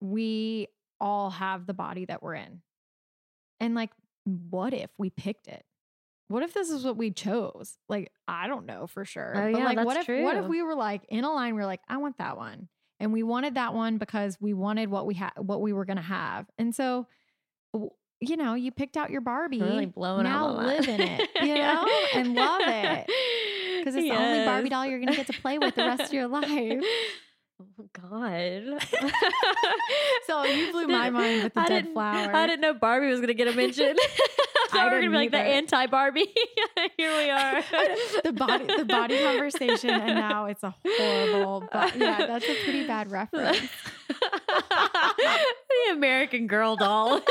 we 0.00 0.68
all 1.00 1.30
have 1.30 1.66
the 1.66 1.74
body 1.74 2.04
that 2.04 2.22
we're 2.22 2.34
in. 2.36 2.62
And 3.64 3.74
like, 3.74 3.90
what 4.24 4.74
if 4.74 4.90
we 4.98 5.08
picked 5.08 5.48
it? 5.48 5.64
What 6.28 6.42
if 6.42 6.52
this 6.52 6.70
is 6.70 6.84
what 6.84 6.96
we 6.96 7.10
chose? 7.10 7.78
Like, 7.88 8.12
I 8.28 8.46
don't 8.46 8.66
know 8.66 8.86
for 8.86 9.04
sure. 9.04 9.32
Oh, 9.34 9.52
but 9.52 9.58
yeah, 9.58 9.64
like 9.64 9.84
what 9.84 9.94
that's 9.94 10.08
if 10.08 10.22
what 10.22 10.36
if 10.36 10.44
we 10.46 10.62
were 10.62 10.74
like 10.74 11.02
in 11.08 11.24
a 11.24 11.32
line, 11.32 11.54
we 11.54 11.62
are 11.62 11.66
like, 11.66 11.80
I 11.88 11.96
want 11.96 12.18
that 12.18 12.36
one. 12.36 12.68
And 13.00 13.12
we 13.12 13.22
wanted 13.22 13.54
that 13.54 13.74
one 13.74 13.98
because 13.98 14.36
we 14.40 14.52
wanted 14.52 14.90
what 14.90 15.06
we 15.06 15.14
had 15.14 15.32
what 15.36 15.62
we 15.62 15.72
were 15.72 15.84
gonna 15.84 16.02
have. 16.02 16.46
And 16.58 16.74
so 16.74 17.06
you 18.20 18.36
know, 18.36 18.54
you 18.54 18.70
picked 18.70 18.96
out 18.96 19.10
your 19.10 19.20
Barbie. 19.20 19.60
Really 19.60 19.86
blowing 19.86 20.24
now 20.24 20.48
live 20.48 20.88
in 20.88 21.00
it, 21.00 21.28
you 21.42 21.54
know, 21.54 21.86
and 22.14 22.34
love 22.34 22.60
it. 22.62 23.06
Because 23.78 23.94
it's 23.96 24.08
the 24.08 24.16
only 24.16 24.44
Barbie 24.44 24.68
doll 24.68 24.86
you're 24.86 25.00
gonna 25.00 25.16
get 25.16 25.26
to 25.26 25.40
play 25.40 25.58
with 25.58 25.74
the 25.74 25.84
rest 25.84 26.04
of 26.04 26.12
your 26.12 26.28
life. 26.28 26.82
Oh 27.78 27.86
God! 28.10 28.84
So 30.26 30.44
you 30.44 30.72
blew 30.72 30.88
my 30.88 31.10
mind 31.10 31.44
with 31.44 31.54
the 31.54 31.60
I 31.60 31.66
dead 31.66 31.82
didn't- 31.82 31.92
flower. 31.94 32.34
I 32.34 32.46
didn't 32.46 32.62
know 32.62 32.72
Barbie 32.74 33.08
was 33.08 33.18
going 33.20 33.28
to 33.28 33.34
get 33.34 33.46
a 33.48 33.52
mention. 33.52 33.94
I 34.72 34.78
we 34.78 34.84
were 34.84 34.90
going 34.90 35.02
to 35.04 35.10
be 35.10 35.16
like 35.16 35.30
the 35.30 35.38
anti 35.38 35.86
Barbie. 35.86 36.26
Here 36.96 37.16
we 37.16 37.30
are. 37.30 37.62
the 38.24 38.32
body 38.32 38.64
the 38.78 38.84
body 38.86 39.22
conversation 39.22 39.90
and 39.90 40.14
now 40.14 40.46
it's 40.46 40.62
a 40.62 40.74
horrible 40.84 41.68
but 41.70 41.96
yeah 41.96 42.26
that's 42.26 42.44
a 42.46 42.54
pretty 42.64 42.86
bad 42.86 43.10
reference 43.10 43.60
the 45.88 45.92
American 45.94 46.46
Girl 46.46 46.76
doll 46.76 47.16
is 47.18 47.22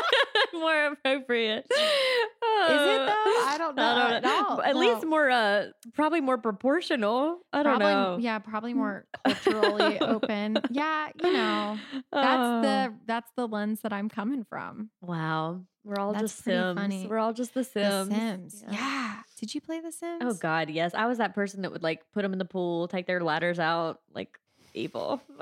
more 0.52 0.86
appropriate. 0.86 1.66
Is 1.70 1.78
it 1.78 3.06
though? 3.06 3.12
I 3.48 3.54
don't 3.58 3.76
know 3.76 3.82
I 3.82 4.14
at 4.16 4.22
don't 4.22 4.48
know. 4.56 4.62
At 4.62 4.74
Well- 4.74 4.94
least 4.94 5.06
more, 5.06 5.30
uh, 5.30 5.66
probably 5.94 6.20
more 6.20 6.38
proportional. 6.38 7.38
I 7.52 7.62
don't 7.62 7.78
probably 7.78 7.86
know. 7.94 8.18
yeah 8.20 8.38
probably 8.38 8.74
more 8.82 9.06
culturally 9.24 9.98
open 10.00 10.58
yeah 10.70 11.08
you 11.22 11.32
know 11.32 11.78
that's 12.12 12.40
Oh. 12.40 12.62
the 12.62 12.94
that's 13.06 13.30
the 13.36 13.46
lens 13.48 13.80
that 13.82 13.92
i'm 13.92 14.08
coming 14.08 14.44
from 14.44 14.90
wow. 15.00 15.60
We're 15.84 16.00
all 16.00 16.12
That's 16.12 16.24
just 16.32 16.42
Sims. 16.42 16.76
funny. 16.76 17.06
We're 17.08 17.18
all 17.18 17.32
just 17.32 17.54
the 17.54 17.62
Sims. 17.62 18.08
the 18.08 18.14
sims 18.16 18.64
yeah. 18.68 19.20
did 19.38 19.54
you 19.54 19.60
play 19.60 19.78
the 19.80 19.92
sims 19.92 20.20
Oh 20.24 20.34
God, 20.34 20.68
yes. 20.68 20.94
I 20.94 21.06
was 21.06 21.18
that 21.18 21.32
person 21.34 21.62
that 21.62 21.70
would 21.70 21.84
like 21.84 22.00
put 22.12 22.22
them 22.22 22.32
in 22.32 22.40
the 22.40 22.44
pool, 22.44 22.88
take 22.88 23.06
their 23.06 23.22
ladders 23.22 23.60
out, 23.60 24.00
like 24.12 24.36
evil. 24.74 25.22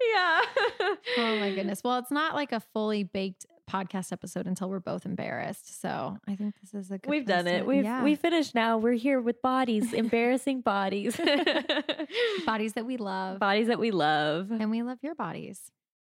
yeah. 0.14 0.40
oh 1.18 1.38
my 1.40 1.50
goodness 1.54 1.82
well 1.84 1.98
it's 1.98 2.10
not 2.10 2.34
like 2.34 2.52
a 2.52 2.60
fully 2.60 3.02
baked 3.02 3.46
podcast 3.70 4.12
episode 4.12 4.46
until 4.46 4.68
we're 4.68 4.78
both 4.78 5.04
embarrassed 5.04 5.80
so 5.80 6.16
i 6.28 6.36
think 6.36 6.54
this 6.60 6.72
is 6.72 6.90
a 6.92 6.98
good 6.98 7.10
We've 7.10 7.26
done 7.26 7.46
it. 7.48 7.60
to- 7.60 7.64
We've 7.64 7.82
yeah. 7.84 8.02
we 8.04 8.14
finished 8.14 8.54
now. 8.54 8.78
We're 8.78 8.92
here 8.92 9.20
with 9.20 9.42
bodies, 9.42 9.92
embarrassing 9.92 10.60
bodies. 10.60 11.16
bodies 12.46 12.74
that 12.74 12.86
we 12.86 12.96
love 12.96 13.38
bodies 13.40 13.66
that 13.68 13.78
we 13.78 13.90
love. 13.90 14.50
and 14.50 14.70
we 14.70 14.82
love 14.82 14.98
your 15.02 15.14
bodies 15.14 15.60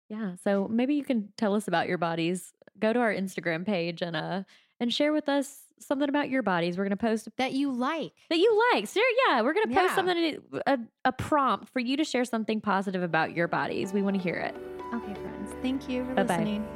Yeah. 0.09 0.35
So 0.43 0.69
maybe 0.69 0.95
you 0.95 1.05
can 1.05 1.29
tell 1.37 1.55
us 1.55 1.69
about 1.69 1.87
your 1.87 1.99
bodies. 1.99 2.53
Go 2.79 2.93
to 2.93 2.99
our 2.99 3.13
Instagram 3.15 3.65
page 3.67 4.01
and 4.03 4.17
uh 4.17 4.43
and 4.81 4.93
share 4.93 5.13
with 5.13 5.29
us 5.29 5.59
something 5.81 6.09
about 6.09 6.29
your 6.31 6.43
bodies. 6.43 6.77
We're 6.79 6.85
gonna 6.85 6.97
post 6.97 7.29
that 7.37 7.53
you 7.53 7.73
like 7.73 8.13
that 8.29 8.39
you 8.39 8.63
like. 8.73 8.87
Ser- 8.87 9.01
yeah, 9.29 9.43
we're 9.43 9.55
gonna 9.55 9.67
post 9.75 9.91
Yeah. 9.91 9.95
something 9.95 10.39
a, 10.67 10.79
a 11.05 11.13
prompt 11.13 11.69
for 11.71 11.81
you 11.81 11.97
to 11.97 12.05
share 12.05 12.25
something 12.25 12.61
positive 12.61 13.03
about 13.03 13.35
your 13.35 13.49
bodies. 13.49 13.93
We 13.93 14.03
want 14.03 14.17
to 14.17 14.23
hear 14.23 14.37
it. 14.37 14.55
Okay, 14.95 15.15
friends. 15.15 15.53
Thank 15.63 15.89
you 15.89 16.05
for 16.05 16.15
Bye-bye. 16.15 16.35
listening. 16.37 16.67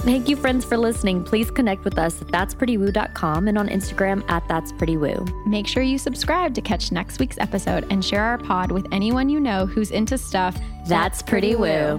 Thank 0.00 0.28
you, 0.28 0.34
friends, 0.34 0.64
for 0.64 0.76
listening. 0.76 1.22
Please 1.22 1.48
connect 1.48 1.84
with 1.84 1.96
us 1.96 2.20
at 2.20 2.26
that'sprettywoo.com 2.28 3.46
and 3.46 3.56
on 3.56 3.68
Instagram 3.68 4.28
at 4.28 4.42
that'sprettywoo. 4.48 5.46
Make 5.46 5.68
sure 5.68 5.84
you 5.84 5.96
subscribe 5.96 6.54
to 6.54 6.60
catch 6.60 6.90
next 6.90 7.20
week's 7.20 7.38
episode 7.38 7.86
and 7.88 8.04
share 8.04 8.24
our 8.24 8.38
pod 8.38 8.72
with 8.72 8.84
anyone 8.90 9.28
you 9.28 9.38
know 9.38 9.64
who's 9.66 9.92
into 9.92 10.18
stuff 10.18 10.58
That's 10.88 11.22
pretty 11.22 11.54
woo. 11.54 11.98